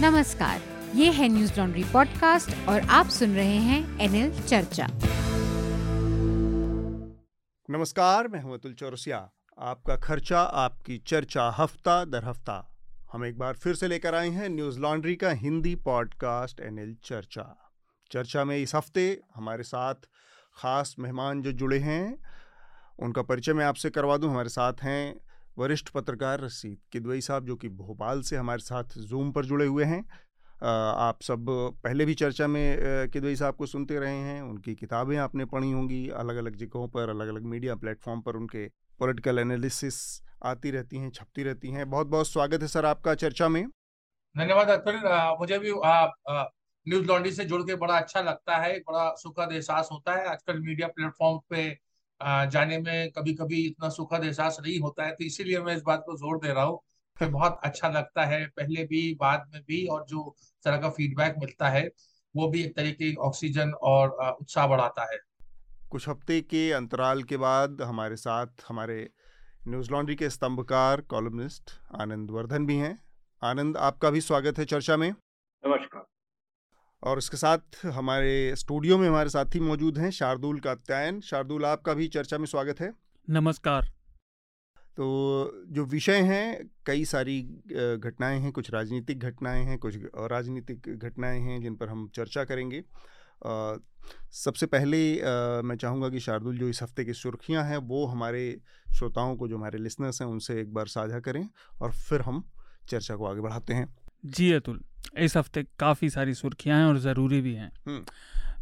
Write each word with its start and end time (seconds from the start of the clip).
नमस्कार, 0.00 0.60
ये 0.94 1.10
है 1.10 1.28
न्यूज़ 1.28 1.60
लॉन्ड्री 1.60 1.84
पॉडकास्ट 1.84 2.68
और 2.68 2.80
आप 2.80 3.08
सुन 3.08 3.34
रहे 3.34 3.56
हैं 3.56 4.00
एनएल 4.00 4.42
चर्चा। 4.42 4.86
नमस्कार, 7.70 8.28
मैं 8.28 8.40
हूँ 8.40 8.54
अतुल 8.54 8.72
चौरसिया। 8.74 9.18
आपका 9.58 9.96
खर्चा, 9.96 10.40
आपकी 10.40 10.98
चर्चा 11.06 11.48
हफ़्ता 11.58 12.04
दर 12.04 12.24
हफ़्ता। 12.24 12.76
हम 13.12 13.24
एक 13.24 13.38
बार 13.38 13.54
फिर 13.54 13.74
से 13.74 13.88
लेकर 13.88 14.14
आए 14.14 14.28
हैं 14.28 14.48
न्यूज़ 14.48 14.80
लॉन्ड्री 14.80 15.16
का 15.16 15.30
हिंदी 15.30 15.74
पॉडकास्ट 15.74 16.60
एनएल 16.60 16.96
चर्चा। 17.04 17.70
चर्चा 18.10 18.44
में 18.44 18.56
इस 18.58 18.74
हफ़्ते 18.74 19.20
हमारे 19.34 19.62
साथ 19.62 19.94
खास 20.56 20.96
मेहमान 20.98 21.42
जो 21.42 21.52
जुड़े 21.52 21.78
हैं, 21.78 22.18
उनका 22.98 23.22
परिचय 23.22 23.52
मैं 23.52 23.64
आपसे 23.64 23.90
करवा 23.90 24.16
दूँ। 24.16 24.30
हमारे 24.30 24.48
साथ 24.48 24.72
हैं 24.82 25.23
वरिष्ठ 25.56 25.88
पत्रकार 25.88 26.40
रसीद 26.40 26.78
किदवई 26.92 27.20
साहब, 27.20 27.46
जो 27.46 27.56
कि 27.56 27.68
भोपाल 27.70 28.22
से 28.22 28.36
हमारे 28.36 28.62
साथ 28.62 28.98
जूम 29.00 29.32
पर 29.32 29.44
जुड़े 29.44 29.66
हुए 29.66 29.84
हैं। 29.84 30.04
आप 30.62 31.22
सब 31.22 31.46
पहले 31.84 32.04
भी 32.04 32.14
चर्चा 32.14 32.46
में 32.46 33.08
किदवई 33.10 33.36
साहब 33.36 33.54
को 33.54 33.66
सुनते 33.66 33.98
रहे 33.98 34.18
हैं। 34.18 34.40
उनकी 34.42 34.74
किताबें 34.74 35.16
आपने 35.18 35.44
पढ़ी 35.44 35.70
होंगी 35.70 36.08
अलग 36.16 36.36
अलग 36.36 36.56
जगहों 36.56 36.88
पर 36.88 37.08
अलग 37.08 37.28
अलग 37.28 37.42
मीडिया 37.46 37.74
प्लेटफॉर्म 37.76 38.20
पर 38.20 38.36
उनके 38.36 38.66
पॉलिटिकल 39.00 39.38
एनालिसिस 39.38 39.96
आती 40.44 40.70
रहती 40.70 40.98
हैं, 40.98 41.10
छपती 41.10 41.42
रहती 41.42 41.70
हैं। 41.70 41.88
बहुत 41.90 42.06
बहुत 42.06 42.28
स्वागत 42.28 42.62
है 42.62 42.68
सर 42.68 42.84
आपका 42.84 43.14
चर्चा 43.16 43.48
में। 43.48 43.66
धन्यवाद 44.34 44.68
अतुल। 44.70 45.00
मुझे 45.40 45.58
भी 45.58 45.72
न्यूज़ 46.86 47.06
लॉन्ड्री 47.06 47.32
से 47.32 47.44
जुड़ 47.44 47.62
के 47.62 47.74
बड़ा 47.76 47.96
अच्छा 47.96 48.20
लगता 48.20 48.56
है, 48.56 48.78
बड़ा 48.80 49.14
सुखद 49.18 49.52
एहसास 49.52 49.88
होता 49.92 50.14
है। 50.14 50.26
आजकल 50.28 50.58
मीडिया 50.60 50.88
प्लेटफॉर्म 50.88 51.38
पे 51.50 51.68
जाने 52.20 52.78
में 52.78 53.10
कभी 53.10 53.34
कभी 53.34 53.66
इतना 53.66 53.88
सुखद 53.88 54.24
एहसास 54.24 54.56
नहीं 54.62 54.80
होता 54.80 55.04
है 55.04 55.12
तो 55.12 55.24
इसीलिए 55.24 55.60
मैं 55.60 55.76
इस 55.76 55.82
बात 55.82 56.02
को 56.06 56.16
ज़ोर 56.16 56.38
दे 56.38 56.52
रहा 56.52 56.64
हूँ 56.64 56.80
कि 57.16 57.26
बहुत 57.26 57.60
अच्छा 57.64 57.88
लगता 57.88 58.24
है। 58.24 58.46
पहले 58.46 58.84
भी 58.84 59.14
बाद 59.14 59.50
में 59.54 59.62
भी 59.62 59.86
और 59.86 60.04
जो 60.08 60.36
तरह 60.64 60.76
का 60.76 60.90
फीडबैक 60.90 61.34
मिलता 61.38 61.68
है 61.68 61.90
वो 62.36 62.48
भी 62.48 62.62
एक 62.62 62.76
तरीके 62.76 63.10
की 63.10 63.16
ऑक्सीजन 63.16 63.70
और 63.70 64.08
उत्साह 64.40 64.66
बढ़ाता 64.66 65.12
है। 65.12 65.18
कुछ 65.90 66.08
हफ़्ते 66.08 66.40
के 66.40 66.72
अंतराल 66.72 67.22
के 67.22 67.36
बाद 67.36 67.82
हमारे 67.82 68.16
साथ 68.16 68.46
हमारे 68.68 69.10
न्यूज़ 69.68 69.90
लॉन्ड्री 69.90 70.16
के 70.16 70.30
स्तंभकार 70.30 71.00
कॉलमिस्ट 71.00 71.70
आनंद 72.00 72.30
वर्धन 72.30 72.66
भी 72.66 72.76
हैं। 72.76 72.98
आनंद 73.42 73.76
आपका 73.76 74.10
भी 74.10 74.20
स्वागत 74.20 74.58
है 74.58 74.64
चर्चा 74.64 74.96
में। 74.96 75.10
नमस्कार। 75.10 76.13
और 77.04 77.18
इसके 77.18 77.36
साथ 77.36 77.86
हमारे 77.86 78.56
स्टूडियो 78.56 78.98
में 78.98 79.08
हमारे 79.08 79.30
साथी 79.30 79.60
मौजूद 79.60 79.98
हैं 79.98 80.10
शार्दुल 80.10 80.60
कात्यायन 80.60 81.20
शार्दुल 81.20 81.64
आपका 81.64 81.94
भी 81.94 82.08
चर्चा 82.08 82.38
में 82.38 82.46
स्वागत 82.46 82.80
है। 82.80 82.92
नमस्कार। 83.30 83.88
तो 84.96 85.06
जो 85.68 85.84
विषय 85.84 86.20
हैं 86.20 86.70
कई 86.86 87.04
सारी 87.04 87.40
घटनाएँ 87.96 88.40
हैं 88.40 88.52
कुछ 88.52 88.70
राजनीतिक 88.70 89.18
घटनाएँ 89.18 89.64
हैं 89.64 89.78
कुछ 89.78 89.96
अराजनीतिक 89.96 90.88
घटनाएँ 90.98 91.40
हैं 91.40 91.60
जिन 91.62 91.74
पर 91.74 91.88
हम 91.88 92.08
चर्चा 92.14 92.44
करेंगे। 92.44 92.84
आ, 93.46 93.76
सबसे 94.32 94.66
पहले 94.66 95.20
आ, 95.20 95.62
मैं 95.62 95.76
चाहूँगा 95.76 96.08
कि 96.08 96.20
शार्दुल 96.20 96.58
जो 96.58 96.68
इस 96.68 96.82
हफ़्ते 96.82 97.04
की 97.04 97.12
सुर्खियाँ 97.12 97.64
हैं 97.64 97.76
वो 97.76 98.04
हमारे 98.06 98.60
श्रोताओं 98.96 99.36
को 99.36 99.48
जो 99.48 99.56
हमारे 99.56 99.78
लिसनर्स 99.78 100.22
हैं 100.22 100.28
उनसे 100.28 100.60
एक 100.60 100.72
बार 100.74 100.86
साझा 100.86 101.20
करें 101.20 101.48
और 101.82 101.92
फिर 101.92 102.20
हम 102.20 102.42
चर्चा 102.88 103.16
को 103.16 103.26
आगे 103.26 103.40
बढ़ाते 103.40 103.74
हैं। 103.74 103.86
जी 104.24 104.50
अतुल 104.52 104.80
इस 105.18 105.36
हफ़्ते 105.36 105.62
काफ़ी 105.78 106.08
सारी 106.10 106.34
सुर्खियाँ 106.34 106.78
हैं 106.78 106.86
और 106.86 106.98
ज़रूरी 106.98 107.40
भी 107.40 107.54
हैं 107.54 107.70
हम्म। 107.86 108.04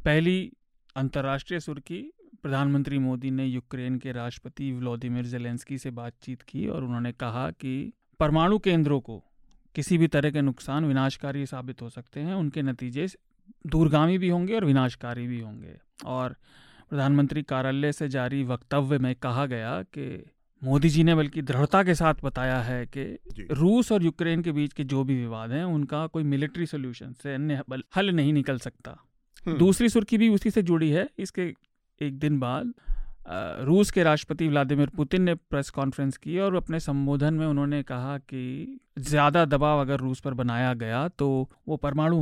पहली 0.05 0.53
अंतर्राष्ट्रीय 0.97 1.61
सुर्खी 1.61 2.03
प्रधानमंत्री 2.43 2.99
मोदी 2.99 3.31
ने 3.31 3.45
यूक्रेन 3.47 3.99
के 3.99 4.13
राष्ट्रपति 4.13 4.71
व्लादिमीर 4.73 5.27
जेलेंस्की 5.27 5.79
से 5.79 5.91
बातचीत 5.93 6.43
की 6.43 6.67
और 6.69 6.85
उन्होंने 6.85 7.13
कहा 7.15 7.51
कि 7.53 7.93
परमाणु 8.21 8.59
केंद्रों 8.59 9.01
को 9.01 9.23
किसी 9.75 9.99
भी 9.99 10.07
तरह 10.09 10.31
के 10.31 10.41
नुकसान 10.41 10.85
विनाशकारी 10.85 11.45
साबित 11.47 11.83
हो 11.83 11.89
सकते 11.91 12.21
हैं 12.21 12.35
उनके 12.35 12.63
नतीजे 12.63 13.07
दूरगामी 13.67 14.19
भी 14.19 14.29
होंगे 14.29 14.55
और 14.55 14.65
विनाशकारी 14.65 15.27
भी 15.27 15.41
होंगे 15.41 15.79
और 16.07 16.37
प्रधानमंत्री 16.91 17.43
कार्यालय 17.45 17.93
से 17.93 18.09
जारी 18.09 18.43
वक्तव्य 18.45 18.99
में 18.99 19.15
कहा 19.15 19.47
गया 19.47 19.81
कि 19.85 20.07
मोदी 20.63 20.89
जी 20.89 21.03
ने 21.05 21.15
बल्कि 21.15 21.43
दृढ़ता 21.43 21.83
के 21.83 21.95
साथ 21.95 22.15
बताया 22.25 22.61
है 22.63 22.85
कि 22.87 23.05
रूस 23.51 23.93
और 23.93 24.03
यूक्रेन 24.03 24.43
के 24.43 24.53
बीच 24.53 24.73
के 24.73 24.85
जो 24.85 25.03
भी 25.05 25.15
विवाद 25.15 25.53
हैं 25.53 25.65
उनका 25.65 26.07
कोई 26.07 26.23
मिलिट्री 26.25 26.67
सोल्यूशन 26.67 27.13
से 27.23 27.35
अन्य 27.35 27.63
हल 27.97 28.11
नहीं 28.11 28.33
निकल 28.33 28.59
सकता। 28.59 28.97
हम्म। 29.47 29.59
दूसरी 29.59 29.89
सुर्खी 29.89 30.19
भी 30.19 30.29
उसी 30.29 30.51
से 30.51 30.63
जुड़ी 30.63 30.91
है। 30.91 31.09
इसके 31.19 31.53
एक 32.01 32.19
दिन 32.19 32.39
बाद 32.41 32.73
रूस 33.67 33.91
के 33.91 34.03
राष्ट्रपति 34.03 34.47
व्लादिमीर 34.49 34.89
पुतिन 34.89 35.23
ने 35.23 35.35
प्रेस 35.35 35.71
कॉन्फ्रेंस 35.71 36.17
की 36.17 36.39
और 36.39 36.55
अपने 36.55 36.81
संबोधन 36.81 37.35
में 37.35 37.47
उन्होंने 37.47 37.83
कहा 37.83 38.17
कि 38.19 38.81
ज़्यादा 38.99 39.45
दबाव 39.45 39.81
अगर 39.81 40.01
रूस 40.01 40.21
पर 40.21 40.35
बनाया 40.35 40.73
गया 40.75 41.07
तो 41.09 41.29
वो 41.69 41.77
परमाणु 41.77 42.21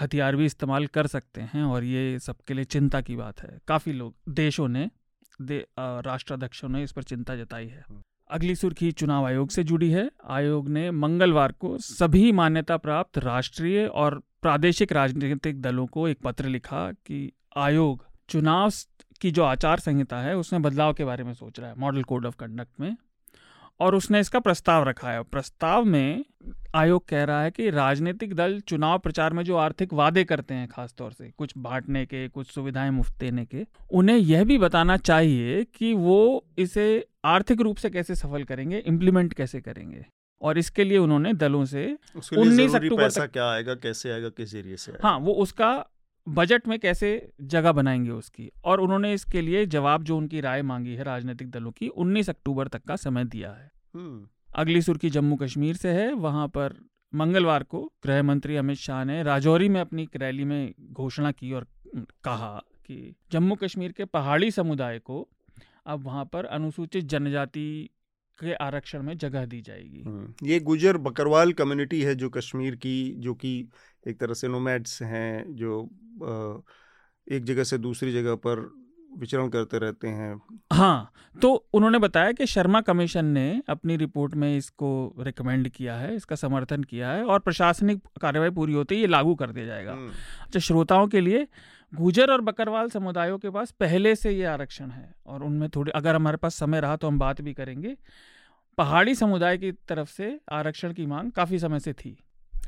हथियार 0.00 0.36
भी 0.36 0.46
इस्तेमाल 0.46 0.86
कर 0.86 1.06
सकते 1.06 1.40
हैं 1.40 1.62
और 1.64 1.84
ये 1.84 2.18
सबके 2.18 2.54
लिए 2.54 2.64
चिंता 2.66 3.00
की 3.00 3.16
बात 3.16 3.42
है। 3.42 3.58
काफ़ी 3.68 3.92
लोग 3.92 4.14
देशों 4.34 4.68
ने 4.68 4.88
राष्ट्राध्यक्षों 5.78 6.68
ने 6.68 6.82
इस 6.82 6.92
पर 6.92 7.02
चिंता 7.02 7.36
जताई 7.36 7.66
है। 7.66 7.84
हम्म। 7.90 8.02
अगली 8.30 8.54
सुर्खी 8.54 8.92
चुनाव 8.92 9.26
आयोग 9.26 9.50
से 9.50 9.64
जुड़ी 9.64 9.90
है। 9.90 10.10
आयोग 10.28 10.68
ने 10.68 10.90
मंगलवार 10.90 11.52
को 11.52 11.78
सभी 11.78 12.32
मान्यता 12.32 12.76
प्राप्त 12.76 13.18
राष्ट्रीय 13.18 13.86
और 13.86 14.22
प्रादेशिक 14.42 14.92
राजनीतिक 14.92 15.60
दलों 15.62 15.86
को 15.86 16.08
एक 16.08 16.18
पत्र 16.24 16.44
लिखा 16.44 16.92
कि 16.92 17.32
आयोग 17.56 18.06
चुनाव 18.28 18.70
की 19.20 19.30
जो 19.30 19.42
आचार 19.42 19.78
संहिता 19.78 20.18
है 20.18 20.36
उसमें 20.36 20.62
बदलाव 20.62 20.94
के 20.94 21.04
बारे 21.04 21.24
में 21.24 21.34
सोच 21.34 21.60
रहा 21.60 21.70
है 21.70 21.74
मॉडल 21.78 22.02
कोड 22.02 22.26
ऑफ़ 22.26 22.36
कंडक्ट 22.36 22.80
में। 22.80 22.96
और 23.80 23.94
उसने 23.94 24.20
इसका 24.20 24.38
प्रस्ताव 24.38 24.88
रखा 24.88 25.10
है 25.10 25.22
प्रस्ताव 25.22 25.84
में 25.84 26.24
आयोग 26.74 27.08
कह 27.08 27.24
रहा 27.24 27.42
है 27.42 27.50
कि 27.50 27.70
राजनीतिक 27.70 28.34
दल 28.34 28.60
चुनाव 28.60 28.98
प्रचार 28.98 29.32
में 29.32 29.42
जो 29.44 29.56
आर्थिक 29.56 29.92
वादे 29.92 30.24
करते 30.24 30.54
हैं 30.54 30.68
खासतौर 30.68 31.12
से 31.12 31.32
कुछ 31.38 31.52
बांटने 31.58 32.06
के 32.06 32.28
कुछ 32.28 32.46
सुविधाएँ 32.46 32.90
मुफ़्त 32.90 33.18
देने 33.20 33.44
के 33.44 33.66
उन्हें 33.90 34.16
यह 34.16 34.44
भी 34.44 34.58
बताना 34.58 34.96
चाहिए 34.96 35.64
कि 35.64 35.94
वो 35.94 36.44
इसे 36.58 37.06
आर्थिक 37.24 37.60
रूप 37.60 37.76
से 37.76 37.90
कैसे 37.90 38.14
सफल 38.14 38.44
करेंगे 38.44 38.78
इम्प्लीमेंट 38.78 39.32
कैसे 39.32 39.60
करेंगे 39.60 40.06
और 40.42 40.58
इसके 40.58 40.84
लिए 40.84 40.98
उन्होंने 40.98 41.32
दलों 41.32 41.64
से 41.64 41.98
उन्नीस 42.38 42.74
अक्टूबर 42.74 43.26
क्या 43.26 43.50
आएगा 43.50 43.74
कैसे 43.74 44.10
आएगा 44.10 44.28
किस 44.28 44.50
ज़रिए 44.50 44.76
से 44.76 44.92
आएगा? 44.92 45.08
हाँ 45.08 45.18
वो 45.18 45.32
उसका 45.32 45.86
बजट 46.26 46.66
में 46.68 46.78
कैसे 46.78 47.10
जगह 47.42 47.72
बनाएँगे 47.72 48.10
उसकी 48.10 48.50
और 48.64 48.80
उन्होंने 48.80 49.12
इसके 49.14 49.40
लिए 49.40 49.64
जवाब 49.66 50.02
जो 50.02 50.16
उनकी 50.16 50.40
राय 50.40 50.62
मांगी 50.62 50.94
है 50.94 51.04
राजनीतिक 51.04 51.50
दलों 51.50 51.70
की 51.70 51.88
19 51.98 52.28
अक्टूबर 52.28 52.68
तक 52.68 52.82
का 52.82 52.96
समय 52.96 53.24
दिया 53.24 53.50
है 53.52 53.70
हम्म। 53.94 54.26
अगली 54.54 54.82
सुर्खी 54.82 55.10
जम्मू 55.10 55.36
कश्मीर 55.36 55.76
से 55.76 55.92
है 55.92 56.12
वहाँ 56.12 56.46
पर 56.48 56.74
मंगलवार 57.12 57.62
को 57.62 57.82
गृह 58.04 58.22
मंत्री 58.22 58.56
अमित 58.56 58.78
शाह 58.78 59.04
ने 59.04 59.22
राजौरी 59.22 59.68
में 59.68 59.80
अपनी 59.80 60.08
रैली 60.16 60.44
में 60.44 60.74
घोषणा 60.92 61.30
की 61.32 61.52
और 61.52 61.66
कहा 62.24 62.56
कि 62.86 63.14
जम्मू 63.32 63.54
कश्मीर 63.54 63.92
के 63.92 64.04
पहाड़ी 64.04 64.50
समुदाय 64.50 64.98
को 64.98 65.26
अब 65.86 66.04
वहाँ 66.04 66.24
पर 66.24 66.44
अनुसूचित 66.44 67.04
जनजाति 67.04 67.68
के 68.40 68.54
आरक्षण 68.60 69.02
में 69.02 69.16
जगह 69.18 69.44
दी 69.46 69.60
जाएगी 69.62 70.02
हम्म। 70.02 70.46
ये 70.46 70.58
गुजर 70.62 70.96
बकरवाल 71.00 71.52
कम्युनिटी 71.54 72.02
है 72.02 72.14
जो 72.14 72.28
कश्मीर 72.30 72.76
की 72.76 72.96
जो 73.18 73.34
कि 73.36 73.52
एक 74.06 74.20
तरह 74.20 74.34
से 74.34 74.48
नोमैड्स 74.48 75.02
हैं 75.04 75.56
जो 75.56 75.80
एक 77.26 77.44
जगह 77.44 77.64
से 77.64 77.78
दूसरी 77.78 78.12
जगह 78.12 78.34
पर 78.38 78.68
विचरण 79.12 79.48
करते 79.48 79.78
रहते 79.78 80.08
हैं 80.10 80.34
हाँ 80.72 81.12
तो 81.36 81.52
उन्होंने 81.74 81.98
बताया 81.98 82.32
कि 82.32 82.46
शर्मा 82.46 82.80
कमीशन 82.80 83.24
ने 83.28 83.62
अपनी 83.68 83.96
रिपोर्ट 83.96 84.34
में 84.34 84.56
इसको 84.56 84.90
रिकमेंड 85.20 85.68
किया 85.68 85.96
है 85.96 86.14
इसका 86.14 86.36
समर्थन 86.36 86.82
किया 86.84 87.10
है 87.10 87.24
और 87.24 87.38
प्रशासनिक 87.40 88.02
कार्यवाही 88.20 88.50
पूरी 88.50 88.72
होते 88.72 88.94
ही 88.94 89.00
ये 89.00 89.06
लागू 89.06 89.34
कर 89.34 89.50
दिया 89.50 89.66
जाएगा 89.66 89.92
हम्म। 89.92 90.10
अच्छा 90.42 90.60
श्रोताओं 90.60 91.06
के 91.08 91.20
लिए 91.20 91.46
गुजर 91.94 92.30
और 92.30 92.40
बकरवाल 92.40 92.88
समुदायों 92.90 93.38
के 93.38 93.50
पास 93.50 93.70
पहले 93.70 94.14
से 94.16 94.30
ये 94.30 94.44
आरक्षण 94.44 94.90
है 94.90 95.14
और 95.26 95.42
उनमें 95.42 95.68
थोड़ी 95.70 95.90
अगर 95.90 96.14
हमारे 96.14 96.36
पास 96.36 96.54
समय 96.54 96.80
रहा 96.80 96.96
तो 96.96 97.06
हम 97.06 97.18
बात 97.18 97.40
भी 97.40 97.54
करेंगे। 97.54 97.96
पहाड़ी 98.78 99.14
समुदाय 99.14 99.58
की 99.58 99.72
तरफ़ 99.72 100.10
से 100.10 100.40
आरक्षण 100.52 100.92
की 100.92 101.06
मांग 101.06 101.32
काफ़ी 101.32 101.58
समय 101.58 101.80
से 101.80 101.92
थी। 101.92 102.16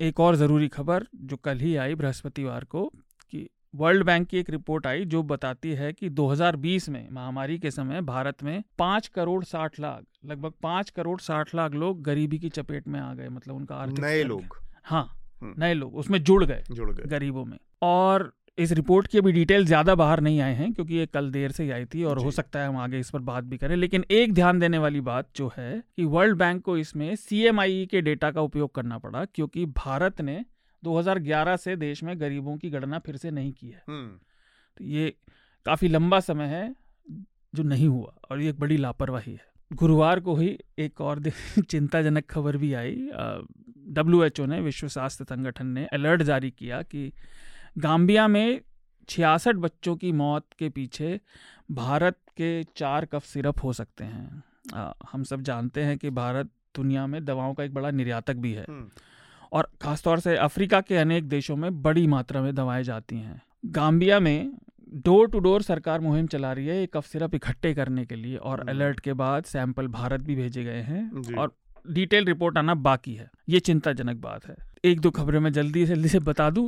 एक 0.01 0.21
और 0.21 0.37
ज़रूरी 0.37 0.69
खबर 0.69 1.07
जो 1.15 1.37
कल 1.37 1.59
ही 1.59 1.77
आई 1.77 1.95
बृहस्पतिवार 1.95 2.65
को 2.65 2.93
कि 3.31 3.49
वर्ल्ड 3.75 4.05
बैंक 4.05 4.29
की 4.29 4.39
एक 4.39 4.51
रिपोर्ट 4.51 4.87
आई 4.87 5.05
जो 5.05 5.23
बताती 5.23 5.73
है 5.73 5.93
कि 5.93 6.11
2020 6.11 6.89
में 6.89 7.09
महामारी 7.11 7.59
के 7.59 7.71
समय 7.71 8.01
भारत 8.01 8.43
में 8.43 8.63
पाँच 8.79 9.09
करोड़ 9.09 9.45
साठ 9.45 9.81
लाख 9.81 10.05
लगभग 10.25 10.53
पाँच 10.63 10.91
करोड़ 10.91 11.21
साठ 11.21 11.55
लाख 11.55 11.73
लोग 11.73 12.03
गरीबी 12.03 12.39
की 12.39 12.49
चपेट 12.49 12.89
में 12.89 13.01
आ 13.01 13.15
गए 13.15 13.29
मतलब 13.29 13.57
उनका 13.57 13.75
आर्थिक 13.75 14.01
नए 14.01 14.23
लोग। 14.25 14.59
हाँ 14.85 15.05
हम्म। 15.43 15.55
नए 15.59 15.75
लोग 15.75 15.97
उसमें 15.97 16.23
जुड़ 16.25 16.45
गए 16.45 16.65
जुड़ 16.71 16.91
गए। 16.91 17.05
गरीबों 17.05 17.45
में। 17.45 17.59
और 17.83 18.33
इस 18.59 18.73
रिपोर्ट 18.73 19.07
की 19.07 19.19
अभी 19.19 19.33
डिटेल 19.33 19.65
ज़्यादा 19.67 19.95
बाहर 19.95 20.21
नहीं 20.21 20.41
आए 20.41 20.55
हैं 20.55 20.73
क्योंकि 20.73 20.95
ये 20.95 21.07
कल 21.07 21.31
देर 21.31 21.53
से 21.53 21.65
ही 21.65 21.71
आई 21.71 21.85
थी 21.85 22.03
और 22.05 22.19
हो 22.19 22.31
सकता 22.31 22.61
है 22.61 22.69
हम 22.69 22.77
आगे 22.77 22.99
इस 22.99 23.11
पर 23.11 23.19
बात 23.19 23.45
भी 23.45 23.59
करें। 23.59 23.77
लेकिन 23.77 24.05
एक 24.11 24.35
ध्यान 24.35 24.59
देने 24.59 24.79
वाली 24.79 25.01
बात 25.01 25.29
जो 25.37 25.53
है 25.57 25.83
कि 25.97 26.05
वर्ल्ड 26.05 26.39
बैंक 26.39 26.63
को 26.65 26.77
इसमें 26.79 27.15
सीएमआईई 27.17 27.87
के 27.87 28.01
डेटा 28.01 28.31
का 28.31 28.41
उपयोग 28.41 28.75
करना 28.75 28.99
पड़ा 28.99 29.25
क्योंकि 29.25 29.67
भारत 29.67 30.21
ने 30.21 30.45
2011 30.83 31.57
से 31.57 31.77
देश 31.77 32.03
में 32.03 32.21
गरीबों 32.21 32.57
की 32.57 32.71
गणना 32.71 32.99
फिर 32.99 33.17
से 33.17 33.31
नहीं 33.31 33.53
की 33.53 33.69
है। 33.69 33.83
हम्म। 33.89 34.09
तो 34.77 34.85
ये 34.85 35.15
काफ़ी 35.67 35.89
लंबा 35.89 36.21
समय 36.21 36.47
है 36.47 36.75
जो 37.55 37.63
नहीं 37.63 37.89
हुआ 37.89 38.15
और 38.31 38.41
ये 38.41 38.51
एक 38.51 38.61
बड़ी 38.61 38.77
लापरवाही 38.77 39.33
है। 39.33 39.51
गुरुवार 39.71 40.21
को 40.21 40.35
ही 40.37 40.59
एक 40.79 41.01
और 41.01 41.23
चिंताजनक 41.71 42.27
खबर 42.31 42.57
भी 42.57 42.75
आई। 42.75 42.95
डब्ल्यू 43.89 44.47
ने 44.47 44.61
विश्व 44.61 44.89
स्वास्थ्य 44.89 45.25
संगठन 45.25 45.67
ने 45.67 45.87
अलर्ट 45.87 46.23
जारी 46.23 46.51
किया 46.51 46.83
कि 46.83 47.13
गाम्बिया 47.79 48.29
में 48.29 48.61
छियासठ 49.09 49.57
बच्चों 49.57 49.97
की 49.97 50.13
मौत 50.13 50.47
के 50.59 50.69
पीछे 50.69 51.21
भारत 51.71 52.17
के 52.37 52.63
चार 52.63 53.05
कफ 53.05 53.25
सिरप 53.25 53.65
हो 53.65 53.73
सकते 53.73 54.05
हैं। 54.05 54.43
आ, 54.75 54.93
हम 55.13 55.23
सब 55.23 55.41
जानते 55.41 55.83
हैं 55.83 55.99
कि 55.99 56.11
भारत 56.11 56.51
दुनिया 56.75 57.07
में 57.07 57.25
दवाओं 57.25 57.55
का 57.55 57.65
एक 57.65 57.75
बड़ा 57.75 57.91
निर्यातक 57.91 58.35
भी 58.35 58.53
है। 58.53 58.65
हम्म। 58.69 58.89
और 59.53 59.69
ख़ासतौर 59.83 60.21
से 60.21 60.37
अफ्रीका 60.37 60.81
के 60.81 60.97
अनेक 60.97 61.29
देशों 61.29 61.57
में 61.57 61.83
बड़ी 61.83 62.07
मात्रा 62.07 62.43
में 62.43 62.55
दवाएँ 62.55 62.83
जाती 62.83 63.17
हैं। 63.17 63.43
गाम्बिया 63.67 64.21
में 64.21 64.53
डोर 64.95 65.29
टू 65.29 65.39
डोर 65.39 65.63
सरकार 65.63 66.01
मुहिम 66.01 66.27
चला 66.27 66.53
रही 66.53 66.67
है 66.67 66.83
एक 66.83 66.97
कफ 66.97 67.07
सिरप 67.07 67.35
इकट्ठे 67.35 67.75
करने 67.75 68.07
के 68.07 68.15
लिए 68.17 68.37
और 68.37 68.69
अलर्ट 68.69 68.97
हम्म। 68.97 69.05
के 69.05 69.13
बाद 69.13 69.45
सैंपल 69.45 69.87
भारत 69.87 70.21
भी 70.21 70.35
भेजे 70.35 70.65
गए 70.65 70.81
हैं 70.81 71.35
और 71.35 71.57
डिटेल 71.91 72.25
रिपोर्ट 72.25 72.59
आना 72.59 72.75
बाकी 72.75 73.15
है। 73.15 73.31
ये 73.49 73.61
चिंताजनक 73.61 74.17
बात 74.17 74.47
है। 74.47 74.72
एक 74.85 75.01
दो 75.01 75.11
खबरें 75.11 75.39
मैं 75.41 75.51
जल्दी 75.53 75.85
से 75.87 75.95
जल्दी 75.95 76.09
से 76.09 76.19
बता 76.19 76.49
दूँ। 76.51 76.65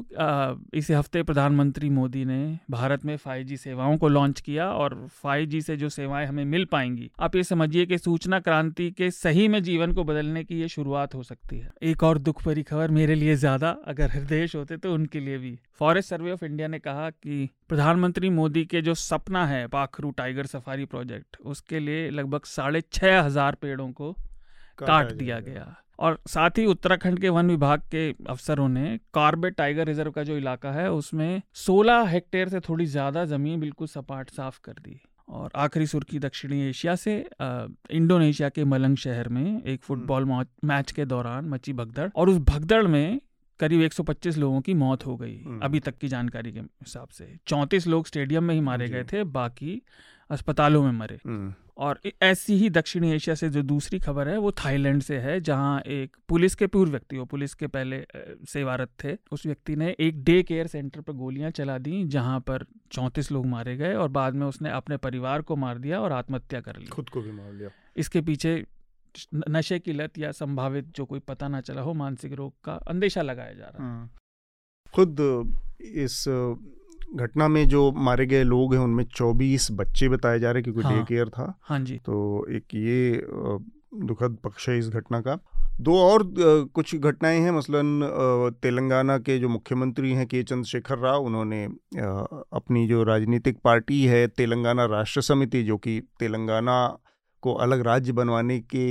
इस 0.74 0.90
हफ़्ते 0.90 1.22
प्रधानमंत्री 1.22 1.88
मोदी 1.90 2.24
ने 2.24 2.36
भारत 2.70 3.04
में 3.04 3.16
5G 3.16 3.56
सेवाओं 3.56 3.96
को 3.98 4.08
लॉन्च 4.08 4.40
किया 4.40 4.68
और 4.72 4.94
5G 5.24 5.60
से 5.62 5.76
जो 5.76 5.88
सेवाएँ 5.88 6.26
हमें 6.26 6.44
मिल 6.44 6.64
पाएँगी। 6.64 7.10
आप 7.20 7.36
ये 7.36 7.42
समझिए 7.44 7.86
कि 7.86 7.98
सूचना 7.98 8.40
क्रांति 8.40 8.90
के 8.90 9.10
सही 9.10 9.48
में 9.48 9.62
जीवन 9.62 9.92
को 9.92 10.04
बदलने 10.04 10.44
की 10.44 10.60
ये 10.60 10.68
शुरुआत 10.68 11.14
हो 11.14 11.22
सकती 11.22 11.58
है। 11.58 11.70
एक 11.82 12.02
और 12.02 12.18
दुख 12.20 12.44
भरी 12.44 12.62
खबर 12.62 12.90
मेरे 12.90 13.14
लिए 13.14 13.34
ज़्यादा 13.36 13.76
अगर 13.86 14.10
हृदय 14.10 14.48
होते 14.54 14.76
तो 14.76 14.94
उनके 14.94 15.20
लिए 15.20 15.38
भी। 15.38 15.58
फॉरेस्ट 15.78 16.10
सर्वे 16.10 16.32
ऑफ़ 16.32 16.44
इंडिया 16.44 16.68
ने 16.68 16.78
कहा 16.78 17.10
कि 17.10 17.48
प्रधानमंत्री 17.68 18.30
मोदी 18.30 18.64
के 18.64 18.82
जो 18.82 18.94
सपना 19.02 19.46
है 19.46 19.66
पाखरू 19.68 20.10
टाइगर 20.12 20.46
सफारी 20.46 20.84
प्रोजेक्ट 20.86 21.36
उसके 21.42 21.80
लिए 21.80 22.10
लगभग 22.10 22.44
साढ़े 22.46 22.80
छह 22.82 23.20
हज़ार 23.20 23.54
पेड़ों 23.54 23.92
को 23.92 24.12
काट 24.78 25.12
दिया 25.12 25.40
गया। 25.40 25.74
और 25.98 26.18
साथ 26.28 26.58
ही 26.58 26.64
उत्तराखंड 26.66 27.18
के 27.18 27.28
वन 27.28 27.50
विभाग 27.50 27.80
के 27.90 28.10
अफसरों 28.28 28.68
ने 28.68 28.98
कॉर्बेट 29.12 29.54
टाइगर 29.54 29.86
रिज़र्व 29.86 30.10
का 30.10 30.22
जो 30.22 30.36
इलाका 30.36 30.72
है 30.72 30.90
उसमें 30.92 31.42
16 31.58 32.06
हेक्टेयर 32.08 32.48
से 32.48 32.60
थोड़ी 32.60 32.86
ज़्यादा 32.86 33.24
ज़मीन 33.24 33.60
बिल्कुल 33.60 33.88
सपाट 33.88 34.30
साफ़ 34.30 34.58
कर 34.64 34.80
दी 34.80 35.00
और 35.28 35.50
आखिरी 35.56 35.86
सुर्खी 35.86 36.18
दक्षिणी 36.18 36.60
एशिया 36.60 36.94
से 36.96 37.16
इंडोनेशिया 37.92 38.48
के 38.48 38.64
मलंग 38.64 38.96
शहर 38.96 39.28
में 39.28 39.44
एक 39.44 39.68
हम्म। 39.68 39.76
फुटबॉल 39.78 40.24
मैच 40.64 40.92
के 40.92 41.04
दौरान 41.04 41.48
मची 41.48 41.72
भगदड़ 41.72 42.10
और 42.16 42.28
उस 42.28 42.38
भगदड़ 42.44 42.86
में 42.86 43.20
करीब 43.60 43.82
125 43.82 44.36
लोगों 44.36 44.60
की 44.60 44.74
मौत 44.74 45.06
हो 45.06 45.16
गई 45.16 45.36
हम्म। 45.36 45.60
अभी 45.60 45.80
तक 45.80 45.96
की 45.98 46.08
जानकारी 46.08 46.52
के 46.52 46.60
हिसाब 46.60 47.08
से 47.08 47.28
चौंतीस 47.46 47.86
लोग 47.86 48.06
स्टेडियम 48.06 48.44
में 48.44 48.54
ही 48.54 48.60
मारे 48.60 48.88
गए 48.88 49.04
थे 49.04 49.22
बाकी 49.32 49.80
अस्पतालों 50.30 50.82
में 50.82 50.92
मरे। 50.92 51.18
हम्म। 51.26 51.54
और 51.76 52.00
ऐसी 52.22 52.54
ही 52.54 52.68
दक्षिणी 52.70 53.10
एशिया 53.12 53.34
से 53.34 53.48
जो 53.50 53.62
दूसरी 53.62 53.98
खबर 53.98 54.28
है 54.28 54.36
वो 54.38 54.50
थाईलैंड 54.52 55.02
से 55.02 55.18
है 55.18 55.40
जहाँ 55.40 55.80
एक 55.80 56.16
पुलिस 56.28 56.54
के 56.54 56.66
पूर्व 56.66 56.90
व्यक्ति 56.90 57.18
वो 57.18 57.24
पुलिस 57.24 57.54
के 57.54 57.66
पहले 57.66 58.04
सेवारत 58.48 58.90
थे। 59.04 59.16
उस 59.32 59.46
व्यक्ति 59.46 59.76
ने 59.76 59.96
एक 60.00 60.22
डे 60.24 60.42
केयर 60.42 60.66
सेंटर 60.66 61.00
पर 61.00 61.12
गोलियाँ 61.12 61.50
चला 61.50 61.78
दी 61.78 62.04
जहाँ 62.04 62.40
पर 62.40 62.64
चौंतीस 62.92 63.32
लोग 63.32 63.46
मारे 63.46 63.76
गए 63.76 63.94
और 63.94 64.08
बाद 64.08 64.34
में 64.34 64.46
उसने 64.46 64.70
अपने 64.70 64.96
परिवार 64.96 65.42
को 65.42 65.56
मार 65.56 65.78
दिया 65.78 66.00
और 66.00 66.12
आत्महत्या 66.12 66.60
कर 66.60 66.76
ली। 66.76 66.86
खुद 66.86 67.08
को 67.08 67.22
भी 67.22 67.32
मार 67.32 67.52
लिया। 67.52 67.70
इसके 67.96 68.20
पीछे 68.20 68.66
नशे 69.48 69.78
की 69.78 69.92
लत 69.92 70.18
या 70.18 70.32
संभावित 70.32 70.84
जो 70.84 71.04
कोई 71.04 71.20
पता 71.20 71.48
ना 71.48 71.60
चला 71.60 71.82
हो 71.82 71.92
मानसिक 71.94 72.32
रोग 72.32 72.54
का 72.64 72.72
अंदेशा 72.72 73.22
लगाया 73.22 73.52
जा 73.52 73.64
रहा 73.64 73.84
है। 73.84 73.90
हाँ। 73.90 74.14
खुद 74.94 75.16
इस 75.80 76.24
घटना 77.14 77.48
में 77.48 77.66
जो 77.68 77.90
मारे 77.92 78.26
गए 78.26 78.42
लोग 78.42 78.74
हैं 78.74 78.80
उनमें 78.80 79.04
चौबीस 79.04 79.68
बच्चे 79.72 80.08
बताए 80.08 80.38
जा 80.38 80.50
रहे 80.50 80.62
हैं 80.62 80.72
क्योंकि 80.72 80.88
हाँ, 80.88 80.98
डे 80.98 81.04
केयर 81.04 81.28
था। 81.28 81.58
हाँ 81.62 81.78
जी। 81.80 81.96
तो 81.96 82.46
एक 82.50 82.74
ये 82.74 83.26
दुखद 84.04 84.36
पक्ष 84.44 84.68
है 84.68 84.78
इस 84.78 84.88
घटना 84.88 85.20
का। 85.20 85.38
दो 85.80 85.98
और 86.00 86.22
कुछ 86.74 86.94
घटनाएँ 86.96 87.40
हैं 87.40 87.50
मसलन 87.50 88.54
तेलंगाना 88.62 89.18
के 89.18 89.38
जो 89.38 89.48
मुख्यमंत्री 89.48 90.12
हैं 90.12 90.26
के 90.26 90.42
चंद्रशेखर 90.42 90.98
राव 90.98 91.24
उन्होंने 91.24 91.64
अपनी 91.64 92.86
जो 92.88 93.02
राजनीतिक 93.02 93.58
पार्टी 93.64 94.04
है 94.04 94.26
तेलंगाना 94.28 94.84
राष्ट्र 94.84 95.20
समिति 95.20 95.62
जो 95.62 95.76
कि 95.76 96.00
तेलंगाना 96.20 96.76
को 97.42 97.54
अलग 97.54 97.80
राज्य 97.80 98.12
बनवाने 98.12 98.58
के 98.74 98.86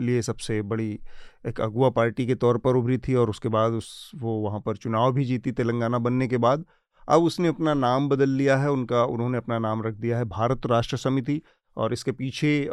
लिए 0.00 0.22
सबसे 0.22 0.60
बड़ी 0.62 0.98
एक 1.46 1.60
अगुआ 1.60 1.90
पार्टी 1.90 2.26
के 2.26 2.34
तौर 2.34 2.58
पर 2.58 2.76
उभरी 2.76 2.98
थी 2.98 3.14
और 3.14 3.30
उसके 3.30 3.48
बाद 3.48 3.72
उस 3.72 4.10
वो 4.14 4.38
वहाँ 4.40 4.60
पर 4.60 4.76
चुनाव 4.76 5.12
भी 5.12 5.24
जीती 5.24 5.52
तेलंगाना 5.52 5.98
बनने 5.98 6.28
के 6.28 6.36
बाद। 6.36 6.64
अब 7.08 7.22
उसने 7.22 7.48
अपना 7.48 7.74
नाम 7.74 8.08
बदल 8.08 8.30
लिया 8.30 8.56
है, 8.56 8.70
उनका, 8.70 9.04
उन्होंने 9.04 9.38
अपना 9.38 9.58
नाम 9.58 9.82
रख 9.82 9.94
दिया 9.94 10.18
है 10.18 10.24
भारत 10.24 10.66
राष्ट्र 10.66 10.96
समिति। 10.96 11.40
और 11.76 11.92
इसके 11.92 12.12
पीछे 12.12 12.68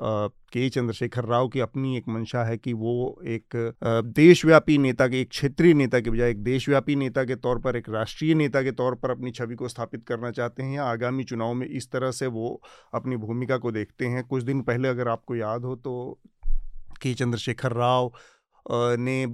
के 0.54 0.70
चंद्रशेखर 0.70 1.26
राव 1.26 1.48
की 1.48 1.60
अपनी 1.60 1.98
एक 1.98 2.08
मंशा 2.10 2.44
है 2.44 2.58
कि 2.58 2.72
वो 2.74 3.22
एक 3.26 3.56
देशव्यापी 3.84 4.78
नेता 4.78 5.08
के, 5.08 5.20
एक 5.22 5.30
क्षेत्रीय 5.30 5.74
नेता 5.74 6.00
के 6.00 6.10
बजाय 6.10 6.30
एक 6.30 6.42
देशव्यापी 6.44 6.96
नेता 6.96 7.24
के 7.24 7.36
तौर 7.36 7.60
पर, 7.60 7.76
एक 7.76 7.90
राष्ट्रीय 7.90 8.34
नेता 8.34 8.62
के 8.62 8.72
तौर 8.72 8.96
पर 8.96 9.12
अपनी 9.12 9.32
छवि 9.32 9.56
को 9.56 9.68
स्थापित 9.68 10.06
करना 10.08 10.32
चाहते 10.32 10.64
हैं। 10.64 10.80
आगामी 10.80 11.24
चुनाव 11.24 11.54
में 11.54 11.68
इस 11.68 11.92
तरह 11.92 12.12
से 12.12 12.28
वो 12.28 12.62
अपनी 12.94 13.18
भूमिका 13.18 13.58
को 13.58 13.72
देखते 13.72 14.06
हैं। 14.06 14.24
कुछ 14.24 14.44
दिन 14.44 14.62
पहले 14.62 14.88
अगर 14.88 15.08
आपको 15.08 15.36
याद 15.36 15.66
हो 15.66 15.76
तो 15.76 16.20
के 17.02 17.14
चंद्रशेखर 17.14 17.74
राव 17.74 18.12
ने 19.00 19.26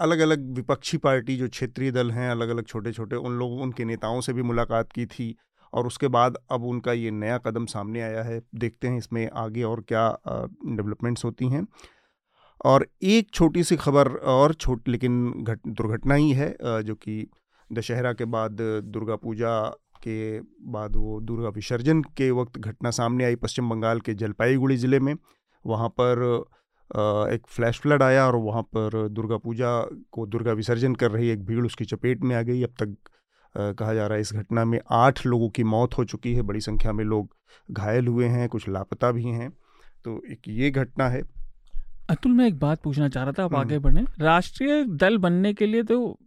अलग 0.00 0.18
अलग 0.20 0.50
विपक्षी 0.54 0.98
पार्टी 0.98 1.36
जो 1.36 1.48
क्षेत्रीय 1.48 1.90
दल 1.90 2.10
हैं 2.10 2.30
अलग 2.30 2.48
अलग 2.48 2.66
छोटे 2.66 2.92
छोटे 2.92 3.16
उन 3.16 3.38
लोगों, 3.38 3.60
उनके 3.62 3.84
नेताओं 3.84 4.20
से 4.20 4.32
भी 4.32 4.42
मुलाकात 4.42 4.92
की 4.92 5.06
थी 5.06 5.34
और 5.72 5.86
उसके 5.86 6.08
बाद 6.08 6.36
अब 6.50 6.64
उनका 6.64 6.92
ये 6.92 7.10
नया 7.12 7.38
कदम 7.38 7.66
सामने 7.66 8.00
आया 8.02 8.22
है। 8.22 8.40
देखते 8.54 8.88
हैं 8.88 8.98
इसमें 8.98 9.28
आगे 9.36 9.62
और 9.62 9.80
क्या 9.88 10.08
डेवलपमेंट्स 10.28 11.24
होती 11.24 11.48
हैं। 11.48 11.66
और 12.64 12.86
एक 13.02 13.30
छोटी 13.34 13.62
सी 13.64 13.76
खबर 13.76 14.08
और 14.08 14.54
छोट, 14.54 14.88
लेकिन 14.88 15.32
घट, 15.38 15.60
दुर्घटना 15.66 16.14
ही 16.14 16.32
है 16.32 16.54
जो 16.60 16.94
कि 16.94 17.26
दशहरा 17.70 18.12
के 18.12 18.24
बाद 18.26 18.60
दुर्गा 18.60 19.16
पूजा 19.16 19.58
के 20.02 20.40
बाद 20.70 20.96
वो 20.96 21.20
दुर्गा 21.20 21.48
विसर्जन 21.50 22.02
के 22.16 22.30
वक्त 22.30 22.58
घटना 22.58 22.90
सामने 22.90 23.24
आई 23.24 23.36
पश्चिम 23.36 23.68
बंगाल 23.70 24.00
के 24.00 24.14
जलपाईगुड़ी 24.14 24.76
ज़िले 24.76 25.00
में। 25.00 25.14
वहाँ 25.64 25.88
पर 26.00 26.44
एक 26.90 27.42
फ्लैश 27.48 27.78
फ्लड 27.80 28.02
आया 28.02 28.26
और 28.26 28.36
वहाँ 28.36 28.62
पर 28.76 29.08
दुर्गा 29.08 29.36
पूजा 29.36 29.70
को 30.12 30.26
दुर्गा 30.26 30.52
विसर्जन 30.52 30.94
कर 30.94 31.10
रही 31.10 31.28
एक 31.28 31.44
भीड़ 31.44 31.64
उसकी 31.66 31.84
चपेट 31.84 32.22
में 32.22 32.34
आ 32.36 32.42
गई। 32.42 32.62
अब 32.62 32.74
तक 32.82 32.96
कहा 33.54 33.94
जा 33.94 34.06
रहा 34.06 34.14
है 34.14 34.20
इस 34.20 34.32
घटना 34.32 34.64
में 34.64 34.78
आठ 34.90 35.24
लोगों 35.26 35.48
की 35.48 35.64
मौत 35.64 35.96
हो 35.98 36.04
चुकी 36.04 36.34
है। 36.34 36.42
बड़ी 36.42 36.60
संख्या 36.60 36.92
में 36.92 37.04
लोग 37.04 37.34
घायल 37.70 38.06
हुए 38.06 38.26
हैं 38.26 38.48
कुछ 38.48 38.68
लापता 38.68 39.10
भी 39.12 39.24
हैं। 39.24 39.50
तो 40.04 40.20
एक 40.30 40.48
ये 40.48 40.70
घटना 40.70 41.08
है। 41.08 41.22
अतुल 42.10 42.32
मैं 42.32 42.46
एक 42.46 42.58
बात 42.58 42.82
पूछना 42.82 43.08
चाह 43.08 43.24
रहा 43.24 43.32
था 43.32 43.44
आप 43.44 43.54
आगे 43.54 43.78
बढ़ें। 43.78 44.04
राष्ट्रीय 44.20 44.84
दल 44.84 45.18
बनने 45.18 45.52
के 45.54 45.66
लिए 45.66 45.82
तो 45.82 46.18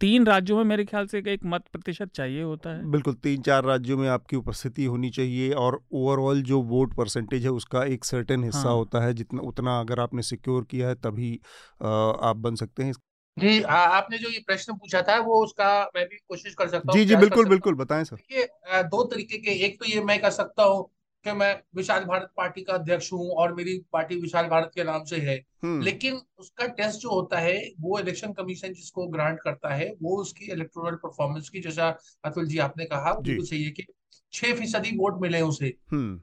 तीन 0.00 0.26
राज्यों 0.26 0.56
में 0.56 0.64
मेरे 0.64 0.84
ख्याल 0.84 1.06
से 1.06 1.18
एक 1.28 1.40
मत 1.44 1.64
प्रतिशत 1.72 2.10
चाहिए 2.14 2.42
होता 2.42 2.70
है। 2.70 2.90
बिल्कुल 2.90 3.14
तीन 3.14 3.42
चार 3.42 3.64
राज्यों 3.64 3.98
में 3.98 4.08
आपकी 4.08 4.36
उपस्थिति 4.36 4.84
होनी 4.84 5.10
चाहिए 5.10 5.52
और 5.54 5.80
ओवरऑल 5.92 6.42
जो 6.42 6.60
वोट 6.62 6.94
परसेंटेज 6.96 7.44
है 7.44 7.50
उसका 7.50 7.84
एक 7.86 8.04
सर्टेन 8.04 8.44
हिस्सा 8.44 8.58
हाँ। 8.58 8.74
होता 8.74 9.04
है 9.04 9.12
जितना 9.14 9.42
उतना 9.42 9.78
अगर 9.80 10.00
आपने 10.00 10.22
सिक्योर 10.22 10.64
किया 10.64 10.88
है 10.88 10.94
तभी 10.94 11.34
आप 11.82 12.36
बन 12.36 12.54
सकते 12.54 12.82
हैं। 12.82 12.92
जी 13.36 13.60
आ, 13.62 13.74
आपने 13.74 14.18
जो 14.18 14.28
ये 14.28 14.42
प्रश्न 14.46 14.74
पूछा 14.74 15.02
था 15.02 15.18
वो 15.18 15.42
उसका 15.44 15.68
मैं 15.96 16.06
भी 16.06 16.16
कोशिश 16.28 16.54
कर 16.54 16.68
सकता 16.68 16.92
हूँ 16.92 17.00
जी 17.00 17.04
जी 17.04 17.16
बिल्कुल 17.16 17.46
बिल्कुल 17.48 17.74
बताएँ 17.74 18.04
सर। 18.04 18.16
ये 18.32 18.48
दो 18.84 19.02
तरीके 19.04 19.38
के 19.38 19.50
एक 19.66 19.78
तो 19.80 19.86
ये 19.86 20.00
मैं 20.02 20.20
कर 20.20 20.30
सकता 20.30 20.62
हूँ 20.62 20.88
कि 21.24 21.32
मैं 21.32 21.54
विशाल 21.76 22.04
भारत 22.04 22.30
पार्टी 22.36 22.62
का 22.62 22.74
अध्यक्ष 22.74 23.12
हूँ 23.12 23.28
और 23.32 23.54
मेरी 23.54 23.76
पार्टी 23.92 24.16
विशाल 24.16 24.46
भारत 24.46 24.70
के 24.74 24.84
नाम 24.84 25.04
से 25.04 25.16
है 25.16 25.36
हम्म। 25.64 25.82
लेकिन 25.82 26.20
उसका 26.38 26.66
टेस्ट 26.66 27.00
जो 27.00 27.10
होता 27.10 27.38
है 27.38 27.58
वो 27.80 27.98
इलेक्शन 27.98 28.32
कमीशन 28.32 28.72
जिसको 28.72 29.06
ग्रांट 29.08 29.38
करता 29.40 29.74
है 29.74 29.92
वो 30.02 30.16
उसकी 30.16 30.50
इलेक्टोरल 30.52 30.96
परफॉर्मेंस 30.96 31.48
की 31.48 31.60
जैसा 31.60 31.88
अतुल 32.24 32.46
जी 32.46 32.58
आपने 32.58 32.84
कहा 32.84 33.12
बिल्कुल 33.20 33.46
सही 33.46 33.62
है 33.64 33.70
कि 33.70 33.86
छह 34.32 34.54
फ़ीसदी 34.54 34.96
वोट 34.96 35.20
मिले 35.22 35.40
उसे 35.42 35.74
हम्म। 35.92 36.20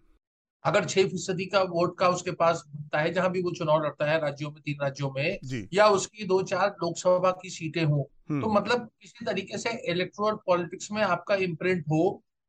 अगर 0.65 0.85
छह 0.85 1.03
फ़ीसदी 1.03 1.45
का 1.45 1.61
वोट 1.69 1.97
का 1.97 2.07
उसके 2.09 2.31
पास 2.31 2.63
बनता 2.67 2.99
है 2.99 3.11
जहाँ 3.13 3.31
भी 3.31 3.41
वो 3.41 3.51
चुनाव 3.51 3.83
लड़ता 3.83 4.09
है 4.11 4.19
राज्यों 4.21 4.51
में 4.51 4.61
तीन 4.61 4.77
राज्यों 4.81 5.11
में 5.11 5.67
या 5.73 5.87
उसकी 5.89 6.25
दो 6.25 6.41
चार 6.43 6.75
लोकसभा 6.83 7.31
की 7.41 7.49
सीटें 7.49 7.83
हो 7.83 8.09
हम्म। 8.29 8.41
तो 8.41 8.49
मतलब 8.49 8.89
किसी 9.01 9.25
तरीके 9.25 9.57
से 9.57 9.69
इलेक्ट्रोल 9.91 10.39
पॉलिटिक्स 10.45 10.91
में 10.91 11.01
आपका 11.03 11.35
इम्प्रिंट 11.43 11.83
हो 11.91 12.01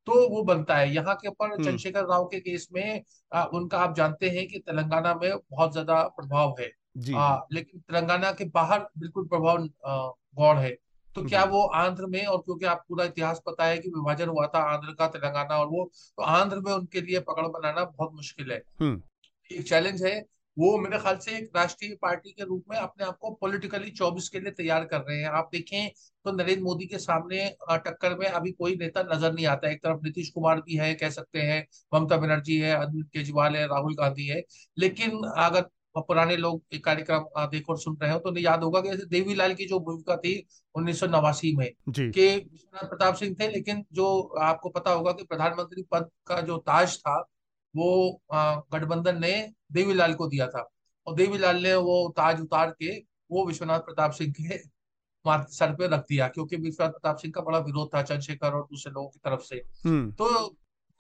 तो 0.09 0.29
वो 0.29 0.43
बनता 0.45 0.77
है 0.77 0.93
यहाँ 0.95 1.15
के 1.15 1.29
ऊपर 1.29 1.47
हम्म। 1.47 1.65
चंद्रशेखर 1.65 2.05
राव 2.07 2.25
के 2.25 2.41
केस 2.41 2.69
में 2.73 3.03
आ, 3.33 3.45
उनका 3.45 3.79
आप 3.79 3.95
जानते 3.95 4.29
हैं 4.31 4.47
कि 4.49 4.59
तेलंगाना 4.59 5.15
में 5.15 5.31
बहुत 5.31 5.73
ज़्यादा 5.73 6.03
प्रभाव 6.17 6.55
है 6.61 6.71
जी। 6.97 7.15
आ, 7.15 7.41
लेकिन 7.53 7.81
तेलंगाना 7.81 8.33
के 8.33 8.45
बाहर 8.51 8.87
बिल्कुल 8.99 9.27
प्रभाव 9.27 9.69
गौड़ 10.37 10.57
है 10.59 10.77
तो 11.11 11.25
क्या 11.25 11.43
वो 11.45 11.63
आंध्र 11.77 12.07
में 12.07 12.25
और 12.27 12.39
क्योंकि 12.39 12.67
आप 12.67 12.85
पूरा 12.89 13.05
इतिहास 13.05 13.43
पता 13.47 13.65
है 13.65 13.79
कि 13.79 13.89
विभाजन 13.89 14.29
हुआ 14.29 14.47
था 14.47 14.59
आंध्र 14.73 14.93
का 14.93 15.07
तेलंगाना 15.07 15.59
और 15.59 15.67
वो 15.67 15.85
तो 16.19 16.23
आंध्र 16.23 16.61
में 16.61 16.73
उनके 16.73 17.01
लिए 17.01 17.21
पकड़ 17.21 17.47
बनाना 17.49 17.85
बहुत 17.85 18.13
मुश्किल 18.15 18.53
है 18.53 18.63
हम्म। 18.81 19.03
एक 19.51 19.69
चैलेंज 19.69 20.03
है 20.05 20.15
वो 20.59 20.77
मेरे 20.79 20.99
ख्याल 20.99 21.17
से 21.19 21.37
एक 21.37 21.51
राष्ट्रीय 21.57 21.95
पार्टी 22.03 22.31
के 22.33 22.45
रूप 22.45 22.65
में 22.71 22.77
अपने 22.79 23.05
आप 23.07 23.17
को 23.21 23.31
पॉलिटिकली 23.41 23.91
चौबीस 23.93 24.29
के 24.29 24.41
लिए 24.41 24.53
तैयार 24.53 24.85
कर 24.85 25.01
रहे 25.01 25.19
हैं। 25.19 25.29
आप 25.31 25.49
देखें 25.53 25.89
तो 26.25 26.33
नरेंद्र 26.33 26.63
मोदी 26.63 26.87
के 26.87 26.99
सामने 26.99 27.49
टक्कर 27.71 28.17
में 28.19 28.27
अभी 28.29 28.53
कोई 28.53 28.77
नेता 28.77 29.03
नज़र 29.13 29.33
नहीं 29.33 29.47
आता 29.47 29.71
एक 29.71 29.83
तरफ़ 29.85 30.05
नीतीश 30.05 30.31
कुमार 30.31 30.61
भी 30.61 30.77
है 30.77 30.93
कह 30.97 31.11
सकते 31.11 31.41
हैं 31.43 31.65
ममता 31.93 32.17
बनर्जी 32.19 32.59
है 32.59 32.75
अरविंद 32.77 33.05
केजरीवाल 33.07 33.57
है 33.57 33.67
राहुल 33.69 33.95
गांधी 33.97 34.27
है। 34.27 34.43
लेकिन 34.77 35.21
अगर 35.39 35.69
पुराने 35.99 36.37
लोग 36.37 36.63
एक 36.75 36.85
कार्यक्रम 36.85 37.47
देख 37.49 37.69
और 37.71 37.79
सुन 37.79 37.97
रहे 38.03 38.13
हो 38.13 38.19
तो 38.19 38.29
उन्हें 38.29 38.45
याद 38.45 38.63
होगा 38.63 38.81
कि 38.81 38.91
देवीलाल 39.09 39.55
की 39.55 39.65
जो 39.67 39.79
भूमिका 39.81 40.17
थी 40.17 40.35
उन्नीस 40.75 41.01
सौ 41.01 41.07
नवासी 41.09 41.55
में 41.57 41.69
के 41.91 42.27
विश्वनाथ 42.37 42.89
प्रताप 42.89 43.15
सिंह 43.15 43.35
थे। 43.41 43.49
लेकिन 43.49 43.85
जो 43.93 44.07
आपको 44.43 44.69
पता 44.71 44.91
होगा 44.91 45.13
कि 45.13 45.25
प्रधानमंत्री 45.25 45.83
पद 45.93 46.09
का 46.27 46.41
जो 46.43 46.57
ताज 46.67 46.97
था 46.99 47.19
वो 47.79 48.21
गठबंधन 48.73 49.21
ने 49.21 49.53
देवीलाल 49.73 50.15
को 50.15 50.27
दिया 50.27 50.47
था। 50.47 50.69
और 51.07 51.15
देवीलाल 51.15 51.63
ने 51.63 51.75
वो 51.75 52.15
ताज 52.17 52.41
उतार 52.41 52.71
के 52.71 52.99
वो 53.31 53.47
विश्वनाथ 53.47 53.81
प्रताप 53.81 54.11
सिंह 54.11 54.35
के 54.41 54.59
सर 55.53 55.73
पे 55.73 55.87
रख 55.89 56.01
दिया 56.01 56.29
क्योंकि 56.29 56.57
विश्वनाथ 56.57 56.91
प्रताप 56.91 57.17
सिंह 57.17 57.33
का 57.35 57.41
बड़ा 57.41 57.59
विरोध 57.59 57.89
था 57.95 58.03
चंद्रशेखर 58.03 58.53
और 58.53 58.63
दूसरे 58.63 58.93
लोगों 58.93 59.09
की 59.09 59.19
तरफ़ 59.19 59.41
से। 59.41 59.57
हम्म। 59.85 60.13
तो 60.13 60.49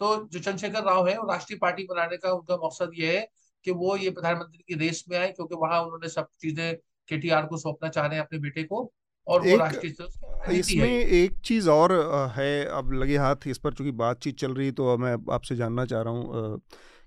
तो 0.00 0.28
जो 0.28 0.38
चंद्रशेखर 0.38 0.82
राव 0.82 1.08
है 1.08 1.18
वो 1.18 1.32
राष्ट्रीय 1.32 1.58
पार्टी 1.58 1.84
बनाने 1.84 2.16
का 2.16 2.32
उनका 2.32 2.56
मकसद 2.56 2.90
ये 2.94 3.18
है 3.18 3.28
कि 3.64 3.70
वो 3.70 3.96
ये 3.96 4.10
प्रधानमंत्री 4.10 4.64
की 4.68 4.74
रेस 4.74 5.04
में 5.08 5.18
आए 5.18 5.32
क्योंकि 5.32 5.54
वहाँ 5.54 5.82
उन्होंने 5.82 6.08
सब 6.08 6.28
चीज़ें 6.40 6.76
के 7.12 7.46
को 7.46 7.56
सौंपना 7.56 7.88
चाह 7.88 8.06
रहे 8.06 8.18
हैं 8.18 8.26
अपने 8.26 8.38
बेटे 8.38 8.62
को। 8.62 8.92
और 9.28 9.40
वो 9.42 9.56
राष्ट्रीय 9.56 10.58
इसमें 10.58 10.88
एक 10.88 11.38
चीज़ 11.44 11.68
और 11.70 11.92
है 12.36 12.64
अब 12.66 12.92
लगे 12.92 13.16
हाथ 13.16 13.46
इस 13.46 13.58
पर 13.58 13.72
चूँकि 13.72 13.92
बातचीत 13.94 14.38
चल 14.38 14.54
रही 14.54 14.70
तो 14.72 14.96
मैं 14.98 15.16
आपसे 15.32 15.56
जानना 15.56 15.84
चाह 15.84 16.02
रहा 16.02 16.12
हूँ 16.12 16.60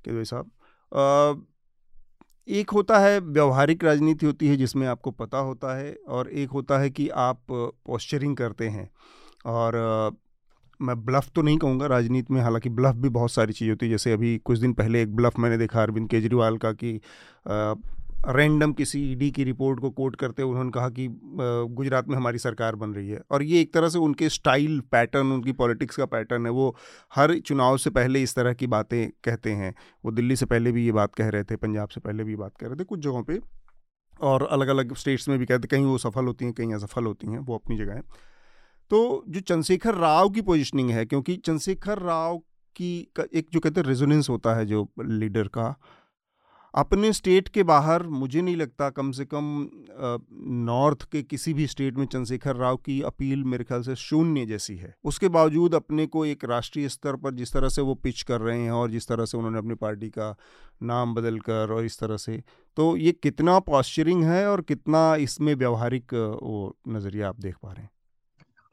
साहब। 0.07 1.45
एक 2.47 2.69
होता 2.69 2.99
है 2.99 3.19
व्यवहारिक 3.19 3.83
राजनीति 3.83 4.25
होती 4.25 4.47
है 4.47 4.55
जिसमें 4.57 4.87
आपको 4.87 5.11
पता 5.11 5.37
होता 5.39 5.77
है 5.77 5.95
और 6.09 6.29
एक 6.29 6.49
होता 6.49 6.79
है 6.79 6.89
कि 6.89 7.07
आप 7.09 7.41
पोस्चरिंग 7.49 8.35
करते 8.37 8.67
हैं। 8.67 8.89
और 9.45 9.75
मैं 10.79 10.95
ब्लफ 11.05 11.29
तो 11.35 11.41
नहीं 11.41 11.57
कहूँगा 11.57 11.87
राजनीति 11.87 12.33
में 12.33 12.41
हालाँकि 12.41 12.69
ब्लफ 12.69 12.95
भी 12.95 13.09
बहुत 13.09 13.31
सारी 13.31 13.53
चीज़ 13.53 13.69
होती 13.69 13.85
है। 13.85 13.91
जैसे 13.91 14.13
अभी 14.13 14.37
कुछ 14.37 14.59
दिन 14.59 14.73
पहले 14.73 15.01
एक 15.01 15.15
ब्लफ 15.15 15.39
मैंने 15.39 15.57
देखा 15.57 15.81
अरविंद 15.83 16.09
केजरीवाल 16.09 16.57
का 16.57 16.71
कि 16.73 16.93
रैंडम 18.27 18.73
किसी 18.73 18.99
ईडी 19.11 19.29
की 19.31 19.43
रिपोर्ट 19.43 19.79
को 19.79 19.89
कोट 19.89 20.15
करते 20.15 20.41
हुए 20.41 20.51
उन्होंने 20.51 20.71
कहा 20.71 20.89
कि 20.89 21.07
गुजरात 21.75 22.07
में 22.07 22.15
हमारी 22.15 22.37
सरकार 22.37 22.75
बन 22.75 22.93
रही 22.93 23.09
है। 23.09 23.21
और 23.31 23.43
ये 23.43 23.61
एक 23.61 23.73
तरह 23.73 23.89
से 23.89 23.99
उनके 23.99 24.29
स्टाइल 24.29 24.79
पैटर्न 24.91 25.31
उनकी 25.31 25.51
पॉलिटिक्स 25.53 25.95
का 25.97 26.05
पैटर्न 26.05 26.45
है। 26.45 26.51
वो 26.51 26.75
हर 27.11 27.37
चुनाव 27.39 27.77
से 27.77 27.89
पहले 27.89 28.21
इस 28.23 28.35
तरह 28.35 28.53
की 28.53 28.67
बातें 28.67 29.09
कहते 29.23 29.51
हैं। 29.51 29.73
वो 30.05 30.11
दिल्ली 30.11 30.35
से 30.35 30.45
पहले 30.45 30.71
भी 30.71 30.85
ये 30.85 30.91
बात 30.91 31.15
कह 31.15 31.29
रहे 31.29 31.43
थे, 31.43 31.55
पंजाब 31.55 31.89
से 31.89 32.01
पहले 32.01 32.23
भी 32.23 32.35
बात 32.35 32.57
कह 32.57 32.67
रहे 32.67 32.75
थे, 32.75 32.83
कुछ 32.83 32.99
जगहों 32.99 33.23
पर 33.23 33.39
और 34.21 34.47
अलग 34.47 34.67
अलग 34.67 34.93
स्टेट्स 34.95 35.27
में 35.29 35.37
भी 35.39 35.45
कहते, 35.45 35.67
कहीं 35.67 35.85
वो 35.85 35.97
सफल 35.97 36.25
होती 36.25 36.45
हैं, 36.45 36.53
कहीं 36.53 36.73
असफल 36.73 37.05
होती 37.05 37.27
हैं, 37.27 37.39
वो 37.39 37.55
अपनी 37.55 37.77
जगह 37.77 38.01
तो 38.91 39.23
जो 39.29 39.39
चंद्रशेखर 39.39 39.95
राव 39.95 40.29
की 40.29 40.41
पोजिशनिंग 40.41 40.89
है, 40.89 41.05
क्योंकि 41.05 41.35
चंद्रशेखर 41.37 41.99
राव 41.99 42.37
की 42.75 43.07
एक 43.33 43.47
जो 43.53 43.59
कहते 43.59 43.79
हैं 43.81 43.87
रेजोनेंस 43.87 44.29
होता 44.29 44.53
है 44.55 44.65
जो 44.65 44.87
लीडर 45.01 45.47
का 45.47 45.75
अपने 46.73 47.13
स्टेट 47.13 47.47
के 47.47 47.63
बाहर 47.63 48.03
मुझे 48.03 48.41
नहीं 48.41 48.55
लगता 48.55 48.89
कम 48.89 49.11
से 49.11 49.25
कम 49.25 49.69
नॉर्थ 50.65 51.03
के 51.11 51.23
किसी 51.23 51.53
भी 51.53 51.67
स्टेट 51.67 51.97
में 51.97 52.05
चंद्रशेखर 52.05 52.55
राव 52.55 52.77
की 52.77 53.01
अपील 53.01 53.43
मेरे 53.43 53.63
ख्याल 53.63 53.81
से 53.81 53.95
शून्य 53.95 54.45
जैसी 54.45 54.75
है। 54.75 54.93
उसके 55.03 55.29
बावजूद 55.29 55.75
अपने 55.75 56.05
को 56.07 56.25
एक 56.25 56.45
राष्ट्रीय 56.45 56.89
स्तर 56.89 57.15
पर 57.15 57.33
जिस 57.33 57.53
तरह 57.53 57.69
से 57.69 57.81
वो 57.81 57.95
पिच 57.95 58.21
कर 58.21 58.41
रहे 58.41 58.59
हैं 58.61 58.71
और 58.71 58.91
जिस 58.91 59.07
तरह 59.07 59.25
से 59.25 59.37
उन्होंने 59.37 59.57
अपनी 59.57 59.75
पार्टी 59.75 60.09
का 60.09 60.35
नाम 60.83 61.15
बदल 61.15 61.39
कर 61.39 61.71
और 61.71 61.85
इस 61.85 61.99
तरह 61.99 62.17
से 62.17 62.43
तो 62.77 62.97
ये 62.97 63.11
कितना 63.11 63.59
पॉस्चरिंग 63.59 64.23
है 64.23 64.47
और 64.47 64.61
कितना 64.61 65.15
इसमें 65.15 65.55
व्यवहारिक 65.55 66.13
वो 66.13 66.77
नज़रिया 66.87 67.29
आप 67.29 67.39
देख 67.39 67.55
पा 67.63 67.71
रहे 67.71 67.83
हैं? 67.83 67.89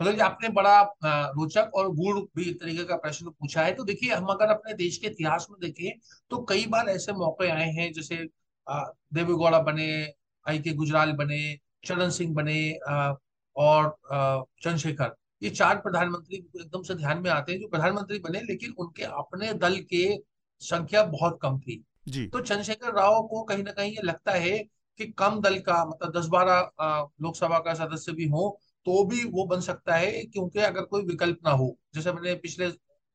मतलब 0.01 0.15
जी 0.15 0.21
आपने 0.21 0.49
बड़ा 0.51 0.81
रोचक 1.05 1.71
और 1.75 1.89
गुड़ 1.95 2.19
भी 2.37 2.53
तरीके 2.55 2.85
का 2.85 2.97
प्रश्न 2.99 3.31
पूछा 3.31 3.63
है। 3.63 3.73
तो 3.75 3.85
देखिए 3.85 4.13
हम 4.13 4.27
अगर 4.27 4.51
अपने 4.51 4.75
देश 4.77 4.97
के 4.97 5.07
इतिहास 5.07 5.47
में 5.51 5.59
देखें 5.61 5.99
तो 6.31 6.45
कई 6.49 6.67
बार 6.67 6.89
ऐसे 6.89 7.13
मौके 7.15 7.49
आए 7.51 7.71
हैं 7.73 7.93
जैसे 7.93 8.17
देवेगौड़ा 8.67 9.59
बने 9.63 9.91
आई 10.47 10.59
के 10.59 10.73
गुजराल 10.75 11.13
बने 11.15 11.41
चरण 11.87 12.11
सिंह 12.11 12.35
बने 12.35 12.61
और 13.57 13.97
चंद्रशेखर। 14.05 15.15
ये 15.43 15.51
चार 15.51 15.77
प्रधानमंत्री 15.79 16.37
एकदम 16.37 16.83
से 16.83 16.95
ध्यान 16.95 17.19
में 17.19 17.31
आते 17.31 17.53
हैं 17.53 17.61
जो 17.61 17.69
प्रधानमंत्री 17.69 18.19
बने 18.21 18.41
लेकिन 18.43 18.75
उनके 18.79 19.03
अपने 19.05 19.53
दल 19.57 19.77
के 19.91 20.07
संख्या 20.63 21.03
बहुत 21.07 21.39
कम 21.43 21.59
थी। 21.59 21.83
जी। 22.09 22.27
तो 22.27 22.41
चंद्रशेखर 22.41 22.95
राव 22.95 23.23
को 23.27 23.43
कहीं 23.45 23.63
ना 23.65 23.73
कहीं 23.73 23.91
ये 23.93 24.03
लगता 24.03 24.33
है 24.35 24.59
कि 25.01 25.07
कम 25.19 25.41
दल 25.41 25.59
का 25.61 25.85
मतलब 25.85 26.13
दस 26.13 26.27
बारह 26.29 27.07
लोकसभा 27.23 27.59
का 27.59 27.75
सदस्य 27.77 28.13
भी 28.13 28.27
हो 28.29 28.49
तो 28.89 29.05
भी 29.05 29.25
वो 29.25 29.45
बन 29.47 29.61
सकता 29.61 29.97
है 29.97 30.11
क्योंकि 30.25 30.61
अगर 30.61 30.83
कोई 30.83 31.03
विकल्प 31.05 31.39
ना 31.45 31.51
हो, 31.53 31.77
जैसे 31.95 32.13
मैंने 32.13 32.35
पिछले 32.37 32.67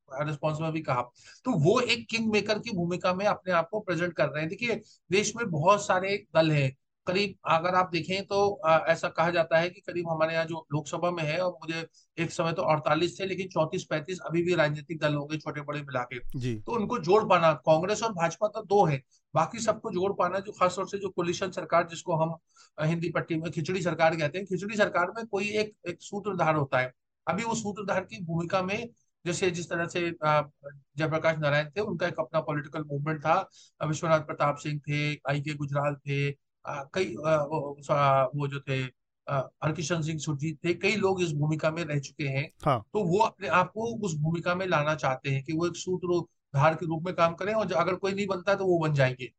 रिस्पॉन्स 0.08 0.60
में 0.60 0.70
भी 0.72 0.80
कहा 0.82 1.02
तो 1.44 1.52
वो 1.60 1.80
एक 1.82 2.06
किंग 2.10 2.30
मेकर 2.32 2.58
की 2.58 2.70
भूमिका 2.70 3.14
में 3.14 3.24
अपने 3.26 3.52
आप 3.52 3.68
को 3.70 3.80
प्रेजेंट 3.80 4.12
कर 4.12 4.28
रहे 4.28 4.40
हैं। 4.40 4.48
देखिए, 4.50 4.80
देश 5.10 5.32
में 5.36 5.50
बहुत 5.50 5.86
सारे 5.86 6.16
दल 6.34 6.50
हैं 6.52 6.70
करीब 7.06 7.34
अगर 7.46 7.74
आप 7.74 7.90
देखें 7.92 8.26
तो 8.26 8.60
आ, 8.66 8.76
ऐसा 8.78 9.08
कहा 9.08 9.30
जाता 9.30 9.58
है 9.58 9.70
कि 9.70 9.80
करीब 9.80 10.08
हमारे 10.10 10.34
यहाँ 10.34 10.44
जो 10.44 10.66
लोकसभा 10.72 11.10
में 11.10 11.22
है 11.22 11.38
और 11.40 11.50
मुझे 11.52 11.86
एक 12.18 12.30
समय 12.30 12.52
तो 12.52 12.62
अड़तालीस 12.64 13.18
थे 13.20 13.26
लेकिन 13.26 13.48
चौतीस 13.48 13.84
पैंतीस 13.84 14.18
अभी 14.26 14.42
भी 14.42 14.54
राजनीतिक 14.54 15.00
दल 15.00 15.14
होंगे 15.14 15.38
छोटे 15.38 15.60
बड़े 15.62 15.80
मिला 15.80 16.02
के। 16.12 16.54
तो 16.60 16.72
उनको 16.72 16.98
जोड़ 17.00 17.22
पाना 17.24 17.52
कांग्रेस 17.68 18.02
और 18.02 18.12
भाजपा 18.12 18.48
तो 18.48 18.62
दो 18.66 18.84
है 18.86 19.02
बाकी 19.34 19.58
सबको 19.60 19.90
जोड़ 19.90 20.12
पाना 20.12 20.38
जो 20.38 20.52
खासतौर 20.52 20.88
से 20.88 20.98
जो 20.98 21.08
कोलिशन 21.10 21.50
सरकार 21.50 21.86
जिसको 21.88 22.16
हम 22.16 22.36
हिंदी 22.78 23.10
पट्टी 23.10 23.36
में 23.36 23.50
खिचड़ी 23.52 23.82
सरकार 23.82 24.16
कहते 24.16 24.38
हैं 24.38 24.46
खिचड़ी 24.46 24.76
सरकार 24.76 25.12
में 25.16 25.26
कोई 25.26 25.48
एक 25.50 25.74
एक 25.88 26.02
सूत्रधार 26.02 26.54
होता 26.56 26.78
है। 26.78 26.92
अभी 27.26 27.44
वो 27.44 27.54
सूत्रधार 27.54 28.04
की 28.04 28.24
भूमिका 28.24 28.62
में 28.62 28.88
जैसे 29.24 29.50
जिस 29.50 29.68
तरह 29.70 29.86
से 29.86 30.00
जयप्रकाश 30.10 31.36
नारायण 31.38 31.68
थे 31.70 31.80
उनका 31.80 32.06
एक 32.06 32.18
अपना 32.20 32.40
पॉलिटिकल 32.40 32.82
मूवमेंट 32.84 33.20
था। 33.20 33.34
विश्वनाथ 33.80 34.20
प्रताप 34.20 34.56
सिंह 34.56 34.80
थे 34.88 34.98
आई 35.30 35.40
के 35.40 35.54
गुजराल 35.54 35.94
थे 35.98 36.30
कई 36.66 37.14
वो 37.16 38.48
जो 38.48 38.60
थे 38.60 38.78
हरकिशन 39.26 40.02
सिंह 40.02 40.18
सुरजीत 40.18 40.58
थे 40.64 40.74
कई 40.74 40.96
लोग 40.96 41.22
इस 41.22 41.32
भूमिका 41.32 41.70
में 41.70 41.84
रह 41.84 41.98
चुके 41.98 42.24
हैं। 42.24 42.48
हाँ. 42.64 42.78
तो 42.94 43.02
वो 43.04 43.18
अपने 43.18 43.48
आप 43.50 43.70
को 43.72 43.86
उस 44.06 44.14
भूमिका 44.14 44.54
में 44.54 44.66
लाना 44.66 44.94
चाहते 44.94 45.30
हैं 45.30 45.42
कि 45.44 45.52
वो 45.52 45.66
एक 45.66 45.76
सूत्रधार 45.76 46.74
के 46.74 46.86
रूप 46.86 47.02
में 47.02 47.14
काम 47.14 47.34
करें 47.34 47.52
और 47.54 47.72
अगर 47.72 47.94
कोई 47.94 48.12
नहीं 48.14 48.26
बनता 48.26 48.54
तो 48.54 48.66
वो 48.66 48.78
बन 48.78 48.94
जाएँगे। 48.94 49.30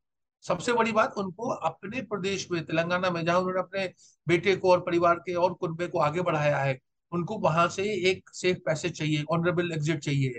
सबसे 0.45 0.73
बड़ी 0.73 0.91
बात 0.91 1.13
उनको 1.17 1.49
अपने 1.49 2.01
प्रदेश 2.03 2.47
में 2.51 2.63
तेलंगाना 2.65 3.09
में 3.09 3.23
जहाँ 3.25 3.39
उन्होंने 3.39 3.59
अपने 3.59 3.87
बेटे 4.27 4.55
को 4.55 4.71
और 4.71 4.79
परिवार 4.81 5.15
के 5.19 5.33
और 5.35 5.53
कुनबे 5.53 5.87
को 5.87 5.99
आगे 5.99 6.21
बढ़ाया 6.21 6.57
है 6.57 6.77
उनको 7.11 7.37
वहाँ 7.39 7.67
से 7.69 7.83
एक 8.09 8.29
सेफ़ 8.33 8.57
पैसेज 8.65 8.97
चाहिए 8.97 9.23
ऑनरेबल 9.31 9.71
एग्जिट 9.71 9.99
चाहिए। 9.99 10.29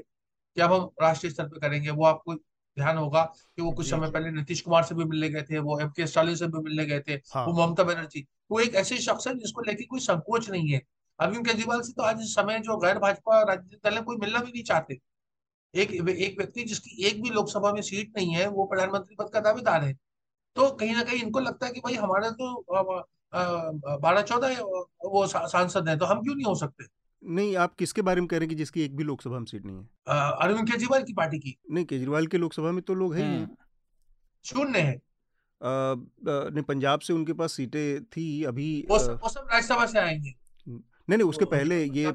कि 0.57 0.61
अब 0.61 0.73
हम 0.73 0.89
राष्ट्रीय 1.03 1.31
स्तर 1.33 1.49
पर 1.49 1.59
करेंगे? 1.59 1.91
वो 1.91 2.05
आपको 2.05 2.35
ध्यान 2.77 2.97
होगा 2.97 3.23
कि 3.25 3.63
वो 3.63 3.71
कुछ 3.73 3.91
समय 3.91 4.11
पहले 4.11 4.31
नीतीश 4.31 4.61
कुमार 4.61 4.83
से 4.85 4.95
भी 4.95 5.05
मिलने 5.05 5.29
गए 5.29 5.43
थे 5.43 5.59
वो 5.61 5.79
एम 5.81 5.89
के 5.91 6.07
स्टालिन 6.07 6.35
से 6.37 6.47
भी 6.47 6.63
मिलने 6.65 6.85
गए 6.87 7.01
थे 7.01 7.13
हाँ। 7.35 7.47
वो 7.47 7.53
ममता 7.57 7.85
बनर्जी। 7.85 8.27
वो 8.51 8.61
एक 8.61 8.75
ऐसे 8.75 8.99
शख्स 9.01 9.27
है 9.29 9.35
जिसको 9.35 9.63
लेके 9.63 9.85
कोई 9.85 10.01
संकोच 10.01 10.51
नहीं 10.51 10.69
है। 10.71 10.81
अरविंद 11.19 11.47
केजरीवाल 11.47 11.81
से 11.81 11.93
तो 11.93 12.03
आज 12.03 12.21
इस 12.23 12.35
समय 12.35 12.59
जो 12.61 12.77
गैर 12.79 12.99
भाजपा 12.99 13.41
राजनीतिक 13.43 13.81
दल 13.85 13.97
है 13.97 14.03
कोई 14.03 14.17
मिलना 14.17 14.39
भी 14.39 14.53
नहीं 14.53 14.63
चाहते। 14.65 14.99
एक 15.75 15.91
एक 15.93 16.37
व्यक्ति 16.39 16.65
जिसकी 16.65 17.05
एक 17.07 17.23
भी 17.23 17.31
लोकसभा 17.31 17.73
में 17.73 17.81
सीट 17.83 18.13
नहीं 18.17 18.35
है 18.35 18.47
वो 18.49 18.65
प्रधानमंत्री 18.67 19.17
पद 19.19 19.31
का 19.33 19.41
दावेदार 19.41 19.85
है। 19.85 19.93
तो 20.57 20.71
कहीं 20.73 20.95
ना 20.95 21.03
कहीं 21.03 21.23
इनको 21.23 21.41
लगता 21.41 21.67
है 21.67 21.73
कि 21.73 21.81
भाई 21.81 21.95
हमारे 21.95 22.31
तो 22.33 23.99
बारह 23.99 24.23
चौदह 24.23 24.61
वो 25.05 25.27
सांसद 25.27 25.89
है 25.89 25.97
तो 25.99 26.07
हम 26.07 26.23
क्यों 26.23 26.35
नहीं 26.35 26.47
हो 26.47 26.55
सकते? 26.55 26.85
नहीं 27.23 27.57
आप 27.57 27.75
किसके 27.75 28.03
बारे 28.03 28.21
में 28.21 28.29
कह 28.29 28.37
रहे 28.37 28.47
हैं 28.47 28.49
कि 28.49 28.55
जिसकी 28.55 28.83
एक 28.83 28.97
भी 28.97 29.05
लोकसभा 29.05 29.39
में 29.39 29.45
सीट 29.45 29.65
नहीं 29.67 29.77
है? 29.77 29.85
अरविंद 30.09 30.71
केजरीवाल 30.71 31.03
की 31.03 31.13
पार्टी 31.13 31.39
की। 31.39 31.57
नहीं 31.71 31.85
केजरीवाल 31.85 32.27
के 32.27 32.39
लोकसभा 32.39 32.71
में 32.73 32.83
तो 32.83 32.95
लोग 32.95 33.15
हैं 33.15 33.39
हम्म। 33.39 33.57
शून्य 34.45 34.81
है। 34.81 35.01
नहीं 35.61 36.63
पंजाब 36.63 37.01
से 37.01 37.13
उनके 37.13 37.33
पास 37.33 37.53
सीटें 37.53 38.05
थी 38.05 38.43
अभी 38.45 38.87
वो 38.91 38.99
सब 38.99 39.49
राज्यसभा 39.53 39.87
से 39.87 39.99
आएँगे। 39.99 40.35
नहीं 40.67 41.19
नहीं 41.19 41.29
उसके 41.29 41.45
तो 41.45 41.51
पहले 41.51 41.85
ये 41.85 42.13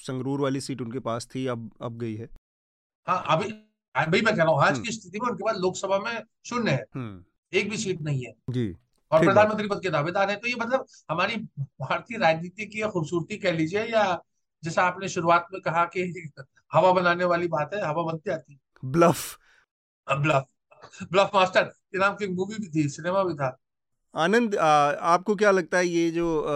संगरूर 0.00 0.40
वाली 0.40 0.60
सीट 0.60 0.80
उनके 0.80 0.98
पास 1.00 1.28
थी 1.34 1.46
अब 1.46 1.70
अब 1.82 1.98
गई 1.98 2.14
है। 2.14 2.28
हाँ 3.06 3.24
अभी 3.28 3.52
अभी 3.94 4.20
मैं 4.20 4.36
कह 4.36 4.42
रहा 4.42 4.52
हूँ 4.52 4.62
आज 4.62 4.72
हम्म। 4.72 4.82
की 4.82 4.92
स्थिति 4.92 5.18
में 5.20 5.28
उनके 5.30 5.44
पास 5.44 5.56
लोकसभा 5.56 5.98
में 5.98 6.22
शून्य 6.44 6.70
है। 6.70 6.84
हम्म। 6.94 7.24
एक 7.52 7.70
भी 7.70 7.76
सीट 7.76 8.00
नहीं 8.00 8.24
है। 8.24 8.32
जी। 8.50 8.66
और 9.14 9.24
प्रधानमंत्री 9.24 9.68
पद 9.68 9.80
के 9.82 9.90
दावेदार 9.90 10.30
है 10.30 10.36
तो 10.36 10.48
ये 10.48 10.54
मतलब 10.54 10.86
हमारी 11.10 11.36
भारतीय 11.60 12.18
राजनीति 12.18 12.66
की 12.66 12.82
खूबसूरती 12.82 13.36
कह 13.36 13.52
लीजिए 13.52 13.84
या 13.84 14.22
जैसा 14.64 14.82
आपने 14.82 15.08
शुरुआत 15.08 15.46
में 15.52 15.62
कहा 15.62 15.84
कि 15.84 16.30
हवा 16.72 16.92
बनाने 16.92 17.24
वाली 17.24 17.48
बात 17.48 17.74
है 17.74 17.86
हवा 17.86 18.02
बनती 18.02 18.30
आती 18.30 18.58
ब्लफ। 18.84 19.38
ब्लफ। 20.12 20.44
ब्लफ 21.12 21.30
मास्टर 21.34 21.62
के 21.62 21.98
नाम 21.98 22.14
की 22.14 22.26
मूवी 22.28 22.54
भी 22.54 22.68
थी 22.68 22.88
सिनेमा 22.88 23.22
भी 23.24 23.34
था। 23.34 23.58
आनंद 24.16 24.56
आपको 24.56 25.34
क्या 25.34 25.50
लगता 25.50 25.78
है 25.78 25.86
ये 25.86 26.10
जो 26.10 26.46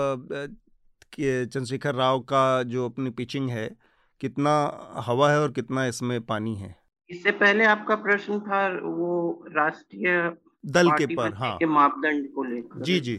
चंद्रशेखर 1.20 1.94
राव 1.94 2.20
का 2.20 2.62
जो 2.62 2.88
अपनी 2.88 3.10
पिचिंग 3.10 3.50
है 3.50 3.76
कितना 4.20 4.54
हवा 4.94 5.30
है 5.30 5.40
और 5.40 5.52
कितना 5.52 5.86
इसमें 5.86 6.20
पानी 6.20 6.56
है? 6.56 6.76
इससे 7.10 7.30
पहले 7.30 7.64
आपका 7.64 7.96
प्रश्न 7.96 8.40
था 8.40 8.66
वो 8.68 9.44
राष्ट्रीय 9.48 10.36
दल 10.66 10.90
के 10.90 11.06
पर 11.06 11.34
हाँ। 11.34 11.56
के 11.56 11.66
मापदंड 11.66 12.32
को 12.32 12.44
लेकर। 12.44 12.80
जी 12.80 13.00
जी। 13.00 13.16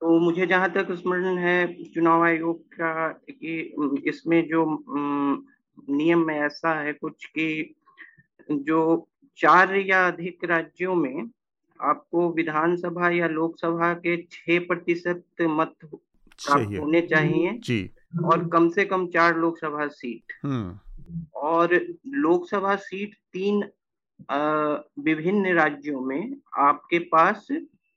तो 0.00 0.18
मुझे 0.18 0.46
जहाँ 0.46 0.72
तक 0.72 0.92
स्मरण 0.92 1.38
है 1.38 1.84
चुनाव 1.84 2.22
आयोग 2.22 2.60
का 2.60 3.08
कि 3.08 3.74
इसमें 4.06 4.48
जो 4.48 4.84
नियम 5.90 6.26
में 6.26 6.40
ऐसा 6.40 6.80
है 6.80 6.92
कुछ 6.92 7.24
कि 7.24 7.74
जो 8.50 9.08
चार 9.36 9.76
या 9.76 10.08
अधिक 10.08 10.44
राज्यों 10.44 10.94
में 10.94 11.30
आपको 11.80 12.32
विधानसभा 12.32 13.10
या 13.10 13.28
लोकसभा 13.28 13.94
के 13.94 14.22
छह 14.22 14.58
प्रतिशत 14.58 15.24
मत 15.42 15.74
प्राप्त 15.84 16.78
होने 16.78 17.00
चाहिए 17.00 17.52
जी। 17.52 17.90
और 18.24 18.48
कम 18.48 18.68
से 18.68 18.84
कम 18.84 19.06
चार 19.06 19.36
लोकसभा 19.36 19.86
सीट। 19.86 20.32
हम्म। 20.42 20.78
और 21.34 21.74
लोकसभा 22.06 22.76
सीट 22.76 23.14
तीन 23.32 23.64
विभिन्न 24.30 25.54
राज्यों 25.54 26.00
में 26.00 26.36
आपके 26.58 26.98
पास 27.12 27.46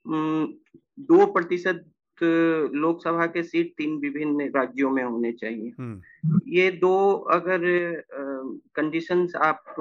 दो 0.06 1.26
प्रतिशत 1.34 1.86
लोकसभा 2.18 3.26
के 3.28 3.42
सीट 3.44 3.74
तीन 3.78 3.98
विभिन्न 4.00 4.50
राज्यों 4.56 4.90
में 4.92 5.04
होने 5.04 5.32
चाहिए। 5.32 5.74
ये 6.52 6.70
दो 6.74 6.94
अगर 7.32 7.60
कंडीशंस 8.76 9.36
आप 9.38 9.76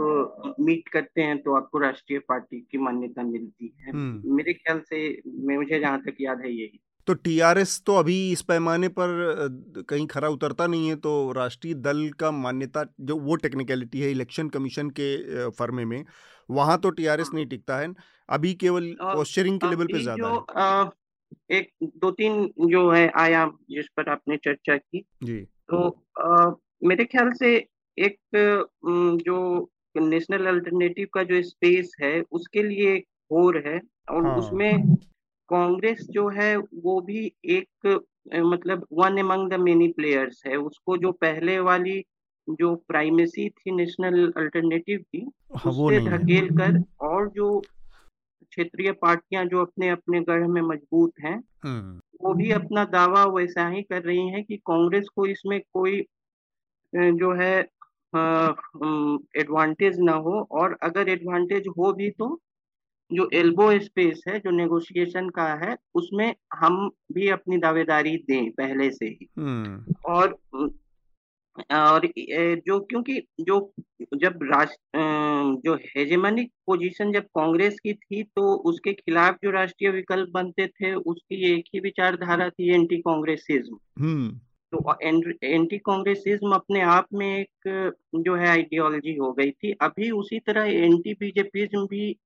मीट 0.61 0.89
करते 0.89 1.23
हैं 1.23 1.39
तो 1.43 1.55
आपको 1.57 1.79
राष्ट्रीय 1.79 2.19
पार्टी 2.29 2.61
की 2.71 2.79
मान्यता 2.79 3.23
मिलती 3.23 3.75
है। 3.81 3.93
मेरे 3.93 4.53
ख्याल 4.53 4.81
से 4.91 5.09
मुझे 5.27 5.79
जहाँ 5.79 6.01
तक 6.01 6.17
याद 6.21 6.41
है 6.41 6.53
यही 6.53 6.81
तो 7.09 7.15
टीआरएस 7.15 7.83
तो 7.87 7.95
अभी 7.95 8.15
इस 8.33 8.41
पैमाने 8.43 8.89
पर 8.89 9.85
कहीं 9.89 10.07
खरा 10.07 10.29
उतरता 10.29 10.67
नहीं 10.67 10.89
है 10.89 10.97
तो 10.97 11.33
राष्ट्रीय 11.33 11.75
दल 11.81 12.09
का 12.21 12.31
मान्यता 12.31 12.85
जो 13.01 13.17
वो 13.19 13.37
टेक्निकलिटी 13.37 14.01
है 14.01 14.11
इलेक्शन 14.11 14.49
कमीशन 14.49 14.91
के 14.99 15.51
फर्मे 15.51 15.85
में 15.85 16.05
वहाँ 16.49 16.79
तो 16.81 16.91
टीआरएस 16.91 17.27
हाँ। 17.27 17.35
नहीं 17.35 17.47
टिकता 17.47 17.79
है 17.79 17.93
अभी 18.29 18.55
केवल 18.55 18.95
पोस्चरिंग 19.03 19.61
के 19.61 19.71
लेवल 19.71 19.87
पे 19.87 20.03
ज़्यादा 20.03 20.29
है 20.59 20.91
एक 21.51 21.71
दो 21.83 22.11
तीन 22.11 22.47
जो 22.71 22.91
है 22.91 23.09
आयाम 23.19 23.57
जिस 23.71 23.87
पर 23.97 24.11
आपने 24.11 24.37
चर्चा 24.37 24.77
की 24.77 25.05
जी 25.25 25.41
तो 25.71 25.89
आ, 26.21 26.51
मेरे 26.85 27.05
ख्याल 27.05 27.31
से 27.33 27.57
एक 27.99 28.19
जो 29.23 29.71
नेशनल 29.97 30.47
अल्टरनेटिव 30.47 31.09
का 31.15 31.23
जो 31.23 31.43
स्पेस 31.43 31.93
है 32.01 32.21
उसके 32.33 32.63
लिए 32.63 32.95
एक 32.95 33.07
होर 33.33 33.63
है 33.67 33.81
और 34.11 34.27
हाँ। 34.27 34.37
उसमें 34.37 34.97
कांग्रेस 35.49 36.07
जो 36.11 36.29
है 36.29 36.57
वो 36.57 37.01
भी 37.01 37.33
एक 37.51 37.87
मतलब 38.35 38.87
one 38.93 39.19
among 39.19 39.51
the 39.51 39.61
many 39.61 39.89
players 39.89 40.43
है 40.47 40.57
उसको 40.57 40.97
जो 40.97 41.13
पहले 41.13 41.59
वाली 41.61 42.05
जो 42.51 42.75
प्राइमेसी 42.89 43.49
थी 43.51 43.75
नेशनल 43.77 44.33
अल्टरनेटिव 44.37 44.99
की 45.13 45.27
हाँ, 45.57 45.73
उससे 45.73 46.01
ढकेल 46.01 46.49
कर 46.57 46.83
और 47.07 47.29
जो 47.29 47.59
क्षेत्रीय 47.61 48.93
पार्टियाँ 48.93 49.45
जो 49.45 49.61
अपने 49.61 49.89
अपने 49.89 50.21
गढ़ 50.21 50.47
में 50.47 50.61
मज़बूत 50.63 51.13
हैं 51.21 51.37
हम्म। 51.65 52.01
वो 52.23 52.35
भी 52.35 52.51
अपना 52.51 52.85
दावा 52.85 53.25
वैसा 53.25 53.69
ही 53.69 53.83
कर 53.83 54.03
रही 54.03 54.29
हैं 54.29 54.43
कि 54.45 54.57
कांग्रेस 54.67 55.09
को 55.17 55.27
इसमें 55.27 55.61
कोई 55.73 56.01
जो 56.93 57.33
है 57.35 57.55
एडवांटेज 59.37 59.99
ना 60.01 60.13
हो 60.19 60.41
और 60.53 60.77
अगर 60.83 61.09
एडवांटेज 61.09 61.67
हो 61.79 61.93
भी 61.93 62.11
तो 62.11 62.39
जो 63.11 63.29
एल्बो 63.33 63.71
स्पेस 63.81 64.23
है 64.29 64.39
जो 64.41 64.51
नेगोशिएशन 64.51 65.29
का 65.29 65.47
है 65.57 65.77
उसमें 65.95 66.35
हम 66.55 66.89
भी 67.13 67.29
अपनी 67.29 67.59
दावेदारी 67.59 68.17
दें 68.29 68.51
पहले 68.53 68.91
से 68.91 69.07
ही 69.07 69.29
हम्म। 69.39 69.95
और 70.07 70.37
और 71.59 72.07
जो 72.67 72.79
क्योंकि 72.81 73.21
जो 73.41 73.59
जब 74.15 74.39
राष्ट्र 74.45 75.05
जो 75.65 75.75
हेजेमनिक 75.87 76.51
पोजीशन 76.67 77.13
जब 77.13 77.27
कांग्रेस 77.35 77.79
की 77.81 77.95
थी 77.95 78.23
तो 78.23 78.55
उसके 78.71 78.93
खिलाफ 78.93 79.39
जो 79.45 79.51
राष्ट्रीय 79.51 79.91
विकल्प 79.91 80.31
बनते 80.33 80.67
थे 80.67 80.95
उसकी 80.95 81.45
एक 81.53 81.65
ही 81.75 81.81
विचारधारा 81.81 82.49
थी 82.51 82.75
एंटी 82.75 82.99
कांग्रेसिज्म 82.99 83.79
हम्म। 83.99 84.31
तो 84.73 84.95
एंटी 85.45 85.79
कांग्रेसिज्म 85.79 86.53
अपने 86.53 86.81
आप 86.91 87.07
में 87.13 87.27
एक 87.27 87.93
जो 88.17 88.35
है 88.35 88.49
आइडियोलॉजी 88.49 89.17
हो 89.17 89.33
गई 89.33 89.51
थी 89.51 89.73
अभी 89.81 90.11
उसी 90.11 90.39
तरह 90.39 90.71
एंटी 90.75 91.15
बीजेपीज्म 91.15 91.87
भी 91.87 92.17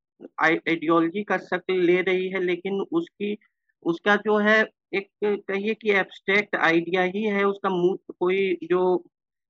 आइडियोलॉजी 0.42 1.22
का 1.22 1.36
शक्ल 1.38 1.74
ले 1.80 2.00
रही 2.02 2.28
है 2.28 2.42
लेकिन 2.44 2.80
उसकी 2.92 3.36
उसका 3.82 4.16
जो 4.16 4.38
है 4.38 4.60
एक 4.94 5.08
कहिए 5.24 5.74
कि 5.74 5.90
एब्स्ट्रैक्ट 5.90 6.56
आइडिया 6.56 7.02
ही 7.06 7.22
है 7.24 7.44
उसका 7.44 7.68
मुँह 7.68 8.12
कोई 8.18 8.58
जो 8.62 8.82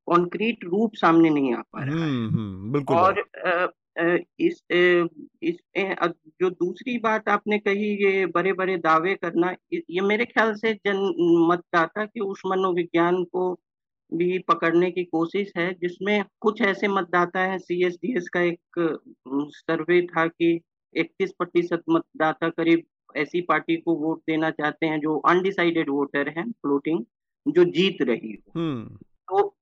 कॉन्क्रीट 0.06 0.64
रूप 0.64 0.94
सामने 0.94 1.30
नहीं 1.30 1.54
आ 1.54 1.60
पा 1.60 1.84
रहा 1.84 2.04
है। 2.04 2.72
बिल्कुल 2.72 2.96
और 2.96 3.24
इस 4.40 4.62
इस 5.42 5.56
जो 6.40 6.50
दूसरी 6.50 6.98
बात 6.98 7.28
आपने 7.28 7.58
कही 7.58 7.88
ये 8.04 8.26
बड़े 8.26 8.52
बड़े 8.52 8.76
दावे 8.76 9.14
करना 9.14 9.54
ये 9.72 10.00
मेरे 10.00 10.24
ख्याल 10.24 10.54
से 10.54 10.74
जन 10.74 11.14
मतदाता 11.50 12.04
के 12.04 12.20
उस 12.20 12.42
मनोविज्ञान 12.46 13.24
को 13.24 13.60
भी 14.14 14.38
पकड़ने 14.38 14.90
की 14.90 15.04
कोशिश 15.04 15.52
है 15.56 15.72
जिसमें 15.72 16.24
कुछ 16.40 16.60
ऐसे 16.62 16.88
मतदाता 16.88 17.40
हैं 17.40 17.58
सी 17.58 17.84
एस 17.86 17.94
डी 17.94 18.16
एस 18.16 18.28
का 18.28 18.40
एक 18.40 18.60
सर्वे 19.54 20.02
था 20.06 20.26
कि 20.26 20.60
31 20.94 21.30
प्रतिशत 21.30 21.82
मतदाता 21.90 22.48
करीब 22.48 22.82
ऐसी 23.16 23.40
पार्टी 23.40 23.76
को 23.76 23.94
वोट 23.94 24.18
देना 24.18 24.50
चाहते 24.50 24.86
हैं 24.86 25.00
जो 25.00 25.18
अनडिसाइडेड 25.18 25.90
वोटर 25.90 26.28
हैं 26.28 26.50
फ्लोटिंग 26.50 27.04
जो 27.48 27.64
जीत 27.64 28.02
रही 28.02 28.32
हो। 28.32 28.60
हम्म। 28.60 28.98
तो 29.30 29.56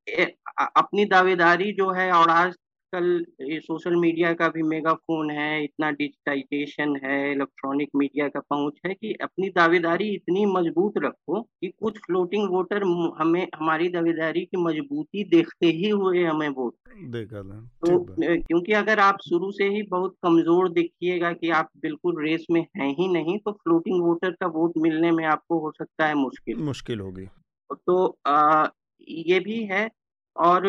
अपनी 0.76 1.04
दावेदारी 1.04 1.72
जो 1.72 1.90
है 1.90 2.12
और 2.12 2.30
आज 2.30 2.54
कल 2.92 3.24
सोशल 3.42 3.96
मीडिया 3.96 4.32
का 4.32 4.48
भी 4.48 4.62
मेगाफोन 4.62 5.30
है 5.30 5.64
इतना 5.64 5.90
डिजिटाइजेशन 5.90 6.96
है 7.04 7.32
इलेक्ट्रॉनिक 7.32 7.88
मीडिया 7.96 8.28
का 8.28 8.40
पहुँच 8.40 8.72
है 8.86 8.94
कि 8.94 9.12
अपनी 9.22 9.48
दावेदारी 9.48 10.08
इतनी 10.14 10.46
मज़बूत 10.46 10.92
रखो 10.98 11.42
कि 11.42 11.68
कुछ 11.68 11.98
फ्लोटिंग 11.98 12.48
वोटर 12.50 12.82
हमें 13.18 13.46
हमारी 13.56 13.88
दावेदारी 13.88 14.40
की 14.40 14.56
मजबूती 14.56 15.24
देखते 15.24 15.66
ही 15.66 15.88
हुए 15.88 16.24
हमें 16.24 16.48
वोट 16.48 16.74
देखा 17.04 17.42
तो 17.86 17.98
क्योंकि 18.20 18.72
अगर 18.72 18.98
आप 18.98 19.18
शुरू 19.28 19.50
से 19.52 19.64
ही 19.64 19.82
बहुत 19.82 20.16
कमज़ोर 20.22 20.68
देखिएगा 20.68 21.32
कि 21.32 21.50
आप 21.50 21.68
बिल्कुल 21.76 22.24
रेस 22.24 22.46
में 22.50 22.66
हैं 22.76 22.90
ही 22.90 23.08
नहीं 23.08 23.38
तो 23.38 23.52
फ्लोटिंग 23.52 24.02
वोटर 24.02 24.30
का 24.30 24.46
वोट 24.46 24.72
मिलने 24.76 25.10
में 25.10 25.24
आपको 25.24 25.58
हो 25.58 25.70
सकता 25.70 26.06
है 26.06 26.14
मुश्किल। 26.14 26.56
मुश्किल 26.56 27.00
होगी। 27.00 27.26
तो 27.70 28.18
आ, 28.26 28.66
ये 29.00 29.40
भी 29.40 29.64
है। 29.64 29.90
और 30.36 30.62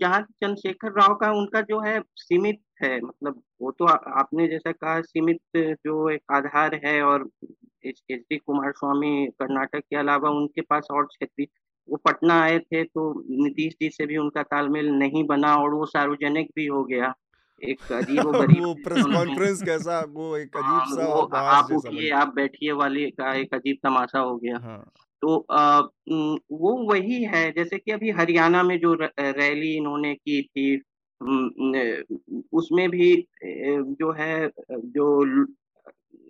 जहाँ 0.00 0.20
चंद्रशेखर 0.22 0.90
राव 0.92 1.14
का 1.14 1.30
उनका 1.32 1.60
जो 1.60 1.80
है 1.80 2.02
सीमित 2.16 2.60
है 2.82 3.00
मतलब 3.00 3.42
वो 3.62 3.70
तो 3.70 3.84
आपने 3.86 4.48
जैसा 4.48 4.72
कहा 4.72 5.00
सीमित 5.00 5.40
जो 5.56 6.10
एक 6.10 6.22
आधार 6.32 6.80
है 6.84 7.02
और 7.02 7.30
एच 7.84 8.02
डी 8.12 8.36
कुमार 8.36 8.72
स्वामी 8.72 9.26
कर्नाटक 9.26 9.78
के 9.78 9.96
अलावा 9.96 10.30
उनके 10.30 10.60
पास 10.60 10.88
और 10.90 11.04
क्षेत्रीय 11.04 11.46
वो 11.88 11.96
पटना 11.96 12.42
आए 12.42 12.58
थे 12.58 12.84
तो 12.84 13.24
नीतीश 13.44 13.74
जी 13.74 13.90
से 13.90 14.06
भी 14.06 14.16
उनका 14.16 14.42
तालमेल 14.42 14.90
नहीं 14.90 15.24
बना 15.24 15.56
और 15.56 15.74
वो 15.74 15.86
सार्वजनिक 15.86 16.50
भी 16.56 16.66
हो 16.66 16.84
गया। 16.84 17.14
एक 17.62 17.92
अजीब 17.92 18.24
वो 18.24 18.32
गरीब 18.42 18.64
वो 18.64 18.74
प्रेस 18.74 19.04
कॉन्फ्रेंस 19.04 19.62
कैसा 19.62 20.00
वो 20.08 20.36
एक 20.36 20.56
अजीब 20.56 20.64
हाँ, 20.64 20.86
सा 20.86 21.06
वो 21.06 21.22
आप 21.36 21.72
उठिए 21.72 22.10
आप 22.10 22.34
बैठिए 22.34 22.72
वाले 22.72 23.10
का 23.10 23.34
एक 23.34 23.54
अजीब 23.54 23.76
तमाशा 23.82 24.18
हो 24.18 24.36
गया। 24.36 24.58
हाँ। 24.58 24.92
तो 25.22 25.36
आ, 25.50 25.80
वो 26.52 26.72
वही 26.84 27.22
है 27.24 27.50
जैसे 27.52 27.78
कि 27.78 27.92
अभी 27.92 28.10
हरियाणा 28.10 28.62
में 28.62 28.78
जो 28.78 28.94
रैली 29.20 29.74
इन्होंने 29.76 30.14
की 30.14 30.42
थी 30.42 30.76
उसमें 32.52 32.88
भी 32.90 33.14
जो 33.44 34.12
है 34.12 34.50
जो 34.68 35.08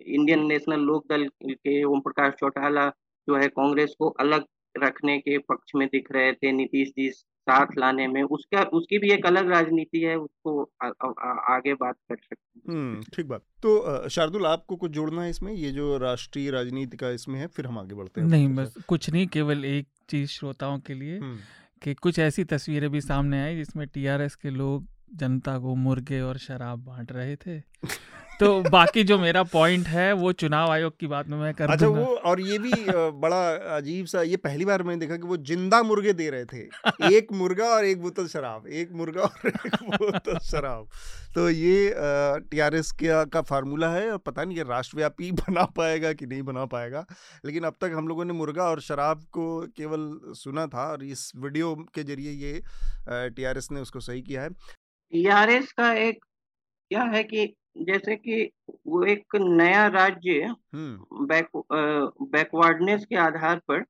इंडियन 0.07 0.45
नेशनल 0.45 0.79
लोक 0.79 1.05
दल 1.09 1.27
के 1.43 1.83
ओम 1.83 1.99
प्रकाश 1.99 2.33
चौटाला 2.39 2.87
जो 3.27 3.35
है 3.35 3.47
कांग्रेस 3.47 3.95
को 3.99 4.09
अलग 4.19 4.45
रखने 4.75 5.17
के 5.19 5.37
पक्ष 5.37 5.71
में 5.75 5.87
दिख 5.87 6.11
रहे 6.11 6.33
थे 6.33 6.51
नीतीश 6.51 6.89
जी 6.89 7.09
साथ 7.49 7.77
लाने 7.77 8.07
में 8.07 8.21
उसका 8.23 8.63
उसकी 8.73 8.97
भी 8.97 9.11
एक 9.11 9.25
अलग 9.25 9.49
राजनीति 9.49 9.99
है 9.99 10.15
उसको 10.15 10.63
आ, 10.83 10.87
आ, 10.87 11.09
आगे 11.55 11.73
बात 11.73 11.95
कर 12.09 12.15
सकते 12.15 12.71
हैं। 12.71 13.01
ठीक 13.15 13.27
बात। 13.27 13.41
तो 13.63 14.09
शार्दुल 14.09 14.45
आपको 14.45 14.75
कुछ 14.75 14.91
जोड़ना 14.91 15.23
है 15.23 15.29
इसमें? 15.29 15.53
ये 15.53 15.71
जो 15.71 15.97
राष्ट्रीय 15.97 16.49
राजनीति 16.51 16.97
का 16.97 17.09
इसमें 17.09 17.39
है 17.39 17.47
फिर 17.47 17.65
हम 17.65 17.79
आगे 17.79 17.95
बढ़ते 17.95 18.21
हैं। 18.21 18.27
नहीं 18.27 18.47
बस 18.55 18.75
कुछ 18.87 19.09
नहीं 19.09 19.27
केवल 19.27 19.65
एक 19.65 19.87
चीज़ 20.09 20.29
श्रोताओं 20.29 20.79
के 20.79 20.93
लिए 20.93 21.19
कि 21.81 21.93
कुछ 21.93 22.19
ऐसी 22.19 22.43
तस्वीरें 22.43 22.89
भी 22.89 23.01
सामने 23.01 23.41
आई 23.41 23.55
जिसमें 23.55 23.87
टीआरएस 23.87 24.35
के 24.35 24.49
लोग 24.49 24.87
जनता 25.13 25.57
को 25.59 25.75
मुर्गे 25.75 26.21
और 26.21 26.37
शराब 26.37 26.79
बांट 26.79 27.11
रहे 27.11 27.35
थे। 27.35 27.59
तो 28.39 28.49
बाकी 28.63 29.03
जो 29.03 29.17
मेरा 29.19 29.41
पॉइंट 29.43 29.87
है 29.87 30.11
वो 30.13 30.31
चुनाव 30.31 30.71
आयोग 30.71 30.93
की 30.99 31.07
बात 31.07 31.27
में 31.27 31.37
मैं 31.37 31.53
कर 31.53 31.71
अच्छा 31.71 31.87
वो 31.87 32.03
और 32.29 32.41
ये 32.41 32.57
भी 32.59 32.71
बड़ा 33.19 33.39
अजीब 33.77 34.05
सा 34.05 34.21
ये 34.21 34.37
पहली 34.37 34.65
बार 34.65 34.83
मैंने 34.83 34.99
देखा 34.99 35.15
कि 35.17 35.27
वो 35.27 35.37
ज़िंदा 35.37 35.81
मुर्गे 35.83 36.13
दे 36.13 36.29
रहे 36.29 36.45
थे। 36.45 36.61
एक 37.15 37.31
मुर्गा 37.33 37.65
और 37.65 37.85
एक 37.85 38.01
बोतल 38.01 38.27
शराब 38.27 38.67
एक 38.67 38.91
मुर्गा 38.91 39.21
और 39.21 39.47
एक 39.47 39.75
बोतल 39.95 40.37
शराब। 40.45 40.87
तो 41.35 41.49
ये 41.49 41.93
टीआरएस 42.51 42.91
का 43.01 43.23
का 43.25 43.41
फार्मूला 43.41 43.89
है? 43.93 44.09
और 44.11 44.17
पता 44.17 44.43
नहीं 44.43 44.57
ये 44.57 44.63
राष्ट्रव्यापी 44.63 45.31
बना 45.41 45.65
पाएगा 45.75 46.13
कि 46.13 46.25
नहीं 46.25 46.41
बना 46.43 46.65
पाएगा। 46.65 47.05
लेकिन 47.45 47.63
अब 47.63 47.75
तक 47.81 47.91
हम 47.95 48.07
लोगों 48.07 48.25
ने 48.25 48.33
मुर्गा 48.33 48.69
और 48.69 48.81
शराब 48.81 49.23
को 49.31 49.49
केवल 49.77 50.09
सुना 50.37 50.67
था 50.67 50.89
और 50.91 51.03
इस 51.03 51.31
वीडियो 51.37 51.75
के 51.95 52.03
ज़रिए 52.03 52.31
ये 52.45 52.61
टीआरएस 53.09 53.71
ने 53.71 53.79
उसको 53.81 53.99
सही 53.99 54.21
किया 54.21 54.41
है। 54.41 54.49
टीआरएस 54.49 55.71
का 55.71 55.93
एक 55.99 56.23
क्या 56.91 57.03
है 57.13 57.23
कि 57.23 57.53
जैसे 57.79 58.15
कि 58.15 58.51
वो 58.87 59.03
एक 59.03 59.35
नया 59.35 59.87
राज्य 59.87 60.55
बैक 60.75 61.47
बैकवर्डनेस 62.21 63.05
के 63.05 63.15
आधार 63.15 63.61
पर 63.67 63.85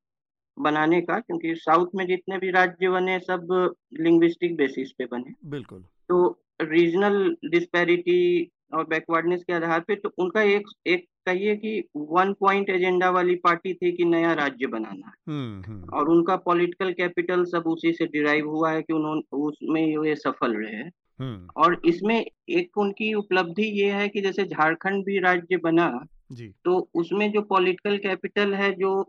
बनाने 0.60 1.02
का 1.02 1.20
क्योंकि 1.20 1.56
साउथ 1.56 1.88
में 1.96 2.08
जितने 2.08 2.38
भी 2.38 2.52
राज्य 2.52 2.90
बने 2.90 3.20
सब 3.20 3.74
लिंग्विस्टिक 4.00 4.56
बेसिस 4.56 4.92
पे 4.92 5.06
बने। 5.06 5.34
बिल्कुल। 5.46 5.86
तो 6.10 6.44
रीजनल 6.62 7.36
डिस्पैरिटी 7.46 8.52
और 8.74 8.88
बैकवर्डनेस 8.88 9.44
के 9.44 9.54
आधार 9.54 9.80
पे 9.80 9.96
तो 9.96 10.14
उनका 10.18 10.42
एक 10.42 10.68
एक 10.88 11.06
कहिए 11.26 11.56
कि 11.56 11.84
वन 11.96 12.34
पॉइंट 12.34 12.70
एजेंडा 12.70 13.10
वाली 13.10 13.36
पार्टी 13.36 13.74
थी 13.74 13.92
कि 13.92 14.06
नया 14.06 14.34
राज्य 14.34 14.68
बनाना 14.68 15.12
हम्म, 15.28 15.72
हम्म। 15.72 15.90
और 15.90 16.10
उनका 16.10 16.36
पॉलिटिकल 16.36 16.94
कैपिटल 16.94 17.44
सब 17.44 17.64
उसी 17.68 17.94
से 17.94 18.06
डिराइव 18.06 18.50
हुआ 18.50 18.72
है 18.72 18.82
कि 18.82 18.94
उन्होंने 18.94 19.38
उसमें 19.38 20.06
ये 20.06 20.16
सफल 20.16 20.56
रहे। 20.58 21.09
हम्म। 21.20 21.48
और 21.58 21.82
इसमें 21.86 22.20
एक 22.20 22.78
उनकी 22.78 23.14
उपलब्धि 23.14 23.64
ये 23.82 23.92
है 23.92 24.08
कि 24.10 24.22
जैसे 24.22 24.46
झारखंड 24.46 25.06
भी 25.06 25.20
राज्य 25.20 25.58
बना 25.58 25.92
जी 26.32 26.48
तो 26.66 26.78
उसमें 26.96 27.32
जो 27.32 27.42
पॉलिटिकल 27.42 27.98
कैपिटल 27.98 28.54
है 28.54 28.72
जो 28.72 29.02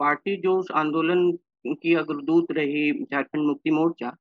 पार्टी 0.00 0.36
जो 0.36 0.56
उस 0.58 0.70
आंदोलन 0.74 1.30
की 1.66 1.94
अग्रदूत 1.94 2.52
रही 2.52 2.90
झारखंड 2.92 3.46
मुक्ति 3.46 3.70
मोर्चा 3.70 4.16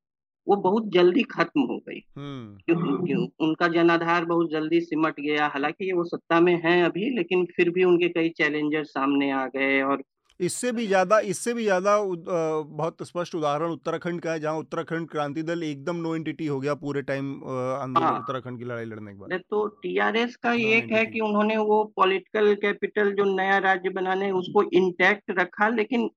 वो 0.47 0.55
बहुत 0.55 0.87
जल्दी 0.91 1.23
खत्म 1.23 1.61
हो 1.61 1.77
गई 1.87 2.01
हम्म। 2.17 2.57
क्यों 2.65 3.05
क्यों 3.05 3.27
उनका 3.39 3.67
जनाधार 3.67 4.25
बहुत 4.25 4.51
जल्दी 4.51 4.79
सिमट 4.81 5.19
गया 5.19 5.47
हालाँकि 5.47 5.85
ये 5.85 5.93
वो 5.93 6.03
सत्ता 6.03 6.39
में 6.39 6.55
हैं 6.63 6.81
अभी 6.83 7.09
लेकिन 7.15 7.45
फिर 7.55 7.69
भी 7.69 7.83
उनके 7.83 8.09
कई 8.09 8.29
चैलेंजर 8.29 8.83
सामने 8.85 9.29
आ 9.31 9.45
गए 9.47 9.81
और 9.81 10.03
इससे 10.39 10.71
भी 10.71 10.85
ज़्यादा 10.87 11.19
इससे 11.31 11.53
भी 11.53 11.63
ज़्यादा 11.63 11.97
बहुत 12.01 13.03
स्पष्ट 13.03 13.35
उदाहरण 13.35 13.71
उत्तराखंड 13.71 14.21
का 14.21 14.31
है 14.31 14.39
जहाँ 14.39 14.57
उत्तराखंड 14.57 15.09
क्रांति 15.09 15.43
दल 15.43 15.63
एकदम 15.63 15.95
नो 15.97 16.15
एंटिटी 16.15 16.45
हो 16.47 16.59
गया 16.59 16.73
पूरे 16.77 17.01
टाइम 17.03 17.33
आंदोलन 17.43 18.05
हाँ, 18.05 18.19
उत्तराखंड 18.19 18.59
की 18.59 18.65
लड़ाई 18.65 18.85
लड़ने 18.85 19.11
के 19.11 19.19
बाद। 19.19 19.39
तो 19.41 19.65
टीआरएस 19.83 20.35
का 20.35 20.53
एक 20.53 20.91
है 20.91 21.05
कि 21.05 21.19
उन्होंने 21.21 21.57
वो 21.57 21.83
पॉलिटिकल 21.95 22.53
कैपिटल 22.61 23.11
जो 23.13 23.23
नया 23.35 23.57
राज्य 23.65 23.89
बनाने 23.91 24.31
उसको 24.33 24.63
इंटैक्ट 24.73 25.31
रखा 25.39 25.67
लेकिन 25.71 26.09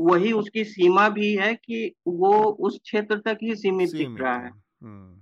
वही 0.00 0.32
उसकी 0.34 0.64
सीमा 0.66 1.08
भी 1.10 1.34
है 1.36 1.54
कि 1.54 1.94
वो 2.08 2.32
उस 2.60 2.78
क्षेत्र 2.82 3.16
तक 3.26 3.38
ही 3.42 3.54
सीमित 3.56 3.90
दिख 3.92 4.20
रहा 4.20 4.36
है। 4.36 4.48
हम्म, 4.48 5.14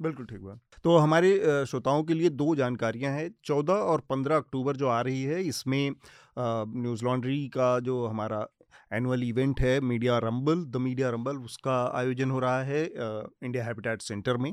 बिल्कुल 0.00 0.26
ठीक 0.26 0.40
बात। 0.40 0.60
तो 0.84 0.96
हमारे 0.96 1.64
श्रोताओं 1.66 2.02
के 2.02 2.14
लिए 2.14 2.28
दो 2.32 2.54
जानकारियाँ 2.54 3.12
हैं 3.12 3.28
चौदह 3.44 3.72
और 3.72 4.00
पंद्रह 4.10 4.36
अक्टूबर 4.36 4.76
जो 4.76 4.88
आ 4.88 5.00
रही 5.00 5.22
है 5.24 5.42
इसमें 5.44 5.90
न्यूज़ 6.36 7.04
लॉन्ड्री 7.04 7.46
का 7.48 7.78
जो 7.80 8.06
हमारा 8.06 8.46
एनुअल 8.92 9.22
इवेंट 9.22 9.60
है, 9.60 9.80
media 9.80 10.18
rumble, 10.18 10.64
the 10.64 10.76
media 10.76 11.10
rumble, 11.10 11.36
उसका 11.38 11.74
आयोजन 11.94 12.30
हो 12.30 12.38
रहा 12.38 12.62
है 12.62 12.84
इंडिया 12.84 13.64
हैबिटेट 13.64 14.02
सेंटर 14.02 14.36
में। 14.36 14.52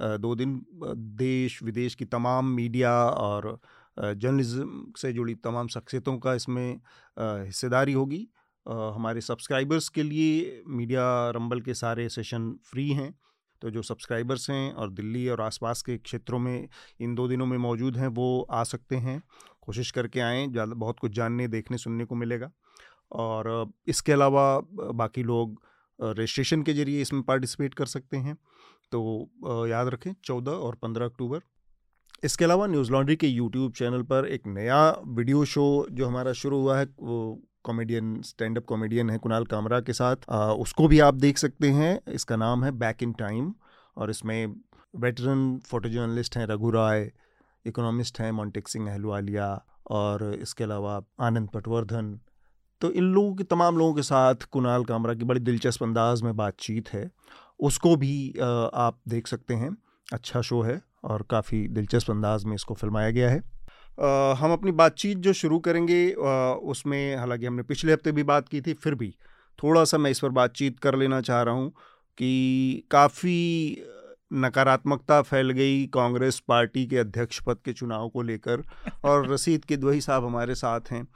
दो 0.00 0.34
दिन 0.34 0.60
देश 1.18 1.62
विदेश 1.62 1.94
की 1.94 2.04
तमाम 2.06 2.46
मीडिया 2.46 2.92
और 3.06 3.58
जर्नलिज्म 3.96 4.92
से 4.98 5.12
जुड़ी 5.12 5.34
तमाम 5.36 5.68
शख्सियतों 5.68 6.16
का 6.18 6.34
इसमें 6.34 6.80
हिस्सेदारी 7.16 7.92
होगी। 7.92 8.26
हमारे 8.66 9.20
सब्सक्राइबर्स 9.20 9.88
के 9.88 10.02
लिए 10.02 10.62
मीडिया 10.68 11.04
रंबल 11.30 11.60
के 11.60 11.74
सारे 11.74 12.08
सेशन 12.08 12.52
फ्री 12.64 12.88
हैं। 12.90 13.14
तो 13.62 13.70
जो 13.70 13.82
सब्सक्राइबर्स 13.82 14.48
हैं 14.50 14.72
और 14.72 14.90
दिल्ली 14.90 15.28
और 15.28 15.40
आसपास 15.40 15.82
के 15.82 15.96
क्षेत्रों 15.98 16.38
में 16.38 16.68
इन 17.00 17.14
दो 17.14 17.26
दिनों 17.28 17.46
में 17.46 17.56
मौजूद 17.58 17.96
हैं, 17.96 18.08
वो 18.08 18.46
आ 18.50 18.62
सकते 18.64 18.96
हैं। 18.96 19.22
कोशिश 19.62 19.90
करके 19.90 20.20
आएँ 20.20 20.46
ज़्यादा 20.48 20.74
बहुत 20.76 20.98
कुछ 20.98 21.12
जानने 21.12 21.48
देखने 21.48 21.78
सुनने 21.78 22.04
को 22.04 22.14
मिलेगा। 22.14 22.50
और 23.12 23.70
इसके 23.88 24.12
अलावा 24.12 24.44
बाकी 24.94 25.22
लोग 25.24 25.60
रजिस्ट्रेशन 25.98 26.62
के 26.62 26.72
ज़रिए 26.74 27.00
इसमें 27.02 27.22
पार्टिसिपेट 27.22 27.74
कर 27.74 27.86
सकते 27.88 28.16
हैं। 28.18 28.34
तो 28.92 29.66
याद 29.68 29.88
रखें 29.88 30.12
चौदह 30.24 30.50
और 30.52 30.74
पंद्रह 30.82 31.06
अक्टूबर। 31.06 31.40
इसके 32.24 32.44
अलावा 32.44 32.66
न्यूज़ 32.66 32.90
लॉन्ड्री 32.92 33.16
के 33.16 33.26
यूट्यूब 33.26 33.72
चैनल 33.72 34.02
पर 34.04 34.26
एक 34.28 34.46
नया 34.48 34.80
वीडियो 35.08 35.44
शो 35.46 35.64
जो 35.90 36.06
हमारा 36.06 36.32
शुरू 36.34 36.60
हुआ 36.60 36.78
है 36.78 36.86
वो 37.00 37.20
कॉमेडियन 37.64 38.20
स्टैंड 38.22 38.58
अप 38.58 38.64
कॉमेडियन 38.66 39.10
है 39.10 39.16
कुणाल 39.18 39.44
कामरा 39.46 39.80
के 39.80 39.92
साथ। 39.92 40.16
आ, 40.30 40.52
उसको 40.54 40.88
भी 40.88 40.98
आप 41.00 41.14
देख 41.16 41.38
सकते 41.38 41.70
हैं। 41.70 42.00
इसका 42.12 42.36
नाम 42.36 42.64
है 42.64 42.70
बैक 42.78 43.02
इन 43.02 43.12
टाइम 43.14 43.52
और 43.96 44.10
इसमें 44.10 44.54
वेटरन 44.96 45.58
फ़ोटो 45.66 45.88
जर्नलिस्ट 45.88 46.36
हैं 46.36 46.46
रघु 46.46 46.70
राय 46.70 47.10
इकोनॉमिस्ट 47.66 48.20
हैं 48.20 48.30
मॉन्टेक 48.32 48.68
सिंह 48.68 48.90
अहलुवालिया 48.90 49.48
और 49.90 50.24
इसके 50.34 50.64
अलावा 50.64 51.00
आनंद 51.20 51.48
पटवर्धन। 51.48 52.18
तो 52.80 52.90
इन 52.90 53.04
लोगों 53.04 53.34
के 53.34 53.44
तमाम 53.44 53.78
लोगों 53.78 53.94
के 53.94 54.02
साथ 54.02 54.44
कुणाल 54.52 54.84
कामरा 54.84 55.14
की 55.14 55.24
बड़ी 55.24 55.40
दिलचस्प 55.40 55.82
अंदाज 55.82 56.22
में 56.22 56.36
बातचीत 56.36 56.88
है। 56.88 57.10
उसको 57.60 57.94
भी 57.96 58.32
आप 58.40 58.98
देख 59.08 59.26
सकते 59.26 59.54
हैं। 59.54 59.76
अच्छा 60.06 60.40
शो 60.40 60.60
है 60.62 60.80
और 61.04 61.22
काफ़ी 61.30 61.66
दिलचस्प 61.68 62.10
अंदाज 62.10 62.44
में 62.44 62.54
इसको 62.54 62.74
फिल्माया 62.74 63.10
गया 63.10 63.30
है। 63.30 63.42
आ, 63.98 64.34
हम 64.34 64.52
अपनी 64.52 64.72
बातचीत 64.72 65.18
जो 65.18 65.32
शुरू 65.32 65.58
करेंगे 65.58 66.10
आ, 66.12 66.52
उसमें 66.52 67.16
हालाँकि 67.16 67.46
हमने 67.46 67.62
पिछले 67.62 67.92
हफ़्ते 67.92 68.12
भी 68.12 68.22
बात 68.24 68.48
की 68.48 68.60
थी 68.60 68.72
फिर 68.74 68.94
भी 68.94 69.14
थोड़ा 69.58 69.84
सा 69.84 69.98
मैं 69.98 70.10
इस 70.10 70.20
पर 70.20 70.28
बातचीत 70.30 70.78
कर 70.78 70.96
लेना 70.96 71.20
चाह 71.20 71.42
रहा 71.42 71.54
हूँ 71.54 71.70
कि 72.18 72.84
काफ़ी 72.90 73.38
नकारात्मकता 74.30 75.20
फैल 75.22 75.50
गई 75.50 75.86
कांग्रेस 75.86 76.38
पार्टी 76.48 76.86
के 76.86 76.96
अध्यक्ष 76.98 77.40
पद 77.42 77.58
के 77.64 77.72
चुनाव 77.72 78.08
को 78.08 78.22
लेकर 78.22 78.62
और 79.04 79.28
रसीद 79.32 79.64
किदवई 79.64 80.00
साहब 80.00 80.24
हमारे 80.24 80.54
साथ 80.54 80.90
हैं। 80.92 81.06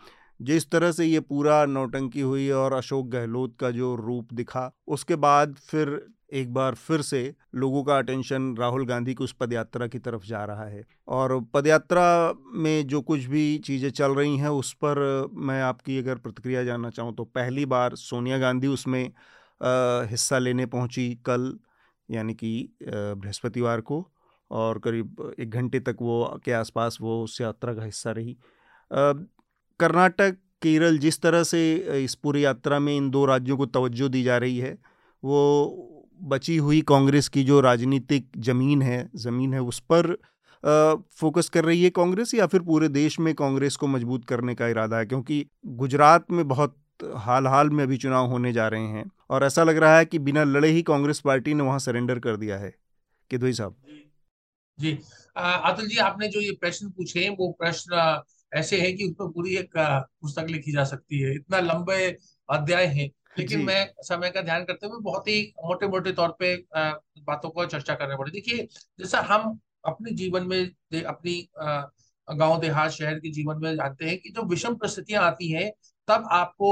जिस 0.41 0.71
तरह 0.71 0.93
से 0.93 1.05
ये 1.05 1.21
पूरा 1.21 1.65
नौटंकी 1.67 2.21
हुई 2.21 2.49
और 2.53 2.73
अशोक 2.73 3.07
गहलोत 3.09 3.55
का 3.61 3.71
जो 3.71 3.95
रूप 3.97 4.33
दिखा 4.35 4.71
उसके 4.89 5.17
बाद 5.17 5.55
फिर 5.69 6.01
एक 6.33 6.53
बार 6.55 6.75
फिर 6.75 7.03
से 7.03 7.21
लोगों 7.55 7.83
का 7.85 7.97
अटेंशन 7.99 8.55
राहुल 8.59 8.87
गांधी 8.87 9.15
की 9.15 9.25
उस 9.25 9.33
पदयात्रा 9.41 9.87
की 9.87 9.99
तरफ़ 9.99 10.25
जा 10.27 10.45
रहा 10.45 10.65
है। 10.65 10.83
और 11.09 11.39
पदयात्रा 11.55 12.07
में 12.55 12.87
जो 12.87 13.01
कुछ 13.03 13.25
भी 13.25 13.47
चीज़ें 13.59 13.91
चल 13.91 14.15
रही 14.15 14.37
हैं 14.37 14.49
उस 14.49 14.73
पर 14.85 14.99
मैं 15.45 15.61
आपकी 15.63 15.99
अगर 15.99 16.15
प्रतिक्रिया 16.17 16.65
जानना 16.65 16.91
चाहूँ 16.91 17.15
तो 17.15 17.25
पहली 17.25 17.67
बार 17.67 17.95
सोनिया 17.97 18.39
गांधी 18.39 18.67
उसमें 18.67 19.03
हिस्सा 20.11 20.39
लेने 20.39 20.67
पहुँची 20.67 21.09
कल। 21.27 21.53
यानी 22.09 22.35
कि 22.35 22.69
बृहस्पतिवार 22.83 23.81
को 23.81 24.07
और 24.51 24.79
करीब 24.79 25.35
एक 25.41 25.51
घंटे 25.51 25.81
तक 25.81 25.97
वो 26.01 26.41
के 26.45 26.53
आसपास 26.53 26.99
वो 27.01 27.23
उस 27.25 27.41
यात्रा 27.41 27.75
का 27.75 27.85
हिस्सा 27.85 28.11
रही। 28.11 28.37
कर्नाटक, 28.91 30.37
केरल 30.63 30.99
जिस 30.99 31.21
तरह 31.23 31.43
से 31.45 31.75
इस 32.05 32.15
पूरी 32.15 32.45
यात्रा 32.45 32.79
में 32.79 32.97
इन 32.97 33.09
दो 33.11 33.25
राज्यों 33.25 33.57
को 33.57 33.67
तवज्जो 33.67 34.09
दी 34.09 34.23
जा 34.23 34.37
रही 34.39 34.59
है, 34.59 34.77
वो 35.23 35.91
बची 36.23 36.57
हुई 36.57 36.81
कांग्रेस 36.81 37.29
की 37.29 37.45
जो 37.45 37.61
राजनीतिक 37.61 38.31
ज़मीन 38.39 38.83
है, 38.83 39.11
ज़मीन 39.17 39.55
है 39.55 39.61
उस 39.63 39.81
पर 39.93 40.17
फोकस 41.13 41.49
कर 41.49 41.65
रही 41.65 41.83
है 41.83 41.91
कांग्रेस 41.91 42.35
या 42.35 42.47
फिर 42.47 42.61
पूरे 42.63 42.89
देश 42.89 43.19
में 43.21 43.35
कांग्रेस 43.35 43.77
को 43.77 43.87
मज़बूत 43.87 44.25
करने 44.25 44.55
का 44.55 44.69
इरादा 44.69 44.99
है? 44.99 45.07
क्योंकि 45.07 45.45
गुजरात 45.67 46.31
में 46.31 46.47
बहुत 46.49 46.77
हाल 47.03 47.47
हाल 47.47 47.71
में 47.71 47.83
अभी 47.85 47.97
चुनाव 47.97 48.27
होने 48.27 48.53
जा 48.53 48.69
रहे 48.69 48.87
हैं। 48.89 49.05
और 49.31 49.45
ऐसा 49.45 49.63
लग 49.65 49.77
रहा 49.77 49.97
है 49.99 50.05
कि 50.05 50.19
बिना 50.19 50.45
लड़े 50.45 50.69
ही 50.69 50.83
कांग्रेस 50.83 51.21
पार्टी 51.21 51.55
ने 51.55 51.63
वहाँ 51.63 51.79
सरेंडर 51.79 52.19
कर 52.19 52.37
दिया 52.37 52.59
है। 52.59 52.73
किदोई 53.31 53.53
साहब। 53.53 53.77
जी। 54.79 54.93
अतुल 55.37 55.87
जी 55.87 55.97
आपने 55.99 56.29
जो 56.29 56.41
ये 56.41 56.51
प्रश्न 56.61 56.91
पूछे 56.91 57.29
वो 57.29 57.51
प्रश्न 57.53 58.23
ऐसे 58.53 58.81
हैं 58.81 58.97
कि 58.97 59.05
उसमें 59.05 59.31
पूरी 59.31 59.57
एक 59.57 59.71
पुस्तक 59.77 60.47
लिखी 60.51 60.73
जा 60.73 60.85
सकती 60.85 61.21
है। 61.21 61.35
इतना 61.35 61.61
लंबे 61.61 62.07
अध्याय 62.49 62.87
हैं। 62.87 63.11
लेकिन 63.39 63.65
मैं 63.65 63.87
समय 64.01 64.31
का 64.31 64.41
ध्यान 64.41 64.65
करते 64.65 64.87
हुए 64.87 64.99
बहुत 65.03 65.29
ही 65.29 65.41
मोटे 65.65 65.87
मोटे 65.87 66.13
तौर 66.13 66.37
पे 66.39 66.55
बातों 66.77 67.51
को 67.51 67.65
चर्चा 67.67 67.95
करने 67.95 68.17
पड़े 68.17 68.31
देखिए 68.31 68.67
जैसा 68.99 69.21
हम 69.21 69.59
अपने 69.85 70.11
जीवन 70.11 70.47
में 70.47 71.03
अपनी 71.05 71.49
गाँव 72.29 72.61
देहात 72.61 72.91
शहर 72.91 73.15
के 73.15 73.31
जीवन 73.31 73.61
में 73.63 73.75
जानते 73.77 74.05
हैं 74.05 74.19
कि 74.19 74.31
जो 74.31 74.43
विषम 74.43 74.75
परिस्थितियाँ 74.75 75.23
आती 75.23 75.51
हैं 75.51 75.71
तब 76.09 76.29
आपको 76.33 76.71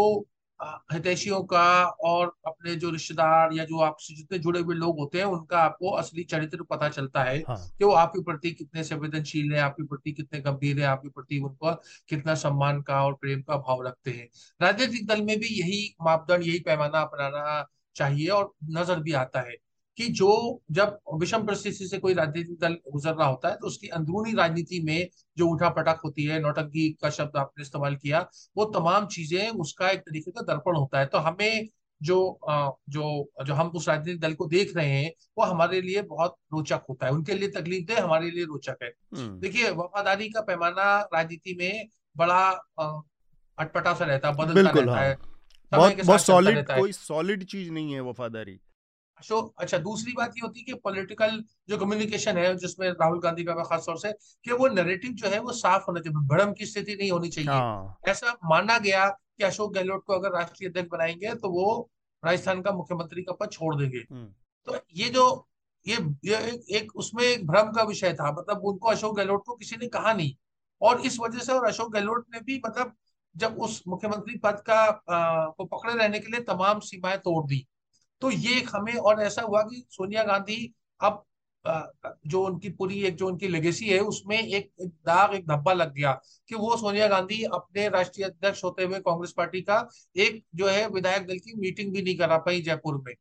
हितैषियों 0.92 1.42
का 1.42 1.62
और 2.04 2.32
अपने 2.46 2.74
जो 2.74 2.90
रिश्तेदार 2.90 3.52
या 3.52 3.64
जो 3.64 3.78
आपसे 3.80 4.14
जितने 4.14 4.38
जुड़े 4.38 4.60
हुए 4.60 4.74
लोग 4.74 4.98
होते 4.98 5.18
हैं 5.18 5.24
उनका 5.24 5.58
आपको 5.58 5.90
असली 5.90 6.24
चरित्र 6.24 6.62
पता 6.62 6.88
चलता 6.88 7.22
है 7.24 7.38
हाँ। 7.38 7.56
कि 7.78 7.84
वो 7.84 7.92
आपके 7.92 8.22
प्रति 8.22 8.50
कितने 8.50 8.84
संवेदनशील 8.84 9.52
है 9.52 9.60
आपके 9.60 9.84
प्रति 9.84 10.12
कितने 10.12 10.40
गंभीर 10.40 10.78
है 10.80 10.84
आपके 10.84 11.08
प्रति 11.08 11.38
उनको 11.40 11.74
कितना 12.08 12.34
सम्मान 12.34 12.82
का 12.82 13.02
और 13.04 13.14
प्रेम 13.14 13.42
का 13.42 13.56
भाव 13.58 13.82
रखते 13.86 14.10
हैं 14.10 14.28
राजनीतिक 14.60 15.06
दल 15.06 15.22
में 15.22 15.38
भी 15.38 15.48
यही 15.60 15.82
मापदंड 16.02 16.42
यही 16.42 16.58
पैमाना 16.60 17.00
अपनाना 17.00 17.64
चाहिए 17.96 18.28
और 18.28 18.52
नज़र 18.70 19.00
भी 19.00 19.12
आता 19.12 19.40
है 19.40 19.56
कि 19.98 20.06
जो 20.08 20.30
जब 20.70 20.98
विषम 21.14 21.46
परिस्थिति 21.46 21.86
से 21.88 21.98
कोई 21.98 22.14
राजनीतिक 22.14 22.58
दल 22.60 22.76
गुजर 22.92 23.14
रहा 23.14 23.28
होता 23.28 23.48
है 23.48 23.56
तो 23.56 23.66
उसकी 23.66 23.88
अंदरूनी 23.88 24.32
राजनीति 24.32 24.80
में 24.80 25.08
जो 25.36 25.48
उठा 25.48 25.68
पटक 25.68 26.00
होती 26.04 26.24
है 26.24 26.40
नौटंकी 26.40 26.88
का 26.92 27.10
शब्द 27.10 27.36
आपने 27.36 27.62
इस्तेमाल 27.62 27.96
किया 27.96 28.20
वो 28.56 28.64
तमाम 28.64 29.06
चीज़ें 29.06 29.48
उसका 29.50 29.90
एक 29.90 30.00
तरीके 30.00 30.30
का 30.30 30.42
दर्पण 30.42 30.76
होता 30.76 30.98
है। 30.98 31.06
तो 31.06 31.18
हमें 31.18 31.68
जो 32.00 32.16
जो 32.88 33.04
जो 33.46 33.54
हम 33.54 33.68
उस 33.68 33.88
राजनीतिक 33.88 34.20
दल 34.20 34.32
को 34.34 34.46
देख 34.46 34.76
रहे 34.76 34.90
हैं 34.90 35.12
वो 35.38 35.44
हमारे 35.44 35.80
लिए 35.80 36.02
बहुत 36.02 36.36
रोचक 36.52 36.80
होता 36.88 37.06
है। 37.06 37.12
उनके 37.12 37.34
लिए 37.34 37.48
तकलीफ़ 37.48 37.84
दे 37.86 38.00
हमारे 38.00 38.30
लिए 38.30 38.44
रोचक 38.44 38.76
है। 38.82 38.92
हम्म। 39.16 39.38
देखिए 39.40 39.70
वफादारी 39.70 40.28
का 40.28 40.40
पैमाना 40.40 41.00
राजनीति 41.14 41.56
में 41.60 41.88
बड़ा 42.16 42.42
अटपटा 43.58 43.94
सा 43.94 44.04
रहता 44.04 44.28
है 44.28 44.34
बदलता 44.34 44.70
रहता 44.70 44.92
हाँ। 44.92 45.04
है। 45.04 45.16
बहुत 45.72 46.04
बहुत 46.06 46.20
सॉलिड 46.20 46.66
कोई 46.66 46.92
सॉलिड 46.92 47.44
चीज़ 47.44 47.70
नहीं 47.70 47.92
है 47.92 48.00
वफादारी। 48.00 48.58
अशोक 49.22 49.52
अच्छा 49.58 49.78
दूसरी 49.78 50.12
बात 50.12 50.32
ये 50.36 50.40
होती 50.40 50.60
है 50.60 50.64
कि 50.64 50.74
पॉलिटिकल 50.84 51.42
जो 51.68 51.78
कम्युनिकेशन 51.78 52.38
है 52.38 52.54
जिसमें 52.56 52.88
राहुल 52.90 53.20
गांधी 53.20 53.44
का 53.44 53.54
खास 53.64 53.84
तौर 53.86 53.98
से 53.98 54.12
कि 54.44 54.52
वो 54.52 54.68
नैरेटिव 54.70 55.12
जो 55.12 55.28
है 55.28 55.38
वो 55.40 55.52
साफ़ 55.54 55.84
होना 55.88 56.00
चाहिए 56.00 56.26
भ्रम 56.28 56.52
की 56.52 56.66
स्थिति 56.66 56.94
नहीं 56.94 57.10
होनी 57.10 57.28
चाहिए 57.28 57.50
हाँ। 57.50 57.98
ऐसा 58.08 58.36
माना 58.44 58.78
गया 58.78 59.08
कि 59.08 59.44
अशोक 59.44 59.72
गहलोत 59.74 60.04
को 60.06 60.14
अगर 60.14 60.32
राष्ट्रीय 60.32 60.70
अध्यक्ष 60.70 60.90
बनाएँगे 60.90 61.34
तो 61.36 61.50
वो 61.50 61.66
राजस्थान 62.22 62.62
का 62.62 62.72
मुख्यमंत्री 62.72 63.22
का 63.22 63.32
पद 63.32 63.50
छोड़ 63.52 63.74
देंगे 63.76 64.04
हम्म। 64.10 64.26
तो 64.66 64.78
ये 64.96 65.08
जो 65.08 65.24
ये 65.86 65.96
ये 66.24 66.36
एक, 66.36 66.64
एक 66.70 66.96
उसमें 66.96 67.22
एक 67.24 67.46
भ्रम 67.46 67.70
का 67.72 67.82
विषय 67.82 68.12
था 68.12 68.32
मतलब 68.32 68.64
उनको 68.64 68.88
अशोक 68.88 69.16
गहलोत 69.16 69.42
को 69.46 69.54
किसी 69.54 69.76
ने 69.76 69.86
कहा 69.88 70.12
नहीं 70.12 70.34
और 70.82 71.00
इस 71.06 71.18
वजह 71.20 71.38
से 71.38 71.52
और 71.52 71.66
अशोक 71.66 71.92
गहलोत 71.92 72.26
ने 72.34 72.40
भी 72.40 72.60
मतलब 72.66 72.94
जब 73.34 73.58
उस 73.58 73.82
मुख्यमंत्री 73.88 74.36
पद 74.38 74.62
का 74.66 74.80
आ, 74.84 75.46
को 75.48 75.64
पकड़े 75.64 75.94
रहने 75.94 76.18
के 76.18 76.30
लिए 76.32 76.40
तमाम 76.44 76.80
सीमाएँ 76.80 77.18
तोड़ 77.18 77.44
दी 77.46 77.66
तो 78.22 78.30
ये 78.30 78.56
एक 78.58 78.68
हमें 78.74 78.94
और 78.94 79.22
ऐसा 79.22 79.42
हुआ 79.42 79.62
कि 79.62 79.84
सोनिया 79.90 80.22
गांधी 80.24 80.74
अब 81.00 81.24
जो 82.26 82.42
उनकी 82.46 82.68
पूरी 82.68 83.02
एक 83.04 83.16
जो 83.16 83.26
उनकी 83.28 83.48
लेगेसी 83.48 83.88
है 83.88 83.98
उसमें 84.00 84.38
एक 84.38 84.70
दाग 84.82 85.34
एक 85.34 85.46
धब्बा 85.48 85.72
लग 85.72 85.92
गया 85.94 86.12
कि 86.48 86.54
वो 86.54 86.76
सोनिया 86.76 87.08
गांधी 87.08 87.42
अपने 87.44 87.88
राष्ट्रीय 87.88 88.26
अध्यक्ष 88.26 88.64
होते 88.64 88.84
हुए 88.84 89.00
कांग्रेस 89.00 89.32
पार्टी 89.36 89.60
का 89.62 89.88
एक 90.16 90.42
जो 90.54 90.68
है 90.68 90.86
विधायक 90.88 91.26
दल 91.26 91.38
की 91.38 91.54
मीटिंग 91.60 91.92
भी 91.92 92.02
नहीं 92.02 92.16
करा 92.18 92.38
पाई 92.38 92.62
जयपुर 92.62 93.02
में। 93.06 93.14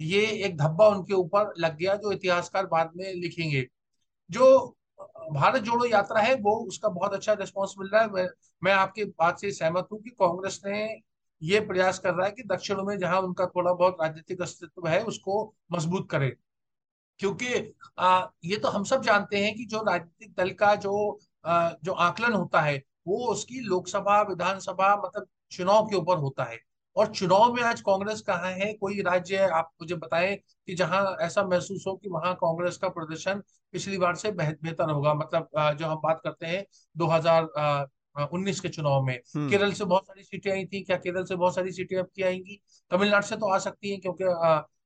ये 0.00 0.26
एक 0.46 0.56
धब्बा 0.58 0.88
उनके 0.88 1.14
ऊपर 1.14 1.52
लग 1.58 1.76
गया 1.78 1.94
जो 1.96 2.12
इतिहासकार 2.12 2.66
बाद 2.66 2.92
में 2.96 3.12
लिखेंगे। 3.14 3.66
जो 4.30 4.76
भारत 5.32 5.62
जोड़ो 5.62 5.86
यात्रा 5.86 6.20
है 6.20 6.34
वो 6.36 6.56
उसका 6.68 6.88
बहुत 6.88 7.14
अच्छा 7.14 7.32
रिस्पॉन्स 7.32 7.74
मिल 7.78 7.88
रहा 7.88 8.02
है। 8.02 8.10
मैं, 8.10 8.28
मैं 8.62 8.72
आपकी 8.72 9.04
बात 9.04 9.40
से 9.40 9.52
सहमत 9.52 9.88
हूँ 9.92 10.02
कि 10.02 10.10
कांग्रेस 10.10 10.60
ने 10.66 10.86
ये 11.42 11.60
प्रयास 11.60 11.98
कर 11.98 12.14
रहा 12.14 12.26
है 12.26 12.32
कि 12.32 12.42
दक्षिण 12.46 12.82
में 12.86 12.96
जहाँ 12.98 13.20
उनका 13.20 13.46
थोड़ा 13.46 13.72
बहुत 13.72 13.96
राजनीतिक 14.02 14.42
अस्तित्व 14.42 14.88
है 14.88 15.02
उसको 15.04 15.42
मज़बूत 15.72 16.08
करे। 16.10 16.28
क्योंकि 17.20 17.74
आ, 17.98 18.26
ये 18.44 18.56
तो 18.56 18.68
हम 18.68 18.84
सब 18.84 19.02
जानते 19.02 19.38
हैं 19.38 19.54
कि 19.56 19.64
जो 19.66 19.82
राजनीतिक 19.82 20.34
दल 20.36 20.50
का 20.54 20.74
जो 20.76 21.18
आ, 21.44 21.70
जो 21.84 21.92
आकलन 21.92 22.32
होता 22.32 22.60
है 22.60 22.76
वो 23.06 23.26
उसकी 23.28 23.60
लोकसभा 23.60 24.20
विधानसभा 24.22 24.94
मतलब 24.96 25.26
चुनाव 25.52 25.86
के 25.86 25.96
ऊपर 25.96 26.18
होता 26.18 26.44
है। 26.44 26.58
और 26.96 27.06
चुनाव 27.08 27.52
में 27.54 27.62
आज 27.62 27.80
कांग्रेस 27.80 28.20
कहाँ 28.22 28.50
है? 28.52 28.72
कोई 28.74 29.00
राज्य 29.02 29.38
आप 29.48 29.70
मुझे 29.82 29.94
बताएँ 29.96 30.36
कि 30.36 30.74
जहाँ 30.74 31.04
ऐसा 31.20 31.42
महसूस 31.44 31.84
हो 31.86 31.94
कि 31.96 32.08
वहाँ 32.08 32.34
कांग्रेस 32.34 32.76
का 32.76 32.88
प्रदर्शन 32.88 33.42
पिछली 33.74 33.98
बार 33.98 34.14
से 34.16 34.30
बेहतर 34.32 34.90
होगा? 34.90 35.14
मतलब 35.14 35.48
जो 35.78 35.86
हम 35.86 36.00
बात 36.02 36.20
करते 36.24 36.46
हैं 36.46 36.64
2019 38.16 38.60
के 38.60 38.68
चुनाव 38.68 39.02
में। 39.02 39.20
हम्म। 39.36 39.50
केरल 39.50 39.72
से 39.72 39.84
बहुत 39.84 40.06
सारी 40.06 40.22
सीटें 40.22 40.50
आई 40.52 40.64
थी। 40.64 40.82
क्या 40.82 40.96
केरल 40.96 41.24
से 41.24 41.36
बहुत 41.36 41.54
सारी 41.54 41.72
सीटें 41.72 41.96
अब 41.96 42.08
की 42.16 42.22
आएँगी? 42.22 42.60
तमिलनाडु 42.90 43.26
से 43.26 43.36
तो 43.36 43.46
आ 43.46 43.58
सकती 43.58 43.90
हैं 43.90 44.00
क्योंकि 44.00 44.24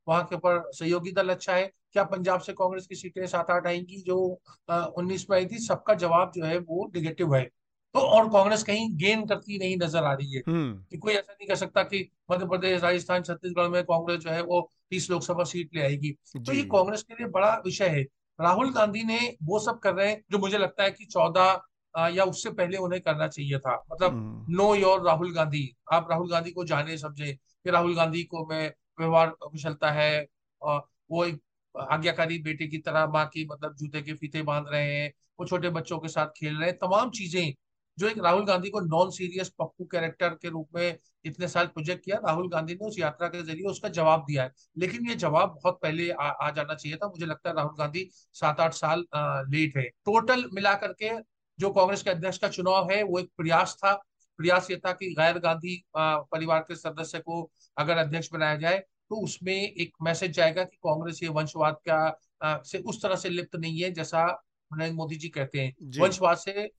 वहाँ 0.09 0.25
के 0.25 0.37
ऊपर 0.37 0.71
सहयोगी 0.73 1.13
दल 1.13 1.29
अच्छा 1.29 1.55
है। 1.55 1.73
क्या 1.93 2.05
पंजाब 2.05 2.41
से 2.41 2.53
कांग्रेस 2.53 2.87
की 2.87 2.95
सीटें 2.95 3.27
सात 3.27 3.51
आठ 3.51 3.67
आएँगी? 3.67 4.03
जो 4.07 4.41
उन्नीस 4.71 5.27
में 5.31 5.37
आई 5.37 5.47
थी 5.47 5.59
सबका 5.59 5.95
जवाब 5.95 6.33
जो 6.37 6.45
है 6.45 6.59
वो 6.59 6.91
निगेटिव 6.97 7.35
है। 7.35 7.51
तो 7.95 8.01
और 8.01 8.29
कांग्रेस 8.29 8.63
कहीं 8.63 8.89
गेन 8.97 9.27
करती 9.27 9.59
नहीं 9.59 9.77
नज़र 9.77 10.05
आ 10.05 10.13
रही 10.13 10.33
है। 10.33 10.43
हम्म। 10.47 10.85
कि 10.91 10.97
कोई 10.99 11.13
ऐसा 11.13 11.33
नहीं 11.33 11.49
कर 11.49 11.57
सकता 11.57 11.83
कि 11.83 12.11
मध्य 12.31 12.47
प्रदेश 12.47 12.83
राजस्थान 12.83 13.23
छत्तीसगढ़ 13.23 13.69
में 13.69 13.83
कांग्रेस 13.85 14.21
जो 14.21 14.31
है 14.31 14.43
वो 14.43 14.71
तीस 14.91 15.11
लोकसभा 15.11 15.45
सीट 15.45 15.71
ले 15.75 15.83
आएगी। 15.83 16.11
तो 16.37 16.53
ये 16.53 16.63
कांग्रेस 16.63 17.03
के 17.03 17.15
लिए 17.15 17.27
बड़ा 17.27 17.63
विषय 17.65 17.89
है। 17.89 18.03
राहुल 18.41 18.73
गांधी 18.73 19.03
ने 19.05 19.37
वो 19.43 19.59
सब 19.59 19.79
कर 19.79 19.95
रहे 19.95 20.09
हैं 20.09 20.25
जो 20.31 20.39
मुझे 20.39 20.59
लगता 20.59 20.83
है 20.83 20.91
कि 20.91 21.05
चौदह 21.05 21.61
या 22.07 22.25
उससे 22.25 22.51
पहले 22.51 22.77
उन्हें 22.77 23.01
करना 23.03 23.29
चाहिए 23.29 23.59
था। 23.59 23.75
मतलब 23.93 24.47
नो 24.51 24.75
योर 24.75 25.05
राहुल 25.07 25.33
गांधी। 25.35 25.69
आप 25.93 26.09
राहुल 26.11 26.31
गांधी 26.31 26.51
को 26.51 26.65
जाने 26.65 26.99
समझे 26.99 27.33
कि 27.33 27.71
राहुल 27.71 27.95
गांधी 27.97 28.23
को 28.25 28.47
मैं 28.47 28.73
व्यवहार 29.01 29.35
कुशलता 29.43 29.91
है 29.91 30.27
और 30.63 30.83
वो 31.11 31.25
एक 31.25 31.41
आज्ञाकारी 31.75 32.39
बेटे 32.39 32.67
की 32.67 32.79
तरह 32.79 33.07
माँ 33.07 33.27
की 33.27 33.47
मतलब 33.47 33.75
जूते 33.77 34.03
के 34.03 34.13
फीते 34.13 34.43
बाँध 34.43 34.67
रहे 34.69 34.93
हैं 34.95 35.13
वो 35.41 35.47
छोटे 35.47 35.71
बच्चों 35.71 35.99
के 35.99 36.09
साथ 36.09 36.27
खेल 36.37 36.57
रहे 36.57 36.69
हैं। 36.69 36.77
तमाम 36.79 37.11
चीज़ें 37.11 37.55
जो 37.99 38.09
एक 38.09 38.19
राहुल 38.19 38.45
गांधी 38.45 38.71
को 38.71 38.81
नॉन 38.81 39.11
सीरियस 39.11 39.49
पप्पू 39.59 39.85
कैरेक्टर 39.85 40.29
के 40.43 40.49
रूप 40.49 40.69
में 40.75 40.99
इतने 41.25 41.49
साल 41.49 41.67
प्रोजेक्ट 41.67 42.05
किया 42.05 42.17
राहुल 42.27 42.49
गांधी 42.49 42.75
ने 42.75 42.87
उस 42.87 42.99
यात्रा 42.99 43.29
के 43.29 43.43
ज़रिए 43.43 43.67
उसका 43.67 43.89
जवाब 43.89 44.25
दिया 44.29 44.43
है। 44.43 44.53
लेकिन 44.79 45.09
ये 45.09 45.15
जवाब 45.15 45.49
बहुत 45.55 45.79
पहले 45.83 46.11
आ, 46.11 46.27
आ 46.27 46.51
जाना 46.51 46.75
चाहिए 46.75 46.97
था। 46.97 47.09
मुझे 47.09 47.27
लगता 47.27 47.49
है 47.51 47.57
राहुल 47.57 47.75
गांधी 47.79 48.09
सात 48.13 48.61
आठ 48.61 48.73
साल 48.75 49.05
आ, 49.15 49.41
लेट 49.43 49.77
है। 49.77 49.83
टोटल 49.83 50.45
मिला 50.55 50.75
करके 50.75 51.11
जो 51.59 51.71
कांग्रेस 51.71 52.03
के 52.03 52.11
अध्यक्ष 52.11 52.39
का 52.39 52.49
चुनाव 52.49 52.91
है 52.91 53.03
वो 53.03 53.19
एक 53.19 53.31
प्रयास 53.37 53.77
था। 53.79 53.93
प्रयास 54.39 54.71
ये 54.71 54.77
था 54.77 54.93
कि 54.93 55.07
गैर 55.15 55.39
गांधी 55.39 55.83
परिवार 55.97 56.61
के 56.61 56.75
सदस्य 56.77 57.19
को 57.19 57.51
अगर 57.77 57.97
अध्यक्ष 57.97 58.29
बनाया 58.33 58.57
जाए 58.57 58.79
तो 59.11 59.17
उसमें 59.25 59.55
एक 59.55 59.93
मैसेज 60.03 60.33
जाएगा 60.33 60.65
कि 60.65 60.77
कांग्रेस 60.77 61.23
ये 61.23 61.29
वंशवाद 61.29 61.77
का 61.89 61.97
आ, 62.43 62.59
से 62.63 62.79
उस 62.79 63.03
तरह 63.03 63.17
से 63.17 63.29
लिप्त 63.29 63.57
नहीं 63.57 63.81
है 63.81 63.91
जैसा 63.91 64.25
नरेंद्र 64.71 64.97
मोदी 64.97 65.17
जी 65.17 65.29
कहते 65.29 65.61
हैं। 65.61 66.01
वंशवाद 66.01 66.37
से 66.37 66.71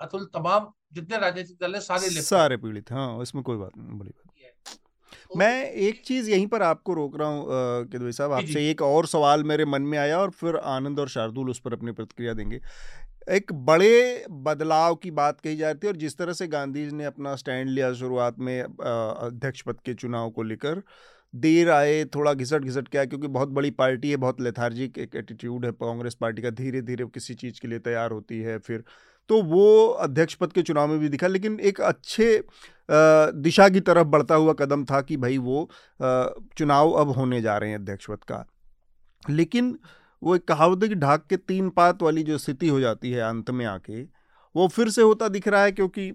अतुल 0.00 0.24
तमाम 0.34 0.72
जितने 0.92 1.18
राजनीतिक 1.18 1.56
दल 1.60 1.74
है 1.74 1.80
सारे 1.80 2.08
लिप्त 2.08 2.26
सारे 2.26 2.56
पीड़ित 2.56 2.92
हाँ 2.92 3.22
इसमें 3.22 3.42
कोई 3.44 3.56
बात 3.56 3.76
नहीं 3.76 3.98
बड़ी 3.98 4.10
बात 4.10 4.29
मैं 5.36 5.70
एक 5.70 6.02
चीज़ 6.04 6.30
यहीं 6.30 6.46
पर 6.46 6.62
आपको 6.62 6.94
रोक 6.94 7.18
रहा 7.18 7.28
हूँ 7.28 7.46
कि 7.86 8.12
साहब 8.12 8.32
आपसे 8.32 8.70
एक 8.70 8.82
और 8.82 9.06
सवाल 9.06 9.44
मेरे 9.44 9.64
मन 9.64 9.82
में 9.82 9.98
आया 9.98 10.18
और 10.18 10.30
फिर 10.30 10.56
आनंद 10.56 11.00
और 11.00 11.08
शार्दुल 11.08 11.50
उस 11.50 11.60
पर 11.60 11.72
अपनी 11.72 11.92
प्रतिक्रिया 11.92 12.34
देंगे। 12.34 12.60
एक 13.30 13.52
बड़े 13.52 14.24
बदलाव 14.30 14.94
की 14.94 15.10
बात 15.10 15.40
कही 15.40 15.56
जाती 15.56 15.86
है 15.86 15.92
और 15.92 15.98
जिस 15.98 16.16
तरह 16.18 16.32
से 16.32 16.46
गांधी 16.46 16.84
जी 16.84 16.96
ने 16.96 17.04
अपना 17.04 17.34
स्टैंड 17.36 17.70
लिया 17.70 17.92
शुरुआत 17.94 18.38
में 18.38 18.62
अध्यक्ष 18.62 19.60
पद 19.60 19.80
के 19.84 19.94
चुनाव 19.94 20.30
को 20.30 20.42
लेकर 20.42 20.82
देर 21.34 21.70
आए 21.70 22.04
थोड़ा 22.04 22.32
घिसट 22.34 22.62
घिसट 22.62 22.88
क्या 22.88 23.04
क्योंकि 23.04 23.28
बहुत 23.28 23.48
बड़ी 23.48 23.70
पार्टी 23.70 24.10
है 24.10 24.16
बहुत 24.16 24.40
लेथार्जिक 24.40 24.98
एक 24.98 25.16
एटीट्यूड 25.16 25.64
है 25.64 25.70
कांग्रेस 25.72 26.14
पार्टी 26.14 26.42
का 26.42 26.50
धीरे 26.50 26.80
धीरे 26.82 27.04
किसी 27.04 27.34
चीज़ 27.34 27.60
के 27.60 27.68
लिए 27.68 27.78
तैयार 27.78 28.10
होती 28.10 28.40
है 28.40 28.58
फिर। 28.58 28.82
तो 29.30 29.42
वो 29.42 29.86
अध्यक्ष 29.86 30.34
पद 30.34 30.52
के 30.52 30.62
चुनाव 30.62 30.88
में 30.88 30.98
भी 30.98 31.08
दिखा 31.08 31.26
लेकिन 31.26 31.58
एक 31.60 31.80
अच्छे 31.80 32.42
दिशा 32.90 33.68
की 33.68 33.80
तरफ़ 33.80 34.06
बढ़ता 34.06 34.34
हुआ 34.34 34.52
कदम 34.52 34.84
था 34.84 35.00
कि 35.00 35.16
भाई 35.16 35.38
वो 35.38 35.68
चुनाव 36.00 36.90
अब 36.92 37.08
होने 37.08 37.40
जा 37.40 37.56
रहे 37.58 37.70
हैं 37.70 37.78
अध्यक्ष 37.78 38.06
पद 38.10 38.24
का। 38.24 38.44
लेकिन 39.30 39.78
वो 40.22 40.34
एक 40.36 40.46
कहावत 40.48 40.84
कि 40.84 40.94
ढाक 40.94 41.26
के 41.30 41.36
तीन 41.36 41.68
पात 41.70 42.02
वाली 42.02 42.22
जो 42.22 42.38
स्थिति 42.38 42.68
हो 42.68 42.80
जाती 42.80 43.10
है 43.10 43.20
अंत 43.20 43.50
में 43.50 43.64
आके, 43.66 44.02
वो 44.54 44.66
फिर 44.68 44.88
से 44.88 45.02
होता 45.02 45.28
दिख 45.28 45.48
रहा 45.48 45.62
है 45.62 45.72
क्योंकि 45.72 46.10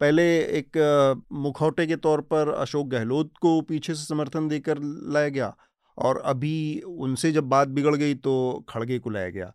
पहले 0.00 0.24
एक 0.58 1.24
मुखौटे 1.32 1.86
के 1.86 1.96
तौर 1.96 2.20
पर 2.20 2.48
अशोक 2.50 2.86
गहलोत 2.88 3.32
को 3.40 3.60
पीछे 3.60 3.94
से 3.94 4.04
समर्थन 4.04 4.48
देकर 4.48 4.78
लाया 5.12 5.28
गया 5.28 5.54
और 5.98 6.20
अभी 6.24 6.80
उनसे 6.80 7.32
जब 7.32 7.48
बात 7.48 7.68
बिगड़ 7.68 7.94
गई 7.96 8.14
तो 8.14 8.64
खड़गे 8.68 8.98
को 8.98 9.10
लाया 9.10 9.28
गया। 9.30 9.52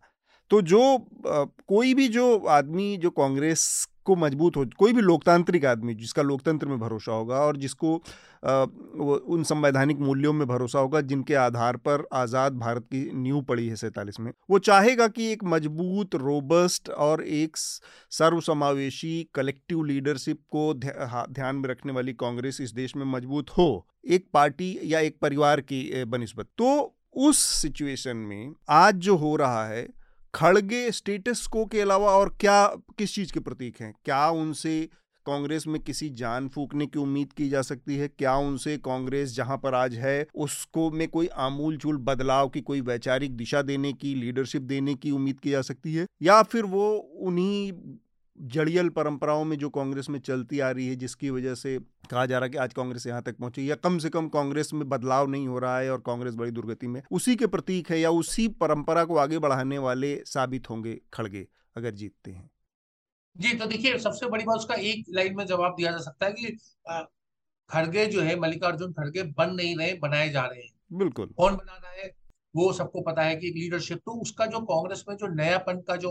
तो 0.50 0.60
जो 0.62 0.80
कोई 1.18 1.94
भी 1.94 2.08
जो 2.08 2.36
आदमी, 2.38 2.96
जो 2.96 3.10
कांग्रेस 3.10 3.88
को 4.08 4.16
मज़बूत 4.16 4.56
हो 4.56 4.64
कोई 4.78 4.92
भी 4.92 5.02
लोकतांत्रिक 5.02 5.64
आदमी 5.66 5.94
जिसका 5.94 6.22
लोकतंत्र 6.22 6.66
में 6.66 6.78
भरोसा 6.78 7.12
होगा 7.12 7.40
और 7.40 7.56
जिसको 7.56 7.94
आ, 8.44 8.62
उन 9.28 9.42
संवैधानिक 9.44 9.98
मूल्यों 10.00 10.32
में 10.32 10.46
भरोसा 10.48 10.78
होगा 10.78 11.00
जिनके 11.02 11.34
आधार 11.34 11.76
पर 11.76 12.06
आज़ाद 12.14 12.58
भारत 12.58 12.84
की 12.84 13.00
नींव 13.14 13.40
पड़ी 13.42 13.66
है 13.68 13.76
सैंतालीस 13.76 14.20
में 14.20 14.30
वो 14.50 14.58
चाहेगा 14.58 15.08
कि 15.08 15.30
एक 15.32 15.44
मज़बूत 15.44 16.14
रोबस्ट 16.14 16.90
और 16.90 17.22
एक 17.22 17.56
सर्वसमावेशी 17.56 19.16
कलेक्टिव 19.34 19.82
लीडरशिप 19.84 20.40
को 20.50 20.72
ध्यान 20.74 21.56
में 21.56 21.68
रखने 21.70 21.92
वाली 21.92 22.12
कांग्रेस 22.12 22.60
इस 22.60 22.72
देश 22.74 22.96
में 22.96 23.04
मज़बूत 23.06 23.50
हो 23.50 23.68
एक 24.08 24.26
पार्टी 24.34 24.78
या 24.84 25.00
एक 25.00 25.18
परिवार 25.22 25.60
की 25.60 26.04
बनस्बत। 26.04 26.46
तो 26.58 26.94
उस 27.28 27.38
सिचुएशन 27.38 28.16
में 28.16 28.52
आज 28.70 28.94
जो 28.94 29.16
हो 29.16 29.34
रहा 29.36 29.66
है 29.66 29.86
खड़गे 30.34 30.90
स्टेटस 30.90 31.46
को 31.46 31.66
के 31.66 31.80
अलावा 31.80 32.10
और 32.10 32.36
क्या, 32.40 32.66
किस 32.66 33.14
चीज़ 33.14 33.32
के 33.32 33.40
प्रतीक 33.40 33.80
हैं? 33.80 33.94
क्या 34.04 34.28
उनसे 34.28 34.88
कांग्रेस 35.26 35.66
में 35.66 35.82
किसी 35.82 36.08
जान 36.10 36.48
फूकने 36.48 36.86
की 36.86 36.98
उम्मीद 36.98 37.32
की 37.32 37.48
जा 37.48 37.62
सकती 37.62 37.96
है? 37.96 38.08
क्या 38.08 38.36
उनसे 38.36 38.76
कांग्रेस 38.76 39.34
जहाँ 39.34 39.56
पर 39.56 39.74
आज 39.74 39.94
है, 39.94 40.26
उसको 40.34 40.90
में 40.90 41.08
कोई 41.08 41.26
आमूल 41.26 41.76
चूल 41.76 41.96
बदलाव 41.96 42.48
की, 42.48 42.60
कोई 42.60 42.80
वैचारिक 42.80 43.36
दिशा 43.36 43.62
देने 43.62 43.92
की 43.92 44.14
लीडरशिप 44.14 44.62
देने 44.62 44.94
की 44.94 45.10
उम्मीद 45.10 45.40
की 45.40 45.50
जा 45.50 45.62
सकती 45.62 45.94
है? 45.94 46.06
या 46.22 46.42
फिर 46.42 46.62
वो 46.64 46.96
उन्हीं 46.96 47.72
जड़ियल 48.38 48.88
परंपराओं 48.88 49.44
में 49.44 49.56
जो 49.58 49.68
कांग्रेस 49.70 50.08
में 50.10 50.18
चलती 50.20 50.60
आ 50.60 50.70
रही 50.70 50.86
है 50.88 50.96
जिसकी 50.96 51.30
वजह 51.30 51.54
से 51.54 51.78
कहा 52.10 52.26
जा 52.26 52.38
रहा 52.38 52.44
है 52.44 52.50
कि 52.50 52.58
आज 52.58 52.74
कांग्रेस 52.74 53.06
यहाँ 53.06 53.22
तक 53.22 53.36
पहुँची 53.36 53.70
या 53.70 53.74
कम 53.74 53.98
से 53.98 54.08
कम 54.08 54.28
कांग्रेस 54.28 54.72
में 54.74 54.88
बदलाव 54.88 55.28
नहीं 55.28 55.48
हो 55.48 55.58
रहा 55.58 55.78
है 55.78 55.90
और 55.90 56.00
कांग्रेस 56.00 56.34
बड़ी 56.34 56.50
दुर्गति 56.50 56.86
में 56.86 57.02
उसी 57.10 57.36
के 57.36 57.46
प्रतीक 57.46 57.90
है 57.90 58.00
या 58.00 58.10
उसी 58.10 58.46
परंपरा 58.60 59.04
को 59.04 59.16
आगे 59.16 59.38
बढ़ाने 59.38 59.78
वाले 59.78 60.14
साबित 60.26 60.70
होंगे 60.70 60.98
खड़गे 61.12 61.46
अगर 61.76 61.90
जीतते 61.90 62.30
हैं। 62.30 62.50
जी 63.36 63.54
तो 63.54 63.66
देखिए 63.66 63.98
सबसे 63.98 64.26
बड़ी 64.26 64.44
बात 64.44 64.56
उसका 64.56 64.74
एक 64.74 65.04
लाइन 65.08 65.36
में 65.36 65.44
जवाब 65.46 65.74
दिया 65.76 65.90
जा 65.90 65.98
सकता 65.98 66.26
है 66.26 66.32
कि 66.32 66.56
खड़गे 67.70 68.06
जो 68.06 68.22
है 68.22 68.38
मल्लिकार्जुन 68.40 68.92
खड़गे 68.92 69.22
बन 69.22 69.54
नहीं 69.54 69.76
रहे 69.76 69.92
बनाए 69.94 70.28
जा 70.28 70.44
रहे 70.44 70.62
हैं। 70.62 70.98
बिल्कुल। 70.98 71.34
कौन 71.38 71.56
बना 71.56 71.76
रहा 71.76 71.92
है 71.92 72.10
वो 72.54 72.72
सबको 72.72 73.00
पता 73.00 73.22
है 73.22 73.34
कि 73.36 73.50
लीडरशिप 73.50 73.98
तो 73.98 74.12
उसका 74.12 74.46
जो 74.46 74.60
कांग्रेस 74.60 75.04
में 75.08 75.16
जो 75.16 75.26
नयापन 75.26 75.80
का 75.80 75.96
जो 75.96 76.10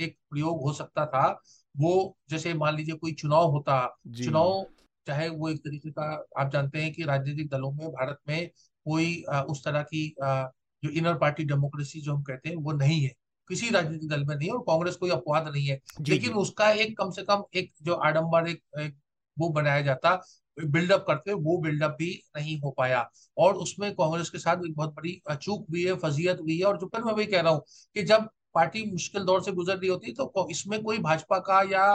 एक 0.00 0.16
प्रयोग 0.30 0.62
हो 0.62 0.72
सकता 0.72 1.06
था 1.06 1.26
वो 1.74 2.16
जैसे 2.30 2.54
मान 2.54 2.76
लीजिए 2.76 2.94
कोई 2.94 3.12
चुनाव 3.12 3.50
होता 3.50 3.76
चुनाव 4.16 4.64
चाहे 5.06 5.28
वो 5.28 5.48
एक 5.48 5.58
तरीके 5.58 5.90
का 5.90 6.04
आप 6.38 6.50
जानते 6.52 6.82
हैं 6.82 6.92
कि 6.92 7.04
राजनीतिक 7.04 7.48
दलों 7.50 7.70
में 7.72 7.88
भारत 7.88 8.18
में 8.28 8.48
कोई 8.86 9.22
उस 9.50 9.64
तरह 9.64 9.82
की 9.82 10.06
जो 10.20 10.90
इनर 10.90 11.14
पार्टी 11.14 11.44
डेमोक्रेसी 11.44 12.00
जो 12.00 12.14
हम 12.14 12.22
कहते 12.22 12.48
हैं 12.48 12.56
वो 12.56 12.72
नहीं 12.72 13.00
है। 13.02 13.12
किसी 13.50 13.70
राजनीतिक 13.70 14.08
दल 14.10 14.24
में 14.24 14.34
नहीं 14.36 14.48
है 14.48 14.54
और 14.54 14.60
कांग्रेस 14.60 14.96
कोई 14.96 15.10
अपवाद 15.10 15.48
नहीं 15.48 15.66
है। 15.66 15.78
लेकिन 16.08 16.32
उसका 16.34 16.70
एक 16.72 16.96
कम 16.98 17.10
से 17.10 17.22
कम 17.22 17.42
एक 17.54 17.72
जो 17.82 17.94
आडम्बर 17.94 18.48
एक, 18.48 18.62
एक 18.80 18.96
वो 19.36 19.48
बनाया 19.48 19.80
जाता 19.82 20.14
बिल्डअप 20.56 21.04
करते 21.08 21.32
वो 21.32 21.56
बिल्डअप 21.58 21.96
भी 21.98 22.10
नहीं 22.36 22.58
हो 22.60 22.70
पाया। 22.70 23.08
और 23.36 23.54
उसमें 23.56 23.90
कांग्रेस 23.94 24.30
के 24.30 24.38
साथ 24.38 24.64
एक 24.66 24.74
बहुत 24.76 24.94
बड़ी 24.94 25.20
चूक 25.32 25.66
भी 25.70 25.84
है 25.84 25.94
फजीयत 25.96 26.40
भी 26.42 26.58
है। 26.58 26.64
और 26.64 26.78
जो 26.78 26.86
फिर 26.86 27.02
मैं 27.04 27.12
वही 27.12 27.26
कह 27.26 27.40
रहा 27.40 27.52
हूँ 27.52 27.62
कि 27.96 28.02
जब 28.02 28.28
पार्टी 28.54 28.84
मुश्किल 28.90 29.24
दौर 29.24 29.42
से 29.42 29.52
गुजर 29.52 29.76
रही 29.76 29.88
होती 29.88 30.12
तो 30.12 30.46
इसमें 30.50 30.82
कोई 30.82 30.98
भाजपा 31.00 31.38
का 31.48 31.60
या 31.70 31.86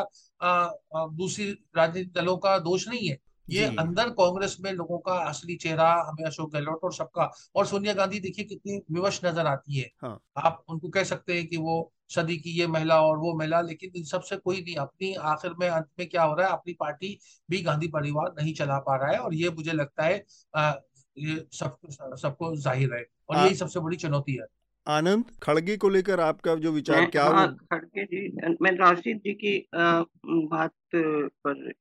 दूसरी 1.13 1.51
राजनीतिक 1.77 2.13
दलों 2.13 2.37
का 2.37 2.57
दोष 2.59 2.87
नहीं 2.87 3.07
है 3.07 3.17
ये 3.47 3.65
अंदर 3.79 4.09
कांग्रेस 4.11 4.55
में 4.59 4.71
लोगों 4.71 4.97
का 4.99 5.13
असली 5.19 5.55
चेहरा 5.55 5.91
हमें 6.07 6.23
अशोक 6.25 6.51
गहलोत 6.53 6.83
और 6.83 6.93
सबका 6.93 7.29
और 7.55 7.65
सोनिया 7.65 7.93
गांधी 7.93 8.19
देखिए 8.19 8.45
कितनी 8.45 8.77
विवश 8.91 9.19
नज़र 9.25 9.47
आती 9.47 9.79
है 9.79 9.89
हाँ। 10.03 10.19
आप 10.37 10.63
उनको 10.69 10.89
कह 10.89 11.03
सकते 11.03 11.37
हैं 11.37 11.47
कि 11.47 11.57
वो 11.57 11.91
सदी 12.09 12.37
की 12.37 12.51
ये 12.51 12.67
महिला 12.67 13.01
और 13.01 13.17
वो 13.17 13.33
महिला 13.33 13.61
लेकिन 13.61 13.91
इन 13.95 14.03
सबसे 14.03 14.37
कोई 14.37 14.61
नहीं 14.61 14.75
अपनी 14.75 15.13
आखिर 15.31 15.53
में 15.59 15.67
अंत 15.69 15.87
में 15.99 16.07
क्या 16.09 16.23
हो 16.23 16.35
रहा 16.35 16.47
है 16.47 16.53
अपनी 16.53 16.73
पार्टी 16.79 17.17
भी 17.49 17.61
गांधी 17.61 17.87
परिवार 17.87 18.33
नहीं 18.33 18.53
चला 18.53 18.79
पा 18.79 18.95
रहा 18.95 19.11
है 19.11 19.19
और 19.19 19.33
ये 19.33 19.49
मुझे 19.49 19.71
लगता 19.73 20.03
है 20.03 20.23
आ, 20.53 20.73
ये 21.17 21.45
सब 21.53 21.77
सबको 22.17 22.55
ज़ाहिर 22.57 22.93
है 22.93 23.05
और 23.29 23.35
हाँ। 23.35 23.45
यही 23.45 23.55
सबसे 23.55 23.79
बड़ी 23.79 23.97
चुनौती 23.97 24.33
है 24.33 24.45
आनंद 24.87 25.31
खड़गे 25.43 25.75
को 25.77 25.89
लेकर 25.89 26.19
आपका 26.19 26.55
जो 26.55 26.71
विचार 26.71 27.05
क्या 27.05 27.23
हाँ, 27.23 27.47
खड़गे 27.73 28.05
जी 28.05 28.55
मैं 28.61 28.71
राशिद 28.71 29.17
जी 29.17 29.33
की 29.33 29.57
बात 29.73 30.73
पर 30.95 31.71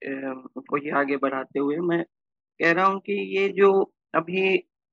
को 0.61 0.77
ही 0.77 0.91
आगे 0.91 1.17
बढ़ाते 1.17 1.59
हुए 1.59 1.77
मैं 1.77 2.03
कह 2.61 2.73
रहा 2.73 2.87
हूँ 2.87 3.01
कि 3.01 3.13
ये 3.39 3.49
जो 3.49 3.71
अभी 4.15 4.43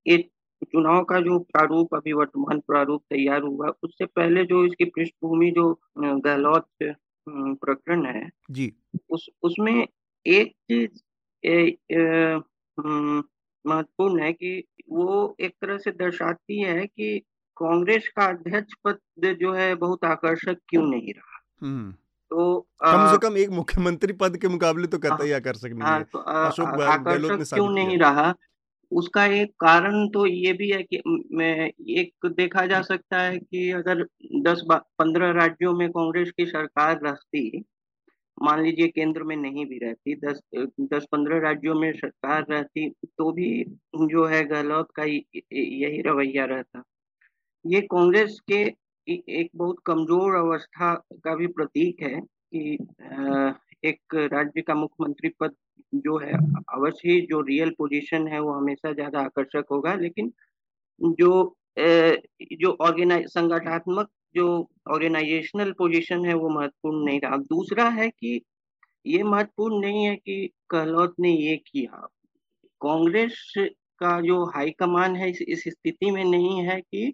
एक 0.06 0.30
चुनाव 0.62 1.04
का 1.04 1.20
जो 1.20 1.38
प्रारूप 1.38 1.94
अभी 1.94 2.12
वर्तमान 2.12 2.60
प्रारूप 2.60 3.02
तैयार 3.10 3.42
हुआ 3.42 3.68
उससे 3.82 4.06
पहले 4.06 4.44
जो 4.44 4.64
इसकी 4.66 4.84
पृष्ठभूमि 4.84 5.50
जो 5.50 5.72
गहलोत 5.98 6.68
प्रकरण 6.82 8.06
है 8.06 8.28
जी। 8.50 8.72
उस 9.10 9.28
उसमें 9.42 9.86
एक 10.26 10.52
चीज़ 10.70 11.02
महत्वपूर्ण 13.64 14.22
है 14.22 14.32
कि 14.32 14.62
वो 14.88 15.36
एक 15.40 15.54
तरह 15.62 15.78
से 15.78 15.90
दर्शाती 15.90 16.60
है 16.62 16.86
कि 16.86 17.22
कांग्रेस 17.56 18.08
का 18.08 18.26
अध्यक्ष 18.26 18.74
पद 18.84 18.98
जो 19.40 19.52
है 19.52 19.74
बहुत 19.74 20.04
आकर्षक 20.04 20.56
क्यों 20.68 20.86
नहीं 20.86 21.12
रहा? 21.12 21.44
हम्म। 21.60 21.92
तो 22.30 22.60
कम 22.84 23.06
से 23.12 23.18
कम 23.18 23.36
एक 23.36 23.50
मुख्यमंत्री 23.50 24.12
पद 24.12 24.36
के 24.36 24.48
मुकाबले 24.48 24.86
तो 24.86 24.98
करता 24.98 25.24
ही 25.24 25.32
आकर्षक 25.32 25.66
नहीं 25.66 25.92
है 25.92 26.02
तो 26.04 26.18
अशोक 26.18 26.68
गहलोत 26.68 27.42
क्यों 27.54 27.68
नहीं 27.70 27.98
रहा? 27.98 28.34
उसका 28.92 29.24
एक 29.26 29.50
कारण 29.60 30.08
तो 30.08 30.26
ये 30.26 30.52
भी 30.52 30.70
है 30.70 30.82
कि 30.82 31.02
मैं 31.32 31.70
एक 31.88 32.26
देखा 32.26 32.66
जा 32.66 32.82
सकता 32.82 33.20
है 33.20 33.38
कि 33.38 33.70
अगर 33.70 34.02
दस 34.42 34.62
पंद्रह 34.72 35.30
राज्यों 35.30 35.72
में 35.72 35.88
कांग्रेस 35.90 36.30
की 36.30 36.46
सरकार 36.46 37.00
रहती 37.02 37.64
मान 38.42 38.62
लीजिए 38.62 38.88
केंद्र 38.88 39.22
में 39.22 39.36
नहीं 39.36 39.66
भी 39.66 39.78
रहती 39.78 40.14
दस 40.14 40.40
दस 40.80 41.06
पंद्रह 41.12 41.38
राज्यों 41.40 41.74
में 41.74 41.92
सरकार 41.92 42.44
रहती 42.50 42.88
तो 42.90 43.32
भी 43.32 43.64
जो 44.02 44.24
है 44.24 44.44
गहलोत 44.44 44.88
का 44.94 45.04
यही 45.04 46.02
रवैया 46.02 46.44
रहता। 46.44 46.82
ये 47.66 47.80
कांग्रेस 47.82 48.38
के 48.50 48.62
एक 49.06 49.50
बहुत 49.56 49.76
कमज़ोर 49.86 50.34
अवस्था 50.36 50.92
का 51.24 51.34
भी 51.36 51.46
प्रतीक 51.48 52.02
है 52.02 52.20
कि 52.20 52.78
एक 53.84 54.14
राज्य 54.32 54.62
का 54.62 54.74
मुख्यमंत्री 54.74 55.28
पद 55.40 55.54
जो 55.94 56.18
है 56.18 56.32
अवश्य 56.74 57.20
जो 57.30 57.40
रियल 57.40 57.70
पोजीशन 57.78 58.26
है 58.28 58.40
वो 58.40 58.52
हमेशा 58.52 58.92
ज़्यादा 58.92 59.20
आकर्षक 59.20 59.66
होगा। 59.70 59.94
लेकिन 59.94 60.32
जो 61.00 61.56
जो 62.54 62.76
ऑर्गेनाइज 62.80 63.26
संगठनात्मक 63.28 64.10
जो 64.34 64.46
ऑर्गेनाइजेशनल 64.90 65.72
पोजीशन 65.72 66.24
है 66.26 66.34
वो 66.34 66.48
महत्वपूर्ण 66.50 67.04
नहीं 67.04 67.20
रहा। 67.20 67.36
दूसरा 67.36 67.88
है 67.90 68.08
कि 68.10 68.40
ये 69.06 69.22
महत्वपूर्ण 69.24 69.80
नहीं 69.80 70.04
है 70.04 70.16
कि 70.16 70.50
गहलोत 70.72 71.14
ने 71.20 71.30
ये 71.32 71.56
किया। 71.66 72.06
कांग्रेस 72.80 73.52
का 74.00 74.20
जो 74.20 74.44
हाईकमान 74.46 75.16
है 75.16 75.30
इस, 75.30 75.42
इस 75.42 75.64
स्थिति 75.68 76.10
में 76.10 76.24
नहीं 76.24 76.62
है 76.66 76.80
कि 76.80 77.12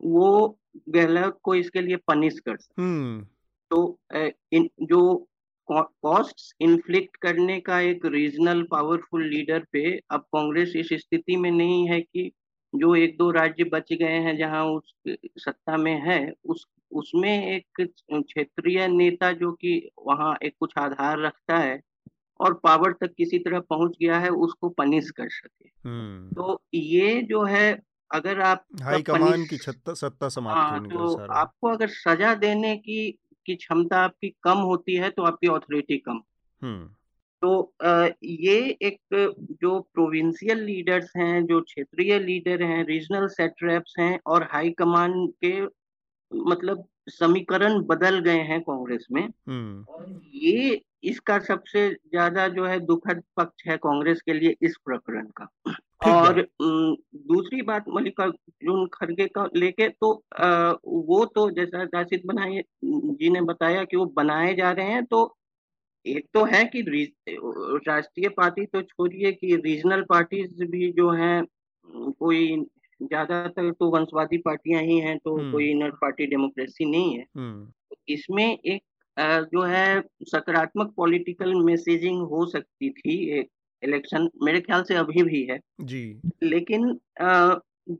वो 0.00 0.58
गहलोत 0.88 1.38
को 1.42 1.54
इसके 1.54 1.80
लिए 1.80 1.96
पनिश 2.08 2.38
कर 2.40 2.56
सकते 2.56 2.82
हम्म। 2.82 3.22
तो 3.70 3.98
इन 4.52 4.68
जो 4.82 5.02
कॉस्ट 5.68 6.54
इन्फ्लिक्ट 6.60 7.16
करने 7.16 7.58
का 7.60 7.80
एक 7.80 8.04
रीजनल 8.06 8.62
पावरफुल 8.62 9.24
लीडर 9.28 9.64
पे 9.72 9.82
अब 10.10 10.20
कांग्रेस 10.34 10.72
इस 10.76 10.88
स्थिति 10.92 11.36
में 11.36 11.50
नहीं 11.50 11.88
है 11.88 12.00
कि 12.00 12.30
जो 12.72 12.94
एक 12.94 13.16
दो 13.18 13.30
राज्य 13.30 13.64
बच 13.64 13.92
गए 13.92 14.18
हैं 14.18 14.36
जहाँ 14.36 14.64
उस 14.66 14.94
सत्ता 15.38 15.76
में 15.76 15.94
है 16.00 16.20
उस 16.44 16.66
उसमें 16.92 17.30
एक 17.46 17.80
क्षेत्रीय 18.12 18.86
नेता 18.88 19.30
जो 19.32 19.52
कि 19.52 19.90
वहाँ 20.06 20.36
एक 20.42 20.54
कुछ 20.60 20.72
आधार 20.78 21.18
रखता 21.18 21.56
है 21.56 21.80
और 22.40 22.54
पावर 22.54 22.92
तक 22.92 23.14
किसी 23.14 23.38
तरह 23.38 23.60
पहुँच 23.60 23.96
गया 24.00 24.18
है 24.18 24.28
उसको 24.38 24.68
पनिश 24.68 25.10
कर 25.10 25.28
सके 25.28 25.68
हम्म। 25.88 26.28
तो 26.28 26.60
ये 26.74 27.20
जो 27.22 27.42
है 27.44 27.70
अगर 28.10 28.40
आप 28.40 28.64
हाई 28.82 29.02
कमान 29.02 29.44
की 29.44 29.56
छत्ता 29.56 29.94
सत्ता 29.94 30.28
समाप्त 30.28 30.58
हाँ, 30.58 30.88
तो 30.88 31.32
आपको 31.32 31.68
अगर 31.68 31.88
सजा 31.88 32.34
देने 32.34 32.76
की 32.76 33.10
की 33.46 33.54
क्षमता 33.54 33.98
आपकी 33.98 34.28
कम 34.42 34.58
होती 34.58 34.94
है 34.94 35.10
तो 35.10 35.22
आपकी 35.22 35.48
ऑथोरिटी 35.48 35.98
कम 35.98 36.20
हम्म। 36.62 36.88
तो 37.42 37.74
ये 38.24 38.56
एक 38.82 39.00
जो 39.62 39.78
प्रोविंशियल 39.94 40.62
लीडर्स 40.64 41.12
हैं 41.16 41.44
जो 41.46 41.60
क्षेत्रीय 41.60 42.18
लीडर 42.18 42.62
हैं 42.62 42.84
रीजनल 42.86 43.26
सेटरेप्स 43.26 43.94
हैं 43.98 44.18
और 44.26 44.48
हाई 44.52 44.70
कमान 44.70 45.26
के 45.44 45.60
मतलब 46.32 46.84
समीकरण 47.08 47.80
बदल 47.82 48.18
गए 48.18 48.40
हैं 48.42 48.60
कांग्रेस 48.60 49.06
में। 49.12 49.22
हम्म। 49.22 49.84
और 49.88 50.20
ये 50.34 50.80
इसका 51.04 51.38
सबसे 51.38 51.88
ज़्यादा 51.90 52.46
जो 52.48 52.64
है 52.64 52.78
दुखद 52.80 53.22
पक्ष 53.36 53.66
है 53.66 53.76
कांग्रेस 53.76 54.22
के 54.22 54.32
लिए 54.32 54.56
इस 54.62 54.76
प्रकरण 54.84 55.26
का। 55.40 55.48
और 56.06 56.40
दूसरी 56.60 57.62
बात 57.62 57.84
मल्लिकार्जुन 57.88 58.86
खड़गे 58.94 59.26
का 59.26 59.48
लेके 59.56 59.88
तो 59.88 60.12
आ, 60.40 60.70
वो 60.86 61.24
तो 61.24 61.50
जैसा 61.50 61.82
राशिद 61.84 62.22
बनाए 62.26 62.62
जी 62.84 63.30
ने 63.30 63.40
बताया 63.42 63.84
कि 63.84 63.96
वो 63.96 64.04
बनाए 64.16 64.54
जा 64.54 64.70
रहे 64.72 64.86
हैं 64.86 65.04
तो 65.04 65.36
एक 66.06 66.26
तो 66.34 66.44
है 66.44 66.64
कि 66.64 66.82
राष्ट्रीय 67.88 68.28
पार्टी 68.28 68.64
तो 68.66 68.82
छोड़िए 68.82 69.32
कि 69.32 69.56
रीजनल 69.56 70.02
पार्टीज़ 70.02 70.64
भी 70.64 70.90
जो 70.92 71.10
हैं 71.10 71.44
कोई 72.20 72.56
ज़्यादातर 73.00 73.70
तो 73.72 73.90
वंशवादी 73.90 74.38
पार्टियाँ 74.38 74.82
ही 74.82 74.98
हैं 75.00 75.16
तो 75.18 75.42
कोई 75.44 75.70
इनर 75.70 75.90
पार्टी 76.00 76.26
डेमोक्रेसी 76.26 76.90
नहीं 76.90 77.18
है। 77.18 77.24
इसमें 78.08 78.46
एक 78.46 78.82
जो 79.52 79.62
है 79.64 80.00
सकारात्मक 80.26 80.92
पॉलिटिकल 80.96 81.54
मैसेजिंग 81.62 82.20
हो 82.28 82.46
सकती 82.46 82.90
थी 82.90 83.16
एक 83.38 83.48
इलेक्शन 83.82 84.28
मेरे 84.44 84.60
ख्याल 84.60 84.82
से 84.82 84.94
अभी 84.96 85.22
भी 85.22 85.44
है। 85.44 85.58
जी। 85.82 86.20
लेकिन 86.44 86.92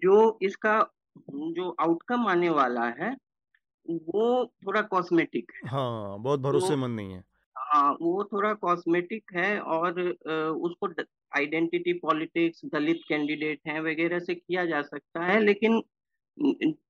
जो 0.02 0.38
इसका 0.42 0.78
जो 1.30 1.70
आउटकम 1.80 2.26
आने 2.28 2.50
वाला 2.50 2.86
है 3.00 3.14
वो 3.86 4.44
थोड़ा 4.66 4.82
कॉस्मेटिक 4.84 5.52
है। 5.56 5.68
हाँ 5.68 6.18
बहुत 6.18 6.40
भरोसेमंद 6.40 6.42
तो 6.42 6.50
भरोसेमंद 6.50 6.96
नहीं 6.96 7.12
है। 7.12 7.22
हाँ 7.68 7.90
वो 8.00 8.22
थोड़ा 8.24 8.52
कॉस्मेटिक 8.56 9.32
है 9.34 9.58
और 9.60 10.00
उसको 10.00 10.88
आइडेंटिटी 11.32 11.92
पॉलिटिक्स 11.98 12.64
दलित 12.64 13.00
कैंडिडेट 13.08 13.60
हैं 13.66 13.80
वगैरह 13.80 14.18
से 14.20 14.34
किया 14.34 14.64
जा 14.66 14.82
सकता 14.82 15.24
है 15.24 15.40
लेकिन 15.40 15.82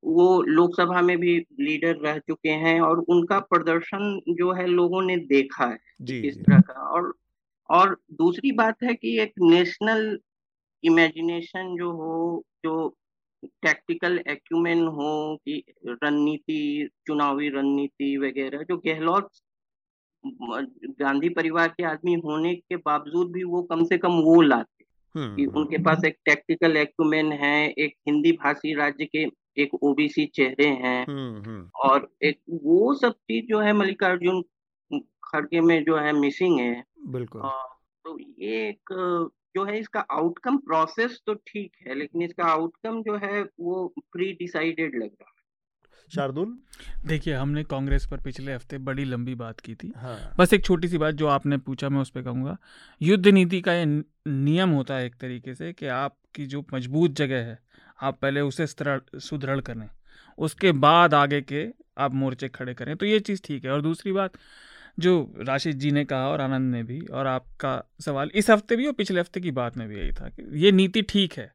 वो 0.07 0.27
लोकसभा 0.45 1.01
में 1.03 1.17
भी 1.19 1.37
लीडर 1.61 1.97
रह 1.99 2.19
चुके 2.21 2.51
हैं 2.65 2.81
और 2.81 2.99
उनका 3.09 3.39
प्रदर्शन 3.47 4.21
जो 4.31 4.53
है 4.53 4.67
लोगों 4.67 5.03
ने 5.03 5.17
देखा 5.27 5.67
है 5.67 5.79
जी, 6.01 6.21
इस 6.21 6.37
तरह 6.39 6.61
का। 6.63 6.75
और 6.91 7.13
और 7.69 7.97
दूसरी 8.13 8.53
बात 8.53 8.83
है 8.83 8.95
कि 8.95 9.19
एक 9.21 9.33
नेशनल 9.43 10.19
इमेजिनेशन 10.85 11.77
जो 11.77 11.91
हो 11.93 12.45
जो 12.65 12.77
टैक्टिकल 13.63 14.19
एक्यूमेन 14.29 14.87
हो 14.89 15.11
कि 15.47 15.63
रणनीति 15.87 16.89
चुनावी 17.07 17.49
रणनीति 17.49 18.17
वगैरह 18.19 18.63
जो 18.63 18.77
गहलोत 18.87 19.31
गांधी 21.01 21.29
परिवार 21.29 21.69
के 21.69 21.85
आदमी 21.85 22.15
होने 22.15 22.55
के 22.55 22.77
बावजूद 22.77 23.33
भी 23.33 23.45
वो 23.45 23.63
कम 23.63 23.85
से 23.85 23.99
कम 23.99 24.13
वो 24.13 24.41
लाते 24.41 24.85
हम्म, 25.21 25.37
कि 25.37 25.45
हम्म। 25.45 25.61
उनके 25.61 25.79
पास 25.79 26.05
एक 26.05 26.17
टेक्टिकल 26.25 26.77
एक्यूमेन 26.77 27.33
है 27.33 27.71
एक 27.71 27.95
हिंदी 28.09 28.33
भाषी 28.33 28.75
राज्य 28.75 29.05
के 29.05 29.27
एक 29.63 29.75
ओबीसी 29.75 30.27
चेहरे 30.27 30.67
हैं 30.67 31.07
हम्म, 31.09 31.71
और 31.75 32.13
एक 32.23 32.41
वो 32.51 32.95
सब 32.95 33.13
चीज़ 33.13 33.47
जो 33.47 33.61
है 33.61 33.73
मल्लिकार्जुन 33.73 34.45
खड़गे 35.25 35.61
में 35.61 35.85
जो 35.85 35.97
है 35.97 36.13
मिसिंग 36.13 36.61
है। 36.61 36.85
बिल्कुल। 37.07 37.43
तो 38.05 38.19
ये 38.21 38.69
एक 38.69 38.81
जो 39.57 39.65
है 39.65 39.79
इसका 39.79 40.01
आउटकम 40.01 40.57
प्रोसेस 40.57 41.21
तो 41.27 41.35
ठीक 41.35 41.73
है 41.87 41.95
लेकिन 41.95 42.23
इसका 42.23 42.45
आउटकम 42.45 43.03
जो 43.03 43.17
है 43.17 43.43
वो 43.43 43.95
प्री 44.13 44.33
डिसाइडेड 44.33 44.95
लग 44.95 45.03
रहा 45.03 45.33
है। 45.37 45.38
शार्दुल? 46.11 46.57
देखिए 47.07 47.35
हमने 47.35 47.65
कांग्रेस 47.65 48.07
पर 48.07 48.21
पिछले 48.21 48.55
हफ़्ते 48.55 48.79
बड़ी 48.79 49.05
लंबी 49.05 49.35
बात 49.35 49.61
की 49.61 49.75
थी। 49.75 49.93
हाँ। 49.97 50.35
बस 50.39 50.53
एक 50.53 50.65
छोटी 50.65 50.89
सी 50.89 50.99
बात 50.99 51.15
जो 51.15 51.27
आपने 51.27 51.57
पूछा 51.59 51.89
मैं 51.89 52.01
उस 52.01 52.11
पर 52.11 52.23
कहूँगा। 52.23 52.57
युद्ध 53.01 53.27
नीति 53.29 53.61
का 53.61 53.73
ये 53.75 53.85
नियम 53.85 54.71
होता 54.71 54.95
है 54.95 55.07
एक 55.07 55.15
तरीके 55.15 55.55
से 55.55 55.73
कि 55.73 55.87
आपकी 55.87 56.47
जो 56.47 56.65
मज़बूत 56.75 57.17
जगह 57.17 57.45
है 57.47 57.59
आप 58.03 58.19
पहले 58.23 58.41
उसे 58.41 58.67
सुदृढ़ 58.67 59.61
करें। 59.61 59.89
उसके 60.39 60.73
बाद 60.73 61.15
आगे 61.15 61.41
के 61.43 61.67
आप 61.99 62.15
मोर्चे 62.15 62.49
खड़े 62.49 62.75
करें। 62.75 62.97
तो 62.97 63.07
ये 63.07 63.21
चीज़ 63.21 63.41
ठीक 63.45 63.65
है। 63.65 63.71
और 63.71 63.83
दूसरी 63.83 64.13
बात 64.13 64.33
जो 64.99 65.35
राशिद 65.39 65.77
जी 65.77 65.91
ने 65.91 66.05
कहा 66.05 66.29
और 66.29 66.41
आनंद 66.41 66.73
ने 66.73 66.83
भी 66.83 67.01
और 67.01 67.27
आपका 67.27 67.83
सवाल 68.01 68.31
इस 68.35 68.51
हफ़्ते 68.51 68.77
भी 68.77 68.87
और 68.87 68.93
पिछले 68.93 69.21
हफ़्ते 69.21 69.41
की 69.41 69.51
बात 69.51 69.77
में 69.77 69.89
भी 69.89 69.97
यही 69.97 70.13
था 70.13 70.29
कि 70.29 70.59
ये 70.59 70.73
नीति 70.73 71.03
ठीक 71.03 71.33
है। 71.33 71.53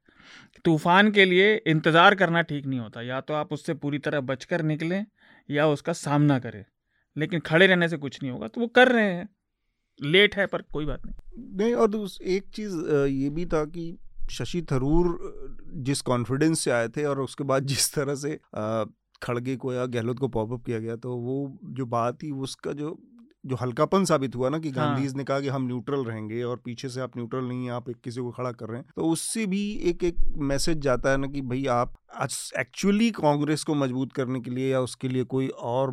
तूफ़ान 0.65 1.11
के 1.11 1.25
लिए 1.25 1.55
इंतज़ार 1.57 2.15
करना 2.15 2.41
ठीक 2.43 2.65
नहीं 2.65 2.79
होता। 2.79 3.01
या 3.01 3.19
तो 3.21 3.33
आप 3.33 3.53
उससे 3.53 3.73
पूरी 3.75 3.97
तरह 3.99 4.21
बचकर 4.23 4.61
निकलें, 4.63 5.05
या 5.49 5.67
उसका 5.67 5.93
सामना 5.95 6.39
करें। 6.39 6.63
लेकिन 7.15 7.39
खड़े 7.41 7.67
रहने 7.67 7.89
से 7.89 7.97
कुछ 7.97 8.21
नहीं 8.21 8.31
होगा 8.31 8.47
तो 8.47 8.61
वो 8.61 8.67
कर 8.69 8.91
रहे 8.91 9.05
हैं। 9.05 9.27
लेट 9.99 10.35
है, 10.35 10.45
पर 10.45 10.61
कोई 10.63 10.85
बात 10.85 11.05
नहीं। 11.05 11.57
नहीं, 11.57 11.73
और 11.73 12.07
एक 12.23 12.49
चीज़ 12.55 12.75
ये 13.07 13.29
भी 13.29 13.45
था 13.45 13.63
कि 13.67 13.97
शशि 14.31 14.61
थरूर 14.71 15.17
जिस 15.83 16.01
कॉन्फिडेंस 16.01 16.59
से 16.59 16.71
आए 16.71 16.87
थे 16.87 17.03
और 17.05 17.19
उसके 17.19 17.43
बाद 17.43 17.65
जिस 17.65 17.93
तरह 17.93 18.15
से 18.15 18.39
खड़गे 19.21 19.55
को 19.55 19.73
या 19.73 19.85
गहलोत 19.87 20.19
को 20.19 20.27
पॉपअप 20.27 20.65
किया 20.65 20.79
गया 20.79 20.95
तो 20.95 21.15
वो 21.17 21.35
जो 21.65 21.85
बात 21.87 22.21
थी, 22.23 22.31
उसका 22.31 22.71
जो 22.71 22.97
जो 23.45 23.55
हल्कापन 23.55 24.05
साबित 24.05 24.35
हुआ 24.35 24.49
ना 24.49 24.59
कि 24.59 24.69
हाँ। 24.69 24.87
गांधी 24.87 25.17
ने 25.17 25.23
कहा 25.23 25.39
कि 25.39 25.47
हम 25.47 25.65
न्यूट्रल 25.67 26.03
रहेंगे 26.05 26.43
और 26.43 26.61
पीछे 26.65 26.89
से 26.89 27.01
आप 27.01 27.17
न्यूट्रल 27.17 27.43
नहीं 27.43 27.69
आप 27.69 27.89
एक 27.89 27.97
किसी 28.01 28.21
को 28.21 28.31
खड़ा 28.31 28.51
कर 28.51 28.69
रहे 28.69 28.77
हैं। 28.79 28.85
तो 28.95 29.09
उससे 29.09 29.45
भी 29.45 29.61
एक 29.83 30.03
एक 30.03 30.15
मैसेज 30.51 30.77
जाता 30.77 31.11
है 31.11 31.17
ना 31.17 31.27
कि 31.27 31.41
भाई 31.41 31.65
आप 31.65 31.95
एक्चुअली 32.59 33.11
कांग्रेस 33.11 33.63
को 33.63 33.75
मज़बूत 33.75 34.13
करने 34.13 34.39
के 34.39 34.51
लिए 34.51 34.71
या 34.71 34.79
उसके 34.79 35.07
लिए 35.07 35.23
कोई 35.23 35.47
और 35.47 35.91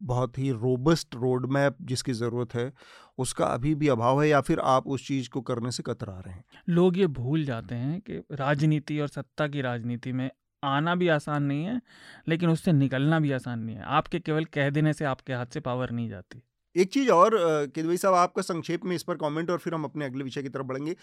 बहुत 0.00 0.38
ही 0.38 0.50
रोबस्ट 0.50 1.14
रोड 1.14 1.46
मैप 1.46 1.76
जिसकी 1.82 2.12
ज़रूरत 2.12 2.54
है 2.54 2.72
उसका 3.18 3.44
अभी 3.44 3.74
भी 3.74 3.88
अभाव 3.88 4.22
है 4.22 4.28
या 4.28 4.40
फिर 4.40 4.60
आप 4.60 4.86
उस 4.86 5.06
चीज़ 5.08 5.28
को 5.30 5.40
करने 5.40 5.70
से 5.70 5.82
कतरा 5.82 6.18
रहे 6.20 6.34
हैं? 6.34 6.44
लोग 6.68 6.98
ये 6.98 7.06
भूल 7.06 7.44
जाते 7.44 7.74
हैं 7.74 8.00
कि 8.00 8.18
राजनीति 8.32 8.98
और 9.00 9.08
सत्ता 9.08 9.46
की 9.48 9.60
राजनीति 9.60 10.12
में 10.12 10.30
आना 10.62 10.94
भी 10.94 11.08
आसान 11.08 11.42
नहीं 11.42 11.64
है 11.64 11.80
लेकिन 12.28 12.50
उससे 12.50 12.72
निकलना 12.72 13.20
भी 13.20 13.32
आसान 13.32 13.58
नहीं 13.58 13.76
है। 13.76 13.82
आपके 13.82 14.20
केवल 14.20 14.44
कह 14.44 14.70
देने 14.70 14.92
से 14.92 15.04
आपके 15.04 15.32
हाथ 15.32 15.46
से 15.46 15.60
पावर 15.60 15.90
नहीं 15.90 16.08
जाती। 16.08 16.42
एक 16.76 16.92
चीज़ 16.92 17.10
और 17.10 17.36
भाई 17.78 17.96
साहब 17.96 18.14
आपका 18.14 18.42
संक्षेप 18.42 18.84
में 18.84 18.94
इस 18.96 19.02
पर 19.02 19.14
कमेंट 19.14 19.50
और 19.50 19.58
फिर 19.58 19.74
हम 19.74 19.84
अपने 19.84 20.04
अगले 20.04 20.24
विषय 20.24 20.42
की 20.42 20.48
तरफ़ 20.48 20.66
बढ़ेंगे। 20.66 20.94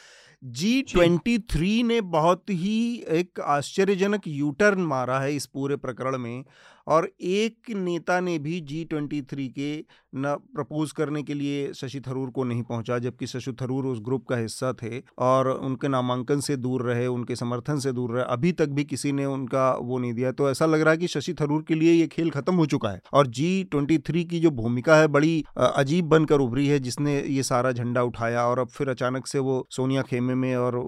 जी। 0.43 0.81
ट्वेंटी 0.81 1.37
थ्री 1.39 1.83
ने 1.83 2.01
बहुत 2.01 2.49
ही 2.49 3.03
एक 3.11 3.39
आश्चर्यजनक 3.39 4.27
यूटर्न 4.27 4.81
मारा 4.81 5.19
है 5.19 5.35
इस 5.35 5.45
पूरे 5.45 5.75
प्रकरण 5.75 6.17
में। 6.17 6.43
और 6.87 7.09
एक 7.21 7.69
नेता 7.75 8.19
ने 8.19 8.37
भी 8.39 8.59
जी 8.61 8.83
ट्वेंटी 8.85 9.21
थ्री 9.23 9.47
के 9.49 9.73
न 10.15 10.35
प्रपोज 10.55 10.91
करने 10.91 11.21
के 11.23 11.33
लिए 11.33 11.71
शशि 11.73 11.99
थरूर 12.01 12.29
को 12.29 12.43
नहीं 12.43 12.63
पहुँचा, 12.63 12.97
जबकि 12.99 13.27
शशि 13.27 13.51
थरूर 13.61 13.85
उस 13.85 13.99
ग्रुप 14.01 14.25
का 14.29 14.37
हिस्सा 14.37 14.71
थे 14.73 15.01
और 15.19 15.49
उनके 15.49 15.87
नामांकन 15.87 16.39
से 16.39 16.55
दूर 16.57 16.81
रहे, 16.83 17.07
उनके 17.07 17.35
समर्थन 17.35 17.79
से 17.79 17.91
दूर 17.91 18.11
रहे। 18.11 18.23
अभी 18.25 18.51
तक 18.51 18.69
भी 18.69 18.83
किसी 18.83 19.11
ने 19.11 19.25
उनका 19.27 19.69
वो 19.73 19.99
नहीं 19.99 20.13
दिया। 20.13 20.31
तो 20.31 20.49
ऐसा 20.49 20.65
लग 20.65 20.81
रहा 20.81 20.91
है 20.91 20.97
कि 20.97 21.07
शशि 21.07 21.33
थरूर 21.33 21.63
के 21.67 21.75
लिए 21.75 21.93
ये 21.93 22.07
खेल 22.07 22.29
खत्म 22.31 22.55
हो 22.55 22.65
चुका 22.65 22.89
है 22.89 23.01
और 23.13 23.27
जी 23.29 23.63
ट्वेंटी 23.63 23.97
थ्री 23.99 24.23
की 24.25 24.39
जो 24.39 24.51
भूमिका 24.53 24.95
है 24.95 25.07
बड़ी 25.09 25.43
अजीब 25.57 26.05
बनकर 26.05 26.39
उभरी 26.39 26.67
है, 26.67 26.79
जिसने 26.79 27.19
ये 27.19 27.43
सारा 27.43 27.71
झंडा 27.71 28.03
उठाया 28.03 28.45
और 28.47 28.59
अब 28.59 28.67
फिर 28.67 28.89
अचानक 28.89 29.27
से 29.27 29.39
वो 29.39 29.65
सोनिया 29.71 30.01
खेमे 30.03 30.35
में 30.35 30.55
और 30.55 30.79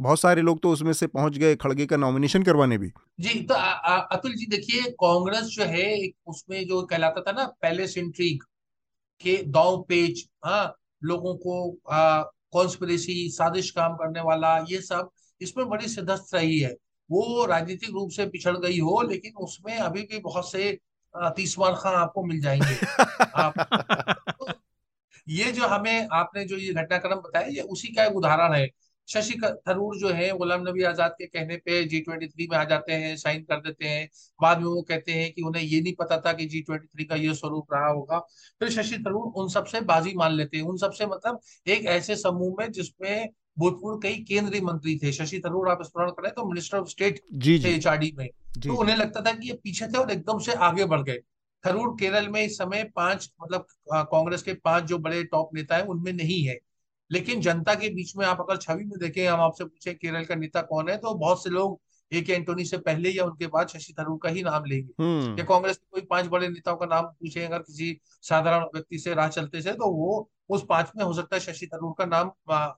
बहुत 0.00 0.20
सारे 0.20 0.42
लोग 0.42 0.62
तो 0.62 0.70
उसमें 0.70 0.92
से 0.92 1.06
पहुँच 1.08 1.38
गए, 1.38 1.56
खड़गे 1.56 1.86
का 1.86 1.96
नॉमिनेशन 1.96 2.42
करवाने 2.42 2.78
भी। 2.78 2.90
जी 3.20 3.40
तो 3.42 3.54
अतुल 3.54 4.32
जी 4.32 4.46
देखिए, 4.46 4.82
कांग्रेस 5.00 5.43
जो 5.48 5.64
है 5.64 5.82
एक 6.04 6.16
उसमें 6.26 6.66
जो 6.68 6.82
कहलाता 6.82 7.20
था 7.20 7.32
ना 7.32 7.46
पैलेस 7.62 7.98
इंट्रीग 7.98 8.42
के 9.20 9.36
दाव 9.42 9.82
पेज 9.88 10.28
हाँ 10.44 10.76
लोगों 11.04 11.34
को 11.36 11.78
कॉन्स्पिरेसी 12.52 13.28
साजिश 13.30 13.70
काम 13.70 13.94
करने 13.94 14.20
वाला 14.20 14.58
ये 14.70 14.80
सब 14.80 15.10
इसमें 15.40 15.68
बड़ी 15.68 15.88
सिद्धस्त 15.88 16.34
रही 16.34 16.58
है। 16.60 16.74
वो 17.10 17.46
राजनीतिक 17.46 17.90
रूप 17.90 18.10
से 18.10 18.26
पिछड़ 18.26 18.56
गई 18.58 18.78
हो 18.80 19.02
लेकिन 19.02 19.32
उसमें 19.34 19.76
अभी 19.78 20.02
भी 20.02 20.18
बहुत 20.18 20.50
से 20.52 20.78
तीसवार 21.16 21.74
खां 21.74 21.94
आपको 21.94 22.24
मिल 22.24 22.40
जाएँगे। 22.40 22.74
आप, 23.36 23.54
तो 24.40 24.52
ये 25.28 25.52
जो 25.52 25.66
हमें 25.66 26.08
आपने 26.12 26.44
जो 26.44 26.56
ये 26.56 26.72
घटनाक्रम 26.74 27.16
बताया 27.16 27.46
ये 27.46 27.60
उसी 27.60 27.88
का 27.88 28.04
एक 28.04 28.16
उदाहरण 28.16 28.54
है। 28.54 28.68
शशि 29.08 29.34
थरूर 29.68 29.96
जो 29.98 30.08
है 30.08 30.30
गुलाम 30.36 30.62
नबी 30.68 30.82
आज़ाद 30.82 31.14
के 31.18 31.26
कहने 31.26 31.56
पे 31.56 31.82
जी 31.84 32.00
ट्वेंटी 32.00 32.26
थ्री 32.26 32.46
में 32.50 32.56
आ 32.58 32.64
जाते 32.64 32.92
हैं 32.92 33.14
साइन 33.16 33.42
कर 33.42 33.60
देते 33.60 33.86
हैं। 33.86 34.08
बाद 34.40 34.58
में 34.58 34.66
वो 34.66 34.82
कहते 34.82 35.12
हैं 35.12 35.32
कि 35.32 35.42
उन्हें 35.42 35.62
ये 35.62 35.80
नहीं 35.80 35.94
पता 35.94 36.18
था 36.20 36.32
कि 36.32 36.46
जी 36.46 36.60
ट्वेंटी 36.60 36.86
थ्री 36.86 37.04
का 37.04 37.14
ये 37.16 37.34
स्वरूप 37.34 37.72
रहा 37.72 37.88
होगा। 37.88 38.18
फिर 38.60 38.70
शशि 38.70 38.98
थरूर 38.98 39.32
उन 39.34 39.48
सबसे 39.48 39.80
बाजी 39.82 40.14
मान 40.16 40.32
लेते 40.32 40.56
हैं। 40.56 40.64
उन 40.64 40.76
सबसे 40.76 41.06
मतलब 41.06 41.40
एक 41.66 41.84
ऐसे 41.86 42.16
समूह 42.16 42.54
में 42.58 42.70
जिसमें 42.72 43.28
भूतपूर्व 43.58 43.98
कई 43.98 44.14
केंद्रीय 44.28 44.60
मंत्री 44.60 44.98
थे। 44.98 45.12
शशि 45.12 45.40
थरूर 45.46 45.68
आप 45.70 45.82
स्मरण 45.82 46.10
करें 46.10 46.32
तो 46.32 46.44
मिनिस्टर 46.44 46.78
ऑफ़ 46.78 46.88
स्टेट 46.88 47.20
जी, 47.32 47.58
थे 47.64 47.74
एच 47.74 47.86
में। 48.18 48.28
तो 48.58 48.74
उन्हें 48.74 48.96
लगता 48.96 49.20
था 49.20 49.32
कि 49.32 49.48
ये 49.48 49.54
पीछे 49.54 49.86
थे 49.86 49.98
और 49.98 50.10
एकदम 50.10 50.38
से 50.38 50.52
आगे 50.64 50.84
बढ़ 50.84 51.02
गए। 51.02 51.18
थरूर 51.64 51.94
केरल 52.00 52.28
में 52.28 52.40
इस 52.42 52.58
समय 52.58 52.84
पाँच 52.96 53.30
मतलब 53.42 53.66
कांग्रेस 53.92 54.42
के 54.42 54.54
पाँच 54.54 54.84
जो 54.84 54.98
बड़े 54.98 55.22
टॉप 55.24 55.54
नेता 55.54 55.76
है 55.76 55.84
उनमें 55.84 56.12
नहीं 56.12 56.42
है। 56.44 56.58
लेकिन 57.10 57.40
जनता 57.40 57.74
के 57.74 57.88
बीच 57.94 58.16
में 58.16 58.24
आप 58.26 58.40
अगर 58.40 58.56
छवि 58.56 58.84
में 58.84 58.98
देखें 58.98 59.26
हम 59.26 59.40
आपसे 59.40 59.64
पूछे 59.64 59.94
केरल 59.94 60.24
का 60.24 60.34
नेता 60.34 60.60
कौन 60.64 60.88
है 60.90 60.96
तो 60.96 61.14
बहुत 61.14 61.42
से 61.44 61.50
लोग 61.50 61.80
ए 62.12 62.20
के 62.20 62.32
एंटोनी 62.32 62.64
से 62.64 62.78
पहले 62.78 63.10
या 63.10 63.24
उनके 63.24 63.46
बाद 63.46 63.68
शशि 63.68 63.92
थरूर 63.92 64.18
का 64.22 64.28
ही 64.28 64.42
नाम 64.42 64.64
लेंगे 64.64 65.02
हम्म। 65.02 65.38
या 65.38 65.44
कांग्रेस 65.44 65.76
के 65.76 65.86
कोई 65.90 66.02
पाँच 66.02 66.26
बड़े 66.26 66.48
नेताओं 66.48 66.76
का 66.76 66.86
नाम 66.86 67.04
पूछे 67.04 67.44
अगर 67.44 67.58
किसी 67.60 67.96
साधारण 68.22 68.64
व्यक्ति 68.74 68.98
से 68.98 69.14
राह 69.14 69.28
चलते 69.28 69.62
से 69.62 69.72
तो 69.72 69.90
वो 69.92 70.28
उस 70.48 70.64
पाँच 70.68 70.92
में 70.96 71.04
हो 71.04 71.12
सकता 71.14 71.36
है 71.36 71.40
शशि 71.42 71.66
थरूर 71.66 71.94
का 71.98 72.04
नाम 72.06 72.30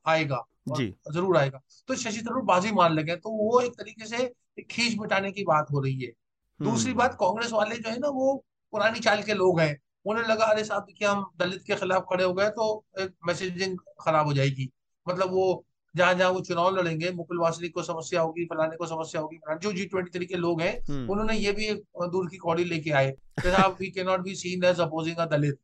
आएगा 0.07 0.45
जी 0.69 0.93
ज़रूर 1.13 1.37
आएगा 1.37 1.61
तो 1.89 1.95
शशि 1.95 2.23
थरूर 2.23 2.43
बाजी 2.45 2.71
मार 2.73 2.93
लगे 2.93 3.17
तो 3.17 3.31
वो 3.33 3.61
एक 3.61 3.73
तरीके 3.73 4.07
से 4.07 4.33
खींच 4.63 4.99
मिटाने 4.99 5.31
की 5.33 5.45
बात 5.45 5.71
हो 5.73 5.81
रही 5.81 6.01
है 6.01 6.13
दूसरी 6.61 6.91
हम्म। 6.91 6.99
बात 6.99 7.15
कांग्रेस 7.15 7.53
वाले 7.53 7.77
जो 7.77 7.91
है 7.91 7.99
ना 7.99 8.09
वो 8.11 8.35
पुरानी 8.73 9.01
चाल 9.01 9.23
के 9.23 9.35
लोग 9.35 9.61
हैं 9.61 9.77
उन्हें 10.07 10.25
लगा 10.25 10.45
अरे 10.47 10.65
साहब 10.65 10.83
देखिए 10.83 11.09
हम 11.09 11.25
दलित 11.39 11.63
के 11.67 11.75
खिलाफ 11.77 12.05
खड़े 12.11 12.25
हो 12.25 12.33
गए 12.35 12.49
तो 12.51 12.67
एक 13.01 13.15
मैसेजिंग 13.27 13.79
खराब 14.01 14.27
हो 14.27 14.33
जाएगी। 14.35 14.69
मतलब 15.07 15.33
वो 15.33 15.65
जहाँ 15.95 16.15
जहाँ 16.15 16.31
वो 16.31 16.41
चुनाव 16.41 16.77
लड़ेंगे 16.77 17.11
मुकुल 17.13 17.39
वासनिक 17.41 17.75
को 17.75 17.83
समस्या 17.83 18.21
होगी 18.21 18.45
फलाने 18.47 18.77
को 18.77 18.87
समस्या 18.87 19.21
होगी 19.21 19.39
जो 19.63 19.73
जी 19.73 19.85
ट्वेंटी 19.85 20.19
थ्री 20.19 20.27
के 20.27 20.37
लोग 20.37 20.61
हैं 20.61 20.73
हम्म। 20.89 21.11
उन्होंने 21.13 21.37
ये 21.37 21.53
भी 21.53 21.73
दूर 22.11 22.29
की 22.31 22.37
कौड़ी 22.37 22.65
लेके 22.65 22.91
आए 22.93 23.13
साहब 23.41 23.77
we 23.81 23.91
can 23.91 24.05
not 24.05 24.21
be 24.21 24.35
seen 24.35 24.65
as 24.65 24.81
opposing 24.81 25.17
a 25.17 25.27
Dalit 25.27 25.59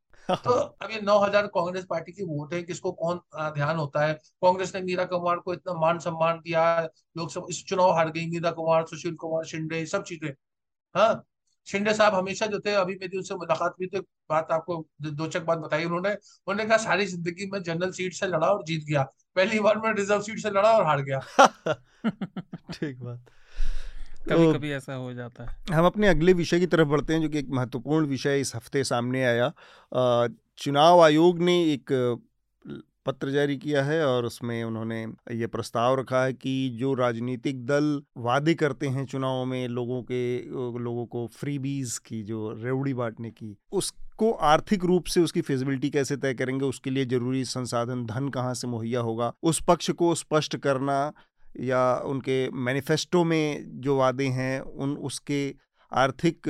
तो 0.45 0.51
अभी 0.51 1.01
नौ 1.01 1.19
हज़ार 1.19 1.47
कांग्रेस 1.55 1.85
पार्टी 1.85 2.13
की 2.13 2.25
वोट 2.25 2.53
है 2.55 2.63
किसको 2.63 2.93
कौन 2.95 3.21
ध्यान 3.55 3.77
होता 3.77 4.05
है? 4.05 4.13
कांग्रेस 4.15 4.75
ने 4.75 4.81
मीरा 4.83 5.05
कुमार 5.07 5.37
को 5.39 5.55
इतना 5.55 5.73
मान 5.81 5.99
सम्मान 5.99 6.39
दिया 6.39 6.63
लोकसभा 7.19 7.47
इस 7.51 7.65
चुनाव 7.69 7.91
हार 7.93 8.11
गई 8.11 8.27
मीरा 8.31 8.51
कुमार 8.53 8.87
सुशील 8.87 9.15
कुमार 9.17 9.45
शिंदे 9.47 9.85
सब 9.87 10.05
चीज़ें। 10.05 10.31
हाँ? 10.95 11.25
शिंदे 11.67 11.95
साहब 11.95 12.15
हमेशा 12.15 12.47
जो 12.47 12.61
थे 12.61 12.75
अभी 12.75 12.95
मेरी 12.95 13.17
उनसे 13.17 13.35
मुलाकात 13.35 13.75
हुई 13.81 13.87
तो 13.87 14.01
बात 14.01 14.49
आपको 14.53 14.87
दो 15.03 15.27
चक 15.27 15.43
बात 15.43 15.59
बताई 15.59 15.85
उन्होंने। 15.85 16.11
उन्होंने 16.11 16.65
कहा 16.65 16.77
सारी 16.77 17.07
ज़िंदगी 17.07 17.51
में 17.53 17.63
जनरल 17.63 17.91
सीट 17.91 18.13
से 18.13 18.27
लड़ा 18.27 18.47
और 18.47 18.65
जीत 18.65 18.85
गया। 18.85 19.03
पहली 19.37 19.61
बार 19.61 19.79
में 19.79 19.93
रिज़र्व 19.93 20.23
सीट 20.23 20.39
से 20.39 20.51
लड़ा 20.51 20.73
और 20.73 20.85
हार 20.85 21.03
गया। 21.03 21.19
ठीक 22.73 22.99
बात। 22.99 23.21
कभी 24.31 24.47
तो, 24.47 24.53
कभी 24.53 24.73
ऐसा 24.73 24.95
हो 24.95 25.13
जाता 25.13 25.45
है। 25.45 25.77
हम 25.77 25.87
अपने 25.87 26.09
अगले 26.09 26.33
विषय 26.33 26.61
की 26.61 26.67
तरफ़ 26.67 26.89
बढ़ते 26.89 27.13
हैं 27.13 27.23
जो 27.23 27.29
कि 27.29 27.39
एक 27.39 27.49
महत्वपूर्ण 27.51 28.07
विषय 28.07 28.41
इस 28.41 28.55
हफ़्ते 28.55 28.85
सामने 28.85 29.25
आया। 29.25 29.53
चुनाव 30.59 31.01
आयोग 31.01 31.39
ने 31.39 31.63
एक 31.73 31.93
पत्र 33.07 33.31
जारी 33.31 33.57
किया 33.57 33.85
है 33.85 34.07
और 34.07 34.25
उसमें 34.25 34.65
उन्होंने 34.65 35.07
ये 35.33 35.47
प्रस्ताव 35.47 36.01
रखा 36.01 36.25
है 36.25 36.33
कि 36.33 36.77
जो 36.81 36.95
राजनीतिक 36.95 37.67
दल 37.67 38.03
वादे 38.17 38.55
करते 38.55 38.89
हैं 38.89 39.07
चुनावों 39.07 39.45
में 39.45 39.69
लोगों 39.69 40.03
के 40.03 40.39
लोगों 40.83 41.07
को 41.07 41.27
फ्रीबीज 41.27 41.99
की, 41.99 42.23
जो 42.23 42.53
रेवड़ी 42.53 42.95
बांटने 42.95 43.31
की, 43.31 43.57
उसको 43.73 44.33
आर्थिक 44.33 44.85
रूप 44.85 45.05
से 45.05 45.21
उसकी 45.21 45.41
फिजिबिलिटी 45.41 45.91
कैसे 45.91 46.17
तय 46.17 46.35
करेंगे, 46.35 46.65
उसके 46.65 46.91
लिए 46.91 47.05
ज़रूरी 47.05 47.45
संसाधन, 47.45 48.07
धन 48.07 48.29
कहाँ 48.29 48.55
से 48.55 48.69
मुहैया 48.69 49.01
होगा, 49.01 49.33
उस 49.43 49.63
पक्ष 49.69 49.91
को 49.91 50.15
स्पष्ट 50.15 50.57
करना 50.57 51.13
या 51.61 51.97
उनके 51.97 52.51
मैनिफेस्टो 52.51 53.25
में 53.25 53.65
जो 53.81 53.97
वादे 53.97 54.27
हैं, 54.27 54.61
उन, 54.61 54.97
उसके 54.97 55.55
आर्थिक 55.93 56.43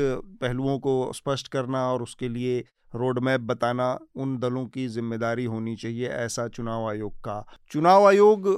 पहलुओं 0.42 0.78
को 0.78 1.12
स्पष्ट 1.12 1.48
करना 1.48 1.92
और 1.92 2.03
उसके 2.03 2.28
लिए 2.28 2.64
रोड 2.95 3.18
मैप 3.18 3.40
बताना, 3.43 3.99
उन 4.16 4.38
दलों 4.38 4.66
की 4.66 4.86
ज़िम्मेदारी 4.88 5.45
होनी 5.47 5.76
चाहिए, 5.76 6.09
ऐसा 6.09 6.47
चुनाव 6.49 6.88
आयोग 6.88 7.18
का। 7.18 7.45
चुनाव 7.70 8.07
आयोग 8.07 8.49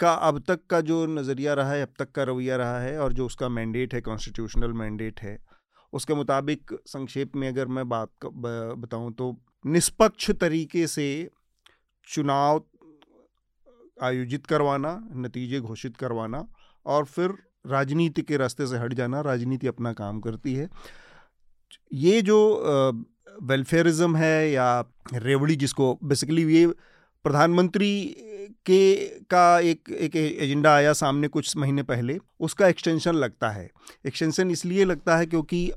का 0.00 0.12
अब 0.12 0.42
तक 0.48 0.66
का 0.70 0.80
जो 0.82 1.04
नज़रिया 1.08 1.54
रहा 1.54 1.72
है, 1.72 1.82
अब 1.82 1.92
तक 1.98 2.10
का 2.12 2.22
रवैया 2.24 2.56
रहा 2.56 2.80
है 2.80 2.98
और 3.00 3.12
जो 3.12 3.26
उसका 3.26 3.48
मैंडेट 3.50 3.94
है 3.94 4.00
कॉन्स्टिट्यूशनल 4.02 4.72
मैंडेट 4.74 5.20
है, 5.20 5.38
उसके 5.92 6.14
मुताबिक 6.14 6.72
संक्षेप 6.86 7.36
में 7.36 7.48
अगर 7.48 7.66
मैं 7.68 7.88
बात 7.88 8.10
बताऊँ 8.24 9.12
तो 9.12 9.36
निष्पक्ष 9.64 10.30
तरीके 10.32 10.86
से 10.86 11.06
चुनाव 12.06 12.62
आयोजित 13.98 14.46
करवाना, 14.46 15.08
नतीजे 15.14 15.60
घोषित 15.60 15.96
करवाना 15.96 16.46
और 16.86 17.04
फिर 17.06 17.34
राजनीति 17.66 18.22
के 18.22 18.36
रास्ते 18.36 18.66
से 18.66 18.78
हट 18.78 18.94
जाना, 18.94 19.20
राजनीति 19.20 19.66
अपना 19.66 19.92
काम 19.94 20.20
करती 20.20 20.54
है। 20.54 20.68
ये 21.92 22.20
जो 22.22 22.38
वेलफेयरिज्म 23.42 24.16
है 24.16 24.50
या 24.50 24.84
रेवड़ी 25.14 25.56
जिसको 25.56 25.98
बेसिकली 26.04 26.54
ये 26.54 26.66
प्रधानमंत्री 27.24 28.16
के 28.66 28.94
का 29.06 29.60
एक 29.60 29.90
एक 29.90 30.16
एजेंडा 30.16 30.74
आया 30.74 30.92
सामने 30.92 31.28
कुछ 31.28 31.56
महीने 31.56 31.82
पहले 31.82 32.18
उसका 32.40 32.68
एक्सटेंशन 32.68 33.14
लगता 33.14 33.50
है। 33.50 33.70
एक्सटेंशन 34.06 34.50
इसलिए 34.50 34.84
लगता 34.84 35.16
है 35.16 35.26
क्योंकि 35.26 35.72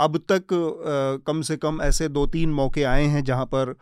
अब 0.00 0.16
तक 0.32 0.36
आ, 0.36 1.24
कम 1.26 1.42
से 1.42 1.56
कम 1.56 1.82
ऐसे 1.82 2.08
दो 2.08 2.26
तीन 2.26 2.52
मौके 2.52 2.82
आए 2.82 3.04
हैं 3.04 3.24
जहाँ 3.24 3.44
पर 3.54 3.74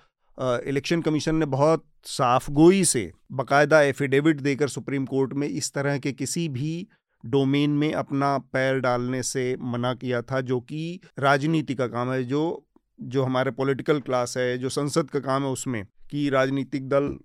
इलेक्शन 0.67 1.03
कमीशन 1.03 1.35
ने 1.35 1.47
बहुत 1.47 1.85
साफ़ 2.05 2.51
गोई 2.51 2.85
से 2.85 3.13
बाकायदा 3.33 3.81
एफिडेविट 3.83 4.41
देकर 4.41 4.69
सुप्रीम 4.69 5.07
कोर्ट 5.07 5.33
में 5.33 5.49
इस 5.49 5.73
तरह 5.73 5.99
के 5.99 6.13
किसी 6.13 6.49
भी 6.49 6.89
डोमेन 7.27 7.71
में 7.71 7.93
अपना 7.93 8.39
पैर 8.39 8.79
डालने 8.79 9.23
से 9.23 9.57
मना 9.61 9.95
किया 9.95 10.23
था 10.23 10.41
जो 10.41 10.61
कि 10.61 11.01
राजनीति 11.19 11.75
का 11.75 11.87
काम 11.87 12.13
है 12.13 12.25
जो 12.25 12.67
जो 13.03 13.23
हमारे 13.23 13.51
पॉलिटिकल 13.51 14.01
क्लास 14.01 14.35
है, 14.37 14.59
जो 14.59 14.69
संसद 14.69 15.11
का 15.11 15.21
काम 15.21 15.43
है 15.43 15.49
उसमें, 15.49 15.87
कि 16.11 16.29
राजनीतिक 16.29 16.89
दल 16.89 17.19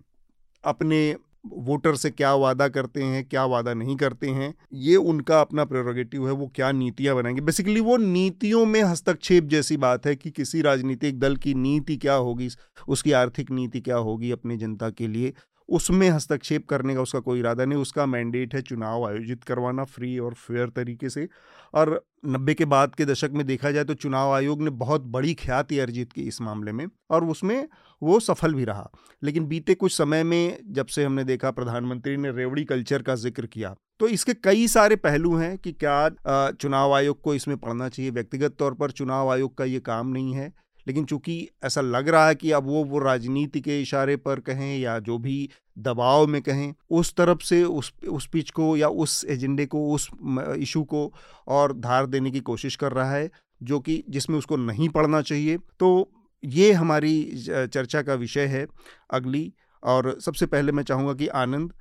अपने 0.64 1.16
वोटर 1.54 1.96
से 1.96 2.10
क्या 2.10 2.36
वादा 2.36 2.68
करते 2.68 3.04
हैं, 3.04 3.26
क्या 3.26 3.46
वादा 3.46 3.74
नहीं 3.74 3.96
करते 3.96 4.30
हैं, 4.30 4.56
ये 4.74 4.96
उनका 4.96 5.42
अपना 5.42 5.66
प्रेरोगेटिव 5.66 6.28
है, 6.28 6.34
वो 6.34 6.52
क्या 6.56 6.72
नीतियाँ 6.72 7.16
बनाएँगे। 7.16 7.42
बेसिकली 7.42 7.80
वो 7.80 7.98
नीतियों 7.98 8.66
में 8.66 8.84
हस्तक्षेप 8.84 9.44
जैसी 9.44 9.78
बात 9.78 10.06
है 10.06 10.16
कि 10.16 10.32
किसी 10.32 10.62
राजनीतिक 10.62 11.20
दल 11.20 11.36
की 11.36 11.54
नीति 11.54 11.98
क्या 11.98 12.14
होगी, 12.14 12.50
उसकी 12.88 13.12
आर्थिक 13.12 13.52
नीति 13.52 13.82
क्या 13.82 13.98
होगी 13.98 14.32
अपनी 14.32 14.58
जनता 14.58 14.90
के 14.90 15.08
लिए। 15.08 15.34
उसमें 15.70 16.10
हस्तक्षेप 16.10 16.66
करने 16.70 16.96
का 16.96 17.02
उसका 17.02 17.20
कोई 17.20 17.40
इरादा 17.40 17.66
नहीं, 17.66 17.80
उसका 17.80 18.06
मैंडेट 18.06 18.56
है 18.56 18.62
चुनाव 18.64 19.08
आयोजित 19.08 19.44
करवाना 19.44 19.84
फ्री 19.86 20.18
और 20.20 20.34
फेयर 20.36 20.70
तरीके 20.72 21.10
से। 21.10 21.28
और 21.74 22.04
नब्बे 22.26 22.54
के 22.54 22.66
बाद 22.66 22.94
के 22.96 23.06
दशक 23.06 23.32
में 23.32 23.46
देखा 23.48 23.72
जाए 23.72 23.84
तो 23.84 23.94
चुनाव 23.96 24.34
आयोग 24.34 24.62
ने 24.62 24.70
बहुत 24.72 25.02
बड़ी 25.08 25.34
ख्याति 25.36 25.80
अर्जित 25.80 26.12
की 26.14 26.22
इस 26.24 26.42
मामले 26.42 26.72
में 26.72 26.86
और 27.12 27.26
उसमें 27.26 27.68
वो 28.02 28.20
सफल 28.20 28.54
भी 28.54 28.64
रहा। 28.66 28.90
लेकिन 29.22 29.46
बीते 29.48 29.74
कुछ 29.76 29.94
समय 29.94 30.24
में 30.24 30.58
जब 30.70 30.86
से 30.88 31.04
हमने 31.04 31.24
देखा 31.24 31.52
प्रधानमंत्री 31.52 32.16
ने 32.18 32.32
रेवड़ी 32.32 32.64
कल्चर 32.66 33.02
का 33.02 33.16
ज़िक्र 33.16 33.46
किया 33.48 33.76
तो 34.00 34.08
इसके 34.08 34.34
कई 34.36 34.68
सारे 34.68 34.96
पहलू 34.98 35.36
हैं 35.36 35.58
कि 35.58 35.72
क्या 35.74 36.52
चुनाव 36.52 36.94
आयोग 36.94 37.22
को 37.22 37.34
इसमें 37.36 37.58
पढ़ना 37.58 37.88
चाहिए। 37.90 38.12
व्यक्तिगत 38.12 38.56
तौर 38.60 38.74
पर 38.74 38.92
चुनाव 38.92 39.32
आयोग 39.32 39.58
का 39.58 39.66
ये 39.66 39.80
काम 39.82 40.08
नहीं 40.08 40.34
है। 40.34 40.52
लेकिन 40.88 41.06
चूँकि 41.06 41.50
ऐसा 41.64 41.82
लग 41.82 42.10
रहा 42.10 42.28
है 42.28 42.36
कि 42.36 42.52
अब 42.52 42.68
वो 42.68 42.84
वो 42.86 43.00
राजनीति 43.00 43.62
के 43.62 43.82
इशारे 43.82 44.16
पर 44.18 44.40
कहें 44.40 44.78
या 44.80 44.98
जो 45.00 45.18
भी 45.18 45.50
दबाव 45.78 46.26
में 46.28 46.42
कहें, 46.42 46.74
उस 46.90 47.14
तरफ़ 47.16 47.44
से 47.44 47.64
उस 47.64 47.92
उस 48.10 48.28
पिच 48.28 48.50
को 48.52 48.76
या 48.78 48.88
उस 48.88 49.24
एजेंडे 49.30 49.66
को, 49.66 49.92
उस 49.94 50.10
इशू 50.58 50.84
को 50.84 51.12
और 51.48 51.74
धार 51.74 52.06
देने 52.06 52.32
की 52.32 52.40
कोशिश 52.40 52.76
कर 52.76 52.92
रहा 52.92 53.12
है, 53.12 53.30
जो 53.64 53.80
कि 53.80 54.04
जिसमें 54.10 54.38
उसको 54.38 54.56
नहीं 54.58 54.90
पढ़ना 54.90 55.22
चाहिए। 55.22 55.58
तो 55.80 56.12
ये 56.44 56.72
हमारी 56.72 57.14
चर्चा 57.48 58.02
का 58.02 58.14
विषय 58.14 58.46
है 58.46 58.66
अगली। 59.12 59.52
और 59.84 60.18
सबसे 60.22 60.46
पहले 60.46 60.72
मैं 60.72 60.84
चाहूँगा 60.84 61.14
कि 61.14 61.28
आनंद, 61.28 61.74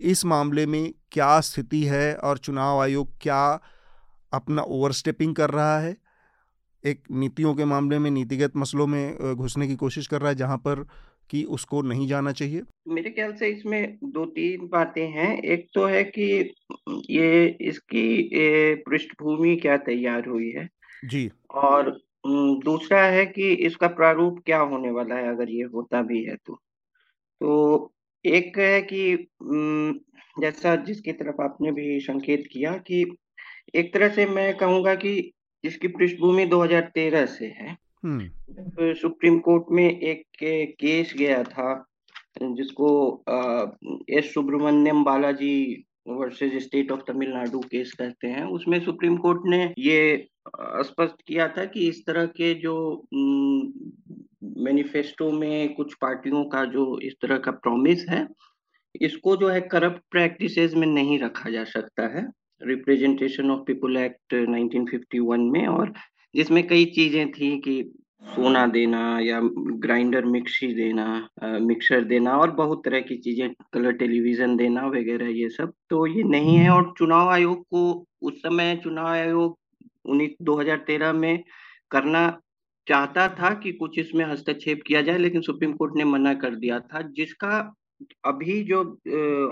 इस 0.00 0.24
मामले 0.24 0.66
में 0.66 0.92
क्या 1.12 1.40
स्थिति 1.40 1.82
है 1.84 2.14
और 2.14 2.38
चुनाव 2.38 2.80
आयोग 2.80 3.12
क्या 3.20 3.60
अपना 4.32 4.62
ओवरस्टेपिंग 4.62 5.34
कर 5.34 5.50
रहा 5.50 5.78
है? 5.78 5.96
एक 6.86 7.02
नीतियों 7.12 7.54
के 7.54 7.64
मामले 7.64 7.98
में 7.98 8.10
नीतिगत 8.10 8.52
मसलों 8.56 8.86
में 8.86 9.34
घुसने 9.34 9.66
की 9.68 9.76
कोशिश 9.76 10.06
कर 10.06 10.20
रहा 10.20 10.28
है 10.28 10.34
जहाँ 10.34 10.56
पर 10.58 10.86
कि 11.30 11.42
उसको 11.44 11.80
नहीं 11.82 12.06
जाना 12.08 12.32
चाहिए? 12.32 12.62
मेरे 12.88 13.10
ख्याल 13.10 13.32
से 13.32 13.48
इसमें 13.48 13.98
दो 14.04 14.24
तीन 14.26 14.68
बातें 14.72 15.06
हैं। 15.10 15.42
एक 15.44 15.66
तो 15.74 15.86
है 15.86 16.02
कि 16.04 16.54
ये 17.10 17.46
इसकी 17.60 18.74
पृष्ठभूमि 18.84 19.56
क्या 19.56 19.76
तैयार 19.76 20.26
हुई 20.26 20.50
है? 20.50 20.68
जी। 21.04 21.30
और 21.54 21.90
दूसरा 22.64 23.02
है 23.02 23.24
कि 23.26 23.52
इसका 23.66 23.88
प्रारूप 23.88 24.38
क्या 24.46 24.58
होने 24.60 24.90
वाला 24.90 25.14
है 25.14 25.28
अगर 25.28 25.50
ये 25.50 25.62
होता 25.74 26.02
भी 26.02 26.22
है 26.24 26.36
तो। 26.36 26.54
तो 27.40 27.92
एक 28.24 28.58
है 28.58 28.80
कि 28.82 29.28
जैसा 30.40 30.76
जिसकी 30.76 31.12
तरफ़ 31.12 31.42
आपने 31.42 31.72
भी 31.72 31.98
संकेत 32.00 32.44
किया 32.52 32.72
कि 32.86 33.04
एक 33.74 33.92
तरह 33.94 34.08
से 34.08 34.26
मैं 34.26 34.56
कहूँगा 34.56 34.94
कि 34.94 35.32
इसकी 35.66 35.88
पृष्ठभूमि 35.88 36.46
2013 36.46 37.26
से 37.26 37.46
है। 37.46 37.76
तो 38.06 38.94
सुप्रीम 38.94 39.38
कोर्ट 39.38 39.64
में 39.70 40.00
एक 40.00 40.22
केस 40.80 41.14
गया 41.16 41.42
था 41.42 41.86
जिसको 42.42 42.88
S 44.10 44.32
Subramaniam 44.34 45.04
Balaji 45.04 45.84
versus 46.08 46.62
state 46.62 46.90
of 46.92 47.00
Tamil Nadu 47.00 47.60
case 47.60 47.92
कहते 47.92 48.28
हैं 48.28 48.44
उसमें 48.44 48.78
सुप्रीम 48.80 49.16
कोर्ट 49.16 49.42
ने 49.46 49.74
ये 49.78 50.28
स्पष्ट 50.82 51.22
किया 51.26 51.48
था 51.48 51.64
कि 51.64 51.88
इस 51.88 52.04
तरह 52.06 52.26
के 52.26 52.54
जो 52.54 52.74
मैनिफेस्टो 54.64 55.30
में 55.32 55.74
कुछ 55.74 55.94
पार्टियों 55.94 56.44
का 56.44 56.64
जो 56.64 56.98
इस 56.98 57.14
तरह 57.22 57.38
का 57.38 57.50
प्रॉमिस 57.50 58.04
है 58.08 58.26
इसको 59.00 59.36
जो 59.36 59.48
है 59.48 59.60
करप्ट 59.60 60.02
प्रैक्टिसेस 60.10 60.74
में 60.74 60.86
नहीं 60.86 61.18
रखा 61.18 61.50
जा 61.50 61.64
सकता 61.64 62.06
है। 62.16 62.26
रिप्रेजेंटेशन 62.60 63.50
ऑफ़ 63.50 63.60
पीपुल 63.66 63.96
एक्ट 63.96 64.34
1951 64.34 65.50
में 65.52 65.66
और 65.66 65.92
जिसमें 66.34 66.66
कई 66.68 66.84
चीज़ें 66.94 67.30
थी 67.32 67.56
कि 67.58 67.82
सोना 68.26 68.66
देना 68.66 69.00
या 69.20 69.40
ग्राइंडर 69.82 70.24
मिक्सी 70.24 70.72
देना 70.74 71.06
मिक्सर 71.60 72.04
देना 72.04 72.36
और 72.38 72.50
बहुत 72.50 72.82
तरह 72.84 73.00
की 73.00 73.16
चीज़ें, 73.16 73.50
कलर 73.72 73.92
टेलीविज़न 73.92 74.56
देना 74.56 74.86
वगैरह 74.86 75.28
ये 75.30 75.48
सब 75.48 75.72
तो 75.90 76.06
ये 76.06 76.22
नहीं 76.22 76.56
है 76.56 76.70
और 76.70 76.92
चुनाव 76.98 77.28
आयोग 77.28 77.62
को 77.64 78.06
उस 78.22 78.40
समय 78.42 78.76
चुनाव 78.84 79.06
आयोग 79.06 79.58
उन्नीस 80.04 80.34
2013 80.42 81.12
में 81.12 81.42
करना 81.90 82.28
चाहता 82.86 83.28
था 83.28 83.52
कि 83.54 83.72
कुछ 83.72 83.98
इसमें 83.98 84.24
हस्तक्षेप 84.24 84.82
किया 84.86 85.02
जाए, 85.02 85.18
लेकिन 85.18 85.40
सुप्रीम 85.42 85.72
कोर्ट 85.72 85.96
ने 85.96 86.04
मना 86.04 86.34
कर 86.34 86.54
दिया 86.54 86.78
था, 86.80 87.00
जिसका 87.02 87.58
अभी 88.24 88.62
जो 88.62 88.82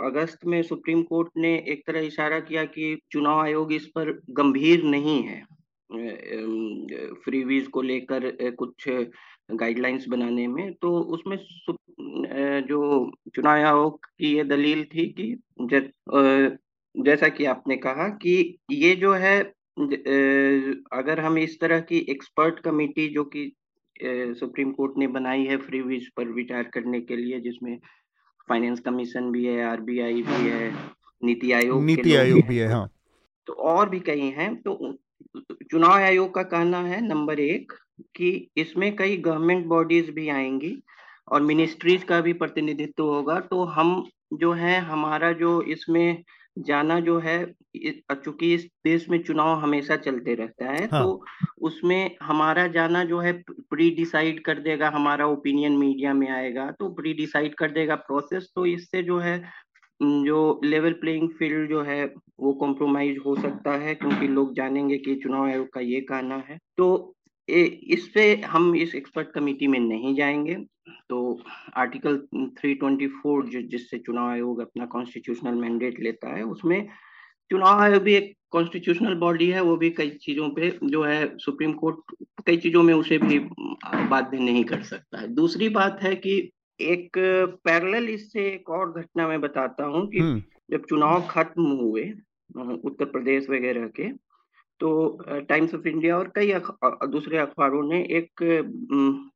अगस्त 0.06 0.46
में 0.46 0.62
सुप्रीम 0.62 1.02
कोर्ट 1.02 1.28
ने 1.36 1.54
एक 1.68 1.82
तरह 1.86 2.00
इशारा 2.00 2.38
किया 2.40 2.64
कि 2.64 2.96
चुनाव 3.12 3.40
आयोग 3.40 3.72
इस 3.72 3.86
पर 3.86 4.10
गंभीर 4.30 4.82
नहीं 4.84 5.22
है। 5.22 5.42
फ्रीवीज 7.24 7.66
को 7.66 7.82
लेकर 7.82 8.30
कुछ 8.58 8.88
गाइडलाइंस 9.52 10.08
बनाने 10.08 10.46
में 10.46 10.72
तो 10.72 10.98
उसमें 11.14 11.36
जो 12.68 13.10
चुनाव 13.34 13.56
आयोग 13.56 14.06
की 14.18 14.34
ये 14.36 14.44
दलील 14.44 14.84
थी 14.84 15.06
कि 15.18 15.36
जैसा 16.94 17.28
कि 17.28 17.44
आपने 17.44 17.76
कहा 17.76 18.08
कि 18.22 18.58
ये 18.70 18.94
जो 18.96 19.12
है 19.12 19.38
अगर 20.92 21.20
हम 21.20 21.38
इस 21.38 21.58
तरह 21.60 21.80
की 21.80 21.98
एक्सपर्ट 22.10 22.60
कमेटी 22.60 23.08
जो 23.08 23.24
कि 23.24 23.50
सुप्रीम 24.00 24.70
कोर्ट 24.72 24.92
ने 24.98 25.06
बनाई 25.06 25.44
है 25.44 25.56
फ्रीवीज 25.56 26.08
पर 26.16 26.28
विचार 26.28 26.70
करने 26.74 27.00
के 27.00 27.16
लिए, 27.16 27.40
जिसमें 27.40 27.78
फाइनेंस 28.48 28.80
कमीशन 28.80 29.30
भी 29.32 29.44
है 29.46 29.64
आरबीआई 29.64 30.22
भी 30.22 30.48
है 30.50 30.72
नीति 31.24 31.52
आयोग 31.52 31.84
नीति 31.84 32.14
आयोग 32.14 32.46
भी 32.46 32.58
है। 32.58 32.68
हाँ 32.68 32.88
तो 33.46 33.52
और 33.52 33.88
भी 33.88 34.00
कई 34.00 34.20
हैं 34.20 34.54
तो 34.62 34.94
चुनाव 35.70 35.92
आयोग 35.92 36.34
का 36.34 36.42
कहना 36.42 36.78
है 36.78 37.00
नंबर 37.08 37.40
एक 37.40 37.72
कि 38.16 38.50
इसमें 38.56 38.94
कई 38.96 39.16
गवर्नमेंट 39.16 39.66
बॉडीज 39.66 40.10
भी 40.10 40.28
आएँगी 40.28 40.76
और 41.28 41.42
मिनिस्ट्रीज 41.42 42.04
का 42.04 42.20
भी 42.20 42.32
प्रतिनिधित्व 42.32 43.04
होगा 43.04 43.38
तो 43.40 43.64
हम 43.64 44.08
जो 44.34 44.52
है 44.52 44.78
हमारा 44.80 45.32
जो 45.32 45.60
इसमें 45.62 46.24
जाना 46.58 47.00
जो 47.00 47.18
है 47.18 47.54
चूँकि 48.14 48.54
इस 48.54 48.64
देश 48.84 49.08
में 49.08 49.22
चुनाव 49.22 49.58
हमेशा 49.60 49.96
चलते 49.96 50.34
रहता 50.34 50.70
है 50.70 50.86
हाँ. 50.86 51.02
तो 51.02 51.24
उसमें 51.60 52.16
हमारा 52.22 52.66
जाना 52.66 53.04
जो 53.04 53.18
है 53.18 53.32
प्री 53.48 53.90
डिसाइड 53.90 54.44
कर 54.44 54.58
देगा 54.58 54.88
हमारा 54.88 55.26
ओपिनियन 55.26 55.72
मीडिया 55.72 56.14
में 56.14 56.28
आएगा 56.30 56.70
तो 56.70 56.88
प्री 56.88 57.14
डिसाइड 57.14 57.54
कर 57.54 57.70
देगा 57.70 57.94
प्रोसेस 57.94 58.52
तो 58.54 58.66
इससे 58.66 59.02
जो 59.02 59.18
है 59.18 59.38
जो 60.02 60.60
लेवल 60.64 60.92
प्लेइंग 60.92 61.28
फ़ील्ड 61.28 61.68
जो 61.68 61.82
है 61.82 62.04
वो 62.40 62.52
कॉम्प्रोमाइज 62.52 63.18
हो 63.26 63.34
सकता 63.34 63.70
है 63.70 63.94
क्योंकि 63.94 64.28
लोग 64.28 64.54
जानेंगे 64.54 64.98
कि 64.98 65.14
चुनाव 65.14 65.44
आयोग 65.44 65.72
का 65.72 65.80
ये 65.80 66.00
कहना 66.00 66.44
है 66.48 66.58
तो 66.76 67.13
इस 67.48 68.08
पे 68.14 68.34
हम 68.46 68.74
इस 68.76 68.94
एक्सपर्ट 68.94 69.30
कमेटी 69.32 69.66
में 69.66 69.78
नहीं 69.80 70.14
जाएँगे 70.14 70.54
तो 71.08 71.18
आर्टिकल 71.76 72.16
324 72.58 73.48
जो 73.50 73.62
जिससे 73.62 73.98
चुनाव 73.98 74.28
आयोग 74.28 74.60
अपना 74.60 74.86
कॉन्स्टिट्यूशनल 74.86 75.54
मैंडेट 75.54 76.00
लेता 76.00 76.34
है 76.36 76.42
उसमें 76.42 76.88
चुनाव 77.50 77.80
आयोग 77.80 78.02
भी 78.02 78.14
एक 78.14 78.32
कॉन्स्टिट्यूशनल 78.50 79.14
बॉडी 79.14 79.50
है 79.50 79.60
वो 79.60 79.76
भी 79.76 79.90
कई 79.90 80.10
चीज़ों 80.22 80.48
पे 80.48 80.70
जो 80.84 81.02
है 81.02 81.36
सुप्रीम 81.38 81.72
कोर्ट 81.72 82.14
कई 82.46 82.56
चीज़ों 82.56 82.82
में 82.82 82.94
उसे 82.94 83.18
भी 83.18 83.38
बाध्य 84.08 84.38
नहीं 84.38 84.64
कर 84.64 84.82
सकता 84.82 85.20
है 85.20 85.28
दूसरी 85.28 85.68
बात 85.68 86.02
है 86.02 86.14
कि 86.16 86.36
एक 86.80 87.18
पैरेलल 87.64 88.08
इससे 88.08 88.46
एक 88.48 88.70
और 88.70 88.92
घटना 88.92 89.28
मैं 89.28 89.40
बताता 89.40 89.84
हूँ 89.84 90.06
कि 90.10 90.18
हम्म। 90.18 90.42
जब 90.70 90.84
चुनाव 90.84 91.26
खत्म 91.30 91.62
हुए 91.62 92.12
उत्तर 92.84 93.04
प्रदेश 93.04 93.48
वगैरह 93.50 93.86
के 94.00 94.08
तो 94.80 94.90
टाइम्स 95.48 95.74
ऑफ़ 95.74 95.88
इंडिया 95.88 96.16
और 96.18 96.32
कई 96.34 96.50
अख, 96.50 96.70
दूसरे 97.08 97.38
अखबारों 97.38 97.82
ने 97.82 98.00
एक 98.10 98.42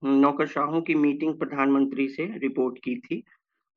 नौकरशाहों 0.04 0.80
की 0.82 0.94
मीटिंग 0.94 1.34
प्रधानमंत्री 1.38 2.08
से 2.08 2.24
रिपोर्ट 2.38 2.78
की 2.84 2.96
थी 2.96 3.22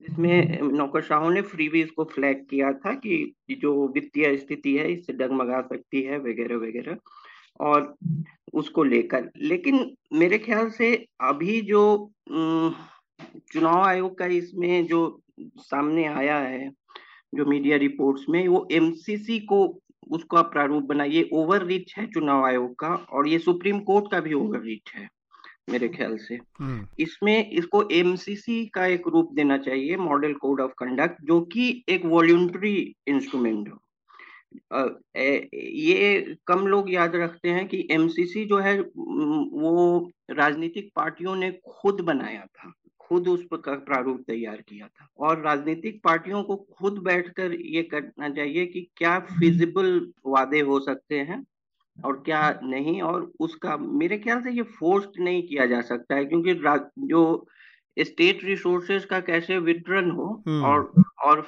जिसमें 0.02 0.62
नौकरशाहों 0.62 1.30
ने 1.32 1.42
फ्रीवीज 1.42 1.90
को 1.92 2.04
फ्लैग 2.04 2.46
किया 2.50 2.72
था 2.74 2.94
कि 2.94 3.34
जो 3.52 3.88
वित्तीय 3.88 4.38
स्थिति 4.38 4.76
है 4.78 4.92
इससे 4.94 5.14
डगमगा 5.14 5.62
सकती 5.62 6.02
है 6.02 6.20
वगैरह 6.20 6.58
वगैरह 6.58 6.98
और 7.60 7.94
उसको 8.54 8.84
लेकर। 8.84 9.30
लेकिन 9.38 9.96
मेरे 10.14 10.38
ख्याल 10.38 10.70
से 10.70 10.94
अभी 11.22 11.62
जो 11.62 11.84
चुनाव 12.30 13.82
आयोग 13.82 14.18
का 14.18 14.26
इसमें 14.26 14.86
जो 14.88 15.22
सामने 15.40 16.06
आया 16.06 16.38
है 16.38 16.70
जो 17.36 17.46
मीडिया 17.46 17.78
रिपोर्ट्स 17.78 18.26
में 18.30 18.48
वो 18.48 18.68
एमसीसी 18.72 19.40
को 19.40 19.66
उसका 20.12 20.42
प्रारूप 20.42 20.84
बना 20.84 21.04
ये 21.04 21.30
ओवर 21.34 21.64
रीच 21.64 21.94
है 21.98 22.08
चुनाव 22.08 22.46
आयोग 22.46 22.80
का 22.80 22.88
और 22.88 23.28
ये 23.28 23.40
सुप्रीम 23.40 23.80
कोर्ट 23.80 24.06
का 24.12 24.20
भी 24.20 24.34
ओवर 24.34 24.60
रीच 24.60 24.92
है 24.96 25.10
मेरे 25.70 25.88
ख्याल 25.88 26.18
से। 26.18 26.40
हम्म। 26.60 26.88
इसमें 27.00 27.50
इसको 27.50 27.84
एमसीसी 27.92 28.66
का 28.66 28.86
एक 28.86 29.08
रूप 29.08 29.30
देना 29.34 29.58
चाहिए 29.58 29.98
मॉडल 29.98 30.34
कोड 30.34 30.62
ऑफ़ 30.62 30.72
कंडक्ट 30.72 31.22
जो 31.24 31.42
कि 31.42 31.84
एक 31.90 32.06
वॉल्यूंटरी 32.06 32.96
इंस्ट्रूमेंट 33.08 33.70
हो। 33.70 33.78
ये 35.56 36.36
कम 36.48 36.68
लोग 36.68 36.94
याद 36.94 37.16
रखते 37.16 37.50
हैं 37.50 37.68
कि 37.68 37.88
एमसीसी 37.92 38.46
जो 38.46 38.58
है 38.58 38.80
वो 38.80 40.12
राजनीतिक 40.30 40.90
पार्टियों 40.96 41.36
ने 41.36 41.52
खुद 41.52 42.02
बनाया 42.02 42.46
था। 42.46 42.74
खुद 43.12 43.28
उस 43.28 43.44
पर 43.46 43.76
प्रारूप 43.80 44.24
तैयार 44.28 44.62
किया 44.68 44.88
था 44.88 45.08
और 45.20 45.42
राजनीतिक 45.42 46.00
पार्टियों 46.04 46.44
को 46.44 46.56
खुद 46.74 47.00
बैठकर 47.04 47.54
ये 47.54 47.82
करना 47.84 48.30
चाहिए 48.30 48.66
कि 48.66 48.88
क्या 48.98 49.20
फिजिबल 49.30 49.90
वादे 50.26 50.60
हो 50.62 50.80
सकते 50.80 51.20
हैं 51.22 51.44
और 51.98 52.22
क्या 52.26 52.44
नहीं 52.64 53.02
और 53.02 53.32
उसका 53.40 53.76
मेरे 53.78 54.18
ख्याल 54.18 54.42
से 54.42 54.52
ये 54.52 54.62
फोर्स्ड 54.78 55.20
नहीं 55.20 55.42
किया 55.48 55.66
जा 55.66 55.82
सकता 55.82 56.16
है 56.16 56.26
क्योंकि 56.26 56.54
जो 57.08 57.24
स्टेट 57.98 58.44
रिसोर्सेज 58.44 59.06
का 59.06 59.20
कैसे 59.22 59.58
वितरण 59.60 60.10
हो 60.12 60.28
हम्म। 60.48 60.64
और 60.66 60.92
और 61.24 61.46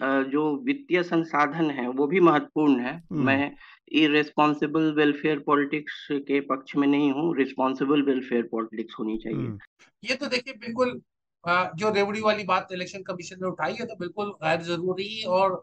जो 0.00 0.44
वित्तीय 0.64 1.02
संसाधन 1.02 1.70
है 1.70 1.88
वो 1.88 2.06
भी 2.06 2.20
महत्वपूर्ण 2.20 2.80
है। 2.80 3.00
मैं 3.12 3.50
इरेस्पॉन्सिबल 3.92 4.92
वेलफेयर 4.92 5.38
पॉलिटिक्स 5.38 6.06
के 6.10 6.40
पक्ष 6.40 6.76
में 6.76 6.86
नहीं 6.88 7.12
हूँ 7.12 7.36
रिस्पॉन्सिबल 7.36 8.02
वेलफेयर 8.02 8.48
पॉलिटिक्स 8.52 8.96
होनी 8.98 9.16
चाहिए। 9.16 9.56
ये 10.02 10.14
तो 10.14 10.26
देखिए 10.26 10.54
बिल्कुल 10.54 11.00
जो 11.44 11.90
रेवड़ी 11.90 12.20
वाली 12.20 12.44
बात 12.44 12.68
इलेक्शन 12.72 13.02
कमीशन 13.02 13.36
ने 13.42 13.48
उठाई 13.48 13.74
है 13.74 13.86
तो 13.86 13.96
बिल्कुल 13.96 14.30
गैर 14.44 14.62
ज़रूरी 14.62 15.22
और 15.22 15.62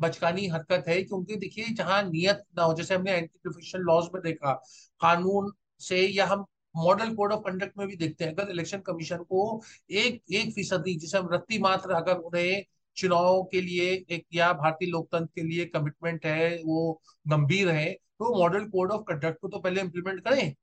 बचकानी 0.00 0.46
हरकत 0.46 0.84
है 0.88 1.02
क्योंकि 1.02 1.36
देखिए 1.36 1.64
जहाँ 1.74 2.02
नियत 2.02 2.42
ना 2.58 2.62
हो 2.62 2.74
जैसे 2.74 2.94
हमने 2.94 3.12
एंटी 3.12 3.78
लॉज 3.78 4.08
में 4.14 4.22
देखा 4.22 4.52
कानून 5.00 5.52
से 5.80 6.00
या 6.06 6.26
हम 6.26 6.44
मॉडल 6.76 7.14
कोड 7.14 7.32
ऑफ़ 7.32 7.40
कंडक्ट 7.40 7.78
में 7.78 7.86
भी 7.88 7.96
देखते 7.96 8.24
हैं 8.24 8.32
अगर 8.34 8.50
इलेक्शन 8.50 8.78
कमीशन 8.78 9.22
को 9.24 9.44
एक 9.90 10.22
एक 10.32 10.52
फ़ीसदी 10.54 10.94
जिसे 10.94 11.18
हम 11.18 11.28
रत्ती 11.32 11.58
मात्र 11.58 11.92
अगर 11.92 12.16
उन्हें 12.20 12.64
चुनाव 12.98 13.42
के 13.52 13.60
लिए 13.60 13.90
एक 14.10 14.24
या 14.34 14.52
भारतीय 14.54 14.88
लोकतंत्र 14.90 15.30
के 15.34 15.42
लिए 15.42 15.64
कमिटमेंट 15.66 16.26
है 16.26 16.54
वो 16.64 17.00
गंभीर 17.26 17.68
है 17.70 17.90
तो 17.92 18.38
मॉडल 18.38 18.64
कोड 18.68 18.92
ऑफ़ 18.92 19.02
कंडक्ट 19.08 19.40
को 19.40 19.48
तो 19.48 19.58
पहले 19.58 19.80
इम्प्लीमेंट 19.80 20.20
करें। 20.20 20.54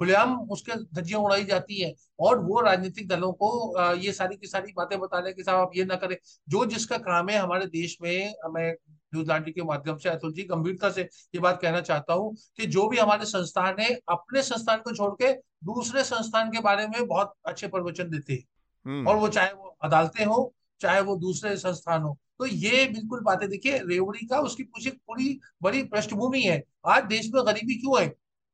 खुलेआम 0.00 0.36
उसके 0.50 0.72
धज्जियाँ 0.94 1.20
उड़ाई 1.20 1.44
जाती 1.44 1.80
है 1.80 1.92
और 2.20 2.38
वो 2.38 2.60
राजनीतिक 2.60 3.08
दलों 3.08 3.32
को 3.32 3.48
ये 3.96 4.12
सारी 4.12 4.36
की 4.36 4.46
सारी 4.46 4.72
बातें 4.76 4.98
बता 5.00 5.18
रहे 5.18 5.32
कि 5.32 5.42
साहब 5.42 5.60
आप 5.60 5.70
ये 5.76 5.84
ना 5.84 5.96
करें। 5.96 6.16
जो 6.48 6.64
जिसका 6.66 6.96
काम 6.98 7.28
है 7.28 7.38
हमारे 7.38 7.66
देश 7.68 7.96
में 8.02 8.34
मैं 8.54 8.70
न्यूज़ 8.72 9.28
लांड्री 9.28 9.52
के 9.52 9.62
माध्यम 9.62 9.96
से 9.96 10.08
अतुल 10.08 10.32
जी 10.32 10.42
गंभीरता 10.44 10.90
से 10.90 11.02
ये 11.02 11.38
बात 11.40 11.60
कहना 11.62 11.80
चाहता 11.82 12.14
हूँ 12.14 12.34
कि 12.56 12.66
जो 12.66 12.86
भी 12.88 12.98
हमारे 12.98 13.24
संस्थान 13.26 13.80
है 13.80 13.88
अपने 14.08 14.42
संस्थान 14.42 14.78
को 14.78 14.94
छोड़ 14.94 15.12
के 15.22 15.32
दूसरे 15.64 16.04
संस्थान 16.04 16.50
के 16.50 16.60
बारे 16.60 16.86
में 16.88 17.06
बहुत 17.06 17.32
अच्छे 17.46 17.68
प्रवचन 17.68 18.10
देते 18.10 18.32
हैं। 18.32 18.44
हम्म। 18.86 19.08
और 19.08 19.16
वो 19.16 19.28
चाहे 19.28 19.52
वो 19.52 19.76
अदालतें 19.82 20.24
हो 20.24 20.52
चाहे 20.80 21.00
वो 21.00 21.16
दूसरे 21.16 21.56
संस्थान 21.56 22.02
हो। 22.02 22.16
तो 22.38 22.46
ये 22.46 22.84
बिल्कुल 22.86 23.20
बातें 23.24 23.48
देखिए, 23.48 23.78
रेवड़ी 23.80 24.26
का 24.26 24.40
उसकी 24.40 24.62
पूछे 24.62 24.90
पूरी 24.90 25.38
बड़ी 25.62 25.82
पृष्ठभूमि 25.84 26.42
है। 26.42 26.62
आज 26.86 27.04
देश 27.06 27.30
में 27.34 27.42
गरीबी 27.46 27.74
क्यों 27.74 28.00
है? 28.00 28.06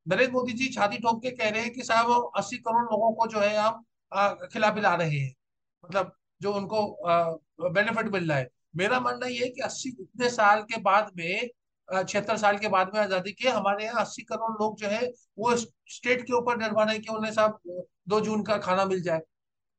नरेंद्र 0.06 0.32
मोदी 0.32 0.52
जी 0.54 0.68
छाती 0.70 0.98
ठोक 0.98 1.22
के 1.22 1.30
कह 1.30 1.48
रहे 1.48 1.62
हैं 1.62 1.72
कि 1.72 1.82
साहब 1.84 2.30
अस्सी 2.36 2.56
करोड़ 2.58 2.82
लोगों 2.84 3.12
को 3.12 3.26
जो 3.26 3.40
है 3.40 3.56
हम 3.56 3.82
खिला 4.52 4.70
पिला 4.70 4.94
रहे 4.94 5.18
हैं। 5.18 5.34
मतलब 5.84 6.12
जो 6.40 6.52
उनको 6.52 6.86
बेनिफिट 7.70 8.12
मिल 8.12 8.28
रहा 8.28 8.38
है। 8.38 8.48
मेरा 8.76 9.00
मानना 9.00 9.26
ये 9.26 9.44
है 9.44 9.48
कि 9.48 9.60
अस्सी 9.62 9.88
इतने 9.90 10.28
साल 10.30 10.62
के 10.62 10.80
बाद 10.82 11.10
में 11.16 11.48
छिहत्तर 11.88 12.36
साल 12.36 12.58
के 12.58 12.68
बाद 12.68 12.90
में 12.94 13.00
आज़ादी 13.00 13.32
के 13.32 13.48
हमारे 13.48 13.84
यहाँ 13.84 14.00
अस्सी 14.00 14.22
करोड़ 14.22 14.52
लोग 14.52 14.76
जो 14.78 14.88
है, 14.88 15.06
वो 15.38 15.54
स्टेट 15.56 16.22
के 16.22 16.32
ऊपर 16.32 16.58
निर्भर 16.58 16.88
है 16.88 16.98
कि 16.98 17.12
उन्हें 17.12 17.32
साहब 17.32 17.58
दो 18.08 18.20
जून 18.20 18.42
का 18.42 18.56
खाना 18.58 18.84
मिल 18.84 19.02
जाए। 19.02 19.20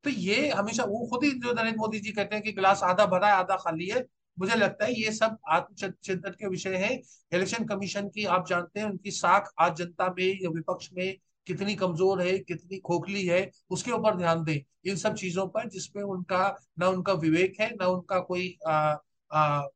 तो 0.04 0.10
ये 0.10 0.50
हमेशा 0.50 0.84
वो 0.84 1.06
खुद 1.08 1.24
ही 1.24 1.32
जो 1.32 1.54
नरेंद्र 1.54 1.80
मोदी 1.80 2.00
जी 2.00 2.12
कहते 2.12 2.36
हैं 2.36 2.44
कि 2.44 2.52
गिलास 2.52 2.84
आधा 2.84 3.06
भरा 3.08 3.28
है 3.28 3.34
आधा 3.34 3.56
खाली 3.58 3.88
है। 3.88 4.06
मुझे 4.38 4.56
लगता 4.56 4.86
है 4.86 4.94
ये 4.94 5.12
सब 5.12 5.38
आत्मचिंतन 5.50 6.32
के 6.32 6.48
विषय 6.48 6.76
है। 6.78 6.94
इलेक्शन 7.32 7.66
कमीशन 7.66 8.08
की 8.10 8.26
आप 8.28 8.48
जानते 8.48 8.80
हैं 8.80 8.88
उनकी 8.88 9.12
साख 9.12 9.52
आज 9.60 9.76
जनता 9.78 10.08
में 10.18 10.26
या 10.26 10.50
विपक्ष 10.50 10.90
में 10.94 11.16
कितनी 11.48 11.76
कमज़ोर 11.76 12.22
है 12.22 12.38
कितनी 12.40 12.78
खोखली 12.80 13.26
है 13.28 13.50
उसके 13.70 13.92
ऊपर 13.92 14.16
ध्यान 14.18 14.44
दें। 14.44 14.60
इन 14.86 14.96
सब 14.96 15.16
चीज़ों 15.16 15.48
पर 15.48 15.70
जिसमें 15.70 16.04
उनका 16.04 16.48
ना 16.80 16.88
उनका 16.88 17.14
विवेक 17.16 17.60
है 17.62 17.70
ना 17.72 17.88
उनका 17.88 18.20
कोई 18.22 18.58
आ, 18.68 18.96
आ, 19.32 19.68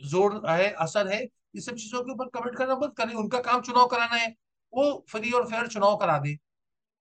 ज़ोर 0.00 0.40
है 0.48 0.70
असर 0.78 1.08
है 1.08 1.22
ये 1.22 1.60
सब 1.60 1.74
चीज़ों 1.74 2.02
के 2.02 2.12
ऊपर 2.12 2.28
कमेंट 2.30 2.56
करना 2.56 2.74
मत 2.76 2.94
करें। 2.98 3.14
उनका 3.14 3.38
काम 3.40 3.60
चुनाव 3.62 3.86
कराना 3.86 4.16
है। 4.16 4.28
वो 4.72 5.04
फ्री 5.08 5.30
और 5.32 5.46
फेयर 5.50 5.66
चुनाव 5.66 5.96
करा 5.96 6.18
दे। 6.18 6.36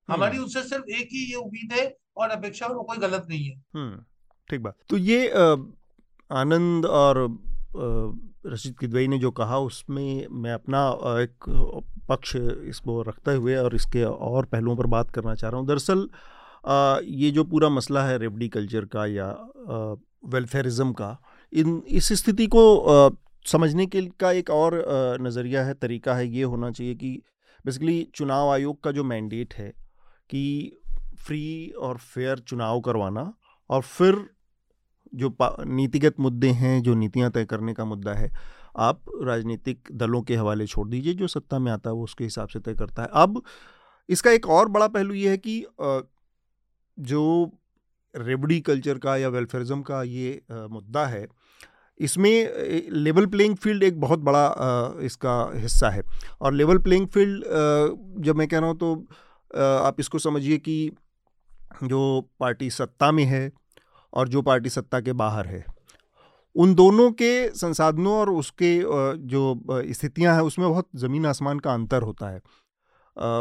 हमारी 0.09 0.37
हम्म। 0.37 0.45
उनसे 0.45 0.63
सिर्फ़ 0.63 0.91
एक 0.93 1.09
ही 1.13 1.25
ये 1.31 1.37
उम्मीद 1.37 1.73
है 1.73 1.85
और 2.17 2.31
अपेक्षा 2.31 2.67
और 2.67 2.83
कोई 2.85 2.99
गलत 2.99 3.27
नहीं 3.29 3.45
है। 3.45 3.55
हम्म, 3.75 4.03
ठीक 4.51 4.61
बात। 4.61 4.77
तो 4.91 4.97
ये 4.99 5.29
आनंद 6.31 6.87
और 6.87 7.19
रशीद 8.47 8.79
किदवई 8.79 9.07
ने 9.09 9.19
जो 9.19 9.31
कहा 9.31 9.59
उसमें 9.61 10.27
मैं 10.43 10.53
अपना 10.53 10.87
एक 11.21 11.49
पक्ष 12.09 12.35
इसको 12.37 13.01
रखते 13.03 13.33
हुए 13.35 13.57
और 13.57 13.75
इसके 13.75 14.03
और 14.05 14.45
पहलुओं 14.45 14.77
पर 14.77 14.87
बात 14.95 15.11
करना 15.11 15.35
चाह 15.35 15.51
रहा 15.51 15.61
हूँ। 15.61 15.67
दरअसल 15.69 16.09
ये 17.21 17.31
जो 17.31 17.45
पूरा 17.45 17.69
मसला 17.69 18.05
है 18.05 18.19
रेवडी 18.19 18.49
कल्चर 18.49 18.85
का 18.85 19.07
या 19.07 19.29
वेलफेयरिज्म 20.33 20.93
का 20.93 21.17
इन 21.53 21.83
इस 21.89 22.13
स्थिति 22.13 22.47
को 22.47 22.63
आ, 22.79 23.11
समझने 23.47 23.87
के 23.87 24.03
का 24.21 24.31
एक 24.33 24.51
और 24.51 24.85
नज़रिया 25.21 25.65
है 25.65 25.75
तरीका 25.75 26.15
है 26.15 26.27
ये 26.29 26.43
होना 26.43 26.71
चाहिए 26.71 26.95
कि 26.95 27.11
बेसिकली 27.65 28.07
चुनाव 28.15 28.51
आयोग 28.51 28.83
का 28.85 28.91
जो 28.93 29.05
मैंडेट 29.05 29.55
है 29.55 29.69
कि 30.31 30.43
फ्री 31.27 31.69
और 31.79 31.99
फेयर 31.99 32.39
चुनाव 32.41 32.81
करवाना 32.81 33.33
और 33.71 33.83
फिर 33.83 34.25
जो 35.13 35.37
नीतिगत 35.41 36.21
मुद्दे 36.21 36.49
हैं, 36.51 36.83
जो 36.83 36.95
नीतियाँ 36.95 37.31
तय 37.31 37.45
करने 37.45 37.75
का 37.75 37.85
मुद्दा 37.85 38.13
है, 38.15 38.31
आप 38.79 39.03
राजनीतिक 39.23 39.89
दलों 39.95 40.23
के 40.23 40.37
हवाले 40.37 40.67
छोड़ 40.67 40.89
दीजिए, 40.89 41.15
जो 41.15 41.27
सत्ता 41.29 41.59
में 41.59 41.71
आता 41.73 41.91
है 41.91 41.95
वो 41.97 42.05
उसके 42.05 42.25
हिसाब 42.25 42.49
से 42.49 42.61
तय 42.61 42.75
करता 42.75 43.03
है। 43.03 43.09
अब 43.15 43.43
इसका 44.09 44.31
एक 44.31 44.49
और 44.49 44.69
बड़ा 44.69 44.89
पहलू 44.89 45.15
ये 45.15 45.31
है 45.31 45.37
कि 45.39 45.65
जो 46.99 47.51
रेबड़ी 48.15 48.61
कल्चर 48.63 48.99
का 48.99 49.17
या 49.17 49.29
वेलफेयरिज्म 49.31 49.83
का 49.83 50.03
ये 50.05 50.41
मुद्दा 50.51 51.05
है, 51.07 51.27
इसमें 52.01 52.91
लेवल 52.93 53.27
प्लेइंग 53.27 53.57
फ़ील्ड 53.57 53.83
एक 53.83 54.01
बहुत 54.01 54.19
बड़ा 54.21 54.47
इसका 55.05 55.35
हिस्सा 55.55 55.91
है। 55.91 56.03
और 56.41 56.53
लेवल 56.53 56.79
प्लेइंग 56.79 57.07
फ़ील्ड 57.09 57.45
जब 58.25 58.37
मैं 58.37 58.49
कह 58.49 58.59
रहा 58.59 58.69
हूँ 58.69 58.79
तो 58.79 58.95
आप 59.85 60.01
इसको 60.01 60.19
समझिए 60.21 60.59
कि 60.59 60.91
जो 61.85 62.01
पार्टी 62.41 62.71
सत्ता 62.71 63.11
में 63.13 63.25
है 63.25 63.51
और 64.13 64.29
जो 64.29 64.43
पार्टी 64.43 64.69
सत्ता 64.69 65.01
के 65.01 65.13
बाहर 65.15 65.47
है। 65.47 65.65
उन 66.57 66.75
दोनों 66.75 67.11
के 67.13 67.49
संसाधनों 67.51 68.15
और 68.15 68.31
उसके 68.31 68.77
जो 69.29 69.61
स्थितियाँ 69.93 70.35
हैं, 70.35 70.43
उसमें 70.43 70.69
बहुत 70.69 70.89
ज़मीन 70.97 71.27
आसमान 71.27 71.59
का 71.59 71.75
अंतर 71.75 72.03
होता 72.03 72.29
है। 72.29 72.41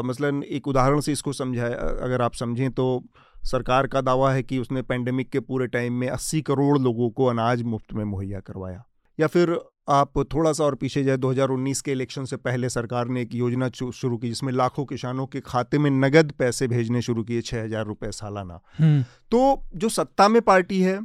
मसलन 0.05 0.43
एक 0.43 0.67
उदाहरण 0.67 0.99
से 0.99 1.11
इसको 1.11 1.33
समझाए 1.33 1.73
अगर 1.73 2.21
आप 2.21 2.33
समझें 2.33 2.71
तो 2.71 3.03
सरकार 3.43 3.87
का 3.87 4.01
दावा 4.01 4.31
है 4.33 4.43
कि 4.43 4.57
उसने 4.59 4.81
पेंडेमिक 4.81 5.29
के 5.29 5.39
पूरे 5.39 5.67
टाइम 5.67 5.93
में 5.93 6.07
80 6.09 6.41
करोड़ 6.41 6.77
लोगों 6.79 7.09
को 7.09 7.25
अनाज 7.25 7.61
मुफ़्त 7.63 7.93
में 7.93 8.03
मुहैया 8.05 8.39
करवाया। 8.39 8.83
या 9.19 9.27
फिर 9.27 9.51
आप 9.89 10.17
थोड़ा 10.33 10.53
सा 10.53 10.63
और 10.63 10.75
पीछे 10.75 11.03
जाए 11.03 11.17
2019 11.17 11.81
के 11.81 11.91
इलेक्शन 11.91 12.25
से 12.25 12.37
पहले 12.37 12.69
सरकार 12.69 13.07
ने 13.07 13.21
एक 13.21 13.33
योजना 13.35 13.69
शुरू 13.69 14.17
की 14.17 14.27
जिसमें 14.27 14.53
लाखों 14.53 14.85
किसानों 14.85 15.25
के 15.27 15.39
खाते 15.39 15.77
में 15.77 15.89
नगद 15.91 16.31
पैसे 16.31 16.67
भेजने 16.67 17.01
शुरू 17.01 17.23
किए 17.23 17.41
छः 17.41 17.63
हज़ार 17.63 17.85
रुपये 17.85 18.11
सालाना। 18.11 18.59
हम्म। 18.79 19.03
तो 19.31 19.63
जो 19.75 19.89
सत्ता 19.89 20.27
में 20.27 20.41
पार्टी 20.41 20.81
है 20.81 20.99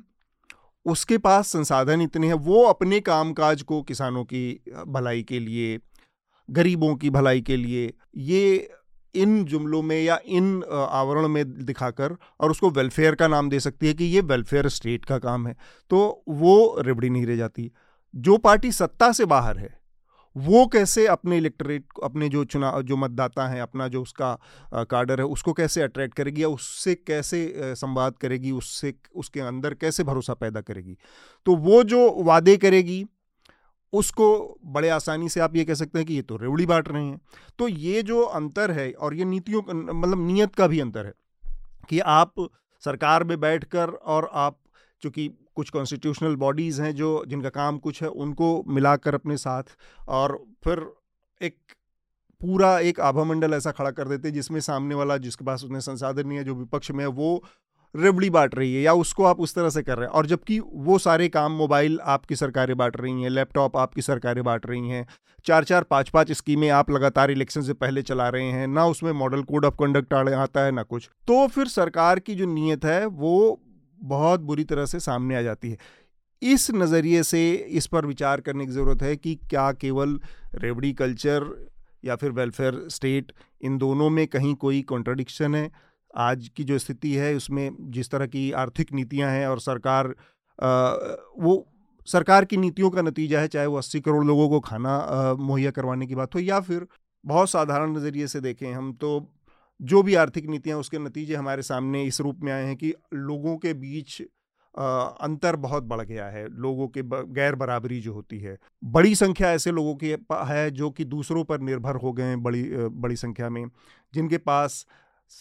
उसके 0.87 1.18
पास 1.18 1.49
संसाधन 1.49 2.01
इतने 2.01 2.27
हैं 2.27 2.35
वो 2.35 2.64
अपने 2.64 3.01
कामकाज 3.01 3.62
को 3.62 3.83
किसानों 3.83 4.24
की 4.24 4.61
भलाई 4.87 5.22
के 5.22 5.39
लिए 5.39 5.79
गरीबों 6.51 6.95
की 6.97 7.11
भलाई 7.11 7.41
के 7.41 7.57
लिए 7.57 7.93
ये 8.16 8.70
इन 9.14 9.45
जुमलों 9.45 9.83
में 9.83 10.03
या 10.03 10.18
इन 10.27 10.62
आवरण 10.72 11.29
में 11.29 11.64
दिखाकर 11.64 12.16
और 12.41 12.51
उसको 12.51 12.70
वेलफेयर 12.70 13.14
का 13.14 13.29
नाम 13.29 13.51
दे 13.51 13.61
सकती 13.61 13.87
है 13.87 13.95
कि 13.95 14.05
ये 14.05 14.20
वेलफेयर 14.20 14.68
स्टेट 14.68 15.05
का 15.05 15.18
काम 15.18 15.47
है। 15.47 15.57
तो 15.91 16.24
वो 16.29 16.77
रिबड़ी 16.81 17.11
नहीं 17.11 17.27
रह 17.27 17.37
जाती। 17.37 17.72
जो 18.16 18.36
पार्टी 18.38 18.70
सत्ता 18.72 19.10
से 19.12 19.24
बाहर 19.24 19.58
है, 19.58 19.78
वो 20.36 20.66
कैसे 20.66 21.06
अपने 21.06 21.36
इलेक्टोरेट 21.36 21.84
अपने 22.04 22.28
जो 22.28 22.44
चुनाव, 22.44 22.82
जो 22.82 22.96
मतदाता 22.96 23.46
हैं, 23.48 23.60
अपना 23.62 23.88
जो 23.88 24.02
उसका 24.02 24.32
कार्डर 24.90 25.20
है, 25.20 25.26
उसको 25.26 25.52
कैसे 25.52 25.82
अट्रैक्ट 25.82 26.14
करेगी 26.14 26.42
या 26.42 26.48
उससे 26.48 26.94
कैसे 26.96 27.74
संवाद 27.76 28.16
करेगी, 28.16 28.50
उससे, 28.50 28.94
उसके 29.14 29.40
अंदर 29.40 29.74
कैसे 29.74 30.04
भरोसा 30.04 30.34
पैदा 30.34 30.60
करेगी? 30.60 30.96
तो 31.46 31.56
वो 31.56 31.82
जो 31.84 32.10
वादे 32.24 32.56
करेगी, 32.56 33.04
उसको 33.92 34.58
बड़े 34.66 34.88
आसानी 34.88 35.28
से 35.28 35.40
आप 35.40 35.56
ये 35.56 35.64
कह 35.64 35.74
सकते 35.74 35.98
हैं 35.98 36.06
कि 36.06 36.14
ये 36.14 36.22
तो 36.22 36.36
रेवड़ी 36.36 36.66
बांट 36.66 36.88
रहे 36.88 37.04
हैं। 37.04 37.20
तो 37.58 37.68
ये 37.68 38.02
जो 38.02 38.22
अंतर 38.22 38.70
है 38.70 38.90
और 38.92 39.14
ये 39.14 39.24
नीतियों 39.24 39.62
मतलब 39.94 40.26
नीयत 40.26 40.54
का 40.54 40.66
भी 40.66 40.80
अंतर 40.80 41.06
है 41.06 41.12
कि 41.88 42.00
आप 42.00 42.34
सरकार 42.82 43.24
में 43.24 43.38
बैठकर 43.40 43.90
और 43.90 44.30
आप 44.32 44.58
चूँकि 45.02 45.30
कुछ 45.57 45.70
कॉन्स्टिट्यूशनल 45.70 46.36
बॉडीज़ 46.36 46.82
हैं 46.82 46.94
जो, 46.94 47.24
जिनका 47.28 47.48
काम 47.48 47.78
कुछ 47.78 48.02
है, 48.02 48.09
उनको 48.09 48.64
मिलाकर 48.68 49.14
अपने 49.14 49.36
साथ 49.36 49.76
और 50.09 50.38
फिर 50.64 50.86
एक 51.40 51.57
पूरा 52.40 52.78
एक 52.78 53.00
आभा 53.00 53.24
मंडल 53.24 53.54
ऐसा 53.54 53.70
खड़ा 53.70 53.90
कर 53.90 54.09
देते 54.09 54.30
जिसमें 54.30 54.61
सामने 54.61 54.94
वाला 54.94 55.16
जिसके 55.16 55.44
पास 55.44 55.64
उतने 55.64 55.80
संसाधन 55.80 56.26
नहीं 56.28 56.38
है, 56.38 56.44
जो 56.44 56.54
विपक्ष 56.54 56.90
में 56.90 57.04
है, 57.04 57.07
वो 57.07 57.42
रेबड़ी 57.94 58.28
बांट 58.30 58.54
रही 58.54 58.74
है 58.74 58.82
या 58.82 58.92
उसको 58.94 59.24
आप 59.24 59.40
उस 59.40 59.54
तरह 59.54 59.70
से 59.70 59.82
कर 59.82 59.98
रहे 59.98 60.07
हैं। 60.07 60.14
और 60.14 60.26
जबकि 60.26 60.59
वो 60.61 60.98
सारे 60.98 61.28
काम 61.28 61.52
मोबाइल 61.52 61.98
आपकी 62.04 62.36
सरकारें 62.36 62.76
बांट 62.76 62.96
रही 63.00 63.22
हैं, 63.22 63.30
लैपटॉप 63.30 63.76
आपकी 63.76 64.02
सरकारें 64.02 64.42
बांट 64.44 64.66
रही 64.66 64.88
हैं 64.88 65.07
चार 65.46 65.64
चार 65.64 65.82
पाँच 65.82 66.09
पाँच 66.09 66.32
स्कीमें 66.32 66.68
आप 66.70 66.90
लगातार 66.90 67.30
इलेक्शन 67.30 67.62
से 67.62 67.72
पहले 67.74 68.02
चला 68.02 68.28
रहे 68.28 68.50
हैं, 68.50 68.66
ना 68.66 68.86
उसमें 68.86 69.12
मॉडल 69.12 69.42
कोड 69.42 69.64
ऑफ़ 69.64 69.74
कंडक्ट 69.74 70.14
आता 70.14 70.64
है, 70.64 70.72
ना 70.72 70.82
कुछ। 70.82 71.11
तो 71.26 71.46
फिर 71.46 71.68
सरकार 71.68 72.18
की 72.18 72.34
जो 72.34 72.46
नीयत 72.46 72.84
है, 72.84 73.07
वो 73.07 73.61
बहुत 74.01 74.40
बुरी 74.40 74.64
तरह 74.64 74.86
से 74.86 75.01
सामने 75.01 75.36
आ 75.36 75.42
जाती 75.42 75.70
है। 75.70 75.76
इस 76.42 76.70
नज़रिए 76.70 77.22
से 77.22 77.53
इस 77.53 77.86
पर 77.86 78.07
विचार 78.07 78.40
करने 78.40 78.66
की 78.66 78.72
ज़रूरत 78.72 79.03
है 79.03 79.16
कि 79.16 79.34
क्या 79.34 79.72
केवल 79.72 80.20
रेवड़ी 80.55 80.92
कल्चर 80.92 81.70
या 82.05 82.16
फिर 82.16 82.30
वेलफेयर 82.30 82.88
स्टेट 82.88 83.32
इन 83.62 83.78
दोनों 83.78 84.11
में 84.11 84.26
कहीं 84.26 84.55
कोई 84.55 84.82
कॉन्ट्रडिक्शन 84.82 85.55
है? 85.55 85.70
आज 86.16 86.51
की 86.57 86.64
जो 86.64 86.78
स्थिति 86.78 87.12
है 87.12 87.34
उसमें 87.34 87.76
जिस 87.80 88.11
तरह 88.11 88.26
की 88.26 88.53
आर्थिक 88.53 88.92
नीतियाँ 88.92 89.30
हैं 89.30 89.47
और 89.47 89.61
सरकार 89.61 90.07
आ, 90.62 90.92
वो 91.38 91.66
सरकार 92.07 92.44
की 92.44 92.57
नीतियों 92.57 92.90
का 92.90 93.03
नतीजा 93.03 93.40
है 93.40 93.49
चाहे 93.49 93.66
वो 93.66 93.76
अस्सी 93.76 94.01
करोड़ 94.01 94.24
लोगों 94.24 94.49
को 94.49 94.61
खाना 94.61 95.34
मुहैया 95.38 95.70
करवाने 95.70 96.07
की 96.07 96.14
बात 96.14 96.34
हो 96.34 96.40
या 96.40 96.61
फिर 96.61 96.86
बहुत 97.24 97.51
साधारण 97.51 97.97
नज़रिए 97.97 98.26
से 98.26 98.40
देखें 98.40 98.72
हम 98.72 98.92
तो 98.92 99.36
जो 99.81 100.03
भी 100.03 100.14
आर्थिक 100.14 100.47
नीतियाँ 100.47 100.79
उसके 100.79 100.99
नतीजे 100.99 101.35
हमारे 101.35 101.62
सामने 101.62 102.03
इस 102.05 102.20
रूप 102.20 102.41
में 102.43 102.53
आए 102.53 102.64
हैं 102.64 102.77
कि 102.77 102.93
लोगों 103.14 103.57
के 103.57 103.74
बीच 103.74 104.20
अंतर 104.74 105.57
बहुत 105.57 105.85
बढ़ 105.85 106.01
गया 106.01 106.27
है। 106.27 106.47
लोगों 106.51 106.87
के 106.89 107.03
गैर 107.35 107.55
बराबरी 107.55 108.01
जो 108.01 108.12
होती 108.12 108.39
है। 108.39 108.57
बड़ी 108.85 109.14
संख्या 109.14 109.53
ऐसे 109.53 109.70
लोगों 109.70 109.95
की 109.97 110.16
है 110.49 110.70
जो 110.70 110.91
कि 110.91 111.05
दूसरों 111.05 111.45
पर 111.45 111.61
निर्भर 111.61 111.97
हो 111.97 112.12
गए 112.12 112.24
हैं 112.24 112.43
बड़ी 112.43 112.62
बड़ी 112.72 113.16
संख्या 113.16 113.49
में, 113.51 113.64
जिनके 114.14 114.39
पास 114.39 114.87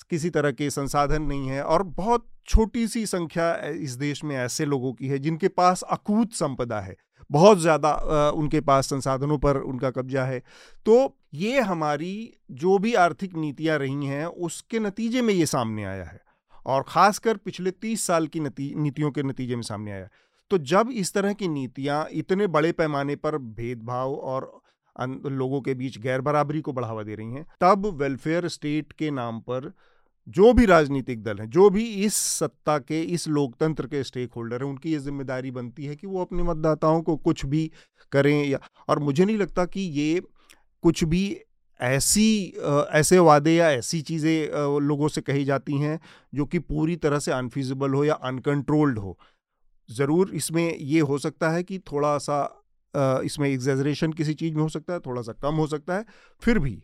किसी 0.09 0.29
तरह 0.29 0.51
के 0.51 0.69
संसाधन 0.69 1.21
नहीं 1.21 1.47
है 1.47 1.63
और 1.63 1.83
बहुत 1.83 2.27
छोटी 2.47 2.87
सी 2.87 3.05
संख्या 3.05 3.53
इस 3.67 3.91
देश 3.91 4.23
में 4.23 4.35
ऐसे 4.35 4.65
लोगों 4.65 4.93
की 4.93 5.07
है 5.07 5.19
जिनके 5.19 5.47
पास 5.47 5.81
अकूत 5.81 6.33
संपदा 6.33 6.79
है। 6.79 6.95
बहुत 7.29 7.59
ज़्यादा 7.59 7.93
उनके 8.31 8.59
पास 8.61 8.89
संसाधनों 8.89 9.37
पर 9.37 9.57
उनका 9.59 9.89
कब्जा 9.91 10.23
है। 10.25 10.41
तो 10.85 11.15
ये 11.35 11.61
हमारी 11.61 12.33
जो 12.53 12.77
भी 12.77 12.93
आर्थिक 12.95 13.35
नीतियाँ 13.35 13.77
रही 13.79 14.05
हैं, 14.05 14.25
उसके 14.25 14.79
नतीजे 14.79 15.21
में 15.21 15.33
ये 15.33 15.45
सामने 15.47 15.83
आया 15.85 16.03
है 16.03 16.21
और 16.65 16.83
ख़ासकर 16.83 17.37
पिछले 17.37 17.71
तीस 17.71 18.05
साल 18.07 18.27
की 18.27 18.39
नीतियों 18.39 19.11
के 19.11 19.23
नतीजे 19.23 19.55
में 19.55 19.63
सामने 19.63 19.91
आया। 19.91 20.07
तो 20.51 20.57
जब 20.59 20.89
इस 20.93 21.13
तरह 21.13 21.33
की 21.33 21.47
नीतियाँ 21.49 22.05
इतने 22.13 22.47
बड़े 22.49 22.71
पैमाने 22.73 23.15
पर 23.17 23.37
भेदभाव 23.37 24.13
और 24.13 24.51
लोगों 24.95 25.59
के 25.61 25.73
बीच 25.73 25.97
गैर 25.99 26.21
बराबरी 26.21 26.61
को 26.61 26.73
बढ़ावा 26.73 27.03
दे 27.03 27.15
रही 27.15 27.31
हैं, 27.31 27.45
तब 27.61 27.85
वेलफेयर 27.95 28.47
स्टेट 28.49 28.91
के 28.93 29.09
नाम 29.11 29.39
पर 29.41 29.71
जो 30.27 30.51
भी 30.53 30.65
राजनीतिक 30.65 31.23
दल 31.23 31.39
हैं, 31.39 31.49
जो 31.49 31.69
भी 31.69 31.83
इस 32.05 32.15
सत्ता 32.15 32.77
के, 32.79 33.01
इस 33.03 33.27
लोकतंत्र 33.27 33.87
के 33.87 34.03
स्टेक 34.03 34.33
होल्डर 34.33 34.63
हैं, 34.63 34.69
उनकी 34.69 34.91
ये 34.91 34.99
ज़िम्मेदारी 34.99 35.51
बनती 35.51 35.85
है 35.85 35.95
कि 35.95 36.07
वो 36.07 36.21
अपने 36.21 36.43
मतदाताओं 36.43 37.01
को 37.01 37.15
कुछ 37.17 37.45
भी 37.45 37.69
करें 38.11 38.43
या, 38.43 38.59
और 38.89 38.99
मुझे 38.99 39.25
नहीं 39.25 39.37
लगता 39.37 39.65
कि 39.65 39.81
ये 39.81 40.21
कुछ 40.83 41.03
भी 41.03 41.37
ऐसी 41.79 42.53
ऐसे 42.91 43.19
वादे 43.19 43.53
या 43.53 43.69
ऐसी 43.71 44.01
चीज़ें 44.01 44.79
लोगों 44.81 45.07
से 45.07 45.21
कही 45.21 45.45
जाती 45.45 45.77
हैं 45.77 45.99
जो 46.33 46.45
कि 46.45 46.59
पूरी 46.59 46.95
तरह 46.95 47.19
से 47.19 47.31
अनफिजिबल 47.31 47.93
हो 47.93 48.03
या 48.05 48.13
अनकंट्रोल्ड 48.13 48.99
हो। 48.99 49.17
ज़रूर 49.89 50.31
इसमें 50.35 50.75
ये 50.75 50.99
हो 51.01 51.17
सकता 51.17 51.49
है 51.49 51.63
कि 51.63 51.79
थोड़ा 51.91 52.17
सा 52.17 52.37
इसमें 53.23 53.49
एग्जेजरेशन 53.49 54.13
किसी 54.13 54.33
चीज़ 54.33 54.53
में 54.55 54.61
हो 54.61 54.69
सकता 54.69 54.93
है 54.93 54.99
थोड़ा 54.99 55.21
सा 55.21 55.33
कम 55.33 55.55
हो 55.55 55.67
सकता 55.67 55.95
है, 55.95 56.05
फिर 56.41 56.59
भी 56.59 56.81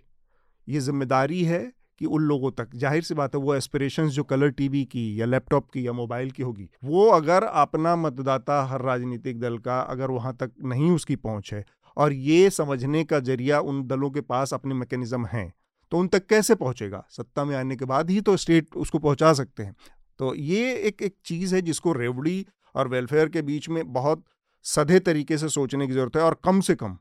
ये 0.67 0.79
ज़िम्मेदारी 0.79 1.43
है 1.43 1.61
कि 2.01 2.07
उन 2.07 2.21
लोगों 2.23 2.51
तक। 2.53 2.69
ज़ाहिर 2.75 3.03
सी 3.03 3.13
बात 3.15 3.35
है, 3.35 3.41
वो 3.41 3.53
एस्पिरेशंस 3.55 4.11
जो 4.11 4.23
कलर 4.25 4.49
टीवी 4.51 4.83
की 4.85 5.03
या 5.19 5.25
लैपटॉप 5.27 5.69
की 5.69 5.85
या 5.87 5.93
मोबाइल 5.93 6.31
की 6.31 6.43
होगी, 6.43 6.67
वो 6.83 7.07
अगर 7.11 7.43
अपना 7.43 7.95
मतदाता 7.97 8.61
हर 8.65 8.81
राजनीतिक 8.81 9.39
दल 9.39 9.57
का 9.59 9.79
अगर 9.81 10.11
वहाँ 10.11 10.35
तक 10.35 10.51
नहीं 10.65 10.89
उसकी 10.91 11.15
पहुँच 11.17 11.53
है 11.53 11.63
और 11.97 12.13
ये 12.13 12.49
समझने 12.51 13.03
का 13.03 13.19
ज़रिया 13.21 13.59
उन 13.61 13.85
दलों 13.87 14.09
के 14.11 14.21
पास 14.23 14.53
अपने 14.53 14.75
मैकेनिज्म 14.75 15.25
हैं 15.27 15.51
तो 15.91 15.97
उन 15.97 16.07
तक 16.07 16.25
कैसे 16.25 16.55
पहुँचेगा? 16.55 17.03
सत्ता 17.09 17.45
में 17.45 17.55
आने 17.55 17.75
के 17.75 17.85
बाद 17.85 18.09
ही 18.09 18.19
तो 18.21 18.35
स्टेट 18.37 18.75
उसको 18.75 18.99
पहुँचा 18.99 19.33
सकते 19.33 19.63
हैं। 19.63 19.75
तो 20.19 20.33
ये 20.35 20.73
एक 20.77 21.01
एक 21.01 21.15
चीज़ 21.25 21.55
है 21.55 21.61
जिसको 21.61 21.93
रेवड़ी 21.93 22.45
और 22.75 22.87
वेलफेयर 22.87 23.29
के 23.29 23.41
बीच 23.43 23.69
में 23.69 23.83
बहुत 23.93 24.23
सधे 24.65 24.99
तरीके 25.01 25.37
से 25.37 25.49
सोचने 25.49 25.87
की 25.87 25.93
ज़रूरत 25.93 26.15
है 26.15 26.23
और 26.23 26.39
कम 26.43 26.59
से 26.61 26.75
कम 26.75 26.97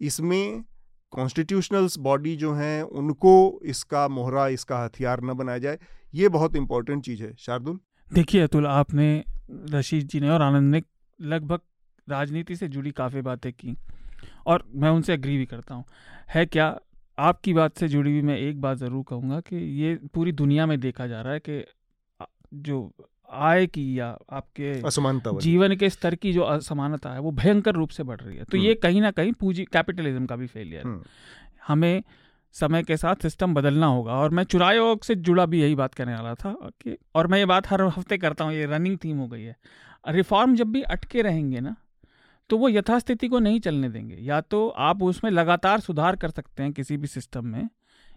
इसमें 0.00 0.64
कॉन्स्टिट्यूशनल्स 1.14 1.98
बॉडी 1.98 2.36
जो 2.36 2.52
हैं, 2.52 2.82
उनको 2.82 3.60
इसका 3.64 4.06
मोहरा, 4.08 4.46
इसका 4.48 4.84
हथियार 4.84 5.20
न 5.24 5.34
बनाया 5.34 5.58
जाए, 5.58 5.78
ये 6.14 6.28
बहुत 6.28 6.56
इंपॉर्टेंट 6.56 7.04
चीज़ 7.04 7.22
है। 7.22 7.34
शार्दुल? 7.38 7.78
देखिए 8.10 8.42
अतुल, 8.42 8.66
आपने, 8.66 9.24
रशीद 9.50 10.06
जी 10.06 10.20
ने 10.20 10.30
और 10.30 10.42
आनंद 10.42 10.74
ने 10.74 10.82
लगभग 11.20 11.60
राजनीति 12.08 12.56
से 12.56 12.68
जुड़ी 12.68 12.90
काफ़ी 12.90 13.20
बातें 13.20 13.52
की 13.52 13.76
और 14.46 14.64
मैं 14.74 14.90
उनसे 14.90 15.12
अग्री 15.12 15.36
भी 15.38 15.46
करता 15.46 15.74
हूँ। 15.74 15.84
है 16.34 16.46
क्या 16.46 16.66
आपकी 17.18 17.52
बात 17.54 17.78
से 17.78 17.88
जुड़ी 17.88 18.10
हुई 18.10 18.22
मैं 18.22 18.36
एक 18.38 18.60
बात 18.60 18.78
ज़रूर 18.78 19.04
कहूँगा 19.08 19.40
कि 19.40 19.56
ये 19.56 19.94
पूरी 20.14 20.32
दुनिया 20.32 20.66
में 20.66 20.78
देखा 20.80 21.06
जा 21.06 21.20
रहा 21.22 21.32
है 21.32 21.40
कि 21.40 21.64
जो 22.54 22.80
आय 23.30 23.66
की 23.66 23.98
या 23.98 24.18
आपके 24.30 24.82
असमानता 24.82 25.30
जीवन 25.38 25.76
के 25.76 25.90
स्तर 25.90 26.14
की 26.14 26.32
जो 26.32 26.42
असमानता 26.42 27.10
है 27.10 27.20
वो 27.20 27.30
भयंकर 27.30 27.74
रूप 27.74 27.88
से 27.88 28.02
बढ़ 28.02 28.20
रही 28.20 28.36
है। 28.36 28.44
तो 28.44 28.56
ये 28.56 28.68
हम्म। 28.68 28.80
कहीं 28.82 29.00
ना 29.00 29.10
कहीं 29.10 29.32
पूंजी 29.32 29.64
कैपिटलिज्म 29.64 30.26
का 30.26 30.36
भी 30.36 30.46
फेलियर 30.46 30.86
है। 30.86 30.92
हम्म। 30.92 31.02
हमें 31.68 32.02
समय 32.52 32.82
के 32.82 32.96
साथ 32.96 33.14
सिस्टम 33.14 33.54
बदलना 33.54 33.86
होगा 33.86 34.12
और 34.12 34.30
मैं 34.30 34.44
चुनाव 34.44 34.68
आयोग 34.68 35.04
से 35.04 35.14
जुड़ा 35.14 35.46
भी 35.46 35.62
यही 35.62 35.74
बात 35.74 35.94
करने 35.94 36.14
वाला 36.14 36.34
था 36.34 36.54
कि 36.82 36.96
और 37.14 37.26
मैं 37.26 37.38
ये 37.38 37.46
बात 37.46 37.70
हर 37.70 37.82
हफ़्ते 37.82 38.18
करता 38.18 38.44
हूँ 38.44 38.52
ये 38.52 38.66
रनिंग 38.66 38.98
थीम 39.04 39.18
हो 39.18 39.28
गई 39.28 39.42
है। 39.42 39.56
रिफॉर्म 40.08 40.56
जब 40.56 40.66
भी 40.66 40.82
अटके 40.82 41.22
रहेंगे 41.22 41.60
ना 41.60 41.76
तो 42.50 42.58
वो 42.58 42.68
यथास्थिति 42.68 43.28
को 43.28 43.38
नहीं 43.38 43.60
चलने 43.60 43.88
देंगे। 43.88 44.16
या 44.16 44.40
तो 44.40 44.68
आप 44.68 45.02
उसमें 45.02 45.30
लगातार 45.30 45.80
सुधार 45.80 46.16
कर 46.16 46.30
सकते 46.30 46.62
हैं 46.62 46.72
किसी 46.72 46.96
भी 46.96 47.06
सिस्टम 47.06 47.46
में 47.46 47.68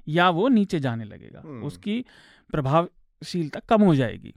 या 0.07 0.29
वो 0.29 0.47
नीचे 0.47 0.79
जाने 0.79 1.03
लगेगा। 1.03 1.41
हम्म। 1.45 1.63
उसकी 1.63 2.05
प्रभावशीलता 2.51 3.59
कम 3.59 3.81
हो 3.81 3.95
जाएगी। 3.95 4.33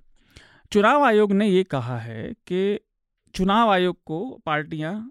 चुनाव 0.73 1.05
आयोग 1.05 1.33
ने 1.33 1.47
ये 1.49 1.63
कहा 1.65 1.97
है 1.99 2.33
कि 2.47 2.81
चुनाव 3.35 3.71
आयोग 3.71 3.97
को 4.07 4.19
पार्टियाँ 4.47 5.11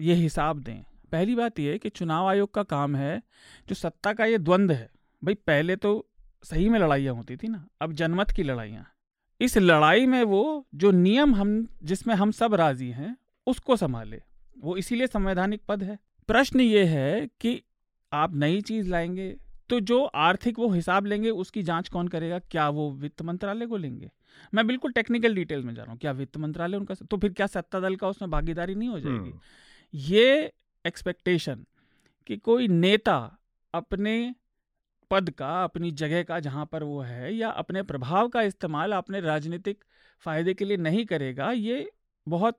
ये 0.00 0.14
हिसाब 0.14 0.58
दें। 0.58 0.82
पहली 1.12 1.34
बात 1.34 1.60
यह 1.60 1.72
है 1.72 1.78
कि 1.78 1.88
चुनाव 1.88 2.26
आयोग 2.28 2.52
का 2.54 2.62
काम 2.62 2.96
है 2.96 3.22
जो 3.68 3.74
सत्ता 3.74 4.12
का 4.12 4.24
ये 4.24 4.38
द्वंद्व 4.38 4.74
है। 4.74 4.90
भाई, 5.22 5.34
पहले 5.34 5.76
तो 5.76 6.06
सही 6.44 6.68
में 6.68 6.78
लड़ाइयाँ 6.78 7.14
होती 7.14 7.36
थी 7.36 7.48
ना, 7.48 7.64
अब 7.80 7.92
जनमत 7.92 8.30
की 8.30 8.42
लड़ाइयाँ। 8.42 8.86
इस 9.40 9.56
लड़ाई 9.58 10.06
में 10.06 10.22
वो 10.24 10.66
जो 10.74 10.90
नियम 10.90 11.34
हम, 11.34 11.66
जिसमें 11.82 12.14
हम 12.14 12.30
सब 12.32 12.54
राज़ी 12.54 12.90
हैं, 12.90 13.16
उसको 13.46 13.76
संभाले। 13.76 14.22
वो 14.58 14.76
इसीलिए 14.76 15.06
संवैधानिक 15.06 15.62
पद 15.68 15.82
है। 15.82 15.98
प्रश्न 16.28 16.60
ये 16.60 16.84
है 16.84 17.26
कि 17.40 17.60
आप 18.12 18.34
नई 18.34 18.60
चीज़ 18.60 18.90
लाएँगे 18.90 19.36
तो 19.70 19.80
जो 19.80 20.04
आर्थिक 20.04 20.58
वो 20.58 20.68
हिसाब 20.70 21.06
लेंगे, 21.06 21.30
उसकी 21.30 21.62
जाँच 21.62 21.88
कौन 21.88 22.08
करेगा? 22.08 22.38
क्या 22.40 22.68
वो 22.68 22.90
वित्त 22.92 23.22
मंत्रालय 23.22 23.66
को 23.66 23.76
लेंगे? 23.76 24.10
मैं 24.54 24.66
बिल्कुल 24.66 24.92
टेक्निकल 24.92 25.34
डिटेल 25.34 25.62
में 25.62 25.74
जा 25.74 25.82
रहा 25.82 25.92
हूँ। 25.92 25.98
क्या 26.00 26.12
वित्त 26.12 26.36
मंत्रालय 26.36 26.76
उनका 26.76 26.94
तो 27.10 27.16
फिर 27.16 27.32
क्या 27.32 27.46
सत्ता 27.46 27.80
दल 27.80 27.96
का 27.96 28.08
उसमें 28.08 28.30
भागीदारी 28.30 28.74
नहीं 28.74 28.88
हो 28.88 29.00
जाएगी? 29.00 29.32
ये 29.94 30.52
एक्सपेक्टेशन 30.84 31.64
कि 32.26 32.36
कोई 32.36 32.68
नेता 32.68 33.16
अपने 33.74 34.34
पद 35.10 35.30
का 35.30 35.62
अपनी 35.64 35.90
जगह 35.90 36.22
का 36.22 36.38
जहाँ 36.40 36.66
पर 36.66 36.82
वो 36.82 37.00
है 37.00 37.34
या 37.34 37.48
अपने 37.50 37.82
प्रभाव 37.82 38.28
का 38.28 38.42
इस्तेमाल 38.42 38.92
अपने 38.92 39.20
राजनीतिक 39.20 39.84
फ़ायदे 40.24 40.54
के 40.54 40.64
लिए 40.64 40.76
नहीं 40.76 41.04
करेगा 41.04 41.50
ये 41.52 41.90
बहुत 42.26 42.58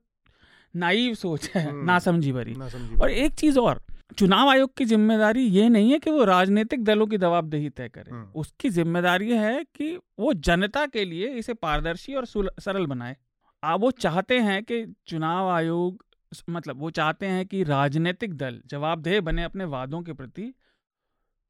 नाइव 0.75 1.13
सोच 1.13 1.49
है 1.49 1.71
ना 1.85 1.97
समझी 1.99 2.31
भरी। 2.31 2.55
और 3.01 3.09
एक 3.09 3.33
चीज़ 3.33 3.59
और 3.59 3.81
चुनाव 4.17 4.49
आयोग 4.49 4.73
की 4.77 4.85
ज़िम्मेदारी 4.85 5.43
ये 5.47 5.67
नहीं 5.69 5.91
है 5.91 5.97
कि 5.99 6.11
वो 6.11 6.23
राजनीतिक 6.23 6.83
दलों 6.83 7.07
की 7.07 7.17
जवाबदेही 7.17 7.69
तय 7.69 7.89
करे। 7.89 8.11
हम्म। 8.11 8.39
उसकी 8.39 8.69
ज़िम्मेदारी 8.69 9.31
है 9.31 9.63
कि 9.75 9.95
वो 10.19 10.33
जनता 10.33 10.85
के 10.85 11.05
लिए 11.05 11.27
इसे 11.33 11.53
पारदर्शी 11.55 12.13
और 12.15 12.25
सरल 12.25 12.85
बनाए। 12.85 13.15
आ 13.63 13.75
वो 13.75 13.91
चाहते 13.91 14.39
हैं 14.39 14.63
कि 14.63 14.85
चुनाव 15.07 15.49
आयोग 15.49 16.03
मतलब 16.49 16.79
वो 16.79 16.89
चाहते 16.89 17.25
हैं 17.25 17.45
कि 17.45 17.63
राजनीतिक 17.63 18.33
दल 18.33 18.59
जवाबदेह 18.67 19.21
बने 19.21 19.43
अपने 19.43 19.65
वादों 19.65 20.01
के 20.01 20.13
प्रति। 20.13 20.53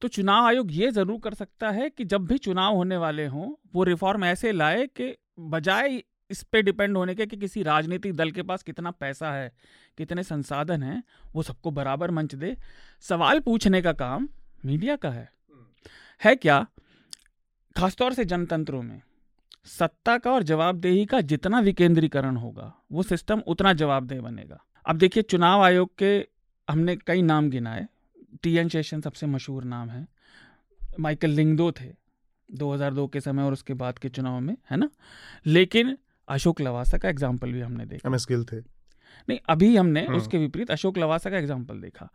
तो 0.02 0.08
चुनाव 0.08 0.46
आयोग 0.46 0.72
ये 0.72 0.92
ज़रूर 0.92 1.20
कर 1.20 1.34
सकता 1.34 1.70
है 1.72 1.90
कि 1.90 2.06
जब 2.06 2.26
भी 2.28 2.38
चुनाव 2.38 2.76
होने 2.76 2.98
वाले 2.98 3.26
हों 3.26 3.52
वो 3.74 3.84
रिफॉर्म 3.84 4.26
ऐसे 4.26 4.52
लाए 4.52 4.88
कि 4.88 5.16
बजाय 5.40 6.02
इस 6.30 6.42
पे 6.44 6.62
डिपेंड 6.62 6.98
होने 6.98 7.16
के 7.16 7.26
कि 7.26 7.38
किसी 7.38 7.64
राजनीतिक 7.64 8.16
दल 8.16 8.32
के 8.32 8.44
पास 8.44 8.64
कितना 8.64 8.92
पैसा 8.92 9.32
है। 9.32 9.52
कितने 9.98 10.24
संसाधन 10.24 10.84
हैं 10.84 11.04
वो 11.36 11.44
सबको 11.44 11.72
बराबर 11.72 12.12
मंच 12.12 12.36
दे। 12.36 12.58
सवाल 13.02 13.40
पूछने 13.40 13.82
का 13.82 13.94
काम 13.94 14.30
मीडिया 14.66 14.96
का 14.96 15.10
है। 15.10 15.30
है 16.22 16.36
क्या? 16.36 16.66
खासतौर 17.78 18.14
से 18.14 18.26
जनतंत्रों 18.26 18.82
में। 18.82 19.02
सत्ता 19.66 20.18
का 20.18 20.32
और 20.32 20.44
जवाबदेही 20.44 21.06
का 21.06 21.22
जितना 21.22 21.60
विकेंद्रीकरण 21.60 22.36
होगा 22.36 22.74
वो 22.92 23.04
सिस्टम 23.04 23.40
उतना 23.48 23.74
जवाबदेह 23.74 24.22
बनेगा। 24.22 24.64
अब 24.86 24.98
देखिए 24.98 25.24
चुनाव 25.24 25.62
आयोग 25.62 25.96
के 25.98 26.28
हमने 26.70 26.96
कई 26.96 27.22
नाम 27.22 27.50
गिनाए। 27.50 27.88
टी 28.44 28.56
एन 28.58 28.70
शेषन 28.70 29.02
सबसे 29.02 29.28
मशहूर 29.28 29.64
नाम 29.64 29.90
है। 29.90 30.08
माइकल 31.00 31.30
लिंगदो 31.30 31.72
थे 31.72 31.94
2002 32.50 33.08
के 33.08 33.22
समय 33.22 33.44
और 33.44 33.54
उसके 33.54 33.74
बाद 33.74 34.00
के 34.00 34.10
चुनाव 34.10 34.40
में 34.40 34.58
है 34.72 34.78
ना? 34.78 34.90
लेकिन 35.46 35.98
अशोक 36.28 36.62
लवासा 36.62 36.98
का 36.98 37.10
एग्ज़ाम्पल 37.10 37.52
भी 37.52 37.62
हमने 37.62 37.86
देखा। 37.86 38.10
एमएस 38.10 38.26
गिल 38.30 38.46
थे। 38.46 38.81
नहीं 39.30 39.40
अभी 39.50 39.76
हमने 39.76 40.06
हाँ। 40.06 40.18
उसके 40.18 40.38
विपरीत 40.38 40.72
अशोक 40.72 40.98
लवासा 40.98 41.30
का 41.30 41.38
एग्ज़ाम्पल 41.38 41.82
देखा। 41.82 42.10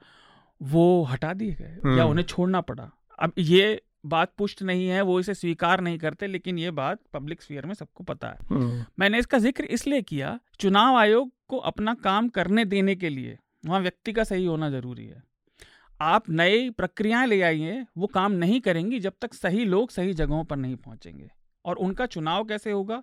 वो 0.61 1.03
हटा 1.05 1.33
दिए 1.35 1.57
गए 1.61 1.97
या 1.97 2.05
उन्हें 2.05 2.25
छोड़ना 2.25 2.61
पड़ा। 2.63 2.91
अब 3.19 3.33
ये 3.39 3.83
बात 4.07 4.33
पुष्ट 4.39 4.63
नहीं 4.63 4.87
है 4.89 5.01
वो 5.03 5.19
इसे 5.21 5.35
स्वीकार 5.35 5.81
नहीं 5.81 5.99
करते 5.99 6.27
लेकिन 6.27 6.59
ये 6.59 6.71
बात 6.73 6.99
पब्लिक 7.13 7.43
स्फीयर 7.43 7.67
में 7.67 7.75
सबको 7.75 8.05
पता 8.05 8.29
है। 8.29 8.85
मैंने 8.99 9.19
इसका 9.19 9.39
ज़िक्र 9.39 9.65
इसलिए 9.67 10.03
किया 10.03 10.39
चुनाव 10.61 10.97
आयोग 10.97 11.31
को 11.49 11.57
अपना 11.71 11.95
काम 11.95 12.29
करने 12.29 12.65
देने 12.65 12.95
के 12.95 13.09
लिए 13.09 13.39
वहाँ 13.67 13.81
व्यक्ति 13.81 14.13
का 14.13 14.25
सही 14.25 14.45
होना 14.45 14.71
ज़रूरी 14.71 15.07
है। 15.07 15.23
आप 16.01 16.29
नई 16.31 16.69
प्रक्रियाएँ 16.71 17.27
ले 17.27 17.41
आइए 17.43 17.85
वो 17.99 18.07
काम 18.07 18.33
नहीं 18.35 18.61
करेंगी 18.61 18.99
जब 19.01 19.13
तक 19.21 19.35
सही 19.35 19.65
लोग 19.65 19.91
सही 19.91 20.15
जगहों 20.15 20.43
पर 20.45 20.57
नहीं 20.57 20.77
पहुँचेंगे। 20.77 21.31
और 21.65 21.77
उनका 21.77 22.07
चुनाव 22.07 22.45
कैसे 22.45 22.71
होगा? 22.71 23.03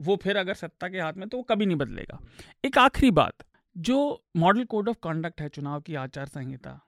वो 0.00 0.16
फिर 0.16 0.36
अगर 0.36 0.54
सत्ता 0.54 0.88
के 0.88 1.00
हाथ 1.00 1.12
में 1.12 1.28
तो 1.28 1.36
वो 1.36 1.42
कभी 1.42 1.66
नहीं 1.66 1.76
बदलेगा। 1.76 2.20
एक 2.64 2.78
आखिरी 2.78 3.10
बात 3.10 3.44
जो 3.76 3.98
मॉडल 4.36 4.64
कोड 4.64 4.88
ऑफ़ 4.88 4.96
कंडक्ट 5.02 5.40
है 5.40 5.48
चुनाव 5.48 5.80
की 5.80 5.94
आचार 5.96 6.26
संहिता 6.26 6.80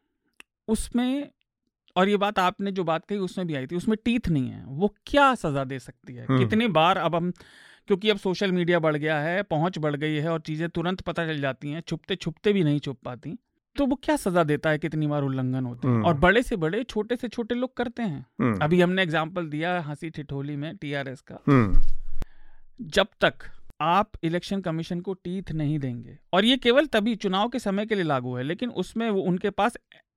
उसमें 0.68 1.28
और 1.96 2.08
ये 2.08 2.16
बात 2.16 2.38
आपने 2.38 2.72
जो 2.72 2.84
बात 2.84 3.04
कही 3.06 3.18
उसमें 3.18 3.46
भी 3.46 3.54
आई 3.54 3.66
थी 3.66 3.76
उसमें 3.76 3.96
टीथ 4.04 4.28
नहीं 4.28 4.48
है। 4.48 4.64
वो 4.66 4.94
क्या 5.06 5.34
सजा 5.34 5.64
दे 5.64 5.78
सकती 5.78 6.14
है? 6.14 6.26
हम्म। 6.26 6.38
कितनी 6.38 6.66
बार 6.70 6.98
अब 6.98 7.14
हम 7.14 7.30
क्योंकि 7.88 8.10
अब 8.10 8.16
सोशल 8.16 8.52
मीडिया 8.52 8.78
बढ़ 8.78 8.96
गया 8.96 9.18
है 9.20 9.42
पहुँच 9.42 9.78
बढ़ 9.78 9.96
गई 9.96 10.14
है 10.14 10.28
और 10.28 10.40
चीज़ें 10.40 10.68
तुरंत 10.68 11.00
पता 11.00 11.26
चल 11.26 11.40
जाती 11.40 11.70
हैं 11.70 11.80
छुपते 11.80 12.16
छुपते 12.16 12.52
भी 12.52 12.64
नहीं 12.64 12.80
छुप 12.80 12.98
पाती 13.04 13.36
तो 13.76 13.86
वो 13.86 13.96
क्या 14.02 14.16
सजा 14.16 14.44
देता 14.44 14.70
है 14.70 14.78
कितनी 14.78 15.06
बार 15.06 15.22
उल्लंघन 15.22 15.64
होते 15.64 15.88
हैं? 15.88 15.94
और 15.94 16.10
हम्म। 16.10 16.20
बड़े 16.20 16.42
से 16.42 16.56
बड़े 16.56 16.82
छोटे 16.84 17.16
से 17.16 17.28
छोटे 17.28 17.54
लोग 17.54 17.76
करते 17.76 18.02
हैं। 18.02 18.26
हम्म। 18.40 18.58
अभी 18.62 18.80
हमने 18.80 19.02
एग्ज़ाम्पल 19.02 19.46
दिया 19.46 19.78
हँसी 19.80 20.10
ठिठोली 20.10 20.56
में 20.56 20.76
टीआरएस 20.76 21.20
का। 21.20 21.38
जब 22.80 23.08
तक 23.20 23.50
आप 23.80 24.12
इलेक्शन 24.24 24.60
कमीशन 24.60 25.00
को 25.00 25.12
टीथ 25.14 25.52
नहीं 25.52 25.78
देंगे। 25.78 26.18
और 26.32 26.44
ये 26.44 26.56
केवल 26.56 26.86
तभी 26.86 27.14
चुनाव 27.16 27.48
के 27.48 27.58
समय 27.58 27.86
के 27.86 27.94
लिए 27.94 28.04
लागू 28.04 28.34
है 28.36 28.42
लेकिन 28.42 28.70
उसमें 28.72 29.08
वो 29.10 29.20
उनके 29.22 29.50
पास 29.50 29.76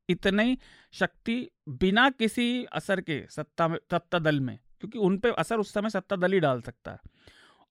इतनी 0.09 0.57
शक्ति 0.93 1.35
बिना 1.69 2.09
किसी 2.09 2.65
असर 2.73 3.01
के 3.01 3.21
सत्ता 3.29 3.67
में 3.67 3.77
सत्ता 3.91 4.19
दल 4.19 4.39
में 4.39 4.57
क्योंकि 4.79 4.99
उन 4.99 5.17
पे 5.17 5.31
असर 5.31 5.59
उस 5.59 5.73
समय 5.73 5.89
सत्ता 5.89 6.15
दल 6.15 6.33
ही 6.33 6.39
डाल 6.39 6.61
सकता 6.61 6.91
है। 6.91 6.99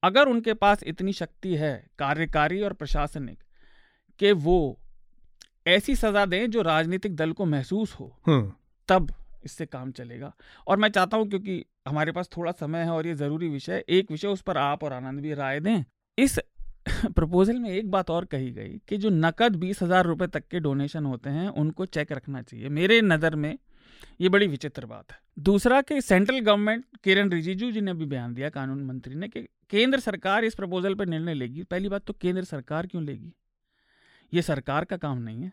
अगर 0.02 0.28
उनके 0.28 0.54
पास 0.54 0.82
इतनी 0.86 1.12
शक्ति 1.12 1.54
है 1.56 1.74
कार्यकारी 1.98 2.60
और 2.62 2.72
प्रशासनिक 2.72 3.38
कि 4.20 4.32
वो 4.32 4.56
ऐसी 5.66 5.94
सजा 5.96 6.24
दें 6.26 6.50
जो 6.50 6.62
राजनीतिक 6.62 7.14
दल 7.16 7.32
को 7.32 7.44
महसूस 7.44 7.94
हो 7.94 8.16
हम्म। 8.26 8.52
तब 8.88 9.14
इससे 9.44 9.66
काम 9.66 9.90
चलेगा। 9.92 10.32
और 10.66 10.76
मैं 10.76 10.88
चाहता 10.88 11.16
हूँ 11.16 11.28
क्योंकि 11.28 11.64
हमारे 11.86 12.12
पास 12.12 12.28
थोड़ा 12.36 12.52
समय 12.52 12.78
है 12.78 12.90
और 12.90 13.06
ये 13.06 13.14
ज़रूरी 13.14 13.48
विषय 13.48 13.84
एक 13.88 14.10
विषय 14.10 14.28
उस 14.28 14.40
पर 14.40 14.56
आप 14.56 14.84
और 14.84 14.92
आनंद 14.92 15.20
भी 15.20 15.34
राय 15.34 15.60
दें। 15.60 15.84
इस 16.18 16.38
प्रपोजल 17.06 17.58
में 17.58 17.70
एक 17.70 17.90
बात 17.90 18.10
और 18.10 18.24
कही 18.24 18.50
गई 18.50 18.80
कि 18.88 18.96
जो 18.96 19.10
नकद 19.10 19.56
बीस 19.56 19.82
हज़ार 19.82 20.04
रुपए 20.04 20.26
तक 20.26 20.46
के 20.48 20.60
डोनेशन 20.60 21.04
होते 21.04 21.30
हैं, 21.30 21.48
उनको 21.48 21.86
चेक 21.86 22.12
रखना 22.12 22.42
चाहिए। 22.42 22.68
मेरे 22.68 23.00
नज़र 23.02 23.34
में 23.34 23.58
ये 24.20 24.28
बड़ी 24.28 24.46
विचित्र 24.46 24.86
बात 24.86 25.12
है। 25.12 25.18
दूसरा 25.38 25.80
कि 25.80 26.00
सेंट्रल 26.00 26.40
गवर्नमेंट 26.40 26.84
किरण 27.04 27.30
रिजिजू 27.30 27.70
जी 27.70 27.80
ने 27.80 27.94
भी 27.94 28.04
बयान 28.04 28.34
दिया, 28.34 28.48
कानून 28.48 28.84
मंत्री 28.84 29.14
ने, 29.14 29.28
कि 29.28 29.42
केंद्र 29.70 30.00
सरकार 30.00 30.44
इस 30.44 30.54
प्रपोजल 30.54 30.94
पर 30.94 31.06
निर्णय 31.06 31.34
लेगी। 31.34 31.62
पहली 31.62 31.88
बात 31.88 32.04
तो 32.04 32.12
केंद्र 32.12 32.44
सरकार 32.44 32.86
क्यों 32.86 33.04
लेगी? 33.04 33.32
ये 34.32 34.42
सरकार 34.42 34.84
का 34.84 34.96
काम 34.96 35.18
नहीं 35.18 35.42
है। 35.42 35.52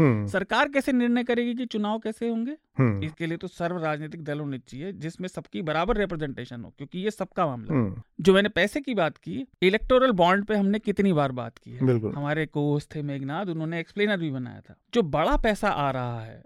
सरकार 0.00 0.68
कैसे 0.68 0.92
निर्णय 0.92 1.24
करेगी 1.24 1.54
कि 1.54 1.66
चुनाव 1.66 1.98
कैसे 1.98 2.28
होंगे? 2.28 2.56
हम्म। 2.78 3.04
इसके 3.04 3.26
लिए 3.26 3.36
तो 3.36 3.48
सर्व 3.48 3.78
राजनीतिक 3.78 4.22
दल 4.24 4.40
होने 4.40 4.58
चाहिए 4.58 4.92
जिसमें 4.92 5.28
सबकी 5.28 5.62
बराबर 5.62 5.96
रिप्रेजेंटेशन 5.96 6.64
हो 6.64 6.72
क्योंकि 6.78 6.98
ये 6.98 7.10
सबका 7.10 7.46
मामला 7.46 7.74
है। 7.74 7.80
हम्म। 7.80 8.02
जो 8.20 8.34
मैंने 8.34 8.48
पैसे 8.48 8.80
की 8.80 8.94
बात 8.94 9.16
की 9.18 9.46
इलेक्टोरल 9.62 10.12
बॉन्ड 10.12 10.44
पे 10.44 10.54
हमने 10.54 10.78
कितनी 10.78 11.12
बार 11.12 11.32
बात 11.32 11.58
की 11.58 11.70
है। 11.70 11.98
हमारे 12.10 12.46
कोच 12.46 12.88
थे 12.94 13.02
मेघनाथ 13.02 13.46
उन्होंने 13.46 13.80
एक्सप्लेनर 13.80 14.16
भी 14.16 14.30
बनाया 14.30 14.60
था। 14.60 14.76
जो 14.94 15.02
बड़ा 15.02 15.36
पैसा 15.36 15.68
आ 15.68 15.90
रहा 15.90 16.20
है 16.20 16.42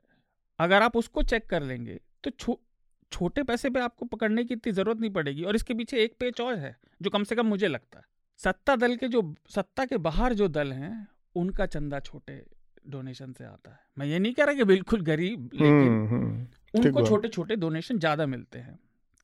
अगर 0.59 0.82
आप 0.82 0.96
उसको 0.96 1.22
चेक 1.22 1.46
कर 1.46 1.62
लेंगे 1.62 2.00
तो 2.24 2.30
छो, 2.30 2.61
छोटे 3.12 3.42
पैसे 3.42 3.70
पे 3.70 3.80
आपको 3.80 4.07
पकड़ने 4.07 4.44
की 4.44 4.55
इतनी 4.55 4.72
ज़रूरत 4.72 5.00
नहीं 5.00 5.11
पड़ेगी 5.11 5.42
और 5.42 5.57
इसके 5.57 5.74
पीछे 5.74 6.03
एक 6.05 6.14
पेच 6.20 6.40
और 6.40 6.55
है 6.55 6.76
जो 7.03 7.11
कम 7.11 7.24
से 7.24 7.34
कम 7.34 7.46
मुझे 7.46 7.68
लगता 7.68 7.98
है। 7.98 8.05
सत्ता 8.40 8.76
दल 8.76 8.96
के 8.96 9.09
जो 9.09 9.34
सत्ता 9.48 9.84
के 9.84 9.96
बाहर 9.96 10.34
जो 10.34 10.48
दल 10.48 10.72
हैं 10.72 11.09
उनका 11.34 11.66
चंदा 11.66 12.00
छोटे 12.00 12.42
डोनेशन 12.85 13.33
से 13.33 13.45
आता 13.45 13.70
है। 13.70 13.78
मैं 13.99 14.07
ये 14.07 14.18
नहीं 14.18 14.33
कह 14.33 14.45
रहा 14.45 14.55
कि 14.55 14.64
बिल्कुल 14.64 15.01
गरीब 15.03 15.51
लेकिन 15.55 15.89
हम्म, 15.89 16.07
हम्म, 16.09 16.47
उनको 16.74 17.07
छोटे 17.07 17.28
छोटे 17.28 17.57
डोनेशन 17.57 17.99
ज़्यादा 17.99 18.26
मिलते 18.26 18.59
हैं 18.59 18.78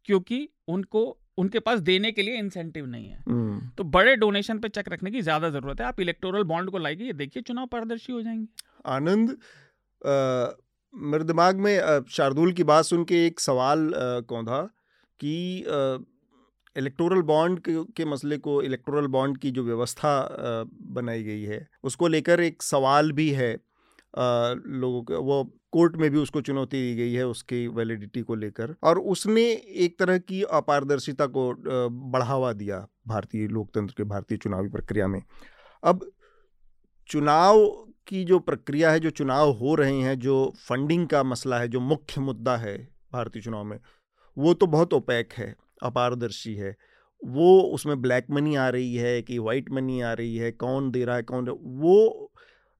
क्योंकि 0.09 0.49
उनको 0.69 1.05
उनके 1.39 1.59
पास 1.61 1.81
देने 1.81 2.11
के 2.13 2.23
लिए 2.23 2.39
इंसेंटिव 2.39 2.87
नहीं 2.87 3.09
है। 3.09 3.23
हम्म। 3.29 3.61
तो 3.79 3.85
बड़े 3.87 4.15
डोनेशन 4.17 4.59
पे 4.59 4.69
चेक 4.69 4.89
रखने 4.89 5.11
की 5.11 5.21
ज़्यादा 5.23 5.51
ज़रूरत 5.51 5.81
है। 5.81 5.87
आप 5.87 6.01
इलेक्टोरल 6.01 6.43
बॉन्ड 6.45 6.71
को 6.71 6.79
लाइए 6.79 7.13
देखिए 7.15 7.43
चुनाव 7.43 7.67
पारदर्शी 7.67 8.13
हो 8.13 8.23
जाएँगे। 8.23 8.47
आनंद 8.87 9.37
मेरे 10.95 11.25
दिमाग 11.25 11.57
में 11.59 12.05
शार्दुल 12.11 12.53
की 12.53 12.65
बात 12.65 12.85
सुन 12.85 13.05
के 13.05 13.25
एक 13.27 13.41
सवाल 13.41 13.91
कौंधा 14.29 14.61
कि 15.21 15.65
इलेक्टोरल 16.79 17.23
बॉन्ड 17.23 17.61
के, 17.91 18.05
मसले 18.05 18.39
को 18.39 18.61
इलेक्टोरल 18.63 19.07
बॉन्ड 19.09 19.39
की 19.39 19.51
जो 19.51 19.65
व्यवस्था 19.65 20.13
बनाई 20.93 21.23
गई 21.23 21.43
है 21.43 21.67
उसको 21.85 22.09
लेकर 22.09 22.41
एक 22.41 22.63
सवाल 22.63 23.13
भी 23.13 23.31
है 23.33 23.53
लोगों 24.15 25.03
के 25.03 25.15
वो 25.23 25.43
कोर्ट 25.73 25.97
में 25.97 26.11
भी 26.11 26.19
उसको 26.19 26.41
चुनौती 26.41 26.77
दी 26.79 26.95
गई 26.97 27.13
है 27.13 27.27
उसकी 27.27 27.67
वैलिडिटी 27.69 28.23
को 28.23 28.35
लेकर 28.35 28.75
और 28.83 28.99
उसने 29.15 29.43
एक 29.79 29.99
तरह 29.99 30.19
की 30.21 30.43
अपारदर्शिता 30.53 31.27
को 31.27 31.53
बढ़ावा 32.11 32.53
दिया 32.53 32.87
भारतीय 33.09 33.47
लोकतंत्र 33.49 33.95
के 33.97 34.05
भारतीय 34.05 34.39
चुनावी 34.39 34.69
प्रक्रिया 34.69 35.07
में। 35.09 35.23
अब 35.83 36.11
चुनाव 37.09 37.67
की 38.07 38.25
जो 38.25 38.39
प्रक्रिया 38.41 38.91
है 38.91 39.01
जो 39.01 39.11
चुनाव 39.13 39.51
हो 39.53 39.75
रहे 39.75 40.01
हैं 40.01 40.19
जो 40.19 40.37
फंडिंग 40.59 41.07
का 41.09 41.23
मसला 41.25 41.59
है 41.59 41.69
जो 41.69 41.81
मुख्य 41.83 42.21
मुद्दा 42.21 42.57
है 42.57 42.77
भारतीय 43.13 43.43
चुनाव 43.43 43.65
में 43.65 43.79
वो 44.37 44.55
तो 44.55 44.67
बहुत 44.67 44.95
ओपैक 44.95 45.33
है। 45.33 45.55
अपारदर्शी 45.83 46.55
है। 46.55 46.77
वो 47.23 47.61
उसमें 47.75 48.01
ब्लैक 48.03 48.27
मनी 48.31 48.55
आ 48.55 48.69
रही 48.69 48.95
है 48.95 49.23
कि 49.23 49.39
वाइट 49.39 49.71
मनी 49.71 50.01
आ 50.01 50.13
रही 50.13 50.37
है 50.37 50.51
कौन 50.53 50.91
दे 50.91 51.05
रहा 51.05 51.17
है 51.17 51.23
कौन 51.23 51.49
वो 51.49 52.33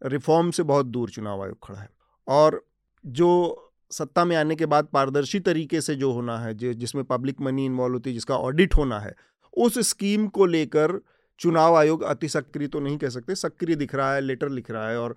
रिफॉर्म 0.03 0.51
से 0.51 0.63
बहुत 0.63 0.87
दूर 0.87 1.11
चुनाव 1.11 1.43
आयोग 1.43 1.59
खड़ा 1.63 1.79
है। 1.79 1.89
और 2.29 2.65
जो 3.05 3.65
सत्ता 3.91 4.25
में 4.25 4.37
आने 4.37 4.57
के 4.57 4.67
बाद 4.67 4.89
पारदर्शी 4.93 5.41
तरीके 5.41 5.81
से 5.81 5.95
जो 5.95 6.13
होना 6.13 6.39
है 6.39 6.55
जो 6.55 6.73
जिसमें 6.73 7.05
पब्लिक 7.05 7.41
मनी 7.41 7.65
इन्वॉल्व 7.67 7.95
होती 7.95 8.11
है 8.11 8.15
जिसका 8.15 8.37
ऑडिट 8.37 8.75
होना 8.75 8.99
है 9.01 9.15
उस 9.57 9.79
स्कीम 9.89 10.27
को 10.29 10.47
लेकर 10.47 11.01
चुनाव 11.41 11.77
आयोग 11.77 12.03
अति 12.03 12.29
सक्रिय 12.29 12.69
तो 12.69 12.81
नहीं 12.81 12.99
कह 12.99 13.09
सकते 13.09 13.35
सक्रिय 13.35 13.77
दिख 13.77 13.95
रहा 13.95 14.15
है 14.15 14.21
लेटर 14.21 14.49
लिख 14.49 14.71
रहा 14.71 14.89
है 14.89 14.99
और 14.99 15.17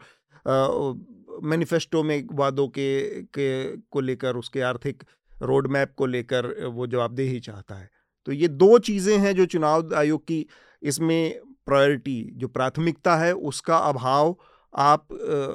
मैनिफेस्टो 1.43 2.03
में 2.03 2.27
वादों 2.32 2.67
के, 2.67 3.21
के 3.23 3.77
को 3.77 3.99
लेकर 3.99 4.36
उसके 4.36 4.61
आर्थिक 4.61 5.03
रोड 5.42 5.68
मैप 5.68 5.94
को 5.98 6.06
लेकर 6.06 6.48
वो 6.68 6.88
जवाबदेही 6.88 7.39
चाहता 7.39 7.76
है। 7.76 7.89
तो 8.28 8.32
ये 8.32 8.48
दो 8.48 8.78
चीज़ें 8.80 9.18
हैं 9.18 9.34
जो 9.36 9.46
चुनाव 9.48 9.94
आयोग 9.96 10.24
की 10.24 10.46
इसमें 10.82 11.39
प्रायोरिटी 11.66 12.22
जो 12.34 12.48
प्राथमिकता 12.50 13.16
है 13.16 13.34
उसका 13.34 13.78
अभाव 13.78 14.36
आप 14.74 15.08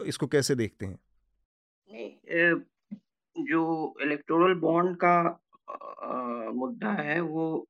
इसको 0.07 0.26
कैसे 0.26 0.55
देखते 0.55 0.87
हैं? 0.87 0.99
नहीं 1.91 2.55
जो 3.37 3.95
इलेक्टोरल 4.03 4.55
बॉन्ड 4.61 4.97
का 4.97 5.18
मुद्दा 6.55 6.91
है 6.93 7.20
वो 7.20 7.66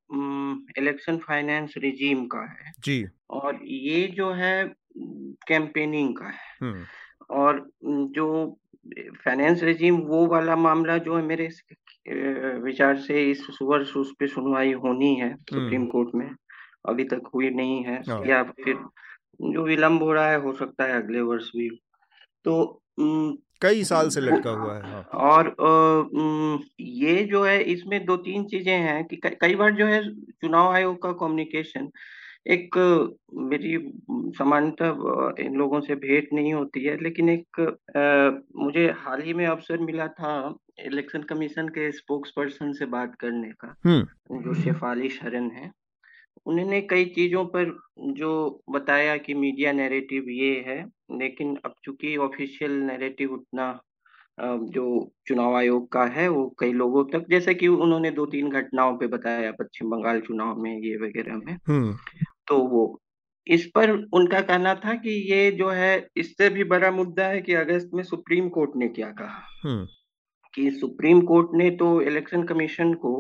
इलेक्शन 0.79 1.17
फाइनेंस 1.19 1.75
रिजीम 1.79 2.27
का 2.27 2.41
है। 2.43 2.73
जी। 2.81 3.07
और 3.31 3.61
ये 3.64 4.07
जो 4.09 4.31
है 4.33 4.64
कैंपेनिंग 5.49 6.14
का 6.17 6.27
है। 6.27 6.75
और 7.31 7.69
जो 7.83 8.59
फाइनेंस 9.24 9.62
रिजीम 9.62 9.97
वो 10.07 10.26
वाला 10.26 10.57
मामला 10.57 10.97
जो 10.99 11.16
है 11.16 11.22
मेरे 11.22 11.49
विचार 12.61 12.97
से 12.99 13.30
इस 13.30 13.47
वर्ष 13.62 13.97
उस 13.97 14.12
पे 14.18 14.26
सुनवाई 14.26 14.72
होनी 14.74 15.14
है 15.14 15.34
सुप्रीम 15.34 15.87
कोर्ट 15.87 16.14
में 16.14 16.28
अभी 16.89 17.05
तक 17.05 17.30
हुई 17.34 17.51
नहीं 17.51 17.82
है 17.84 18.03
हाँ। 18.09 18.22
या 18.26 18.43
फिर 18.43 18.74
जो 19.43 19.62
विलंब 19.62 20.03
हो 20.03 20.12
रहा 20.12 20.30
है 20.30 20.41
हो 20.41 20.53
सकता 20.53 20.84
है 20.84 21.03
अगले 21.03 21.20
वर्ष 21.20 21.51
भी 21.57 21.68
तो 22.45 22.82
कई 23.62 23.84
साल 23.84 24.09
से 24.09 24.20
लटका 24.20 24.51
हुआ 24.51 24.74
है 24.76 24.82
हाँ। 24.82 25.03
और 25.03 25.55
ये 26.80 27.22
जो 27.24 27.45
है 27.45 27.62
इसमें 27.64 28.05
दो 28.05 28.16
तीन 28.16 28.45
चीज़ें 28.45 28.72
हैं 28.72 29.05
कि 29.05 29.16
कई 29.16 29.55
बार 29.55 29.74
जो 29.74 29.87
है 29.87 30.03
चुनाव 30.11 30.72
आयोग 30.72 31.03
का 31.03 31.12
कम्युनिकेशन 31.14 31.91
एक 32.47 32.76
मेरी 33.34 33.76
सामान्यतः 34.38 35.44
इन 35.44 35.55
लोगों 35.55 35.80
से 35.80 35.94
भेंट 35.94 36.28
नहीं 36.32 36.53
होती 36.55 36.84
है 36.84 36.97
लेकिन 37.03 37.28
एक 37.28 37.61
आ, 37.61 38.62
मुझे 38.64 38.86
हाल 38.99 39.22
ही 39.22 39.34
में 39.34 39.47
अवसर 39.47 39.78
मिला 39.78 40.07
था 40.09 40.59
इलेक्शन 40.80 41.22
कमीशन 41.22 41.68
के 41.68 41.90
स्पोक्स 41.92 42.30
पर्सन 42.30 42.72
से 42.72 42.86
बात 42.86 43.14
करने 43.14 43.51
का। 43.64 43.74
जो 44.42 44.55
शेफाली 44.55 45.09
शरण 45.09 45.51
है 45.51 45.70
उन्होंने 46.47 46.80
कई 46.80 47.05
चीज़ों 47.05 47.44
पर 47.47 47.76
जो 47.99 48.62
बताया 48.70 49.16
कि 49.16 49.34
मीडिया 49.34 49.72
नैरेटिव 49.72 50.28
ये 50.28 50.64
है 50.66 50.78
लेकिन 51.18 51.57
अब 51.64 51.74
चूँकि 51.84 52.16
ऑफिशियल 52.16 52.72
नैरेटिव 52.72 53.32
उतना 53.32 53.80
जो 54.40 55.12
चुनाव 55.26 55.55
आयोग 55.57 55.90
का 55.92 56.05
है 56.05 56.28
वो 56.28 56.57
कई 56.59 56.72
लोगों 56.72 57.05
तक 57.05 57.24
जैसे 57.30 57.55
कि 57.55 57.68
उन्होंने 57.68 58.11
दो 58.11 58.26
तीन 58.26 58.51
घटनाओं 58.51 58.97
पे 58.99 59.07
बताया 59.07 59.53
पश्चिम 59.53 59.90
बंगाल 59.90 60.20
चुनाव 60.20 60.62
में 60.62 60.78
ये 60.78 60.97
वगैरह 60.97 61.36
में। 61.36 61.57
तो 62.49 62.59
वो 62.68 62.84
इस 63.47 63.66
पर 63.74 63.90
उनका 63.90 64.40
कहना 64.40 64.74
था 64.74 64.94
कि 64.94 65.11
ये 65.32 65.51
जो 65.51 65.68
है 65.70 66.07
इससे 66.16 66.49
भी 66.51 66.64
बड़ा 66.64 66.90
मुद्दा 66.90 67.26
है 67.26 67.40
कि 67.40 67.55
अगस्त 67.55 67.90
में 67.94 68.03
सुप्रीम 68.03 68.49
कोर्ट 68.49 68.70
ने 68.76 68.88
क्या 68.88 69.11
कहा 69.12 69.42
हम्म। 69.64 69.86
कि 70.55 70.70
सुप्रीम 70.70 71.20
कोर्ट 71.22 71.51
ने 71.55 71.70
तो 71.76 72.01
इलेक्शन 72.03 72.42
कमीशन 72.42 72.92
को 72.94 73.14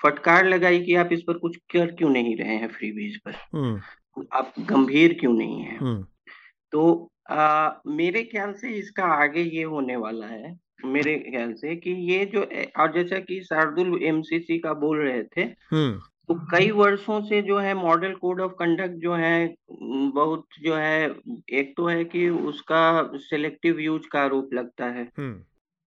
फटकार 0.00 0.46
लगाई 0.46 0.80
कि 0.82 0.94
आप 0.94 1.12
इस 1.12 1.22
पर 1.22 1.38
कुछ 1.38 1.56
कर 1.72 1.90
क्यों 1.92 2.10
नहीं 2.10 2.36
रहे 2.36 2.56
हैं 2.56 2.68
फ्री 2.68 2.90
बीज 2.92 3.16
पर 3.18 3.34
हम्म। 3.54 4.26
आप 4.32 4.52
गंभीर 4.68 5.16
क्यों 5.20 5.32
नहीं 5.32 5.62
है 5.62 6.02
तो 6.72 7.10
आ, 7.30 7.70
मेरे 7.88 8.22
ख्याल 8.24 8.52
से 8.52 8.68
इसका 8.68 9.04
आगे 9.14 9.42
ये 9.42 9.62
होने 9.64 9.96
वाला 9.96 10.26
है 10.26 10.58
मेरे 10.84 11.16
ख्याल 11.20 11.52
से 11.52 11.74
कि 11.76 11.90
ये 12.10 12.24
जो 12.26 12.40
और 12.78 12.92
जैसा 12.92 13.18
कि 13.20 13.40
शार्दुल 13.42 14.02
एमसीसी 14.02 14.58
का 14.58 14.72
बोल 14.76 14.98
रहे 14.98 15.22
थे 15.26 15.42
हम्म। 15.42 16.00
तो 16.30 16.34
कई 16.50 16.70
वर्षों 16.70 17.20
से 17.20 17.40
जो 17.42 17.58
है 17.58 17.72
मॉडल 17.74 18.12
कोड 18.14 18.40
ऑफ़ 18.40 18.52
कंडक्ट 18.52 18.94
जो 18.94 19.14
है 19.14 19.54
बहुत 20.14 20.44
जो 20.62 20.74
है 20.74 21.08
एक 21.52 21.72
तो 21.76 21.86
है 21.86 22.04
कि 22.04 22.28
उसका 22.28 22.82
सिलेक्टिव 23.20 23.78
यूज़ 23.78 24.06
का 24.12 24.20
आरोप 24.20 24.54
लगता 24.54 24.86
है। 24.90 25.04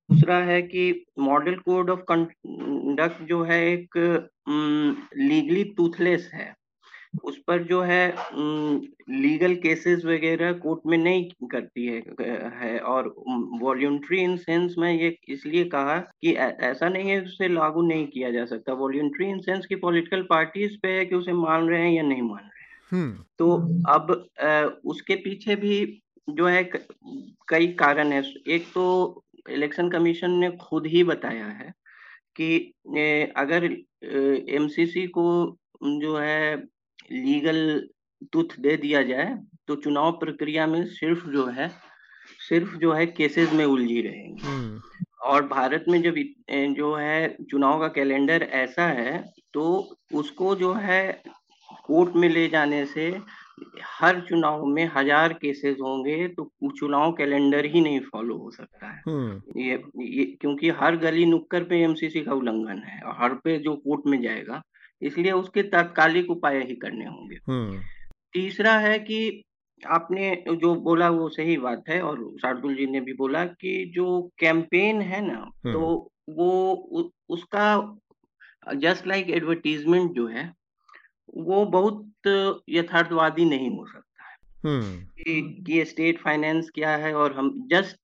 दूसरा 0.09 0.37
है 0.39 0.61
कि 0.61 0.83
मॉडल 1.19 1.55
कोड 1.59 1.89
ऑफ़ 1.89 1.99
कंडक्ट 2.11 3.21
जो 3.23 3.43
है 3.43 3.61
एक 3.67 3.97
लीगली 5.17 5.63
टूथलेस 5.77 6.29
है 6.33 6.53
उस 7.23 7.37
पर 7.47 7.63
जो 7.63 7.81
है 7.81 8.13
लीगल 9.09 9.55
केसेस 9.55 10.05
वगैरह 10.05 10.53
कोर्ट 10.53 10.79
में 10.87 10.97
नहीं 10.97 11.47
करती 11.47 11.85
है 11.85 12.01
है 12.61 12.79
और 12.79 13.13
वॉल्यूंट्री 13.61 14.19
इन 14.21 14.37
सेंस 14.37 14.75
में 14.77 14.91
ये 14.93 15.15
इसलिए 15.29 15.63
कहा 15.65 15.97
कि 15.99 16.33
ऐसा 16.33 16.89
नहीं 16.89 17.09
है 17.09 17.21
उसे 17.21 17.47
लागू 17.47 17.81
नहीं 17.81 18.07
किया 18.07 18.31
जा 18.31 18.45
सकता। 18.45 18.73
वॉल्यूंट्री 18.73 19.27
इन 19.27 19.39
सेंस 19.39 19.65
की 19.65 19.75
पॉलिटिकल 19.75 20.21
पार्टीज़ 20.21 20.77
पे 20.83 20.87
है 20.87 21.05
कि 21.05 21.15
उसे 21.15 21.33
मान 21.33 21.69
रहे 21.69 21.81
हैं 21.81 21.91
या 21.91 22.03
नहीं 22.03 22.21
मान 22.21 22.39
रहे 22.39 22.45
हैं। 22.45 22.53
तो 23.39 23.51
अब 23.89 24.29
आ, 24.41 24.63
उसके 24.85 25.15
पीछे 25.15 25.55
भी 25.55 26.01
जो 26.29 26.47
है 26.47 26.63
कई 27.47 27.67
कारण 27.67 28.11
है। 28.11 28.23
एक 28.47 28.65
तो 28.73 29.23
इलेक्शन 29.49 29.89
कमीशन 29.89 30.31
ने 30.31 30.51
खुद 30.51 30.87
ही 30.87 31.03
बताया 31.03 31.45
है 31.45 31.73
कि 32.39 32.57
अगर 33.37 33.63
एमसीसी 34.55 35.07
को 35.07 35.57
जो 35.83 36.17
है 36.17 36.72
लीगल 37.11 37.87
टूथ 38.33 38.59
दे 38.59 38.75
दिया 38.77 39.01
जाए 39.03 39.37
तो 39.67 39.75
चुनाव 39.75 40.11
प्रक्रिया 40.11 40.67
में 40.67 40.85
सिर्फ़ 40.85 41.27
जो 41.27 41.45
है 41.49 41.69
सिर्फ़ 42.39 42.75
जो 42.77 42.93
है 42.93 43.05
केसेस 43.05 43.53
में 43.53 43.65
उलझी 43.65 44.01
रहेंगी 44.01 44.41
हम्म। 44.41 44.79
और 45.23 45.47
भारत 45.47 45.85
में 45.89 46.01
जब 46.01 46.15
जो 46.75 46.95
है 46.95 47.35
चुनाव 47.51 47.79
का 47.79 47.87
कैलेंडर 47.87 48.43
ऐसा 48.53 48.87
है 48.89 49.23
तो 49.53 49.63
उसको 50.13 50.55
जो 50.55 50.73
है 50.73 51.23
कोर्ट 51.83 52.15
में 52.15 52.27
ले 52.29 52.47
जाने 52.47 52.85
से 52.85 53.09
हर 53.81 54.19
चुनाव 54.19 54.65
में 54.65 54.85
हज़ार 54.95 55.33
केसेस 55.33 55.77
होंगे 55.81 56.27
तो 56.27 56.49
चुनाव 56.79 57.11
कैलेंडर 57.11 57.65
ही 57.65 57.81
नहीं 57.81 57.99
फॉलो 58.03 58.37
हो 58.37 58.51
सकता 58.51 58.87
है 58.87 59.01
हम्म। 59.07 59.59
ये, 59.59 59.83
ये 59.97 60.25
क्योंकि 60.41 60.69
हर 60.71 60.95
गली 60.97 61.25
नुक्कर 61.25 61.63
पे 61.63 61.81
एमसीसी 61.83 62.21
का 62.21 62.33
उल्लंघन 62.33 62.81
है 62.83 63.01
और 63.01 63.15
हर 63.19 63.33
पे 63.33 63.57
जो 63.59 63.75
कोर्ट 63.75 64.07
में 64.07 64.21
जाएगा 64.21 64.61
इसलिए 65.03 65.31
उसके 65.31 65.63
तात्कालिक 65.63 66.29
उपाय 66.31 66.61
ही 66.63 66.75
करने 66.75 67.05
होंगे 67.05 67.35
हम्म। 67.47 67.79
तीसरा 68.33 68.77
है 68.77 68.97
कि 68.99 69.19
आपने 69.81 70.43
जो 70.47 70.73
बोला 70.75 71.09
वो 71.09 71.29
सही 71.29 71.57
बात 71.57 71.89
है 71.89 72.01
और 72.01 72.19
शार्दुल 72.41 72.75
जी 72.75 72.85
ने 72.85 73.01
भी 73.01 73.13
बोला 73.13 73.45
कि 73.45 73.91
जो 73.95 74.21
कैंपेन 74.39 75.01
है 75.01 75.21
ना 75.27 75.39
तो 75.63 75.79
हम्म। 75.79 76.35
वो 76.35 76.73
उ, 76.73 77.09
उसका 77.29 77.97
जस्ट 78.75 79.07
लाइक 79.07 79.29
एडवर्टीजमेंट 79.29 80.11
जो 80.11 80.27
है 80.27 80.51
वो 81.37 81.65
बहुत 81.65 82.61
यथार्थवादी 82.69 83.45
नहीं 83.45 83.69
हो 83.69 83.85
सकता 83.85 84.23
है 84.23 84.37
हम्म। 84.65 84.99
कि, 84.99 85.63
कि 85.67 85.85
स्टेट 85.85 86.19
फाइनेंस 86.19 86.69
क्या 86.69 86.95
है 86.95 87.13
और 87.13 87.33
हम 87.33 87.51
जस्ट 87.67 87.97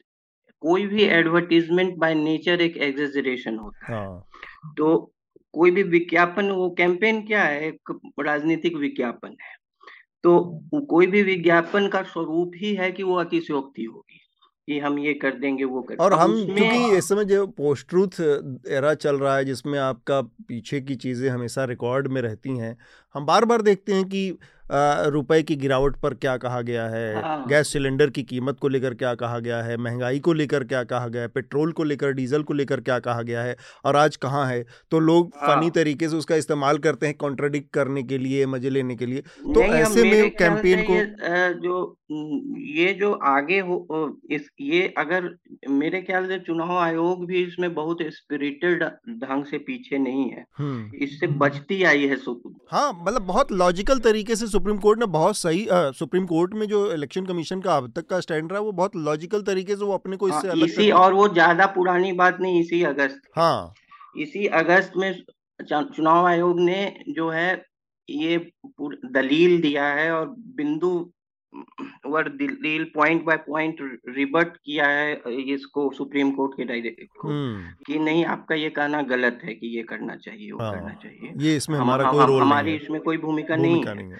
कोई 0.63 0.85
भी 0.87 1.03
एडवर्टीजमेंट 1.03 1.95
बाय 1.97 2.15
नेचर 2.15 2.61
एक 2.61 2.77
एग्जेजरेशन 2.77 3.57
होता 3.57 3.85
है 3.85 3.97
हाँ। 3.97 4.73
तो 4.77 5.13
कोई 5.53 5.71
भी 5.71 5.83
विज्ञापन 5.83 6.49
वो 6.49 6.69
कैंपेन 6.69 7.21
क्या 7.21 7.43
है? 7.43 7.67
एक 7.67 7.99
राजनीतिक 8.19 8.75
विज्ञापन 8.75 9.27
है। 9.27 9.57
तो 10.23 10.39
कोई 10.89 11.07
भी 11.07 11.23
विज्ञापन 11.23 11.87
का 11.87 12.01
स्वरूप 12.01 12.51
ही 12.55 12.73
है 12.75 12.91
कि 12.91 13.03
वो 13.03 13.15
अतिशयोक्ति 13.15 13.83
होगी 13.83 14.19
कि 14.67 14.79
हम 14.79 14.99
ये 14.99 15.13
कर 15.13 15.31
देंगे 15.31 15.63
वो 15.63 15.81
कर 15.81 15.95
और 15.95 16.13
हम 16.13 16.33
क्योंकि 16.45 16.97
इस 16.97 17.07
समय 17.09 17.25
जो 17.25 17.47
पोस्ट 17.47 17.89
ट्रूथ 17.89 18.19
एरा 18.69 18.93
चल 18.93 19.15
रहा 19.15 19.35
है 19.37 19.45
जिसमें 19.45 19.79
आपका 19.79 20.21
पीछे 20.21 20.81
की 20.81 20.95
चीज़ें 20.95 21.29
हमेशा 21.29 21.63
रिकॉर्ड 21.63 22.07
में 22.07 22.21
रहती 22.21 22.57
हैं 22.57 22.77
हम 23.15 23.25
बार 23.25 23.45
बार 23.45 23.61
देखते 23.61 23.93
हैं 23.93 24.05
कि 24.05 24.37
रुपए 24.69 25.41
की 25.43 25.55
गिरावट 25.55 25.95
पर 25.95 26.13
क्या 26.13 26.37
कहा 26.37 26.61
गया 26.61 26.87
है? 26.87 27.21
हाँ। 27.21 27.45
गैस 27.47 27.71
सिलेंडर 27.73 28.09
की 28.09 28.23
कीमत 28.23 28.59
को 28.59 28.67
लेकर 28.67 28.93
क्या 28.93 29.13
कहा 29.15 29.39
गया 29.39 29.61
है? 29.63 29.77
महँगाई 29.77 30.19
को 30.19 30.33
लेकर 30.33 30.63
क्या 30.63 30.83
कहा 30.83 31.07
गया 31.07 31.21
है? 31.21 31.27
पेट्रोल 31.27 31.71
को 31.71 31.83
लेकर 31.83 32.11
डीजल 32.11 32.43
को 32.43 32.53
लेकर 32.53 32.81
क्या 32.81 32.99
कहा 32.99 33.21
गया 33.21 33.43
है? 33.43 33.55
और 33.85 33.95
आज 33.95 34.15
कहाँ 34.15 34.45
है? 34.47 34.65
तो 34.91 34.99
लोग 34.99 35.31
हाँ। 35.35 35.55
फनी 35.55 35.69
तरीके 35.69 36.09
से 36.09 36.17
उसका 36.17 36.35
इस्तेमाल 36.35 36.77
करते 36.77 37.07
हैं 37.07 37.15
कॉन्ट्राडिक्ट 37.15 37.73
करने 37.73 38.03
के 38.03 38.17
लिए 38.17 38.45
मज़े 38.45 38.69
लेने 38.69 38.95
के 38.95 39.05
लिए। 39.05 39.21
तो 39.21 39.61
ऐसे 39.61 40.03
में 40.03 40.29
कैंपेन 40.31 40.83
को 40.89 40.93
जो 41.61 41.95
ये 42.57 42.93
जो 42.93 43.11
आगे 43.13 43.59
हो 43.59 44.17
इस 44.31 44.49
ये 44.61 44.93
अगर 44.97 45.29
मेरे 45.69 46.01
ख्याल 46.01 46.27
से 46.27 46.39
चुनाव 46.39 46.77
आयोग 46.77 47.25
भी 47.27 47.43
इसमें 47.43 47.73
बहुत 47.73 47.97
स्पिरिटेड 48.01 48.83
ढंग 49.09 49.45
से 49.45 49.57
पीछे 49.57 49.97
नहीं 49.97 50.29
है। 50.31 50.45
हम्म। 50.57 50.91
इससे 50.95 51.27
बचती 51.27 51.83
आई 51.83 52.07
है 52.07 52.17
हाँ 52.71 52.99
मतलब 53.03 53.21
बहुत 53.21 53.51
लॉजिकल 53.51 53.99
तरीके 53.99 54.35
से 54.35 54.47
सुप्रीम 54.59 54.77
कोर्ट 54.77 54.99
ने 54.99 55.05
बहुत 55.05 55.37
सही 55.37 55.65
आ, 55.67 55.91
सुप्रीम 55.91 56.25
कोर्ट 56.25 56.53
में 56.53 56.67
जो 56.67 56.79
इलेक्शन 56.93 57.25
कमीशन 57.25 57.59
का 57.61 57.75
अब 57.77 57.91
तक 57.95 58.07
का 58.07 58.19
स्टैंड 58.19 58.51
रहा 58.51 58.59
है 58.59 58.65
वो 58.65 58.71
बहुत 58.71 58.95
लॉजिकल 58.95 59.41
तरीके 59.41 59.75
से 59.75 59.85
वो 59.85 59.93
अपने 59.93 60.17
को 60.17 60.27
इससे 60.29 60.47
हाँ, 60.47 60.55
अलग 60.55 60.65
इसी 60.65 60.89
और 60.91 61.13
वो 61.13 61.27
ज़्यादा 61.29 61.65
पुरानी 61.75 62.11
बात 62.13 62.37
नहीं 62.41 62.59
इसी 62.61 62.81
अगस्त। 62.83 63.21
हाँ। 63.35 63.73
इसी 64.17 64.45
अगस्त 64.59 64.97
में 64.97 65.23
चुनाव 65.61 66.25
आयोग 66.25 66.59
ने 66.59 66.81
जो 67.09 67.29
है 67.29 67.49
ये 68.09 68.37
दलील 69.13 69.61
दिया 69.61 69.85
है 69.93 70.11
और 70.11 70.27
बिंदु 70.55 70.91
वर 72.05 72.29
दलील 72.29 72.83
पॉइंट 72.83 73.23
बाय 73.23 73.37
पॉइंट 73.37 73.77
रिबर्ट 74.09 74.57
किया 74.57 74.87
है 74.87 75.21
इसको 75.53 75.91
सुप्रीम 75.91 76.31
कोर्ट 76.31 76.53
के 76.57 76.63
डायरेक्ट 76.63 77.17
को 77.17 77.27
हम्म। 77.27 77.83
कि 77.87 77.99
नहीं 77.99 78.25
आपका 78.25 78.55
ये 78.55 78.69
कहना 78.69 79.01
गलत 79.01 79.39
है 79.43 79.53
कि 79.53 79.67
ये 79.67 79.83
करना 79.83 80.15
चाहिए 80.15 80.51
वो 80.51 80.59
हाँ, 80.59 80.73
करना 80.73 80.93
चाहिए। 80.93 81.33
ये 81.37 81.55
इसमें 81.55 81.77
हमारा 81.79 82.07
हम, 82.07 82.11
कोई 82.11 82.25
रोल 82.25 82.41
हमारी 82.41 82.71
नहीं 82.71 82.79
इसमें 82.79 83.01
कोई 83.01 83.17
भूमिका 83.17 83.55
नहीं, 83.55 83.83
नहीं 83.85 84.11
है। 84.11 84.17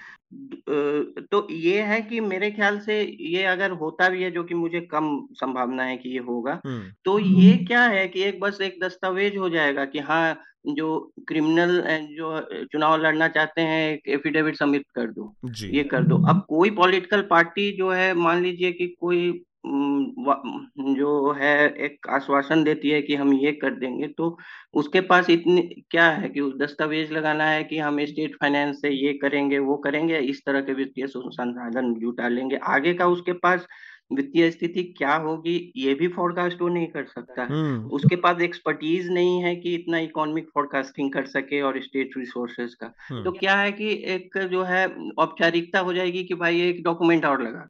तो 1.32 1.46
ये 1.50 1.80
है 1.82 2.00
कि 2.02 2.20
मेरे 2.20 2.50
ख्याल 2.50 2.78
से 2.80 3.00
ये 3.20 3.44
अगर 3.44 3.70
होता 3.70 4.08
भी 4.08 4.22
है 4.22 4.30
जो 4.30 4.44
कि 4.44 4.54
मुझे 4.54 4.80
कम 4.80 5.26
संभावना 5.32 5.82
है 5.82 5.96
कि 5.96 6.08
ये 6.08 6.18
होगा 6.18 6.60
हम्म। 6.66 6.92
तो 7.04 7.18
ये 7.18 7.56
क्या 7.56 7.82
है 7.82 8.06
कि 8.08 8.22
एक 8.22 8.40
बस 8.40 8.60
एक 8.60 8.78
दस्तावेज़ 8.84 9.36
हो 9.36 9.48
जाएगा 9.48 9.84
कि 9.84 9.98
हाँ 9.98 10.40
जो 10.64 11.12
क्रिमिनल 11.28 11.80
जो 12.10 12.40
चुनाव 12.72 12.96
लड़ना 13.02 13.28
चाहते 13.28 13.60
हैं 13.62 13.92
एक 13.92 14.08
एफिडेविट 14.08 14.56
सबमिट 14.56 14.84
कर 14.94 15.06
दो 15.10 15.34
ये 15.66 15.84
कर 15.84 16.02
दो। 16.04 16.16
अब 16.28 16.44
कोई 16.48 16.70
पॉलिटिकल 16.70 17.22
पार्टी 17.30 17.70
जो 17.76 17.90
है 17.90 18.12
मान 18.16 18.42
लीजिए 18.42 18.72
कि 18.72 18.86
कोई 19.00 19.30
जो 19.66 21.32
है 21.32 21.54
एक 21.84 22.06
आश्वासन 22.10 22.62
देती 22.64 22.90
है 22.90 23.00
कि 23.02 23.14
हम 23.14 23.32
ये 23.34 23.52
कर 23.52 23.74
देंगे 23.74 24.06
तो 24.08 24.36
उसके 24.74 25.00
पास 25.00 25.28
इतनी 25.30 25.62
क्या 25.90 26.08
है 26.10 26.28
कि 26.28 26.40
दस्तावेज़ 26.56 27.12
लगाना 27.12 27.44
है 27.44 27.64
कि 27.64 27.78
हम 27.78 28.04
स्टेट 28.06 28.36
फाइनेंस 28.40 28.80
से 28.82 28.90
ये 28.90 29.12
करेंगे 29.12 29.58
वो 29.58 29.76
करेंगे 29.76 30.18
इस 30.18 30.42
तरह 30.46 30.60
के 30.60 30.72
वित्तीय 30.72 31.06
संसाधन 31.06 31.94
जुटा 32.00 32.28
लेंगे। 32.28 32.56
आगे 32.56 32.94
का 32.94 33.06
उसके 33.06 33.32
पास 33.32 33.66
वित्तीय 34.12 34.50
स्थिति 34.50 34.82
क्या 34.98 35.14
होगी 35.14 35.72
ये 35.76 35.94
भी 35.94 36.08
फोरकास्ट 36.08 36.62
वो 36.62 36.68
नहीं 36.68 36.86
कर 36.86 37.04
सकता। 37.04 37.42
हम्म। 37.42 37.88
उसके 37.88 38.16
पास 38.16 38.40
एक्सपर्टीज 38.40 39.10
नहीं 39.10 39.42
है 39.42 39.54
कि 39.56 39.74
इतना 39.74 39.98
इकोनॉमिक 39.98 40.48
फोरकास्टिंग 40.54 41.12
कर 41.12 41.26
सके 41.26 41.60
और 41.60 41.80
स्टेट 41.82 42.10
रिसोर्सेज 42.18 42.74
का। 42.74 42.92
हम्म। 43.08 43.24
तो 43.24 43.32
क्या 43.32 43.54
है 43.54 43.72
कि 43.72 43.92
एक 44.14 44.38
जो 44.50 44.62
है 44.62 44.86
औपचारिकता 45.18 45.80
हो 45.80 45.92
जाएगी 45.92 46.24
कि 46.24 46.34
भाई 46.34 46.60
एक 46.60 46.82
डॉक्यूमेंट 46.82 47.24
और 47.24 47.42
लगा। 47.42 47.68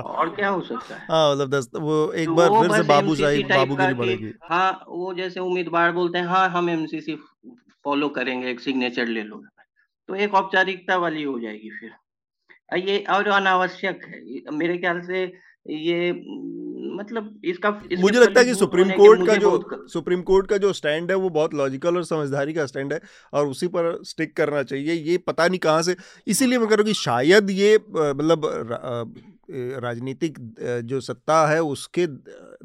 और 0.00 0.34
क्या 0.34 0.48
हो 0.48 0.60
सकता 0.60 0.94
है? 0.94 1.06
हाँ 1.10 1.36
मतलब 1.36 1.80
वो 1.80 2.12
एक 2.12 2.28
तो 2.28 2.34
बार 2.34 2.48
फिर 2.48 2.76
से 2.76 2.82
बाबू 2.82 3.14
बाबूगिरी 3.48 3.94
बढ़ेगी 3.94 4.32
हाँ 4.42 4.84
वो 4.88 5.12
जैसे 5.14 5.40
उम्मीदवार 5.40 5.92
बोलते 5.92 6.18
हैं 6.18 6.26
हाँ 6.26 6.48
हम 6.48 6.70
एमसीसी 6.70 7.14
फॉलो 7.84 8.08
करेंगे 8.08 8.50
एक 8.50 8.60
सिग्नेचर 8.60 9.06
ले 9.06 9.22
लो। 9.22 9.42
तो 10.08 10.14
एक 10.14 10.34
औपचारिकता 10.34 10.96
वाली 10.96 11.22
हो 11.22 11.38
जाएगी 11.40 11.70
फिर। 11.70 11.90
ये 12.76 12.98
और 13.10 13.28
अनावश्यक 13.30 14.04
है। 14.06 14.56
मेरे 14.56 14.76
ख्याल 14.78 15.00
से 15.02 15.22
ये 15.82 16.10
मतलब 16.94 17.40
इसका 17.44 17.70
मुझे 17.98 18.18
लगता 18.18 18.40
है 18.40 18.46
कि 18.46 18.54
सुप्रीम 18.54 18.90
कोर्ट 18.90 19.26
का 19.26 19.34
जो 19.36 19.86
सुप्रीम 19.88 20.22
कोर्ट 20.22 20.46
का 20.46 20.56
जो 20.58 20.72
स्टैंड 20.72 21.10
है 21.10 21.16
वो 21.16 21.28
बहुत 21.30 21.54
लॉजिकल 21.54 21.96
और 21.96 22.04
समझदारी 22.04 22.52
का 22.52 22.66
स्टैंड 22.66 22.92
है 22.92 23.00
और 23.32 23.46
उसी 23.48 23.66
पर 23.68 23.98
स्टिक 24.04 24.36
करना 24.36 24.62
चाहिए। 24.64 24.94
ये 24.94 25.18
पता 25.20 25.46
नहीं 25.48 25.58
कहाँ 25.58 25.82
से 25.82 25.96
इसीलिए 26.26 26.58
मैं 26.58 26.68
कह 26.68 26.74
रहा 26.74 26.82
हूँ 26.82 26.86
कि 26.86 27.00
शायद 27.00 27.50
ये 27.50 27.76
मतलब 27.90 28.46
राजनीतिक 29.50 30.38
जो 30.84 31.00
सत्ता 31.00 31.46
है 31.46 31.62
उसके 31.62 32.06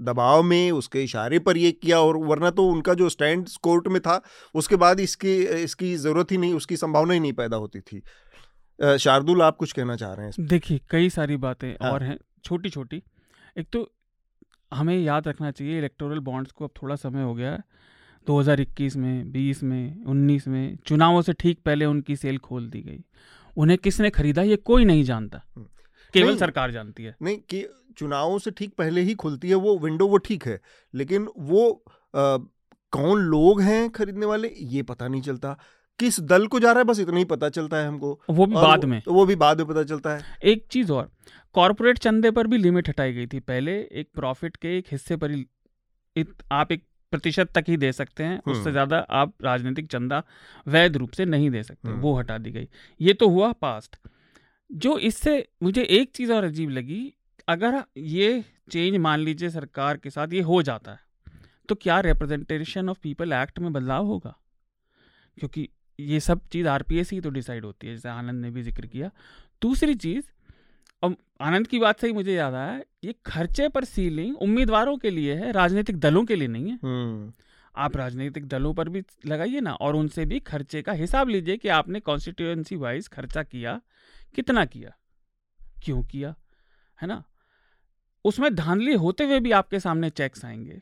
दबाव 0.02 0.44
में 0.44 0.72
उसके 0.72 1.04
इशारे 1.04 1.40
पर 1.40 1.58
ये 1.58 1.72
किया 1.74 2.00
और 2.00 2.18
वरना 2.26 2.50
तो 2.52 2.68
उनका 2.68 2.94
जो 2.94 3.10
स्टैंड 3.10 3.48
कोर्ट 3.64 3.88
में 3.88 4.00
था 4.02 4.22
उसके 4.56 4.76
बाद 4.76 5.00
इसकी 5.00 5.36
इसकी 5.64 5.96
ज़रूरत 5.98 6.32
ही 6.32 6.38
नहीं 6.38 6.54
उसकी 6.54 6.78
संभावना 6.78 7.14
ही 7.14 7.20
नहीं 7.20 7.34
पैदा 7.34 7.58
होती 7.58 7.80
थी। 7.80 8.02
शार्दुल 8.82 9.42
आप 9.42 9.58
कुछ 9.58 9.72
कहना 9.72 9.96
चाह 9.96 10.14
रहे 10.14 10.26
हैं 10.26 10.48
देखिए 10.48 10.82
कई 10.90 11.10
सारी 11.10 11.38
बातें 11.38 11.74
हाँ। 11.74 11.92
और 11.92 12.04
हैं 12.04 12.18
छोटी 12.44 12.70
छोटी 12.70 13.04
एक 13.58 13.68
तो 13.74 13.92
हमें 14.74 15.00
याद 15.00 15.28
रखना 15.28 15.52
चाहिए 15.52 15.78
इलेक्टोरल 15.78 16.20
बॉन्ड्स 16.20 16.52
को 16.52 16.66
अब 16.66 16.72
थोड़ा 16.84 16.96
समय 16.96 17.24
हो 17.24 17.34
गया 17.36 17.52
है। 17.52 17.64
2021 18.28 18.96
में 18.96 19.32
20 19.32 19.64
में 19.64 20.04
19 20.06 20.48
में 20.48 20.78
चुनावों 20.86 21.22
से 21.22 21.34
ठीक 21.34 21.60
पहले 21.66 21.86
उनकी 21.86 22.16
सेल 22.16 22.38
खोल 22.38 22.70
दी 22.70 22.82
गई। 22.82 23.04
उन्हें 23.58 23.80
किसने 23.80 24.10
खरीदा 24.10 24.42
ये 24.42 24.56
कोई 24.56 24.86
नहीं 24.86 25.04
जानता। 25.04 25.42
हम्म। 25.56 25.68
केवल 26.14 26.38
सरकार 26.38 26.72
जानती 26.72 27.04
है। 27.04 27.16
नहीं 27.22 27.38
कि 27.38 27.66
चुनावों 27.98 28.40
से 28.40 28.52
ठीक 28.52 28.74
पहले 28.78 29.02
ही 29.02 29.14
खुलती 29.16 29.50
है 29.50 29.56
वो 29.56 29.78
विंडो 29.78 30.08
वो 30.08 30.18
ठीक 30.18 30.48
है 30.48 30.62
लेकिन 30.94 31.28
वो 31.38 31.84
आ, 32.16 32.38
कौन 32.92 33.20
लोग 33.20 33.62
हैं 33.62 33.90
खरीदने 33.90 34.26
वाले 34.26 34.52
ये 34.60 34.84
पता 34.84 35.08
नहीं 35.08 35.22
चलता। 35.22 35.60
किस 36.00 36.20
दल 36.22 36.48
को 36.48 36.60
जा 36.60 36.72
रहा 36.72 36.80
है 36.80 36.84
बस 36.86 37.00
इतना 37.00 37.18
ही 37.18 37.26
पता 37.26 37.50
चलता 37.50 37.78
है 37.78 37.88
हमको। 37.88 38.20
वो 38.30 38.46
भी 38.46 38.56
बाद 38.56 38.86
में। 38.86 39.02
वो 39.08 39.26
भी 39.26 39.36
बाद 39.36 39.62
में 39.62 39.68
पता 39.68 39.84
चलता 39.84 40.16
है। 40.16 40.24
एक 40.46 40.66
चीज़ 40.72 40.92
और 40.92 41.10
कॉरपोरेट 41.56 41.98
चंदे 42.00 42.32
पर 42.32 42.48
भी 42.48 42.58
लिमिट 42.58 42.90
हटाई 42.90 43.14
गई 43.14 43.28
थी। 43.28 43.40
पहले 43.42 43.78
एक 43.92 44.10
प्रॉफिट 44.16 44.56
के 44.56 44.78
एक 44.78 44.86
हिस्से 44.92 45.16
पर 45.18 45.32
ही 45.32 45.46
आप 46.52 46.72
एक 46.72 46.84
प्रतिशत 47.14 47.50
तक 47.56 47.66
ही 47.68 47.78
दे 47.78 47.92
सकते 47.92 48.24
हैं 48.24 48.38
उससे 48.38 48.60
हम्म। 48.60 48.72
ज़्यादा 48.72 48.98
आप 49.18 49.34
राजनीतिक 49.44 49.88
चंदा 49.88 50.22
वैध 50.68 50.98
रूप 50.98 51.12
से 51.12 51.26
नहीं 51.26 51.50
दे 51.50 51.64
सकते। 51.64 51.88
हम्म। 51.88 52.00
वो 52.02 52.14
हटा 52.18 52.38
दी 52.38 52.52
गई। 52.52 52.68
ये 53.00 53.14
तो 53.14 53.30
हुआ 53.30 53.52
पास्ट 53.62 53.98
जो 54.70 54.98
इससे 55.00 55.38
मुझे 55.64 55.84
एक 55.84 56.12
चीज़ 56.16 56.32
और 56.34 56.44
अजीब 56.44 56.70
लगी 56.70 57.02
अगर 57.48 57.84
ये 57.98 58.44
चेंज 58.72 58.98
मान 58.98 59.20
लीजिए 59.20 59.50
सरकार 59.50 59.98
के 59.98 60.10
साथ 60.10 60.34
ये 60.34 60.42
हो 60.42 60.62
जाता 60.64 60.92
है 60.92 61.00
तो 61.70 61.76
क्या 61.76 62.00
रिप्रेजेंटेशन 62.00 62.90
ऑफ़ 62.90 62.98
पीपल 63.04 63.34
एक्ट 63.34 63.60
में 63.60 63.72
बदलाव 63.74 64.06
होगा? 64.06 64.36
क्योंकि 65.38 65.68
ये 66.00 66.20
सब 66.20 66.48
चीज़ 66.52 66.68
आरपीएस 66.68 67.12
ही 67.12 67.20
तो 67.22 67.30
डिसाइड 67.30 67.66
होती 67.66 67.88
है 67.88 67.94
जैसे 67.94 68.10
आनंद 68.10 68.42
ने 68.42 68.50
भी 68.52 68.64
ज़िक्र 68.64 68.86
किया। 68.86 69.12
दूसरी 69.62 69.96
चीज़ 69.96 70.26
अब 71.04 71.16
आनंद 71.42 71.68
की 71.68 71.80
बात 71.80 72.00
से 72.00 72.08
ही 72.08 72.14
मुझे 72.14 72.34
याद 72.34 72.54
आया 72.54 72.80
ये 73.04 73.14
खर्चे 73.26 73.68
पर 73.70 73.84
सीलिंग 73.84 74.38
उम्मीदवारों 74.38 74.98
के 74.98 75.10
लिए 75.10 75.36
है 75.36 75.52
राजनीतिक 75.52 76.00
दलों 76.00 76.24
के 76.26 76.36
लिए 76.36 76.48
नहीं 76.48 76.70
है। 76.70 76.80
हम्म। 76.84 77.34
आप 77.76 77.98
राजनीतिक 77.98 78.48
दलों 78.48 78.74
पर 78.74 78.90
भी 78.90 79.04
लगाइए 79.26 79.60
ना 79.60 79.74
और 79.74 79.96
उनसे 79.96 80.26
भी 80.26 80.40
खर्चे 80.40 80.82
का 80.82 80.92
हिसाब 80.92 81.30
लीजिए 81.30 81.58
कि 81.58 81.70
आपने 81.70 82.00
कॉन्स्टिट्यूएंसी 82.00 82.76
वाइज 82.76 83.08
खर्चा 83.08 83.44
किया 83.44 83.80
कितना 84.36 84.66
किया 84.66 84.94
क्यों 85.84 86.02
किया 86.04 86.34
है 87.00 87.08
ना? 87.08 87.24
उसमें 88.26 88.54
धांधली 88.56 88.94
होते 88.94 89.24
हुए 89.24 89.40
भी 89.40 89.52
आपके 89.52 89.80
सामने 89.80 90.10
चेक्स 90.10 90.46
आएँगे। 90.46 90.82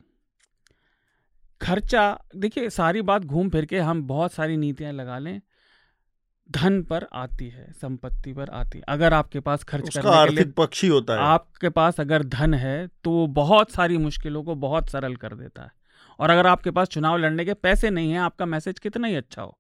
खर्चा 1.62 2.04
देखिए 2.36 2.70
सारी 2.70 3.02
बात 3.02 3.24
घूम 3.24 3.50
फिर 3.50 3.66
के 3.66 3.80
हम 3.80 4.04
बहुत 4.08 4.34
सारी 4.34 4.58
नीतियाँ 4.58 4.94
लगा 4.94 5.18
लें 5.20 5.42
धन 6.50 6.82
पर 6.84 7.06
आती 7.14 7.48
है 7.50 7.72
संपत्ति 7.74 8.34
पर 8.34 8.50
आती 8.50 8.78
है। 8.78 8.84
अगर 8.90 9.14
आपके 9.14 9.40
पास 9.40 9.64
खर्च 9.64 9.90
करने 9.90 10.10
आर्थिक 10.10 10.38
के 10.38 10.44
लिए 10.44 10.52
पक्ष 10.58 10.84
ही 10.84 10.90
होता 10.90 11.14
है। 11.14 11.20
आपके 11.22 11.70
पास 11.70 12.00
अगर 12.00 12.24
धन 12.26 12.54
है 12.54 12.88
तो 13.04 13.12
वो 13.12 13.26
बहुत 13.36 13.72
सारी 13.72 13.98
मुश्किलों 13.98 14.44
को 14.44 14.56
बहुत 14.58 14.90
सरल 14.90 15.16
कर 15.16 15.36
देता 15.36 15.64
है। 15.64 15.72
और 16.20 16.30
अगर 16.30 16.48
आपके 16.48 16.72
पास 16.72 16.88
चुनाव 16.88 17.18
लड़ने 17.18 17.46
के 17.46 17.54
पैसे 17.56 17.90
नहीं 17.90 18.12
है 18.12 18.20
आपका 18.20 18.46
मैसेज 18.46 18.80
कितना 18.80 19.08
ही 19.08 19.16
अच्छा 19.16 19.42
हो। 19.42 19.58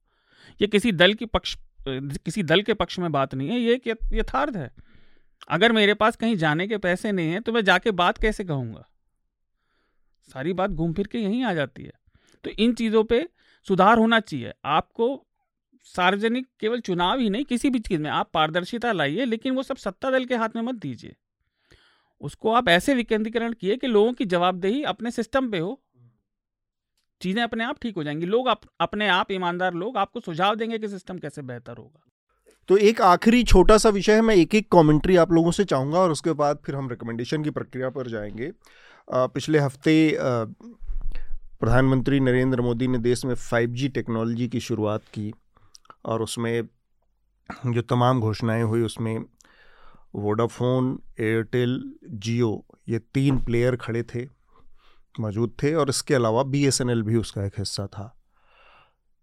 ये 0.59 0.67
किसी 0.67 0.91
दल 0.93 1.13
की 1.13 1.25
पक्ष 1.27 1.55
किसी 1.87 2.43
दल 2.43 2.61
के 2.61 2.73
पक्ष 2.73 2.99
में 2.99 3.11
बात 3.11 3.33
नहीं 3.35 3.49
है 3.49 3.59
ये 3.59 3.73
एक 3.75 4.11
यथार्थ 4.13 4.55
है। 4.55 4.71
अगर 5.49 5.71
मेरे 5.71 5.93
पास 5.93 6.15
कहीं 6.15 6.35
जाने 6.37 6.67
के 6.67 6.77
पैसे 6.77 7.11
नहीं 7.11 7.31
है 7.31 7.39
तो 7.39 7.51
मैं 7.51 7.63
जाके 7.63 7.91
बात 7.93 8.17
कैसे 8.17 8.43
कहूँगा? 8.43 8.85
सारी 10.29 10.53
बात 10.53 10.69
घूम 10.69 10.93
फिर 10.93 11.07
के 11.07 11.17
यहीं 11.17 11.43
आ 11.43 11.53
जाती 11.53 11.83
है। 11.83 11.91
तो 12.43 12.49
इन 12.49 12.73
चीज़ों 12.73 13.03
पे 13.03 13.27
सुधार 13.67 13.97
होना 13.97 14.19
चाहिए। 14.19 14.53
आपको 14.65 15.25
सार्वजनिक 15.83 16.47
केवल 16.59 16.79
चुनाव 16.79 17.19
ही 17.19 17.29
नहीं 17.29 17.45
किसी 17.45 17.69
भी 17.69 17.79
चीज़ 17.79 18.01
में 18.01 18.09
आप 18.09 18.29
पारदर्शिता 18.33 18.91
लाइए 18.91 19.25
लेकिन 19.25 19.55
वो 19.55 19.63
सब 19.63 19.77
सत्ता 19.77 20.11
दल 20.11 20.25
के 20.25 20.35
हाथ 20.35 20.49
में 20.55 20.61
मत 20.61 20.75
दीजिए। 20.75 21.15
उसको 22.21 22.51
आप 22.51 22.69
ऐसे 22.69 22.95
विकेंद्रीकरण 22.95 23.53
किए 23.53 23.75
कि 23.75 23.87
लोगों 23.87 24.13
की 24.13 24.25
जवाबदेही 24.25 24.83
अपने 24.83 25.11
सिस्टम 25.11 25.51
पे 25.51 25.59
हो। 25.59 25.81
चीज़ें 27.21 27.43
अपने 27.43 27.63
आप 27.63 27.79
ठीक 27.81 27.95
हो 27.95 28.03
जाएँगी। 28.03 28.25
लोग 28.25 28.47
अप, 28.47 28.61
अपने 28.79 29.07
आप 29.07 29.31
ईमानदार 29.31 29.73
लोग 29.73 29.97
आपको 29.97 30.19
सुझाव 30.19 30.55
देंगे 30.55 30.79
कि 30.79 30.87
सिस्टम 30.87 31.17
कैसे 31.17 31.41
बेहतर 31.41 31.77
होगा। 31.77 32.01
तो 32.67 32.77
एक 32.77 33.01
आखिरी 33.01 33.43
छोटा 33.43 33.77
सा 33.77 33.89
विषय 33.89 34.13
है 34.13 34.21
मैं 34.21 34.35
एक 34.35 34.55
एक 34.55 34.71
कमेंट्री 34.71 35.15
आप 35.15 35.31
लोगों 35.31 35.51
से 35.51 35.65
चाहूँगा 35.65 35.99
और 35.99 36.11
उसके 36.11 36.33
बाद 36.33 36.59
फिर 36.65 36.75
हम 36.75 36.89
रिकमेंडेशन 36.89 37.43
की 37.43 37.49
प्रक्रिया 37.49 37.89
पर 37.89 38.07
जाएँगे। 38.07 38.51
पिछले 39.07 39.59
हफ़्ते 39.59 40.17
प्रधानमंत्री 41.59 42.19
नरेंद्र 42.19 42.61
मोदी 42.61 42.87
ने 42.87 42.97
देश 42.97 43.25
में 43.25 43.35
5G 43.35 43.89
टेक्नोलॉजी 43.93 44.47
की 44.47 44.59
शुरुआत 44.59 45.03
की 45.13 45.33
और 46.05 46.21
उसमें 46.21 46.67
जो 47.65 47.81
तमाम 47.81 48.19
घोषणाएँ 48.21 48.63
हुई 48.63 48.81
उसमें 48.81 49.17
वोडाफोन, 50.15 50.99
एयरटेल, 51.19 51.93
जियो 52.09 52.65
ये 52.89 52.99
तीन 52.99 53.39
प्लेयर 53.43 53.75
खड़े 53.75 54.03
थे, 54.03 54.25
मौजूद 55.19 55.53
थे 55.63 55.73
और 55.73 55.89
इसके 55.89 56.15
अलावा 56.15 56.43
बीएसएनएल 56.43 57.01
भी 57.03 57.15
उसका 57.15 57.45
एक 57.45 57.59
हिस्सा 57.59 57.87
था। 57.87 58.11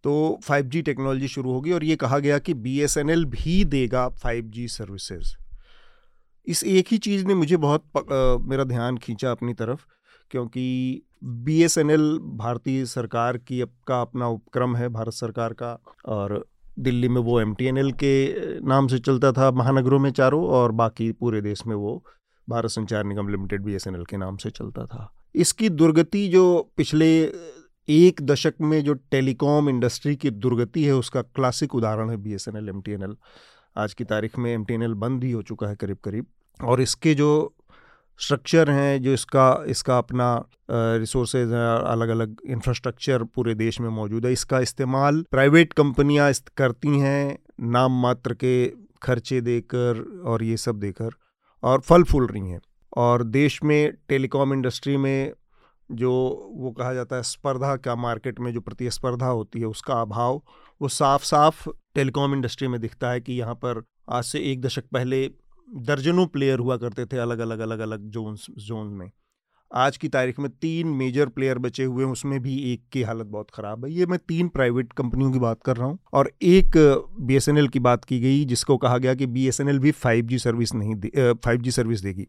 तो 0.05 0.41
5G 0.49 0.83
टेक्नोलॉजी 0.83 1.29
शुरू 1.29 1.53
होगी 1.53 1.73
और 1.73 1.85
ये 1.85 1.97
कहा 1.97 2.19
गया 2.19 2.39
कि 2.39 2.55
बीएसएनएल 2.55 3.25
भी 3.25 3.65
देगा 3.65 4.09
5G 4.25 4.69
सर्विसेज़ 4.69 5.37
इस 6.47 6.65
एक 6.65 6.87
ही 6.91 6.99
चीज़ 6.99 7.27
ने 7.27 7.35
मुझे 7.35 7.57
बहुत 7.57 7.85
पक, 7.97 8.13
आ, 8.13 8.49
मेरा 8.49 8.65
ध्यान 8.65 8.97
खींचा 8.97 9.31
अपनी 9.31 9.55
तरफ़ 9.55 9.81
क्योंकि 10.31 11.03
बी 11.25 11.63
एस 11.63 11.79
एन 11.79 11.91
एल 11.91 12.19
भारतीय 12.19 12.85
सरकार 12.85 13.39
की 13.39 13.61
अप, 13.61 13.71
का 13.87 14.01
अपना 14.01 14.29
उपक्रम 14.29 14.77
है 14.77 14.89
भारत 14.89 15.13
सरकार 15.13 15.53
का 15.53 15.79
और 16.07 16.47
दिल्ली 16.79 17.09
में 17.09 17.21
वो 17.21 17.41
एम 17.41 17.55
टी 17.55 17.65
एन 17.65 17.79
एल 17.79 17.93
के 17.93 18.35
नाम 18.61 18.87
से 18.89 18.99
चलता 18.99 19.33
था 19.33 19.51
महानगरों 19.51 19.99
में 19.99 20.11
चारों 20.11 20.47
और 20.47 20.73
बाकी 20.73 21.13
पूरे 21.13 21.41
देश 21.41 21.67
में 21.67 21.77
वो 21.77 22.05
Bharat 22.49 22.71
Sanchar 22.71 23.05
Nigam 23.05 23.29
limited 23.29 23.63
B 23.63 23.75
S 23.75 23.87
N 23.87 23.95
L 23.95 24.05
के 24.05 24.17
नाम 24.17 24.37
से 24.37 24.51
चलता 24.51 24.87
था। 24.87 25.15
इसकी 25.35 25.69
दुर्गति 25.69 26.29
जो 26.29 26.73
पिछले 26.77 27.33
एक 27.89 28.23
दशक 28.23 28.55
में 28.61 28.85
जो 28.85 28.95
टेलीकॉम 28.95 29.69
इंडस्ट्री 29.69 30.17
की 30.17 30.31
दुर्गति 30.31 30.85
है 30.85 30.95
उसका 30.95 31.23
क्लासिक 31.23 31.75
उदाहरण 31.75 32.11
है 32.11 32.17
B 32.17 32.33
S 32.33 32.49
N 32.49 32.57
L 32.57 32.69
M 32.69 32.81
T 32.81 32.93
N 32.93 33.03
L 33.03 33.17
आज 33.77 33.93
की 33.95 34.05
तारीख 34.05 34.39
में 34.39 34.53
एम 34.53 34.65
टी 34.65 34.75
एन 34.75 34.83
एल 34.83 34.95
बंद 34.95 35.23
ही 35.25 35.31
हो 35.31 35.43
चुका 35.43 35.67
है 35.69 35.77
करीब 35.77 35.99
करीब 36.05 36.27
और 36.61 36.81
इसके 36.81 37.15
जो 37.15 37.29
स्ट्रक्चर 38.21 38.71
हैं, 38.71 39.03
जो 39.03 39.13
इसका 39.13 39.65
इसका 39.69 39.99
अपना 39.99 40.45
रिसोर्सेज 40.71 41.53
है 41.53 41.67
अलग 41.91 42.09
अलग 42.09 42.37
इंफ्रास्ट्रक्चर 42.47 43.23
पूरे 43.25 43.55
देश 43.55 43.81
में 43.81 43.89
मौजूद 43.91 44.27
है, 44.27 44.33
इसका 44.33 44.59
इस्तेमाल 44.61 45.23
प्राइवेट 45.31 45.73
कंपनियाँ 45.73 46.33
करती 46.57 46.99
हैं, 47.01 47.39
नाम 47.61 48.01
मात्र 48.03 48.35
के 48.35 48.67
खर्चे 49.03 49.41
देकर 49.41 50.05
और 50.27 50.43
ये 50.43 50.57
सब 50.57 50.79
देकर, 50.79 51.11
और 51.63 51.81
फल 51.81 52.03
फूल 52.03 52.27
रही 52.27 52.49
हैं। 52.49 52.61
और 52.97 53.23
देश 53.25 53.63
में 53.65 53.93
टेलीकॉम 54.09 54.53
इंडस्ट्री 54.53 54.97
में 54.97 55.33
जो 55.91 56.13
वो 56.57 56.71
कहा 56.73 56.93
जाता 56.95 57.17
है, 57.17 57.23
स्पर्धा 57.23 57.77
क्या 57.77 57.95
मार्केट 57.97 58.41
में 58.41 58.53
जो 58.53 58.61
प्रतिस्पर्धा 58.61 59.27
होती 59.27 59.61
है, 59.61 59.67
उसका 59.67 60.01
अभाव 60.01 60.43
वो 60.83 60.89
साफ़ 60.89 61.25
साफ़ 61.25 61.69
टेलीकॉम 61.95 62.35
इंडस्ट्री 62.35 62.69
में 62.69 62.81
दिखता 62.81 63.11
है 63.11 63.21
कि 63.21 63.33
यहाँ 63.33 63.55
पर 63.55 63.83
आज 64.11 64.25
से 64.25 64.39
एक 64.53 64.61
दशक 64.63 64.85
पहले 64.93 65.21
दर्जनों 65.69 66.27
प्लेयर 66.27 66.59
हुआ 66.59 66.77
करते 66.77 67.05
थे 67.07 67.19
अलग 67.19 67.39
अलग 67.39 67.59
अलग 67.59 67.79
अलग 67.79 68.09
जोन 68.11 68.37
जोन 68.61 68.87
में। 68.89 69.11
आज 69.71 69.97
की 69.97 70.09
तारीख 70.09 70.39
में 70.39 70.51
तीन 70.53 70.87
मेजर 70.87 71.29
प्लेयर 71.29 71.59
बचे 71.59 71.85
हुए 71.85 72.05
हैं, 72.05 72.11
उसमें 72.13 72.39
भी 72.41 72.57
एक 72.73 72.83
की 72.93 73.03
हालत 73.03 73.27
बहुत 73.27 73.51
ख़राब 73.51 73.85
है। 73.85 73.93
ये 73.93 74.07
मैं 74.07 74.19
तीन 74.29 74.49
प्राइवेट 74.49 74.93
कंपनियों 74.93 75.31
की 75.33 75.39
बात 75.39 75.63
कर 75.63 75.77
रहा 75.77 75.87
हूँ 75.87 75.99
और 76.13 76.33
एक 76.43 76.77
बीएसएनएल 77.21 77.69
की 77.69 77.79
बात 77.81 78.05
की 78.05 78.21
गई, 78.21 78.45
जिसको 78.45 78.77
कहा 78.77 78.99
गया 78.99 79.15
कि 79.15 79.27
बीएसएनएल 79.29 79.79
भी 79.79 79.91
फाइव 79.93 80.37
सर्विस 80.39 80.75
नहीं 80.75 80.95
फाइव 81.35 81.71
सर्विस 81.71 82.01
देगी। 82.01 82.27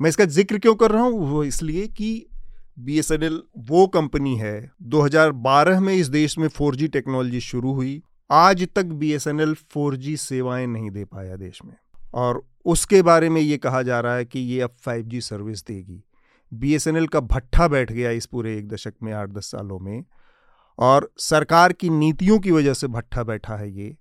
मैं 0.00 0.08
इसका 0.08 0.24
ज़िक्र 0.24 0.58
क्यों 0.58 0.74
कर 0.74 0.90
रहा 0.90 1.02
हूँ? 1.02 1.28
वो 1.28 1.44
इसलिए 1.44 1.86
कि 1.88 2.26
BSNL 2.86 3.38
वो 3.58 3.86
कंपनी 3.86 4.36
है 4.36 4.72
2012 4.82 5.80
में 5.80 5.94
इस 5.94 6.08
देश 6.08 6.38
में 6.38 6.48
4G 6.48 6.92
टेक्नोलॉजी 6.92 7.40
शुरू 7.40 7.72
हुई। 7.72 8.02
आज 8.30 8.68
तक 8.76 8.84
B 8.84 9.12
S 9.12 9.26
N 9.26 9.40
L 9.40 9.54
four 9.54 9.98
सेवाएँ 10.02 10.66
नहीं 10.66 10.90
दे 10.90 11.04
पाया 11.04 11.36
देश 11.36 11.58
में। 11.64 11.76
और 12.14 12.46
उसके 12.64 13.02
बारे 13.02 13.28
में 13.28 13.40
ये 13.40 13.56
कहा 13.56 13.82
जा 13.82 14.00
रहा 14.00 14.14
है 14.14 14.24
कि 14.24 14.38
ये 14.38 14.60
अब 14.60 14.76
5G 14.88 15.20
सर्विस 15.20 15.64
देगी। 15.64 16.04
बी 16.54 16.74
एस 16.74 16.86
एन 16.86 16.96
एल 16.96 17.06
का 17.06 17.20
भट्ठा 17.20 17.68
बैठ 17.68 17.92
गया 17.92 18.10
इस 18.10 18.26
पूरे 18.26 18.58
एक 18.58 18.68
दशक 18.68 18.94
में, 19.02 19.12
आठ 19.12 19.28
दस 19.28 19.50
सालों 19.50 19.78
में। 19.78 20.04
और 20.78 21.10
सरकार 21.18 21.72
की 21.72 21.90
नीतियों 21.90 22.38
की 22.38 22.50
वजह 22.50 22.74
से 22.74 22.86
भट्ठा 22.86 23.22
बैठा 23.22 23.56
है 23.56 23.72
ये। 23.72 23.96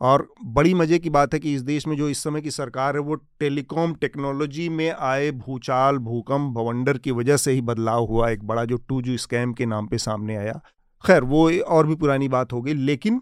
और 0.00 0.26
बड़ी 0.44 0.74
मज़े 0.74 0.98
की 0.98 1.10
बात 1.10 1.34
है 1.34 1.40
कि 1.40 1.54
इस 1.54 1.62
देश 1.62 1.86
में 1.86 1.96
जो 1.96 2.08
इस 2.08 2.22
समय 2.22 2.40
की 2.40 2.50
सरकार 2.50 2.96
है, 2.96 3.00
वो 3.00 3.14
टेलीकॉम 3.14 3.94
टेक्नोलॉजी 3.94 4.68
में 4.68 4.90
आए 4.90 5.30
भूचाल, 5.30 5.98
भूकंप, 5.98 6.54
भवंडर 6.54 6.98
की 6.98 7.10
वजह 7.10 7.36
से 7.36 7.52
ही 7.52 7.60
बदलाव 7.60 8.04
हुआ 8.04 8.28
एक 8.30 8.44
बड़ा 8.44 8.64
जो 8.64 8.76
टू 8.78 9.02
जी 9.02 9.18
स्कैम 9.18 9.52
के 9.52 9.66
नाम 9.66 9.86
पे 9.86 9.98
सामने 9.98 10.36
आया। 10.36 10.60
खैर, 11.04 11.24
वो 11.24 11.50
और 11.52 11.86
भी 11.86 11.94
पुरानी 11.94 12.28
बात 12.28 12.52
हो 12.52 12.62
गई, 12.62 12.74
लेकिन 12.74 13.20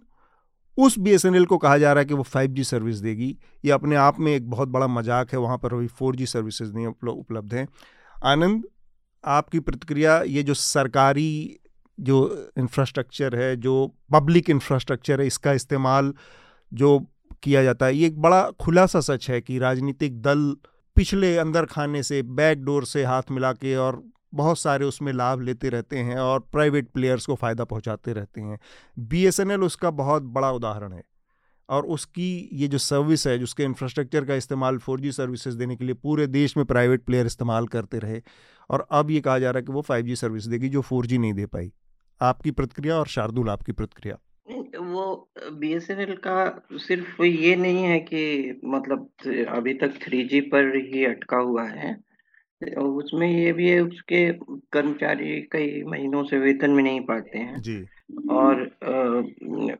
उस 0.78 0.98
बीएसएनएल 0.98 1.44
को 1.44 1.56
कहा 1.59 1.78
जा 1.78 1.92
रहा 1.92 2.00
है 2.00 2.06
कि 2.06 2.14
वो 2.14 2.22
5G 2.24 2.64
सर्विस 2.64 2.96
देगी। 2.96 3.36
ये 3.64 3.70
अपने 3.70 3.96
आप 3.96 4.20
में 4.20 4.34
एक 4.34 4.50
बहुत 4.50 4.68
बड़ा 4.68 4.86
मज़ाक 4.86 5.32
है, 5.32 5.38
वहाँ 5.38 5.59
पर 5.59 5.74
अभी 5.74 5.86
4G 5.86 6.26
सर्विसेज़ 6.26 6.72
नहीं 6.72 6.86
उपलब्ध 6.86 7.55
हैं। 7.55 7.68
आनंद, 8.24 8.64
आपकी 9.24 9.60
प्रतिक्रिया, 9.60 10.20
ये 10.22 10.42
जो 10.42 10.55
सरकारी 10.55 11.59
जो 11.98 12.50
इंफ्रास्ट्रक्चर 12.59 13.36
है, 13.36 13.56
जो 13.56 13.94
पब्लिक 14.12 14.50
इंफ्रास्ट्रक्चर 14.50 15.20
है, 15.20 15.26
इसका 15.26 15.52
इस्तेमाल 15.52 16.12
जो 16.74 17.07
किया 17.43 17.62
जाता 17.62 17.86
है, 17.86 17.97
ये 17.97 18.07
एक 18.07 18.19
बड़ा 18.19 18.51
खुला 18.51 18.86
सा 18.86 19.01
सच 19.01 19.31
है 19.31 19.40
कि 19.40 19.59
राजनीतिक 19.59 20.23
दल 20.23 20.57
पिछले 20.97 21.39
अंदर 21.39 21.65
खाने 21.65 22.03
से 22.03 22.23
बैक 22.23 22.65
डोर 22.65 22.85
से 22.85 23.05
हाथ 23.05 23.23
मिला 23.31 23.53
के 23.53 23.77
और 23.77 24.05
बहुत 24.35 24.59
सारे 24.59 24.85
उसमें 24.85 25.12
लाभ 25.12 25.40
लेते 25.40 25.69
रहते 25.69 25.99
हैं 25.99 26.16
और 26.16 26.40
प्राइवेट 26.40 26.89
प्लेयर्स 26.89 27.27
को 27.27 27.35
फ़ायदा 27.35 27.65
पहुंचाते 27.65 28.12
रहते 28.12 28.40
हैं। 28.40 28.59
बीएसएनएल 28.99 29.61
उसका 29.61 29.90
बहुत 29.90 30.23
बड़ा 30.23 30.51
उदाहरण 30.51 30.93
है 30.93 31.03
और 31.69 31.86
उसकी 31.86 32.49
ये 32.53 32.69
जो 32.69 32.78
सर्विस 32.78 33.27
है, 33.27 33.39
जिसके 33.39 33.62
इंफ्रास्ट्रक्चर 33.62 34.24
का 34.24 34.35
इस्तेमाल 34.35 34.78
फोर 34.78 35.12
सर्विसेज़ 35.12 35.57
देने 35.57 35.77
के 35.77 35.85
लिए 35.85 35.95
पूरे 35.95 36.27
देश 36.27 36.57
में 36.57 36.66
प्राइवेट 36.66 37.05
प्लेयर 37.05 37.27
इस्तेमाल 37.27 37.66
करते 37.66 37.99
रहे 37.99 38.23
और 38.70 38.86
अब 38.90 39.11
ये 39.11 39.20
कहा 39.20 39.39
जा 39.39 39.51
रहा 39.51 39.59
है 39.59 39.62
कि 39.62 39.73
वो 39.73 39.82
फाइव 39.82 40.15
सर्विस 40.15 40.45
देगी 40.45 40.69
जो 40.69 40.81
फोर 40.81 41.07
नहीं 41.07 41.35
दे 41.35 41.47
पाई। 41.47 41.73
आपकी 42.20 42.51
प्रतिक्रिया 42.51 42.97
और 42.97 43.07
शार्दुल, 43.07 43.51
आपकी 43.51 43.73
प्रतिक्रिया। 43.73 44.16
वो 44.77 45.31
बीएसएनएल 45.53 46.15
का 46.16 46.78
सिर्फ़ 46.78 47.23
ये 47.23 47.55
नहीं 47.57 47.85
है 47.85 47.99
कि 48.01 48.61
मतलब 48.65 49.09
अभी 49.49 49.74
तक 49.74 49.99
थ्री 50.03 50.24
जी 50.24 50.40
पर 50.40 50.77
ही 50.77 51.05
अटका 51.05 51.36
हुआ 51.36 51.65
है 51.65 51.97
उसमें 52.78 53.28
ये 53.28 53.53
भी 53.53 53.69
है 53.70 53.81
उसके 53.81 54.20
कर्मचारी 54.73 55.40
कई 55.53 55.82
महीनों 55.82 56.24
से 56.24 56.39
वेतन 56.39 56.70
में 56.70 56.82
नहीं 56.82 57.01
पाते 57.01 57.39
हैं। 57.39 57.61
जी। 57.62 57.85
और 58.31 58.62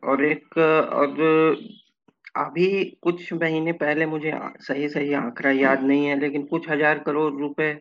और 0.05 0.25
एक 0.25 0.59
और 0.59 1.17
अभी 2.37 2.85
कुछ 3.03 3.33
महीने 3.33 3.73
पहले 3.73 4.07
मुझे 4.07 4.33
सही 4.61 4.89
सही 4.89 5.13
आंकड़ा 5.13 5.51
याद 5.51 5.83
नहीं 5.83 6.07
है 6.07 6.19
लेकिन 6.21 6.45
कुछ 6.45 6.69
हज़ार 6.71 6.99
करोड़ 6.99 7.33
रुपए 7.33 7.73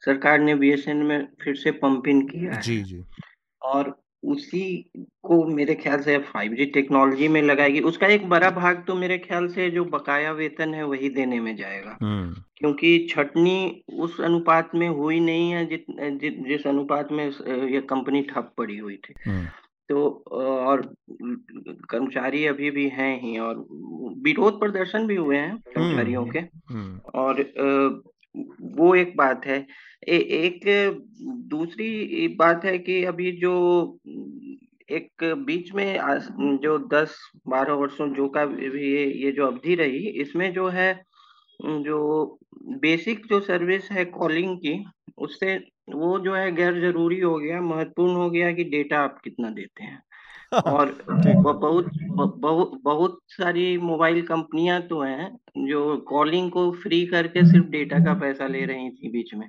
सरकार 0.00 0.38
ने 0.38 0.54
बीएसएनएल 0.54 1.06
में 1.06 1.26
फिर 1.42 1.54
से 1.56 1.70
पंप 1.70 2.08
इन 2.08 2.20
किया 2.28 2.52
है। 2.52 2.60
जी 2.62 2.82
जी। 2.82 3.02
और 3.62 3.90
उसी 4.24 4.90
को 4.96 5.44
मेरे 5.54 5.74
ख्याल 5.74 6.00
से 6.00 6.18
फाइव 6.18 6.52
जी 6.52 6.64
टेक्नोलॉजी 6.66 7.28
में 7.28 7.42
लगाएगी। 7.42 7.80
उसका 7.80 8.06
एक 8.06 8.28
बड़ा 8.28 8.50
भाग 8.50 8.84
तो 8.86 8.94
मेरे 8.94 9.18
ख्याल 9.18 9.48
से 9.48 9.70
जो 9.70 9.84
बकाया 9.84 10.32
वेतन 10.32 10.74
है 10.74 10.86
वही 10.86 11.08
देने 11.08 11.40
में 11.40 11.56
जाएगा। 11.56 11.98
हम्म। 12.02 12.42
क्योंकि 12.56 13.06
छटनी 13.10 13.84
उस 13.92 14.20
अनुपात 14.20 14.70
में 14.74 14.88
हुई 14.88 15.20
नहीं 15.20 15.50
है 15.50 15.66
जित, 15.66 15.84
जित 15.90 16.44
जिस 16.48 16.66
अनुपात 16.66 17.12
में 17.12 17.26
ये 17.68 17.80
कंपनी 17.80 18.22
ठप 18.22 18.52
पड़ी 18.58 18.78
हुई 18.78 18.96
थी। 18.96 19.30
हम्म। 19.30 19.46
तो 19.88 20.24
और 20.32 20.94
कर्मचारी 21.90 22.46
अभी 22.46 22.70
भी 22.70 22.88
हैं 22.88 23.20
ही 23.22 23.38
और 23.38 23.66
विरोध 24.18 24.60
प्रदर्शन 24.60 25.06
भी 25.06 25.16
हुए 25.16 25.36
हैं 25.36 25.50
हम्म, 25.50 25.58
कर्मचारियों 25.58 26.26
के। 26.26 26.40
और 27.14 27.34
वो 28.34 28.94
एक 28.94 29.16
बात 29.16 29.46
है। 29.46 29.58
ए, 30.08 30.16
एक 30.16 30.60
दूसरी 31.50 32.28
बात 32.38 32.64
है 32.64 32.76
कि 32.78 33.04
अभी 33.04 33.30
जो 33.38 33.52
एक 34.90 35.24
बीच 35.46 35.72
में 35.74 35.98
जो 36.62 36.78
दस 36.88 37.16
बारह 37.48 37.74
वर्षों 37.74 38.08
जो 38.14 38.28
का 38.28 38.42
ये 38.42 39.04
ये 39.22 39.32
जो 39.32 39.46
अवधि 39.46 39.74
रही 39.74 40.08
इसमें 40.22 40.52
जो 40.52 40.68
है 40.70 40.92
जो 41.60 42.00
बेसिक 42.80 43.26
जो 43.26 43.40
सर्विस 43.40 43.90
है 43.92 44.04
कॉलिंग 44.06 44.56
की 44.58 44.74
उससे 45.18 45.56
वो 45.94 46.18
जो 46.20 46.34
है 46.34 46.50
गैर 46.52 46.80
ज़रूरी 46.80 47.20
हो 47.20 47.36
गया 47.38 47.60
महत्वपूर्ण 47.62 48.14
हो 48.16 48.30
गया 48.30 48.52
कि 48.52 48.64
डेटा 48.66 48.98
आप 49.00 49.20
कितना 49.24 49.50
देते 49.50 49.84
हैं। 49.84 50.02
और 50.60 50.90
बहुत 51.08 51.90
बहुत 52.18 52.80
बहुत 52.84 53.18
सारी 53.28 53.78
मोबाइल 53.78 54.22
कंपनियाँ 54.22 54.80
तो 54.82 55.00
हैं 55.02 55.38
जो 55.58 55.96
कॉलिंग 55.96 56.50
को 56.50 56.70
फ्री 56.72 57.06
करके 57.06 57.44
सिर्फ़ 57.44 57.66
डेटा 57.66 57.98
का 57.98 58.14
पैसा 58.14 58.46
ले 58.46 58.64
रही 58.64 58.90
थी 58.90 59.10
बीच 59.10 59.34
में। 59.34 59.48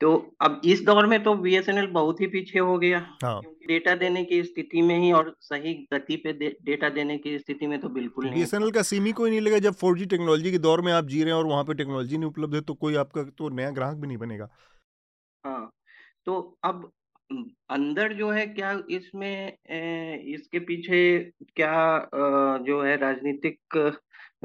तो 0.00 0.36
अब 0.40 0.60
इस 0.64 0.82
दौर 0.84 1.06
में 1.06 1.22
तो 1.22 1.34
बीएसएनएल 1.34 1.86
बहुत 1.86 2.20
ही 2.20 2.26
पीछे 2.26 2.58
हो 2.58 2.78
गया। 2.78 2.98
हाँ। 3.24 3.40
डेटा 3.68 3.94
देने 3.94 4.24
की 4.24 4.42
स्थिति 4.42 4.82
में 4.82 4.98
ही 4.98 5.12
और 5.12 5.36
सही 5.40 5.74
गति 5.92 6.16
पे 6.16 6.32
दे, 6.32 6.56
डेटा 6.64 6.88
देने 6.88 7.18
की 7.18 7.38
स्थिति 7.38 7.66
में 7.66 7.80
तो 7.80 7.88
बिल्कुल 7.88 8.24
नहीं। 8.24 8.34
बीएसएनएल 8.34 8.70
का 8.70 8.82
सीमी 8.82 9.12
कोई 9.12 9.30
नहीं 9.30 9.40
लगा 9.40 9.58
जब 9.58 9.74
4G 9.74 10.06
टेक्नोलॉजी 10.10 10.50
के 10.50 10.58
दौर 10.58 10.80
में 10.80 10.92
आप 10.92 11.04
जी 11.04 11.22
रहे 11.22 11.32
हैं 11.32 11.38
और 11.38 11.46
वहाँ 11.46 11.64
पे 11.64 11.74
टेक्नोलॉजी 11.74 12.16
नहीं 12.16 12.28
उपलब्ध 12.28 12.54
है 12.54 12.60
तो 12.60 12.74
कोई 12.74 12.94
आपका 12.94 13.22
तो 13.22 13.48
नया 13.48 13.70
ग्राहक 13.70 13.96
भी 13.96 14.06
नहीं 14.06 14.18
बनेगा। 14.18 14.48
हाँ। 15.46 15.70
तो 16.26 16.58
अब 16.64 16.90
अंदर 17.30 18.12
जो 18.12 18.30
है 18.30 18.46
क्या 18.46 18.72
इसमें 18.90 19.52
इसके 20.34 20.58
पीछे 20.60 21.02
क्या 21.56 22.08
जो 22.66 22.80
है 22.82 22.96
राजनीतिक 22.96 23.58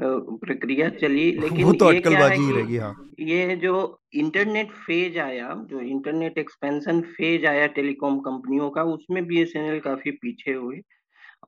प्रक्रिया 0.00 0.88
चली? 0.90 1.30
लेकिन 1.32 1.64
वो 1.64 1.72
तो 1.72 1.90
ये 1.92 1.98
अटकलबाजी 1.98 2.52
रहेगी 2.52 2.76
हाँ। 2.76 2.94
ये 3.20 3.56
जो 3.56 4.00
इंटरनेट 4.14 4.70
फ़ेज़ 4.86 5.18
आया 5.18 5.54
जो 5.70 5.80
इंटरनेट 5.80 6.38
एक्सपेंशन 6.38 7.00
फ़ेज़ 7.16 7.46
आया 7.46 7.66
टेलीकॉम 7.78 8.18
कंपनियों 8.20 8.70
का 8.70 8.82
उसमें 8.92 9.26
बीएसएनएल 9.26 9.80
काफ़ी 9.80 10.10
पीछे 10.22 10.52
हुई 10.52 10.80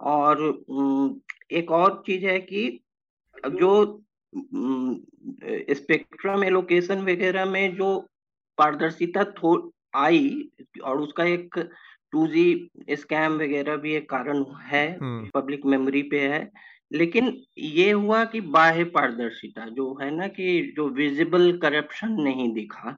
और 0.01 0.43
एक 1.53 1.71
और 1.71 2.03
चीज़ 2.07 2.27
है 2.27 2.39
कि 2.41 2.69
जो 3.55 3.73
स्पेक्ट्रम 5.75 6.45
एलोकेशन 6.45 7.01
वगैरह 7.03 7.45
में 7.45 7.75
जो 7.77 7.99
पारदर्शिता 8.59 9.23
आई 9.97 10.51
और 10.85 11.01
उसका 11.01 11.25
एक 11.25 11.59
टू 12.13 12.27
जी 12.27 12.71
स्कैम 12.91 13.33
वगैरह 13.33 13.77
भी 13.77 13.93
एक 13.93 14.11
कारण 14.11 14.45
है 14.63 14.99
पब्लिक 15.35 15.67
मेमोरी 15.67 16.03
पे 16.03 16.21
है। 16.21 16.51
लेकिन 16.93 17.43
ये 17.59 17.91
हुआ 17.91 18.25
कि 18.25 18.41
बाह्य 18.41 18.85
पारदर्शिता 18.85 19.69
जो 19.69 19.99
है 20.03 20.11
ना 20.11 20.27
कि 20.29 20.73
जो 20.77 20.89
विजिबल 20.89 21.59
करप्शन 21.59 22.13
नहीं 22.13 22.53
दिखा 22.53 22.97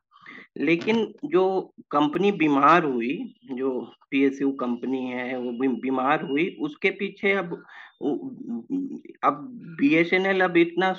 लेकिन 0.58 1.14
जो 1.24 1.72
कंपनी 1.90 2.32
बीमार 2.32 2.84
हुई 2.84 3.34
जो 3.52 3.70
पीएसयू 4.10 4.50
कंपनी 4.52 5.06
है 5.06 5.38
वो 5.38 5.68
बीमार 5.80 6.22
हुई 6.22 6.56
उसके 6.60 6.90
पीछे 6.90 7.32
अब 7.32 7.62
अब 9.24 9.48
बीएसएनएल 9.80 10.40
अब 10.40 10.56
इतना 10.56 10.94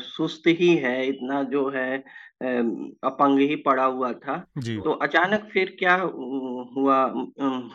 सुस्त 0.00 0.42
ही 0.46 0.74
है 0.76 1.06
इतना 1.08 1.42
जो 1.42 1.68
है 1.68 2.04
अपंग 2.42 3.38
ही 3.38 3.56
पड़ा 3.56 3.84
हुआ 3.84 4.12
था। 4.12 4.36
तो 4.58 4.92
अचानक 4.92 5.48
फिर 5.52 5.76
क्या 5.78 5.94
हुआ 6.76 7.12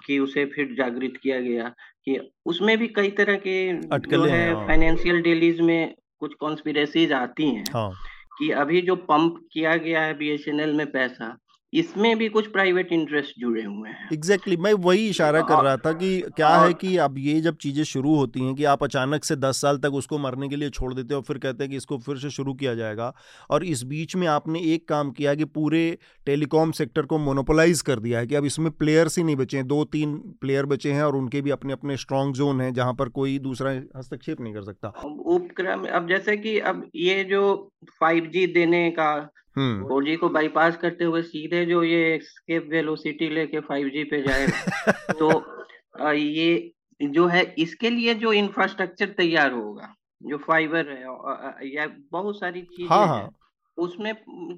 कि 0.05 0.19
उसे 0.19 0.45
फिर 0.45 0.75
जागृत 0.77 1.13
किया 1.23 1.39
गया 1.41 1.73
कि 2.05 2.31
उसमें 2.45 2.77
भी 2.77 2.87
कई 2.87 3.09
तरह 3.11 3.35
के 3.35 3.73
जो 3.97 4.23
है 4.23 4.67
फाइनेंशियल 4.67 5.21
डेलीज 5.21 5.61
में 5.61 5.95
कुछ 6.19 6.33
कॉन्स्पिरेसीज 6.33 7.13
आती 7.13 7.49
हैं 7.55 7.63
हाँ। 7.73 7.91
कि 8.39 8.51
अभी 8.51 8.81
जो 8.81 8.95
पंप 8.95 9.47
किया 9.53 9.75
गया 9.75 10.01
है 10.01 10.17
बीएसएनएल 10.17 10.73
में 10.73 10.91
पैसा 10.91 11.37
इसमें 11.73 12.17
भी 12.17 12.27
कुछ 12.29 12.47
प्राइवेट 12.47 12.91
इंटरेस्ट 12.91 13.33
जुड़े 13.39 13.63
हुए 13.63 13.89
हैं। 13.89 14.09
एग्जैक्टली 14.13 14.55
exactly, 14.55 14.63
मैं 14.63 14.73
वही 14.83 15.07
इशारा 15.09 15.41
कर 15.41 15.63
रहा 15.63 15.77
था 15.77 15.91
कि 15.93 16.21
क्या 16.35 16.49
है 16.49 16.73
कि 16.73 16.95
अब 16.97 17.17
ये 17.17 17.41
जब 17.41 17.57
चीज़ें 17.57 17.83
शुरू 17.83 18.15
होती 18.15 18.39
हैं 18.39 18.55
कि 18.55 18.63
आप 18.63 18.83
अचानक 18.83 19.23
से 19.23 19.35
दस 19.35 19.61
साल 19.61 19.77
तक 19.77 19.93
उसको 19.93 20.17
मरने 20.17 20.49
के 20.49 20.55
लिए 20.55 20.69
छोड़ 20.69 20.93
देते 20.93 21.13
हो 21.13 21.21
फिर 21.21 21.37
कहते 21.37 21.63
हैं 21.63 21.71
कि 21.71 21.77
इसको 21.77 21.97
फिर 21.97 22.17
से 22.17 22.29
शुरू 22.29 22.53
किया 22.53 22.75
जाएगा 22.75 23.13
और 23.49 23.63
इस 23.63 23.83
बीच 23.83 24.15
में 24.15 24.27
आपने 24.27 24.59
एक 24.73 24.87
काम 24.89 25.11
किया 25.11 25.35
कि 25.35 25.45
पूरे 25.45 25.97
टेलीकॉम 26.25 26.71
सेक्टर 26.71 27.01
को 27.01 27.17
मोनोपोलाइज 27.17 27.81
कर 27.81 27.99
दिया 27.99 28.19
है 28.19 28.27
कि 28.27 28.35
अब 28.35 28.45
इसमें 28.45 28.71
प्लेयर्स 28.71 29.17
ही 29.17 29.23
नहीं 29.23 29.35
बचे 29.35 29.57
हैं। 29.57 29.67
दो 29.67 29.83
तीन 29.83 30.17
प्लेयर 30.41 30.65
बचे 30.65 30.91
हैं 30.91 31.03
और 31.03 31.15
उनके 31.15 31.41
भी 31.41 31.49
अपने 31.49 31.73
अपने 31.73 31.97
स्ट्रॉन्ग 31.97 32.35
जोन 32.35 32.61
है 32.61 32.71
जहाँ 32.71 32.93
पर 32.93 33.09
कोई 33.09 33.39
दूसरा 33.39 33.71
हस्तक्षेप 33.97 34.41
नहीं 34.41 34.53
कर 34.53 34.61
सकता। 34.61 34.93
उपक्रम 35.07 35.85
अब 35.93 36.07
जैसे 36.07 36.37
कि 36.37 36.59
अब 36.59 36.89
ये 36.95 37.23
जो 37.23 37.71
फाइव 37.99 38.31
देने 38.33 38.89
का 38.91 39.11
फोर 39.57 40.03
जी 40.03 40.15
को 40.15 40.29
बाईपास 40.29 40.77
करते 40.77 41.03
हुए 41.03 41.21
सीधे 41.21 41.65
जो 41.65 41.83
ये 41.83 42.15
एस्केप 42.15 42.67
वेलोसिटी 42.69 43.29
लेके 43.29 43.59
फाइव 43.59 43.89
जी 43.89 44.03
पे 44.03 44.21
जाए 44.21 44.47
तो 45.19 45.29
ये 46.13 46.71
जो 47.01 47.27
है 47.27 47.55
इसके 47.57 47.89
लिए 47.89 48.13
जो 48.13 48.33
इंफ्रास्ट्रक्चर 48.33 49.09
तैयार 49.09 49.51
होगा 49.51 49.95
जो 50.23 50.37
फाइबर 50.37 50.89
है 50.89 51.01
या 51.75 51.87
बहुत 52.11 52.39
सारी 52.39 52.61
चीज़ें 52.61 52.87
हाँ, 52.87 53.07
हाँ. 53.07 53.29
उसमें 53.79 54.11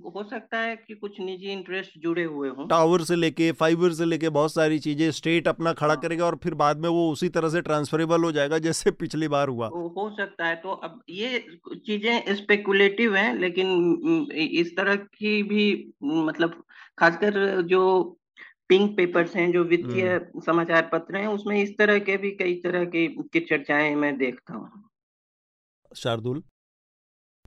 हो 0.08 0.24
सकता 0.24 0.60
है 0.60 0.76
कि 0.78 0.96
कुछ 0.96 1.20
निजी 1.20 1.52
इंटरेस्ट 1.52 1.98
जुड़े 2.00 2.24
हुए 2.24 2.50
हों 2.50 2.68
टावर 2.68 3.02
से 3.04 3.16
लेके 3.16 3.52
फाइबर 3.58 3.94
से 3.94 4.06
लेके 4.06 4.30
बहुत 4.32 4.54
सारी 4.54 4.80
चीज़ें 4.80 5.10
स्टेट 5.12 5.48
अपना 5.48 5.74
खड़ा 5.74 5.94
हाँ। 5.94 6.02
करेगा 6.02 6.26
और 6.26 6.36
फिर 6.44 6.54
बाद 6.56 6.78
में 6.78 6.90
वो 6.90 7.10
उसी 7.12 7.30
तरह 7.30 7.50
से 7.50 7.62
ट्रांसफरेबल 7.62 8.24
हो 8.24 8.32
जाएगा 8.32 8.58
जैसे 8.60 8.92
पिछली 9.02 9.28
बार 9.28 9.50
हुआ 9.50 9.68
हो 9.68 10.10
सकता 10.18 10.48
है 10.48 10.56
तो 10.56 10.72
अब 10.84 11.02
ये 11.12 11.40
चीज़ें 11.78 12.36
स्पेकुलेटिव 12.36 13.16
हैं 13.16 13.34
लेकिन 13.40 14.28
इस 14.32 14.76
तरह 14.78 14.96
की 14.96 15.42
भी 15.44 15.68
मतलब 16.04 16.64
खासकर 16.98 17.62
जो 17.68 17.84
पिंक 18.70 18.96
पेपर्स 18.98 19.36
हैं 19.36 19.52
जो 19.52 19.64
वित्तीय 19.66 20.08
हम्म। 20.08 20.42
समाचार 20.42 20.90
पत्र 20.94 21.18
हैं 21.18 21.28
उसमें 21.30 21.56
इस 21.58 21.78
तरह 21.78 22.00
के 22.00 22.16
भी 22.18 22.32
कई 22.34 22.54
तरह 22.56 22.86
की, 22.86 23.08
की 23.08 23.40
चर्चाएँ 23.42 23.96
मैं 23.96 24.18
देखता 24.18 24.54
हूँ 24.54 24.90
शार्दुल 25.92 26.42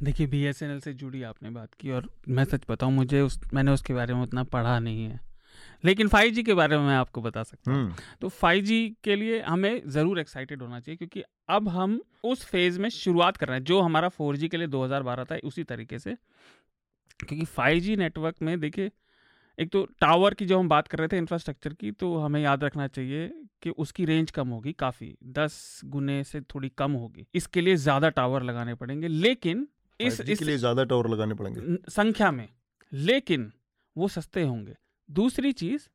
देखिए 0.03 0.27
बी 0.27 0.43
एस 0.45 0.63
एन 0.63 0.71
एल 0.71 0.81
से 0.81 0.93
जुड़ी 0.93 1.23
आपने 1.23 1.51
बात 1.51 1.75
की 1.75 1.91
और 1.91 2.09
मैं 2.29 2.45
सच 2.45 2.63
बताऊँ 2.69 2.93
मुझे 2.93 3.21
उस 3.21 3.39
मैंने 3.55 3.71
उसके 3.71 3.95
बारे 3.95 4.15
में 4.15 4.23
उतना 4.23 4.43
पढ़ा 4.45 4.79
नहीं 4.79 5.05
है। 5.05 5.21
लेकिन 5.85 6.09
5G 6.09 6.43
के 6.43 6.55
बारे 6.55 6.79
में 6.79 6.85
मैं 6.85 6.95
आपको 6.95 7.23
बता 7.23 7.43
सकता 7.43 7.71
हूँ। 7.71 7.81
हम्म। 7.81 7.95
तो 8.21 8.29
5G 8.29 8.79
के 9.05 9.17
लिए 9.17 9.41
हमें 9.41 9.83
ज़रूर 9.87 10.21
एक्साइटेड 10.21 10.63
होना 10.63 10.81
चाहिए 10.81 10.97
क्योंकि 10.97 11.23
अब 11.49 11.69
हम 11.69 12.01
उस 12.25 12.45
फ़ेज़ 12.45 12.81
में 12.81 12.89
शुरुआत 12.89 13.37
कर 13.37 13.49
रहे 13.49 13.59
हैं 13.59 13.65
जो 13.65 13.81
हमारा 13.81 14.09
4G 14.11 14.49
के 14.49 14.57
लिए 14.57 14.67
2012 14.67 15.25
था 15.25 15.37
उसी 15.45 15.65
तरीके 15.65 15.99
से। 15.99 16.15
क्योंकि 17.21 17.45
5G 17.59 17.97
नेटवर्क 17.97 18.43
में 18.43 18.59
देखिए 18.61 18.91
एक 19.59 19.71
तो 19.73 19.85
टावर 20.01 20.35
की 20.35 20.47
जो 20.47 20.59
हम 20.59 20.69
बात 20.69 20.89
कर 20.89 20.99
रहे 20.99 21.09
थे 21.09 21.19
इंफ्रास्ट्रक्चर 21.19 21.73
की 21.73 21.91
तो 21.93 22.17
हमें 22.19 22.41
याद 22.41 22.65
रखना 22.65 22.87
चाहिए 22.87 23.29
कि 23.63 23.71
उसकी 23.79 24.05
रेंज 24.05 24.31
कम 24.31 24.49
होगी 24.49 24.73
काफ़ी 24.73 25.15
दस 25.33 25.81
गुने 25.85 26.23
से 26.25 26.41
थोड़ी 26.41 26.69
कम 26.79 26.93
होगी। 26.93 27.27
इसके 27.35 27.61
लिए 27.61 27.77
ज़्यादा 27.77 28.09
टावर 28.11 28.43
लगाने 28.43 28.75
पड़ेंगे 28.75 29.09
लेकिन 29.09 29.67
इस 30.01 30.21
इसके 30.21 30.45
लिए 30.45 30.57
ज़्यादा 30.59 30.85
टावर 30.85 31.09
लगाने 31.09 31.35
पड़ेंगे। 31.35 31.91
संख्या 31.91 32.31
में। 32.31 32.49
लेकिन 32.93 33.53
वो 33.97 34.09
सस्ते 34.09 34.43
होंगे। 34.43 34.75
दूसरी 35.09 35.53
चीज़ 35.55 35.89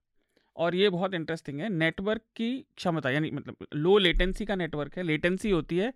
और 0.56 0.76
ये 0.76 0.90
बहुत 0.90 1.14
इंटरेस्टिंग 1.14 1.60
है 1.60 1.70
नेटवर्क 1.70 2.22
की 2.36 2.50
क्षमता 2.78 3.10
यानी 3.10 3.32
मतलब 3.32 3.68
लो 3.76 3.98
लेटेंसी 3.98 4.46
का 4.46 4.56
नेटवर्क 4.56 4.98
है। 4.98 5.04
लेटेंसी 5.04 5.50
होती 5.52 5.78
है 5.78 5.94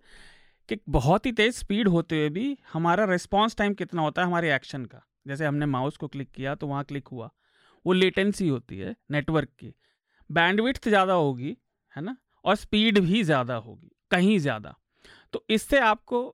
कि 0.68 0.78
बहुत 0.90 1.26
ही 1.26 1.32
तेज़ 1.32 1.56
स्पीड 1.56 1.88
होते 1.88 2.18
हुए 2.18 2.28
भी 2.30 2.56
हमारा 2.72 3.04
रिस्पॉन्स 3.04 3.56
टाइम 3.56 3.74
कितना 3.74 4.02
होता 4.02 4.22
है 4.22 4.28
हमारे 4.28 4.54
एक्शन 4.54 4.84
का। 4.84 5.02
जैसे 5.26 5.44
हमने 5.46 5.66
माउस 5.66 5.96
को 5.96 6.08
क्लिक 6.08 6.30
किया 6.30 6.54
तो 6.54 6.66
वहाँ 6.66 6.84
क्लिक 6.84 7.08
हुआ। 7.08 7.30
वो 7.86 7.92
लेटेंसी 7.92 8.48
होती 8.48 8.78
है 8.78 8.94
नेटवर्क 9.10 9.48
की। 9.58 9.74
बैंडविड्थ 10.30 10.88
ज़्यादा 10.88 11.12
होगी 11.14 11.56
है 11.96 12.02
ना? 12.02 12.16
और 12.44 12.54
स्पीड 12.56 12.98
भी 13.00 13.22
ज़्यादा 13.22 13.54
होगी 13.56 13.90
कहीं 14.10 14.38
ज़्यादा। 14.38 14.74
तो 15.32 15.44
इससे 15.50 15.78
आपको 15.80 16.24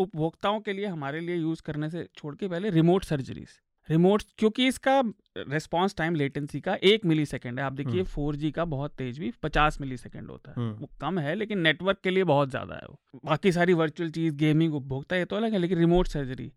उपभोक्ताओं 0.00 0.60
के 0.60 0.72
लिए 0.72 0.86
हमारे 0.86 1.20
लिए 1.20 1.36
यूज़ 1.36 1.62
करने 1.62 1.90
से 1.90 2.06
छोड़ 2.16 2.34
के 2.36 2.48
पहले 2.48 2.70
रिमोट 2.70 3.04
सर्जरीज 3.04 3.58
रिमोट 3.88 4.22
क्योंकि 4.38 4.66
इसका 4.66 5.00
रिस्पॉन्स 5.38 5.94
टाइम 5.96 6.14
लेटेंसी 6.14 6.60
का 6.60 6.74
एक 6.84 7.04
मिली 7.04 7.24
सेकेंड 7.26 7.58
है। 7.58 7.64
आप 7.66 7.72
देखिए 7.72 8.02
फोर 8.04 8.36
जी 8.36 8.50
का 8.50 8.64
बहुत 8.66 8.94
तेज 8.98 9.18
भी 9.18 9.32
पचास 9.42 9.80
मिली 9.80 9.96
सेकेंड 9.96 10.30
होता 10.30 10.50
है। 10.50 10.68
वो 10.72 10.88
कम 11.00 11.18
है 11.18 11.34
लेकिन 11.34 11.58
नेटवर्क 11.58 11.98
के 12.04 12.10
लिए 12.10 12.24
बहुत 12.24 12.50
ज़्यादा 12.50 12.74
है 12.74 12.86
वो। 12.88 13.20
बाकी 13.24 13.52
सारी 13.52 13.72
वर्चुअल 13.74 14.10
चीज़ 14.10 14.34
गेमिंग 14.34 14.74
उपभोक्ता 14.74 15.16
ये 15.16 15.24
तो 15.24 15.36
अलग 15.36 15.52
है 15.52 15.58
लेकिन 15.58 15.78
रिमोट 15.78 16.08
सर्जरी 16.08 16.50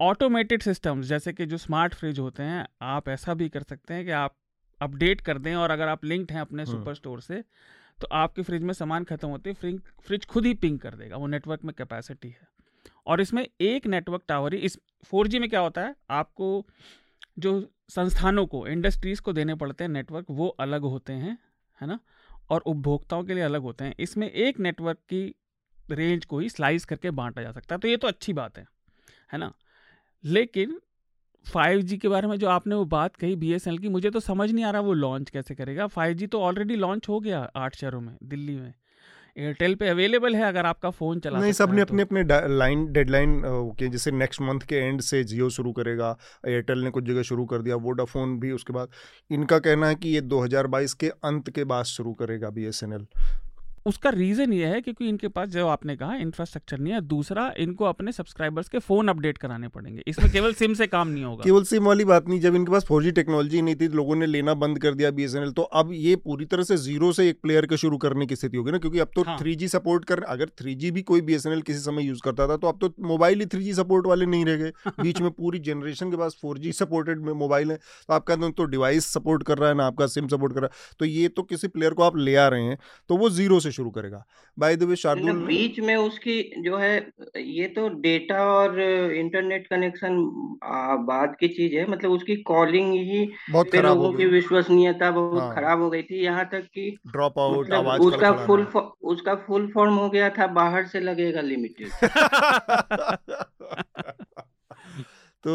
ऑटोमेटेड 0.00 0.62
सिस्टम्स 0.62 1.06
जैसे 1.06 1.32
कि 1.32 1.46
जो 1.46 1.56
स्मार्ट 1.58 1.94
फ्रिज 1.94 2.18
होते 2.18 2.42
हैं 2.42 2.66
आप 2.90 3.08
ऐसा 3.08 3.34
भी 3.34 3.48
कर 3.48 3.62
सकते 3.62 3.94
हैं 3.94 4.04
कि 4.04 4.10
आप 4.18 4.34
अपडेट 4.80 5.20
कर 5.20 5.38
दें 5.38 5.54
और 5.54 5.70
अगर 5.70 5.88
आप 5.88 6.04
लिंक्ड 6.04 6.32
हैं 6.32 6.40
अपने 6.40 6.66
सुपर 6.66 6.94
स्टोर 6.94 7.20
से 7.20 7.42
तो 8.00 8.06
आपके 8.16 8.42
फ्रिज 8.42 8.62
में 8.62 8.72
सामान 8.74 9.04
खत्म 9.04 9.28
होते 9.28 9.52
फ्रिज 9.52 9.80
फ्रिज 10.06 10.24
खुद 10.26 10.46
ही 10.46 10.54
पिंग 10.54 10.78
कर 10.78 10.94
देगा। 10.94 11.16
वो 11.16 11.26
नेटवर्क 11.26 11.64
में 11.64 11.74
कैपेसिटी 11.78 12.28
है। 12.28 12.48
और 13.06 13.20
इसमें 13.20 13.48
एक 13.60 13.86
नेटवर्क 13.86 14.22
टावर 14.28 14.54
ही 14.54 14.60
इस 14.60 14.78
फोर 15.04 15.28
में 15.38 15.48
क्या 15.48 15.60
होता 15.60 15.80
है? 15.80 15.96
आपको 16.10 16.66
जो 17.38 17.72
संस्थानों 17.88 18.46
को 18.46 18.66
इंडस्ट्रीज़ 18.66 19.20
को 19.20 19.32
देने 19.32 19.54
पड़ते 19.54 19.84
हैं 19.84 19.88
नेटवर्क 19.88 20.26
वो 20.30 20.48
अलग 20.48 20.82
होते 20.82 21.12
हैं, 21.12 21.38
है 21.80 21.86
ना? 21.86 22.00
और 22.50 22.60
उपभोक्ताओं 22.60 23.24
के 23.24 23.34
लिए 23.34 23.42
अलग 23.42 23.62
होते 23.62 23.84
हैं। 23.84 23.94
इसमें 24.00 24.30
एक 24.30 24.60
नेटवर्क 24.60 24.96
की 24.96 25.34
रेंज 25.90 26.24
को 26.24 26.38
ही 26.38 26.48
स्लाइस 26.48 26.84
करके 26.84 27.10
बांटा 27.10 27.42
जा 27.42 27.52
सकता 27.52 27.74
है। 27.74 27.78
तो 27.78 27.88
ये 27.88 27.96
तो 27.96 28.08
अच्छी 28.08 28.32
बात 28.32 28.58
है 28.58 28.66
है 29.32 29.38
ना? 29.38 29.52
लेकिन 30.24 30.80
5G 31.54 31.98
के 31.98 32.08
बारे 32.08 32.28
में 32.28 32.36
जो 32.36 32.48
आपने 32.48 32.74
वो 32.74 32.84
बात 32.84 33.16
कही 33.16 33.36
बी 33.36 33.58
की, 33.68 33.88
मुझे 33.88 34.10
तो 34.10 34.20
समझ 34.20 34.50
नहीं 34.50 34.64
आ 34.64 34.70
रहा 34.70 34.80
वो 34.80 34.92
लॉन्च 34.92 35.30
कैसे 35.30 35.54
करेगा। 35.54 35.86
5G 35.86 36.26
तो 36.26 36.40
ऑलरेडी 36.40 36.76
लॉन्च 36.76 37.08
हो 37.08 37.20
गया 37.20 37.50
आठ 37.56 37.76
शहरों 37.76 38.00
में, 38.00 38.16
दिल्ली 38.22 38.56
में। 38.56 38.74
एयरटेल 39.38 39.74
पे 39.74 39.88
अवेलेबल 39.88 40.36
है 40.36 40.42
अगर 40.42 40.66
आपका 40.66 40.90
फ़ोन 40.92 41.20
चला 41.20 41.40
नहीं 41.40 41.52
सबने 41.52 41.82
अपने 41.82 42.02
अपने 42.02 42.22
लाइन 42.48 42.86
डेडलाइन 42.92 43.40
के 43.78 43.88
जैसे 43.88 44.10
नेक्स्ट 44.12 44.40
मंथ 44.40 44.60
के 44.68 44.76
एंड 44.78 45.00
से 45.00 45.22
जियो 45.24 45.50
शुरू 45.50 45.72
करेगा 45.72 46.16
एयरटेल 46.46 46.84
ने 46.84 46.90
कुछ 46.90 47.04
जगह 47.04 47.22
शुरू 47.22 47.44
कर 47.44 47.62
दिया 47.62 47.76
वोडाफोन 47.80 48.38
भी 48.40 48.52
उसके 48.52 48.72
बाद 48.72 48.88
इनका 49.30 49.58
कहना 49.58 49.88
है 49.88 49.94
कि 49.94 50.08
ये 50.08 50.22
2022 50.30 50.94
के 50.94 51.08
अंत 51.24 51.50
के 51.50 51.64
बाद 51.64 51.84
शुरू 51.86 52.12
करेगा 52.14 52.50
BSNL 52.50 53.06
उसका 53.86 54.10
रीज़न 54.10 54.52
ये 54.52 54.66
है 54.66 54.80
क्योंकि 54.80 55.08
इनके 55.08 55.28
पास 55.28 55.48
जो 55.48 55.66
आपने 55.68 55.96
कहा 55.96 56.14
इंफ्रास्ट्रक्चर 56.14 56.78
नहीं 56.78 56.92
है 56.92 57.00
दूसरा 57.00 57.54
इनको 57.58 57.84
अपने 57.84 58.12
सब्सक्राइबर्स 58.12 58.68
के 58.68 58.78
फ़ोन 58.78 59.08
अपडेट 59.08 59.38
कराने 59.38 59.68
पड़ेंगे। 59.68 60.02
इसमें 60.06 60.30
केवल 60.32 60.52
सिम 60.52 60.74
से 60.74 60.86
काम 60.86 61.08
नहीं 61.08 61.24
होगा। 61.24 61.44
केवल 61.44 61.64
सिम 61.64 61.84
वाली 61.84 62.04
बात 62.04 62.28
नहीं 62.28 62.40
जब 62.40 62.54
इनके 62.54 62.72
पास 62.72 62.84
फोर 62.84 63.10
टेक्नोलॉजी 63.10 63.62
नहीं 63.62 63.76
थी 63.76 63.88
लोगों 63.88 64.16
ने 64.16 64.26
लेना 64.26 64.54
बंद 64.54 64.78
कर 64.78 64.94
दिया 64.94 65.10
BSNL 65.10 65.52
तो 65.52 65.62
अब 65.62 65.90
ये 65.92 66.16
पूरी 66.16 66.44
तरह 66.44 66.62
से 66.62 66.76
ज़ीरो 66.76 67.12
से 67.12 67.28
एक 67.28 67.40
प्लेयर 67.42 67.66
के 67.66 67.76
शुरू 67.76 67.96
करने 67.96 68.26
की 68.26 68.36
स्थिति 68.36 68.56
होगी 68.56 68.70
ना 68.70 68.78
क्योंकि 68.78 68.98
अब 68.98 69.10
तो 69.14 69.22
थ्री 69.22 69.54
हाँ। 69.54 69.68
सपोर्ट 69.68 70.04
कर 70.04 70.22
अगर 70.22 70.46
थ्री 70.46 70.90
भी 70.90 71.02
कोई 71.02 71.20
BSNL 71.20 71.62
किसी 71.62 71.78
समय 71.78 72.02
यूज़ 72.02 72.20
करता 72.24 72.48
था 72.48 72.56
तो 72.56 72.66
अब 72.66 72.78
तो 72.80 72.94
मोबाइल 73.00 73.40
ही 73.40 73.46
थ्री 73.46 73.74
सपोर्ट 73.74 74.06
वाले 74.06 74.26
नहीं 74.26 74.44
रह 74.44 74.56
गए। 74.56 74.72
बीच 75.02 75.20
में 75.20 75.30
पूरी 75.30 75.58
जनरेशन 75.58 76.10
के 76.10 76.16
पास 76.16 76.36
फोर 76.42 76.60
सपोर्टेड 76.72 77.18
मोबाइल 77.18 77.70
है 77.70 77.76
तो 77.76 78.14
आपका 78.14 78.36
तो 78.36 78.64
डिवाइस 78.64 79.06
सपोर्ट 79.06 79.42
कर 79.42 79.58
रहा 79.58 79.68
है 79.68 79.74
ना 79.74 79.86
आपका 79.86 80.06
सिम 80.06 80.28
सपोर्ट 80.28 80.54
कर 80.54 80.60
रहा 80.60 80.70
है। 80.72 80.96
तो 80.98 81.04
ये 81.04 81.28
तो 81.28 81.42
किसी 81.42 81.68
प्लेयर 81.68 81.92
को 81.92 82.02
आप 82.02 82.16
ले 82.16 82.36
आ 82.36 82.48
रहे 82.48 82.62
हैं 82.62 82.78
तो 83.08 83.16
वो 83.16 83.30
ज़ीरो 83.30 83.60
से 83.60 83.69
शुरू 83.72 83.90
करेगा। 83.90 84.24
बाय 84.58 84.76
द 84.76 84.82
वे 84.82 84.96
शार्दुल 84.96 85.32
बीच 85.32 85.80
में 85.80 85.96
उसकी 85.96 86.62
जो 86.62 86.76
है 86.76 86.96
ये 87.36 87.66
तो 87.66 87.88
डेटा 87.88 88.44
और 88.44 88.80
इंटरनेट 88.80 89.66
कनेक्शन 89.66 90.16
बाद 91.06 91.36
की 91.40 91.48
चीज़ 91.48 91.74
है। 91.74 91.90
मतलब 91.90 92.10
उसकी 92.10 92.36
कॉलिंग 92.36 92.92
ही 92.92 93.28
बहुत 93.50 93.70
खराब 93.70 93.84
लोगों 93.84 94.12
की 94.12 94.26
विश्वसनीयता 94.26 95.10
बहुत 95.10 95.42
हाँ। 95.42 95.54
खराब 95.54 95.80
हो 95.80 95.90
गई 95.90 96.02
थी। 96.02 96.24
यहाँ 96.24 96.44
तक 96.44 96.68
कि 96.74 96.96
ड्रॉप 97.06 97.38
आउट 97.38 97.66
मतलब 97.66 97.78
आवाज़ 97.78 98.00
उसका 98.00 98.32
फुल 98.46 98.66
उसका 99.02 99.34
फुल 99.34 99.70
फॉर्म 99.74 99.94
हो 99.94 100.08
गया 100.10 100.30
था 100.30 100.46
बाहर 100.46 100.86
से 100.86 101.00
लगेगा 101.00 101.40
लिमिटेड 101.40 101.88
तो 105.44 105.52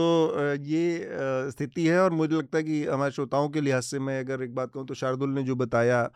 ये 0.56 1.10
स्थिति 1.52 1.86
है 1.86 2.00
और 2.00 2.12
मुझे 2.12 2.36
लगता 2.36 2.58
है 2.58 2.64
कि 2.64 2.86
हमारे 2.86 3.12
श्रोताओं 3.12 3.50
के 3.50 3.62
लिहाज 3.62 3.84
से 3.84 4.00
मैं 4.00 4.20
अगर 4.20 4.44
एक 4.44 4.56
बात 4.56 4.72
कहूँ 4.74 4.86
तो 4.88 4.94
शार्दुल 4.94 5.30
ने 5.30 5.44
जो 5.44 5.56
बताया 5.56 6.10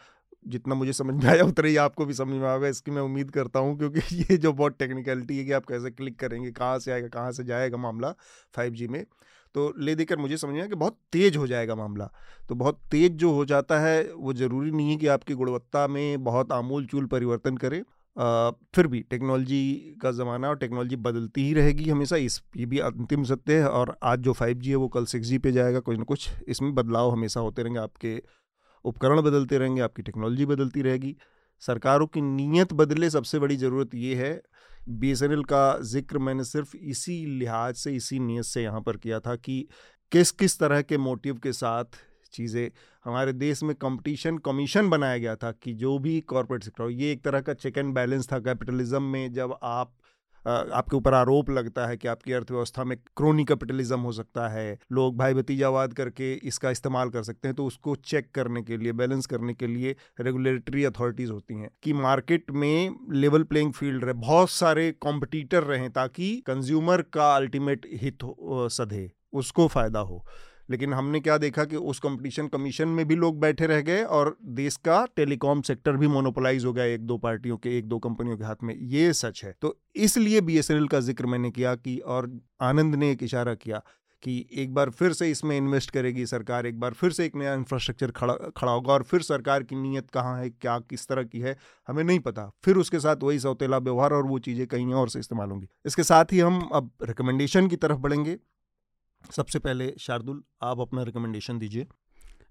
जितना 0.48 0.76
मुझे 0.76 0.94
समझ 0.94 1.24
में 1.24 1.32
आया, 1.32 1.44
उतना 1.44 1.68
ही 1.68 1.76
आपको 1.78 2.06
भी 2.06 2.14
समझ 2.14 2.34
में 2.34 2.48
आएगा। 2.48 2.68
इसकी 2.68 2.92
मैं 2.92 3.02
उम्मीद 3.02 3.32
करता 3.32 3.60
हूँ, 3.60 3.78
क्योंकि 3.78 4.00
ये 4.16 4.38
जो 4.38 4.54
बहुत 4.54 4.78
टेक्निकलिटी 4.80 5.38
है 5.38 5.46
कि 5.46 5.52
आप 5.52 5.66
कैसे 5.66 5.92
क्लिक 5.92 6.20
करेंगे, 6.20 6.52
कहाँ 6.52 6.80
से 6.80 6.92
आएगा, 6.92 7.08
कहाँ 7.08 7.32
से 7.32 7.44
जाएगा 7.44 7.78
मामला 7.78 8.14
फाइव 8.56 8.88
में 8.92 9.06
तो 9.56 9.74
ले 9.80 9.96
देकर 9.96 10.18
मुझे 10.18 10.38
समझ 10.38 10.52
में 10.52 10.60
आया 10.60 10.68
कि 10.68 10.76
बहुत 10.76 10.98
तेज़ 11.12 11.38
हो 11.38 11.48
जाएगा 11.48 11.76
मामला। 11.76 12.10
तो 12.50 12.56
बहुत 12.56 12.80
तेज़ 12.92 13.14
जो 13.14 13.32
हो 13.32 13.46
जाता 13.46 13.80
है, 13.80 14.04
वो 14.14 14.34
ज़रूरी 14.34 14.72
नहीं 14.72 14.92
है 14.92 14.98
कि 14.98 15.08
आपकी 15.08 15.34
गुणवत्ता 15.34 15.88
में 15.88 16.24
बहुत 16.24 16.52
आमूल 16.52 16.86
चूल 16.86 17.06
परिवर्तन 17.06 17.58
करे। 17.58 17.82
फिर 18.76 18.88
भी 18.88 19.00
टेक्नोलॉजी 19.10 19.98
का 20.02 20.12
ज़माना 20.12 20.50
और 20.50 20.58
टेक्नोलॉजी 20.58 20.96
बदलती 20.96 21.46
ही 21.48 21.54
रहेगी 21.54 21.90
हमेशा। 21.90 22.16
इस, 22.16 22.42
ये 22.58 22.66
भी 22.66 22.80
अंतिम 22.80 23.24
सत्य 23.24 23.58
है 23.60 23.70
और 23.70 23.98
आज 24.04 24.20
जो 24.20 24.34
फाइव 24.34 24.58
जी 24.58 24.70
है, 24.70 24.76
वो 24.76 24.88
कल 24.88 25.06
सिक्स 25.06 25.28
जी 25.28 25.38
पे 25.38 25.52
जाएगा। 25.52 25.80
कुछ 25.80 25.98
ना 25.98 26.04
कुछ 26.04 26.30
इसमें 26.48 26.74
बदलाव 26.76 27.12
हमेशा 27.12 27.40
होते 27.40 27.64
रहेंगे 27.64 27.80
आपके 27.80 28.22
उपकरण 28.86 29.22
बदलते 29.22 29.58
रहेंगे, 29.58 29.82
आपकी 29.82 30.02
टेक्नोलॉजी 30.02 30.46
बदलती 30.46 30.82
रहेगी। 30.82 31.16
सरकारों 31.62 32.08
की 32.08 32.22
नीयत 32.22 32.74
बदले 32.74 33.10
सबसे 33.10 33.40
बड़ी 33.40 33.56
ज़रूरत 33.58 33.96
ये 33.96 34.16
है। 34.16 34.42
बीएसएनएल 34.90 35.44
का 35.44 35.78
ज़िक्र 35.84 36.18
मैंने 36.20 36.44
सिर्फ़ 36.44 36.76
इसी 36.78 37.26
लिहाज 37.30 37.76
से, 37.76 37.92
इसी 37.92 38.20
नीयत 38.20 38.46
से 38.46 38.64
यहाँ 38.64 38.82
पर 38.82 38.98
किया 38.98 39.20
था 39.20 39.36
कि 39.38 39.66
किस 40.12 40.32
किस 40.34 40.60
तरह 40.60 40.82
के 40.82 40.98
मोटिव 41.00 41.36
के 41.38 41.54
साथ 41.54 41.98
चीज़ें 42.34 42.70
हमारे 43.06 43.34
देश 43.34 43.62
में 43.64 43.76
कंपटीशन, 43.76 44.38
कमीशन 44.38 44.90
बनाया 44.90 45.18
गया 45.18 45.36
था 45.36 45.52
कि 45.54 45.74
जो 45.74 45.98
भी 46.00 46.20
कॉरपोरेट 46.24 46.64
सेक्टर, 46.64 46.90
ये 46.92 47.12
एक 47.12 47.24
तरह 47.24 47.42
का 47.42 47.54
चेक 47.56 47.78
एंड 47.78 47.94
बैलेंस 47.94 48.32
था 48.32 48.40
कैपिटलिज्म 48.40 49.02
में, 49.04 49.32
जब 49.34 49.58
आप 49.64 49.94
आपके 50.46 50.96
ऊपर 50.98 51.14
आरोप 51.14 51.50
लगता 51.50 51.86
है 51.88 51.98
कि 51.98 52.08
आपकी 52.08 52.34
अर्थव्यवस्था 52.34 52.84
में 52.84 52.98
क्रोनी 53.18 53.46
कैपिटलिज्म 53.46 54.00
हो 54.00 54.12
सकता 54.12 54.48
है। 54.48 54.78
लोग 54.92 55.18
भाई 55.18 55.34
भतीजावाद 55.34 55.94
करके 55.94 56.34
इसका 56.34 56.70
इस्तेमाल 56.72 57.10
कर 57.10 57.24
सकते 57.24 57.48
हैं 57.48 57.56
तो 57.56 57.66
उसको 57.66 57.96
चेक 57.98 58.32
करने 58.36 58.62
के 58.62 58.78
लिए, 58.78 58.92
बैलेंस 58.94 59.26
करने 59.26 59.54
के 59.54 59.68
लिए 59.68 59.96
रेगुलेटरी 60.20 60.84
अथॉरिटीज़ 60.86 61.32
होती 61.32 61.60
हैं 61.60 61.70
कि 61.84 61.94
मार्केट 61.96 62.52
में 62.52 62.96
लेवल 63.14 63.44
प्लेइंग 63.44 63.74
फ़ील्ड 63.74 64.04
रहे, 64.04 64.14
बहुत 64.16 64.50
सारे 64.50 64.92
कॉम्पिटिटर 65.02 65.64
रहें 65.64 65.90
ताकि 65.92 66.36
कंज्यूमर 66.48 67.02
का 67.14 67.36
अल्टीमेट 67.36 67.88
हित 67.94 68.26
सधे, 68.72 69.10
उसको 69.34 69.68
फ़ायदा 69.68 70.00
हो। 70.02 70.26
लेकिन 70.70 70.94
हमने 70.94 71.20
क्या 71.20 71.38
देखा 71.38 71.66
कि 71.66 71.76
उस 71.76 72.00
कंपटीशन 72.00 72.48
कमीशन 72.48 72.88
में 72.88 73.06
भी 73.08 73.16
लोग 73.16 73.40
बैठे 73.40 73.68
रह 73.68 73.82
गए 73.82 74.04
और 74.04 74.36
देश 74.44 74.76
का 74.76 75.06
टेलीकॉम 75.16 75.62
सेक्टर 75.62 75.98
भी 75.98 76.08
मोनोपोलाइज 76.08 76.66
हो 76.66 76.74
गया 76.74 76.86
एक 76.86 77.06
दो 77.06 77.18
पार्टियों 77.18 77.58
के, 77.58 77.78
एक 77.78 77.86
दो 77.86 78.00
कंपनियों 78.00 78.38
के 78.38 78.44
हाथ 78.44 78.64
में। 78.64 78.76
ये 78.76 79.14
सच 79.14 79.44
है। 79.44 79.56
तो 79.62 79.78
इसलिए 79.98 80.42
बी 80.42 80.62
का 80.88 81.00
ज़िक्र 81.00 81.26
मैंने 81.26 81.52
किया 81.52 81.76
कि, 81.76 81.98
और 81.98 82.40
आनंद 82.62 82.96
ने 82.96 83.12
एक 83.12 83.24
इशारा 83.24 83.54
किया 83.56 83.82
कि 84.24 84.34
एक 84.54 84.74
बार 84.74 84.90
फिर 84.90 85.14
से 85.14 85.30
इसमें 85.32 85.56
इन्वेस्ट 85.58 85.92
करेगी 85.92 86.26
सरकार, 86.26 86.66
एक 86.66 86.80
बार 86.80 86.94
फिर 86.94 87.12
से 87.12 87.26
एक 87.26 87.36
नया 87.36 87.54
इंफ्रास्ट्रक्चर 87.54 88.12
खड़ा 88.12 88.34
खड़ा 88.58 88.72
होगा 88.72 88.94
और 88.94 89.04
फिर 89.04 89.22
सरकार 89.22 89.64
की 89.64 89.76
नीयत 89.76 90.10
कहाँ 90.12 90.38
है, 90.40 90.50
क्या, 90.50 90.78
किस 90.80 91.08
तरह 91.08 91.24
की 91.24 91.40
है, 91.40 91.56
हमें 91.88 92.04
नहीं 92.04 92.20
पता। 92.20 92.50
फिर 92.66 92.78
उसके 92.78 93.00
साथ 93.00 93.24
वही 93.24 93.40
सौतेला 93.40 93.78
व्यवहार 93.78 94.14
और 94.14 94.26
वो 94.26 94.40
चीज़ें 94.40 94.66
कहीं 94.68 94.94
और 94.94 95.10
से 95.10 95.20
इस्तेमाल 95.20 95.50
होंगी। 95.50 95.68
इसके 95.86 96.04
साथ 96.04 96.34
ही 96.34 96.40
हम 96.40 96.60
अब 96.74 96.92
रिकमेंडेशन 97.04 97.68
की 97.68 97.76
तरफ़ 97.76 97.98
बढ़ेंगे। 97.98 98.38
सबसे 99.32 99.60
पहले 99.60 99.94
शार्दुल 100.00 100.44
आप 100.62 100.80
अपना 100.80 101.04
रिकमेंडेशन 101.04 101.60
दीजिए। 101.60 101.88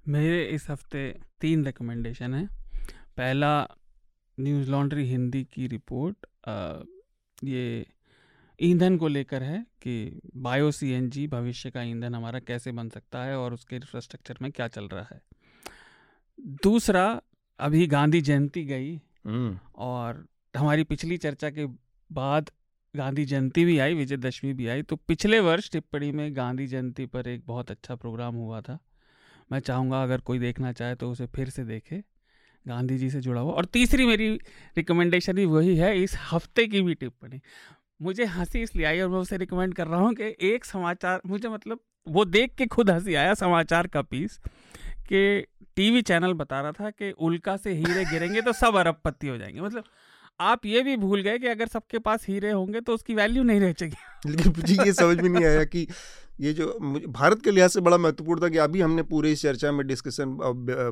मेरे 0.09 0.45
इस 0.45 0.71
हफ़्ते 0.71 1.21
तीन 1.41 1.65
रिकमेंडेशन 1.65 2.35
हैं। 2.35 2.49
पहला 3.17 3.69
न्यूज़ 4.41 4.71
लॉन्ड्री 4.71 5.11
हिंदी 5.11 5.45
की 5.45 5.67
रिपोर्ट। 5.67 6.27
आ, 6.49 6.81
ये 7.45 7.87
ईंधन 8.63 8.97
को 8.97 9.09
लेकर 9.09 9.43
है 9.43 9.67
कि 9.83 10.21
बायो 10.37 10.71
सीएनजी 10.71 11.27
भविष्य 11.27 11.71
का 11.71 11.83
ईंधन 11.83 12.15
हमारा 12.15 12.39
कैसे 12.39 12.73
बन 12.73 12.89
सकता 12.89 13.25
है 13.25 13.37
और 13.37 13.55
उसके 13.55 13.77
इंफ्रास्ट्रक्चर 13.77 14.39
में 14.43 14.53
क्या 14.53 14.69
चल 14.69 14.89
रहा 14.89 15.07
है। 15.13 15.23
दूसरा 16.41 17.21
अभी 17.59 17.87
गांधी 17.87 18.21
जयंती 18.21 18.65
गई 18.65 18.97
हम्म। 19.27 19.59
और 19.75 20.27
हमारी 20.57 20.85
पिछली 20.85 21.17
चर्चा 21.17 21.51
के 21.51 21.67
बाद 22.13 22.51
गांधी 22.99 23.25
जयंती 23.25 23.65
भी 23.65 23.79
आई, 23.79 23.95
विजयदशमी 23.95 24.53
भी 24.53 24.69
आई। 24.69 24.83
तो 24.83 24.97
पिछले 24.97 25.41
वर्ष 25.41 25.71
टिप्पणी 25.71 26.11
में 26.13 26.37
गांधी 26.37 26.67
जयंती 26.67 27.07
पर 27.07 27.29
एक 27.29 27.43
बहुत 27.47 27.71
अच्छा 27.71 27.95
प्रोग्राम 27.95 28.35
हुआ 28.35 28.61
था। 28.61 28.79
मैं 29.53 29.61
चाहूँगा 29.61 30.03
अगर 30.03 30.21
कोई 30.21 30.39
देखना 30.39 30.73
चाहे 30.73 30.95
तो 30.95 31.11
उसे 31.11 31.27
फिर 31.27 31.49
से 31.49 31.65
देखे। 31.65 32.03
गांधी 32.67 32.99
जी 32.99 33.11
से 33.11 33.21
जुड़ा 33.21 33.41
हुआ। 33.41 33.53
और 33.53 33.65
तीसरी 33.65 34.07
मेरी 34.07 34.29
रिकमेंडेशन 34.77 35.33
भी 35.33 35.45
वही 35.45 35.77
है, 35.77 36.03
इस 36.03 36.17
हफ़्ते 36.33 36.67
की 36.67 36.81
भी 36.83 36.95
टिप्पणी। 36.95 37.41
मुझे 38.03 38.25
हँसी 38.25 38.63
इसलिए 38.63 38.87
आई 38.87 39.01
और 39.01 39.09
मैं 39.09 39.19
उसे 39.19 39.37
रिकमेंड 39.37 39.75
कर 39.75 39.87
रहा 39.87 40.01
हूँ 40.01 40.13
कि 40.15 40.35
एक 40.41 40.65
समाचार, 40.65 41.21
मुझे 41.27 41.49
मतलब 41.49 41.81
वो 42.07 42.25
देख 42.25 42.55
के 42.55 42.67
खुद 42.67 42.91
हँसी 42.91 43.15
आया 43.15 43.35
समाचार 43.35 43.87
का 43.87 44.03
पीस 44.03 44.39
कि 45.09 45.47
टीवी 45.77 46.03
चैनल 46.03 46.33
बता 46.33 46.61
रहा 46.61 46.73
था 46.73 46.91
कि 46.91 47.11
उल्का 47.11 47.57
से 47.57 47.73
हीरे 47.73 48.05
गिरेंगे 48.05 48.43
तो 48.43 48.53
सब 48.53 48.77
अरबपति 48.77 49.29
हो 49.29 49.37
जाएँगे। 49.39 49.61
मतलब 49.61 49.85
आप 50.41 50.67
ये 50.67 50.83
भी 50.83 50.97
भूल 50.97 51.23
गए 51.23 51.39
कि 51.39 51.47
अगर 51.47 51.67
सबके 51.67 51.99
पास 51.99 52.27
हीरे 52.29 52.51
होंगे 52.51 52.81
तो 52.81 52.95
उसकी 52.95 53.15
वैल्यू 53.15 53.43
नहीं 53.43 53.61
रह 53.61 53.73
जाएगी। 53.73 54.31
लेकिन 54.31 54.53
मुझे 54.59 54.75
ये 54.75 54.93
समझ 54.93 55.21
में 55.21 55.29
नहीं 55.31 55.45
आया 55.45 55.65
कि 55.65 55.87
ये 56.41 56.53
जो 56.53 56.67
भारत 57.09 57.43
के 57.43 57.51
लिहाज 57.51 57.71
से 57.71 57.81
बड़ा 57.81 57.99
महत्वपूर्ण 57.99 58.43
था 58.43 58.49
कि 58.49 58.59
अभी 58.59 58.81
हमने 58.81 59.03
पूरे 59.03 59.33
इस 59.33 59.43
चर्चा 59.43 59.73
में 59.73 59.87
डिस्कशन 59.87 60.37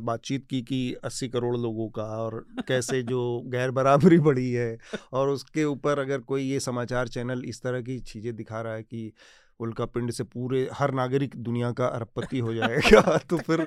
बातचीत 0.03 0.47
की 0.47 0.63
कि 0.63 0.97
80 1.07 1.29
करोड़ 1.29 1.57
लोगों 1.57 1.89
का 1.89 2.03
और 2.03 2.47
कैसे 2.69 3.03
जो 3.03 3.43
गैर 3.47 3.71
बराबरी 3.71 4.19
बढ़ी 4.19 4.51
है 4.53 4.79
और 5.13 5.29
उसके 5.29 5.65
ऊपर 5.65 5.99
अगर 5.99 6.19
कोई 6.19 6.43
ये 6.43 6.61
समाचार 6.61 7.09
चैनल 7.09 7.43
इस 7.45 7.63
तरह 7.63 7.81
की 7.81 7.99
चीज़ें 8.01 8.35
दिखा 8.37 8.61
रहा 8.61 8.75
है 8.75 8.83
कि 8.83 9.13
उल्का 9.61 9.85
पिंड 9.87 10.11
से 10.11 10.25
पूरे 10.25 10.69
हर 10.73 10.93
नागरिक 10.95 11.37
दुनिया 11.37 11.71
का 11.73 11.87
अरबपति 11.87 12.39
हो 12.39 12.55
जाएगा 12.55 13.17
तो 13.31 13.39
फिर 13.39 13.67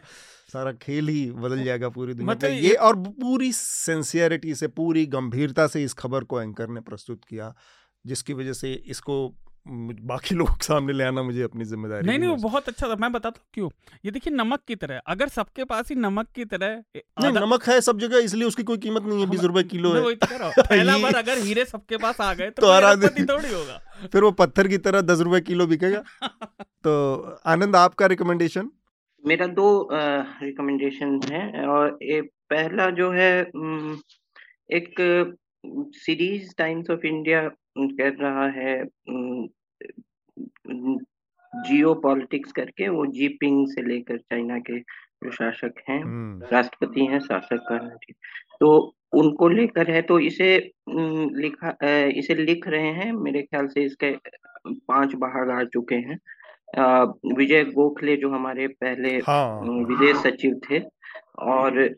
सारा 0.54 0.72
खेल 0.82 1.08
ही 1.08 1.30
बदल 1.32 1.64
जाएगा 1.64 1.90
पूरी 1.90 2.14
दुनिया 2.14 2.32
मतलब 2.32 2.52
ये 2.52 2.74
और 2.74 2.96
पूरी 2.96 3.52
सेंसियरिटी 3.54 4.56
से 4.56 4.68
पूरी 4.68 5.06
गंभीरता 5.06 5.68
से 5.68 5.84
इस 5.84 5.94
खबर 5.94 6.24
को 6.24 6.42
एंकर 6.42 6.70
ने 6.70 6.82
प्रस्तुत 6.82 7.26
किया 7.26 7.54
जिसकी 8.06 8.34
वजह 8.34 8.54
से 8.54 8.74
इसको 8.88 9.16
बाकी 9.68 10.36
लोगों 10.36 10.54
के 10.54 10.66
सामने 10.66 10.94
ले 10.94 11.04
आना 11.04 11.24
मुझे 11.24 11.42
अपनी 11.42 11.66
ज़िम्मेदारी 11.66 12.08
नहीं 12.08 12.20
नहीं 12.20 12.30
वो 12.30 12.36
बहुत 12.36 12.68
अच्छा 12.68 12.88
था। 12.88 12.96
मैं 12.96 13.12
बताता 13.12 13.40
हूँ 13.40 13.48
क्यों? 13.54 13.70
ये 14.06 14.12
देखिए 14.12 14.34
नमक 14.34 14.60
की 14.68 14.76
तरह 14.76 15.02
अगर 15.08 15.28
सबके 15.28 15.64
पास 15.64 15.90
ही 15.90 15.96
नमक 15.96 16.28
की 16.36 16.46
तरह 16.46 16.84
नहीं 16.96 17.32
नमक 17.32 17.64
है 17.64 17.82
सब 17.82 18.00
जगह 18.00 18.18
इसलिए 18.18 18.48
उसकी 18.48 18.64
कोई 18.64 18.78
कीमत 18.78 19.04
नहीं 19.04 19.20
है 19.20 19.30
बीस 19.30 19.44
रुपए 19.44 19.64
किलो 19.64 19.94
है। 19.94 20.16
तो 20.16 20.52
पहला 20.64 20.98
बार 20.98 21.16
अगर 21.16 21.38
हीरे 21.38 21.66
सबके 21.66 21.98
पास 21.98 22.22
आ 22.22 22.34
गए 22.34 22.50
तो, 22.50 22.62
तो 22.62 23.34
थोड़ी 23.34 23.54
होगा। 23.54 23.82
फिर 24.12 24.24
वो 24.24 24.32
पत्थर 24.32 24.68
की 24.68 24.78
तरह 24.78 25.02
दस 25.02 25.20
रुपए 25.20 25.42
किलो 25.42 25.68
बिकेगा। 25.68 26.04
तो 26.64 27.22
आनंद 27.46 27.76
आपका 27.76 28.06
रिकमेंडेशन 28.06 28.70
मेरा 29.26 29.48
दो 29.48 29.90
रिकमेंडेशन 29.94 31.20
है 31.32 31.68
और 31.68 32.00
पहला 32.50 32.90
जो 32.90 33.12
है 33.12 33.32
एक 34.72 34.94
सीरीज़ 35.64 36.54
टाइम्स 36.58 36.90
ऑफ़ 36.90 37.06
इंडिया 37.06 37.48
कर 37.78 38.14
रहा 38.16 38.48
है 38.50 38.76
जियो 41.54 41.94
पॉलिटिक्स 41.96 42.52
करके 42.52 42.88
वो 42.90 43.06
जीपिंग 43.12 43.66
से 43.68 43.82
लेकर 43.82 44.18
चाइना 44.18 44.58
के 44.60 44.80
जो 44.80 45.32
शासक 45.32 45.82
हैं 45.90 46.02
हम्म। 46.02 46.48
राष्ट्रपति 46.52 47.06
हैं 47.06 47.20
शासक 47.20 47.66
का 47.70 47.78
तो 48.60 48.70
उनको 49.14 49.48
लेकर 49.50 49.92
है 49.92 50.02
तो 50.02 50.20
इसे 50.20 50.56
लिखा 50.90 51.76
इसे 52.12 52.36
लिख 52.36 52.68
रहे 52.68 52.92
हैं 52.94 53.12
मेरे 53.14 53.42
ख्याल 53.42 53.68
से 53.68 53.84
इसके 53.84 54.12
पाँच 54.68 55.16
भाग 55.16 55.50
आ 55.50 55.64
चुके 55.64 55.96
हैं 55.96 56.20
विजय 57.36 57.64
गोखले 57.66 58.16
जो 58.18 58.30
हमारे 58.30 58.68
पहले 58.68 59.18
हाँ। 59.18 59.62
विदेश 59.86 60.18
सचिव 60.18 60.60
थे 60.70 60.80
और 61.40 61.96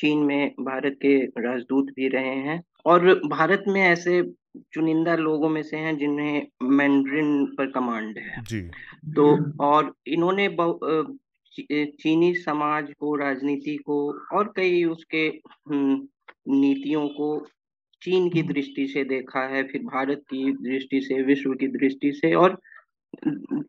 चीन 0.00 0.18
में 0.18 0.54
भारत 0.60 0.98
के 1.02 1.24
राजदूत 1.24 1.86
भी 1.96 2.08
रहे 2.08 2.36
हैं। 2.36 2.64
और 2.86 3.20
भारत 3.26 3.64
में 3.68 3.82
ऐसे 3.82 4.32
चुनिंदा 4.72 5.16
लोगों 5.16 5.48
में 5.48 5.62
से 5.62 5.76
हैं 5.76 5.98
जिन्हें 5.98 6.46
मैंड्रिन 6.62 7.46
पर 7.46 7.70
कमांड 7.70 8.18
है। 8.18 8.44
जी। 8.44 8.60
तो 9.14 9.52
और 9.64 9.94
इन्होंने 10.06 10.56
चीनी 11.86 12.34
समाज 12.34 12.92
को 12.98 13.16
राजनीति 13.16 13.76
को 13.76 14.12
और 14.32 14.52
कई 14.56 14.84
उसके 14.84 15.40
हम्म, 15.68 16.08
नीतियों 16.48 17.08
को 17.08 17.46
चीन 18.02 18.30
की 18.30 18.42
दृष्टि 18.42 18.86
से 18.86 19.04
देखा 19.04 19.40
है 19.40 19.62
फिर 19.62 19.82
भारत 19.82 20.18
की 20.18 20.52
दृष्टि 20.52 21.00
से 21.00 21.22
विश्व 21.22 21.52
की 21.52 21.68
दृष्टि 21.68 22.12
से 22.12 22.34
और 22.34 22.60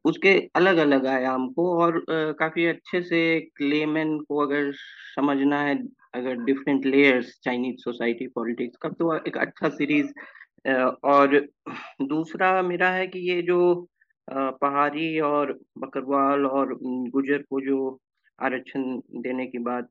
उसके 0.05 0.31
अलग 0.55 0.77
अलग 0.77 1.05
आयाम 1.07 1.47
को 1.49 1.67
और 1.83 2.03
काफ़ी 2.09 2.65
अच्छे 2.65 3.01
से 3.01 3.39
क्लेमन 3.55 4.17
को 4.19 4.37
अगर 4.37 4.71
समझना 5.15 5.61
है, 5.61 5.75
अगर 6.13 6.35
different 6.35 6.85
layers 6.85 7.39
Chinese 7.43 7.81
society 7.81 8.27
politics 8.27 8.77
का 8.81 8.89
तो 8.89 9.15
एक 9.17 9.37
अच्छा 9.37 9.69
सीरीज़ 9.69 10.13
और 11.03 11.39
दूसरा 12.01 12.61
मेरा 12.61 12.89
है 12.89 13.07
कि 13.07 13.19
ये 13.29 13.41
जो 13.41 13.59
पहाड़ी 14.27 15.19
और 15.19 15.59
बकरवाल 15.77 16.45
और 16.45 16.77
गुजर 16.83 17.41
को 17.49 17.61
जो 17.61 17.99
आरक्षण 18.39 18.83
देने 19.21 19.45
की 19.45 19.57
बात 19.59 19.89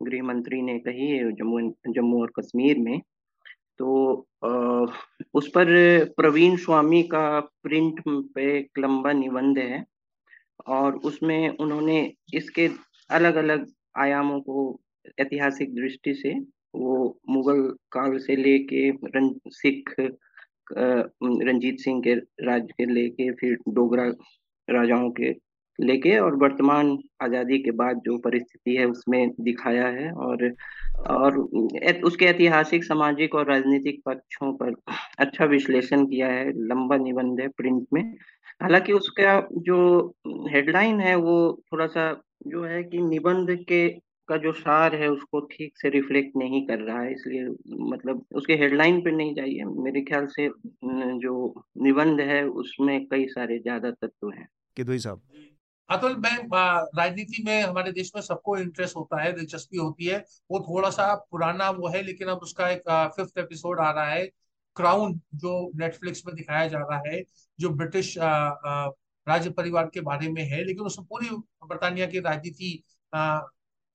गृह 0.00 0.22
मंत्री 0.22 0.62
ने 0.62 0.78
कही 0.78 1.10
है 1.10 1.32
जम्मू 1.32 1.60
जम्मू 1.88 2.20
और 2.20 2.32
कश्मीर 2.40 2.78
में 2.78 3.00
तो 3.78 3.88
उस 5.34 5.48
पर 5.48 5.68
प्रवीण 6.16 6.56
स्वामी 6.56 7.02
का 7.02 7.40
प्रिंट 7.62 8.00
पे 8.34 8.58
एक 8.58 8.78
लंबा 8.78 9.12
निबंध 9.12 9.58
है 9.58 9.84
और 10.66 10.96
उसमें 11.04 11.48
उन्होंने 11.48 12.00
इसके 12.34 12.68
अलग 13.10 13.36
अलग 13.36 13.66
आयामों 13.98 14.40
को 14.40 14.80
ऐतिहासिक 15.20 15.74
दृष्टि 15.74 16.14
से 16.14 16.34
वो 16.74 16.96
मुगल 17.30 17.60
काल 17.92 18.18
से 18.18 18.36
लेके 18.36 18.90
सिख 19.50 19.94
रंजीत 20.70 21.80
सिंह 21.80 22.00
के 22.00 22.14
राज 22.46 22.70
के 22.72 22.84
लेके 22.84 23.30
फिर 23.30 23.56
डोगरा 23.68 24.04
राजाओं 24.68 25.10
के 25.10 25.32
लेके 25.78 26.16
और 26.18 26.34
वर्तमान 26.36 26.96
आज़ादी 27.22 27.58
के 27.58 27.70
बाद 27.70 28.00
जो 28.04 28.16
परिस्थिति 28.18 28.76
है 28.76 28.84
उसमें 28.86 29.30
दिखाया 29.40 29.86
है 29.88 30.10
और 30.12 30.50
और 31.08 31.36
उसके 32.04 32.24
ऐतिहासिक, 32.24 32.84
सामाजिक 32.84 33.34
और 33.34 33.46
राजनीतिक 33.46 34.00
पक्षों 34.06 34.52
पर 34.54 34.74
अच्छा 35.18 35.44
विश्लेषण 35.44 36.04
किया 36.06 36.28
है, 36.28 36.50
लंबा 36.68 36.96
निबंध 36.96 37.40
है 37.40 37.48
प्रिंट 37.48 37.86
में। 37.92 38.02
हालाँकि 38.62 38.92
उसका 38.92 39.40
जो 39.58 40.14
हेडलाइन 40.50 41.00
है 41.00 41.14
वो 41.16 41.36
थोड़ा 41.72 41.86
सा 41.86 42.10
जो 42.46 42.64
है 42.64 42.82
कि 42.84 43.02
निबंध 43.02 43.50
के, 43.58 43.88
का 44.28 44.36
जो 44.36 44.52
सार 44.52 44.94
है 44.94 45.08
उसको 45.08 45.40
ठीक 45.46 45.78
से 45.78 45.88
रिफ्लेक्ट 45.88 46.36
नहीं 46.36 46.66
कर 46.66 46.78
रहा 46.78 47.00
है, 47.00 47.12
इसलिए 47.12 47.46
मतलब 47.90 48.24
उसके 48.32 48.54
हेडलाइन 48.54 49.00
पे 49.00 49.10
नहीं 49.10 49.34
जाइए। 49.34 49.64
मेरे 49.84 50.00
ख्याल 50.00 50.26
से 50.26 50.48
जो 51.20 51.64
निबंध 51.82 52.20
है 52.20 52.42
उसमें 52.46 53.06
कई 53.06 53.26
सारे 53.28 53.58
ज़्यादा 53.58 53.90
तत्व 53.90 54.30
हैं। 54.30 54.48
किदोई 54.76 54.98
साहब? 54.98 55.20
अतुल, 55.88 56.16
मैं 56.16 56.36
राजनीति 56.96 57.42
में 57.46 57.62
हमारे 57.62 57.92
देश 57.92 58.10
में 58.14 58.22
सबको 58.22 58.56
इंटरेस्ट 58.58 58.96
होता 58.96 59.22
है, 59.22 59.32
दिलचस्पी 59.32 59.76
होती 59.78 60.06
है। 60.06 60.18
वो 60.50 60.60
थोड़ा 60.60 60.90
सा 60.90 61.14
पुराना 61.30 61.68
वो 61.70 61.88
है, 61.88 62.02
लेकिन 62.02 62.28
अब 62.28 62.38
उसका 62.38 62.68
एक 62.70 62.82
फिफ्थ 63.16 63.38
एपिसोड 63.38 63.80
आ 63.80 63.90
रहा 63.90 64.06
है। 64.06 64.26
क्राउन 64.76 65.20
जो 65.34 65.70
नेटफ्लिक्स 65.76 66.22
में 66.26 66.34
दिखाया 66.36 66.66
जा 66.68 66.78
रहा 66.80 67.00
है, 67.06 67.22
जो 67.58 67.70
ब्रिटिश 67.70 68.14
राज्य 68.18 69.50
परिवार 69.50 69.90
के 69.94 70.00
बारे 70.00 70.28
में 70.28 70.42
है, 70.44 70.64
लेकिन 70.64 70.84
उसमें 70.84 71.06
पूरी 71.06 71.28
बर्तानिया 71.66 72.06
की 72.06 72.20
राजनीति 72.20 72.82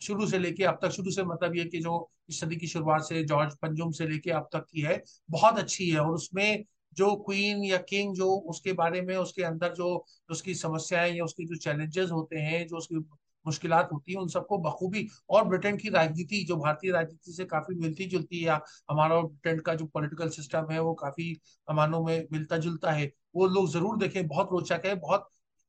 शुरू 0.02 0.28
से 0.28 0.38
लेके 0.40 0.64
अब 0.64 0.80
तक, 0.82 0.90
शुरू 0.90 1.12
से 1.12 1.24
मतलब 1.24 1.56
ये 1.56 1.66
कि 1.66 1.80
जो 1.80 2.10
इस 2.30 2.40
सदी 2.40 2.56
की 2.56 2.68
शुरुआत 2.68 3.02
से, 3.02 3.24
जॉर्ज 3.24 3.56
पंजुम 3.62 3.92
से 3.92 4.08
लेके 4.08 4.32
अब 4.32 4.50
तक 4.54 4.66
की 4.72 4.82
है, 4.82 5.02
बहुत 5.32 5.60
अच्छी 5.60 5.90
है। 5.90 6.00
और 6.00 6.14
उसमें 6.14 6.64
जो 6.98 7.16
क्वीन 7.16 7.64
या 7.64 7.78
किंग 7.90 8.14
जो 8.16 8.30
उसके 8.50 8.74
बारे 8.74 9.02
में 9.02 9.16
उसके 9.16 9.44
अंदर 9.44 9.74
जो 9.74 10.06
उसकी 10.30 10.56
समस्याएँ 10.56 11.14
या 11.14 11.24
उसके 11.24 11.46
जो 11.46 11.56
चैलेंजेस 11.56 12.12
होते 12.12 12.40
हैं 12.40 12.66
जो 12.68 12.78
उसकी 12.78 13.04
मुश्किल 13.46 13.74
होती 13.74 14.14
है 14.14 14.18
उन 14.20 14.28
सबको 14.28 14.58
बखूबी 14.58 15.08
और 15.30 15.44
ब्रिटेन 15.44 15.78
की 15.78 15.90
राजनीति 15.90 16.44
जो 16.44 16.56
भारतीय 16.56 16.92
राजनीति 16.92 17.32
से 17.34 17.46
काफ़ी 17.46 17.76
मिलती 17.76 18.06
जुलती 18.06 18.40
है 18.40 18.60
हमारा 18.92 19.20
ब्रिटेन 19.22 19.60
का 19.60 19.76
जो 19.76 19.86
पॉलिटिकल 19.86 20.30
सिस्टम 20.30 20.68
है 20.72 20.80
वो 20.80 20.94
काफ़ी 20.94 21.32
मानों 21.68 22.04
में 22.06 22.28
मिलता 22.32 22.58
जुलता 22.58 22.92
है 22.92 23.12
वो 23.36 23.48
लोग 23.48 23.70
ज़रूर 23.70 23.98
देखें। 23.98 24.28
बहुत 24.28 24.50
रोचक 24.52 24.82
है 24.86 24.96
बहुत 24.96 25.28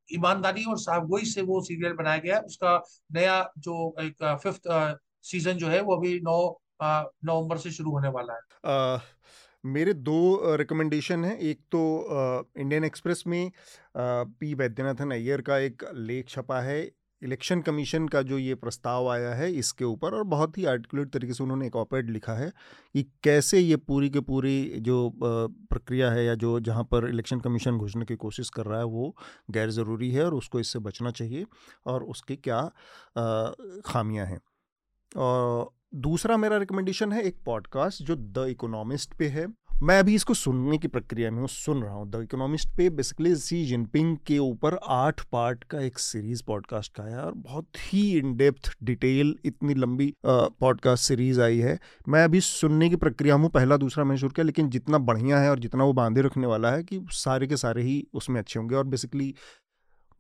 ईमानदारी 0.09 0.65
और 0.65 0.79
साफगोई 0.79 1.25
से 1.25 1.43
वो 1.43 1.61
सीरियल 1.63 1.93
बनाया 1.93 2.19
गया 2.19 2.37
है। 2.37 2.43
उसका 2.43 2.77
नया 3.13 3.43
जो 3.59 3.95
एक 4.01 4.25
फिफ्थ 4.43 4.69
सीज़न 5.25 5.53
जो 5.53 5.69
है 5.69 5.81
वो 5.81 5.97
अभी 5.97 6.19
नौ 6.21 6.39
नवंबर 6.83 7.59
से 7.59 7.71
शुरू 7.71 7.91
होने 7.91 8.09
वाला 8.09 8.35
है। 8.35 8.41
आ, 8.65 8.99
मेरे 9.65 9.93
दो 9.95 10.57
रिकमेंडेशन 10.57 11.25
हैं। 11.25 11.37
एक 11.39 11.61
तो 11.73 12.49
इंडियन 12.57 12.85
एक्सप्रेस 12.85 13.23
में 13.27 13.51
पी 13.97 14.55
वैद्यनाथन 14.55 15.11
अय्यर 15.11 15.41
का 15.43 15.59
एक 15.59 15.85
लेख 15.95 16.29
छपा 16.29 16.61
है। 16.61 16.91
इलेक्शन 17.23 17.61
कमीशन 17.63 18.07
का 18.09 18.21
जो 18.23 18.39
ये 18.39 18.55
प्रस्ताव 18.55 19.09
आया 19.09 19.33
है, 19.35 19.51
इसके 19.53 19.85
ऊपर 19.85 20.15
और 20.15 20.23
बहुत 20.25 20.57
ही 20.59 20.65
आर्टिकुलेट 20.65 21.11
तरीके 21.11 21.35
से 21.35 21.43
उन्होंने 21.43 21.67
एक 21.67 21.77
ऑपेड 21.77 22.11
लिखा 22.11 22.33
है 22.35 22.51
कि 22.95 23.03
कैसे 23.25 23.59
ये 23.59 23.77
पूरी 23.79 24.09
के 24.11 24.21
पूरी 24.23 24.81
जो 24.81 25.11
प्रक्रिया 25.23 26.11
है 26.13 26.25
या 26.25 26.35
जो 26.37 26.59
जहाँ 26.61 26.85
पर 26.85 27.09
इलेक्शन 27.09 27.41
कमीशन 27.41 27.79
घुसने 27.79 28.05
की 28.05 28.17
कोशिश 28.17 28.51
कर 28.51 28.67
रहा 28.67 28.79
है, 28.79 28.85
वो 28.85 29.15
गैर 29.51 29.71
ज़रूरी 29.71 30.11
है 30.11 30.25
और 30.25 30.35
उसको 30.35 30.61
इससे 30.61 30.79
बचना 30.81 31.11
चाहिए 31.13 31.47
और 31.87 32.05
उसकी 32.05 32.37
क्या 32.39 32.61
खामियाँ 33.87 34.27
हैं। 34.27 34.41
और 35.13 35.71
दूसरा 35.95 36.37
मेरा 36.37 36.57
रिकमेंडेशन 36.57 37.13
है 37.13 37.23
एक 37.23 37.37
पॉडकास्ट 37.47 38.03
जो 38.03 38.15
द 38.17 38.47
इकोनॉमिस्ट 38.49 39.15
पे 39.15 39.27
है। 39.29 39.47
मैं 39.83 39.99
अभी 39.99 40.15
इसको 40.15 40.35
सुनने 40.35 40.79
की 40.79 40.89
प्रक्रिया 40.89 41.31
में 41.31 41.39
हूँ, 41.39 41.49
सुन 41.49 41.83
रहा 41.83 41.95
हूँ। 41.95 42.09
द 42.11 42.21
इकोनॉमिस्ट 42.23 42.69
पे 42.77 42.89
बेसिकली 42.91 43.35
सी 43.37 43.65
जिनपिंग 43.65 44.17
के 44.27 44.39
ऊपर 44.39 44.79
आठ 44.89 45.21
पार्ट 45.33 45.65
का 45.65 45.81
एक 45.81 45.99
सीरीज़ 45.99 46.43
पॉडकास्ट 46.47 46.95
का 46.95 47.05
है 47.05 47.19
और 47.19 47.33
बहुत 47.35 47.67
ही 47.79 48.19
इन 48.19 48.37
डेप्थ 48.37 48.73
डिटेल 48.83 49.35
इतनी 49.45 49.75
लंबी 49.75 50.13
पॉडकास्ट 50.27 51.05
सीरीज़ 51.05 51.41
आई 51.41 51.59
है। 51.59 51.79
मैं 52.09 52.25
अभी 52.25 52.41
सुनने 52.41 52.89
की 52.91 52.97
प्रक्रिया 52.97 53.35
हूँ, 53.35 53.51
पहला 53.51 53.77
दूसरा 53.77 54.05
मैंने 54.05 54.21
शुरू 54.21 54.31
किया, 54.31 54.45
लेकिन 54.45 54.71
जितना 54.71 54.99
बढ़िया 55.01 55.41
है 55.41 55.51
और 55.51 55.59
जितना 55.59 55.85
वो 55.85 55.93
बांधे 55.93 56.23
रखने 56.23 56.47
वाला 56.47 56.71
है 56.71 56.83
कि 56.85 57.05
सारे 57.11 57.47
के 57.47 57.57
सारे 57.57 57.83
ही 57.83 58.05
उसमें 58.15 58.41
अच्छे 58.41 58.59
होंगे। 58.61 58.75
और 58.75 58.85
बेसिकली 58.85 59.35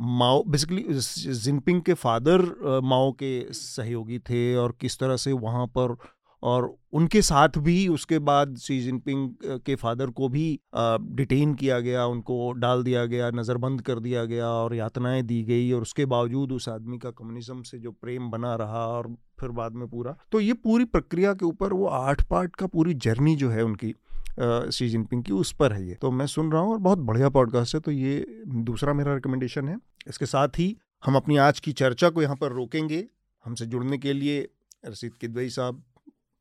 माओ 0.03 0.43
बेसिकली 0.45 0.85
जिनपिंग 0.91 1.83
के 1.83 1.95
फादर 1.95 2.43
माओ 2.85 3.13
के 3.13 3.33
सहयोगी 3.53 4.19
थे 4.21 4.55
और 4.57 4.77
किस 4.81 4.99
तरह 4.99 5.17
से 5.17 5.33
वहाँ 5.33 5.67
पर 5.79 5.97
और 6.43 6.75
उनके 6.93 7.21
साथ 7.23 7.59
भी 7.59 7.87
उसके 7.89 8.19
बाद 8.19 8.57
शी 8.59 8.81
जिनपिंग 8.81 9.61
के 9.67 9.75
फादर 9.75 10.11
को 10.11 10.29
भी 10.29 10.47
डिटेन 10.75 11.55
किया 11.55 11.79
गया, 11.81 12.07
उनको 12.07 12.53
डाल 12.53 12.83
दिया 12.83 13.05
गया, 13.07 13.31
नज़रबंद 13.31 13.83
कर 13.83 13.99
दिया 14.01 14.25
गया 14.25 14.49
और 14.49 14.75
यातनाएँ 14.75 15.23
दी 15.23 15.43
गई 15.43 15.71
और 15.73 15.83
उसके 15.83 16.07
बावजूद 16.07 16.53
उस 16.53 16.69
आदमी 16.69 16.99
का 16.99 17.11
कम्युनिज्म 17.11 17.63
से 17.63 17.79
जो 17.79 17.91
प्रेम 17.93 18.31
बना 18.31 18.55
रहा 18.55 18.87
और 18.87 19.15
फिर 19.41 19.51
बाद 19.51 19.73
में 19.73 19.89
पूरा। 19.89 20.17
तो 20.33 20.41
ये 20.41 20.53
पूरी 20.55 20.85
प्रक्रिया 20.85 21.35
के 21.35 21.45
ऊपर 21.47 21.73
वो 21.73 21.87
आठ 21.87 22.23
पार्ट 22.23 22.57
का 22.57 22.67
पूरी 22.67 22.95
जर्नी 22.97 23.37
जो 23.37 23.51
है 23.51 23.65
उनकी। 23.65 23.95
शी 24.39 24.89
जिनपिंग 24.89 25.23
की 25.25 25.33
उस 25.33 25.53
पर 25.53 25.73
है 25.73 25.87
ये। 25.89 25.95
तो 25.95 26.11
मैं 26.11 26.27
सुन 26.27 26.53
रहा 26.53 26.61
हूँ 26.63 26.73
और 26.73 26.79
बहुत 26.79 26.99
बढ़िया 26.99 27.29
पॉडकास्ट 27.29 27.75
है 27.75 27.81
तो 27.81 27.91
ये 27.91 28.43
दूसरा 28.47 28.93
मेरा 28.93 29.15
रिकमेंडेशन 29.15 29.69
है। 29.69 29.77
इसके 30.09 30.27
साथ 30.27 30.59
ही 30.59 30.77
हम 31.03 31.17
अपनी 31.17 31.37
आज 31.37 31.61
की 31.61 31.73
चर्चा 31.73 32.11
को 32.11 32.23
यहाँ 32.23 32.37
पर 32.37 32.53
रोकेंगे 32.53 33.05
हमसे 33.45 33.67
जुड़ने 33.67 33.99
के 33.99 34.13
लिए। 34.13 34.49
रसीद 34.87 35.13
किदवई 35.15 35.49
साहब 35.49 35.83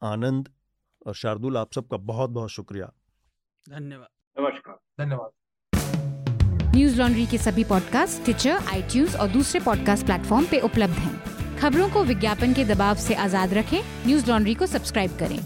आनंद 0.01 0.49
और 1.07 1.15
शार्दुल 1.15 1.57
आप 1.57 1.73
सबका 1.73 1.97
बहुत 1.97 2.29
बहुत 2.29 2.49
शुक्रिया। 2.49 2.85
धन्यवाद। 3.67 4.07
नमस्कार। 4.37 5.05
धन्यवाद। 5.05 6.75
न्यूज़ 6.75 6.97
लॉन्ड्री 6.97 7.25
के 7.25 7.37
सभी 7.37 7.63
पॉडकास्ट 7.63 8.23
ट्विटर 8.23 8.63
आई 8.67 9.05
और 9.19 9.27
दूसरे 9.27 9.59
पॉडकास्ट 9.59 10.05
प्लेटफॉर्म 10.05 10.45
पे 10.45 10.59
उपलब्ध 10.59 10.93
हैं। 10.93 11.57
खबरों 11.57 11.89
को 11.89 12.03
विज्ञापन 12.03 12.53
के 12.53 12.65
दबाव 12.65 12.95
से 12.97 13.15
आज़ाद 13.15 13.53
रखें। 13.53 13.81
न्यूज़ 14.05 14.29
लॉन्ड्री 14.29 14.55
को 14.55 14.65
सब्सक्राइब 14.65 15.17
करें। 15.19 15.39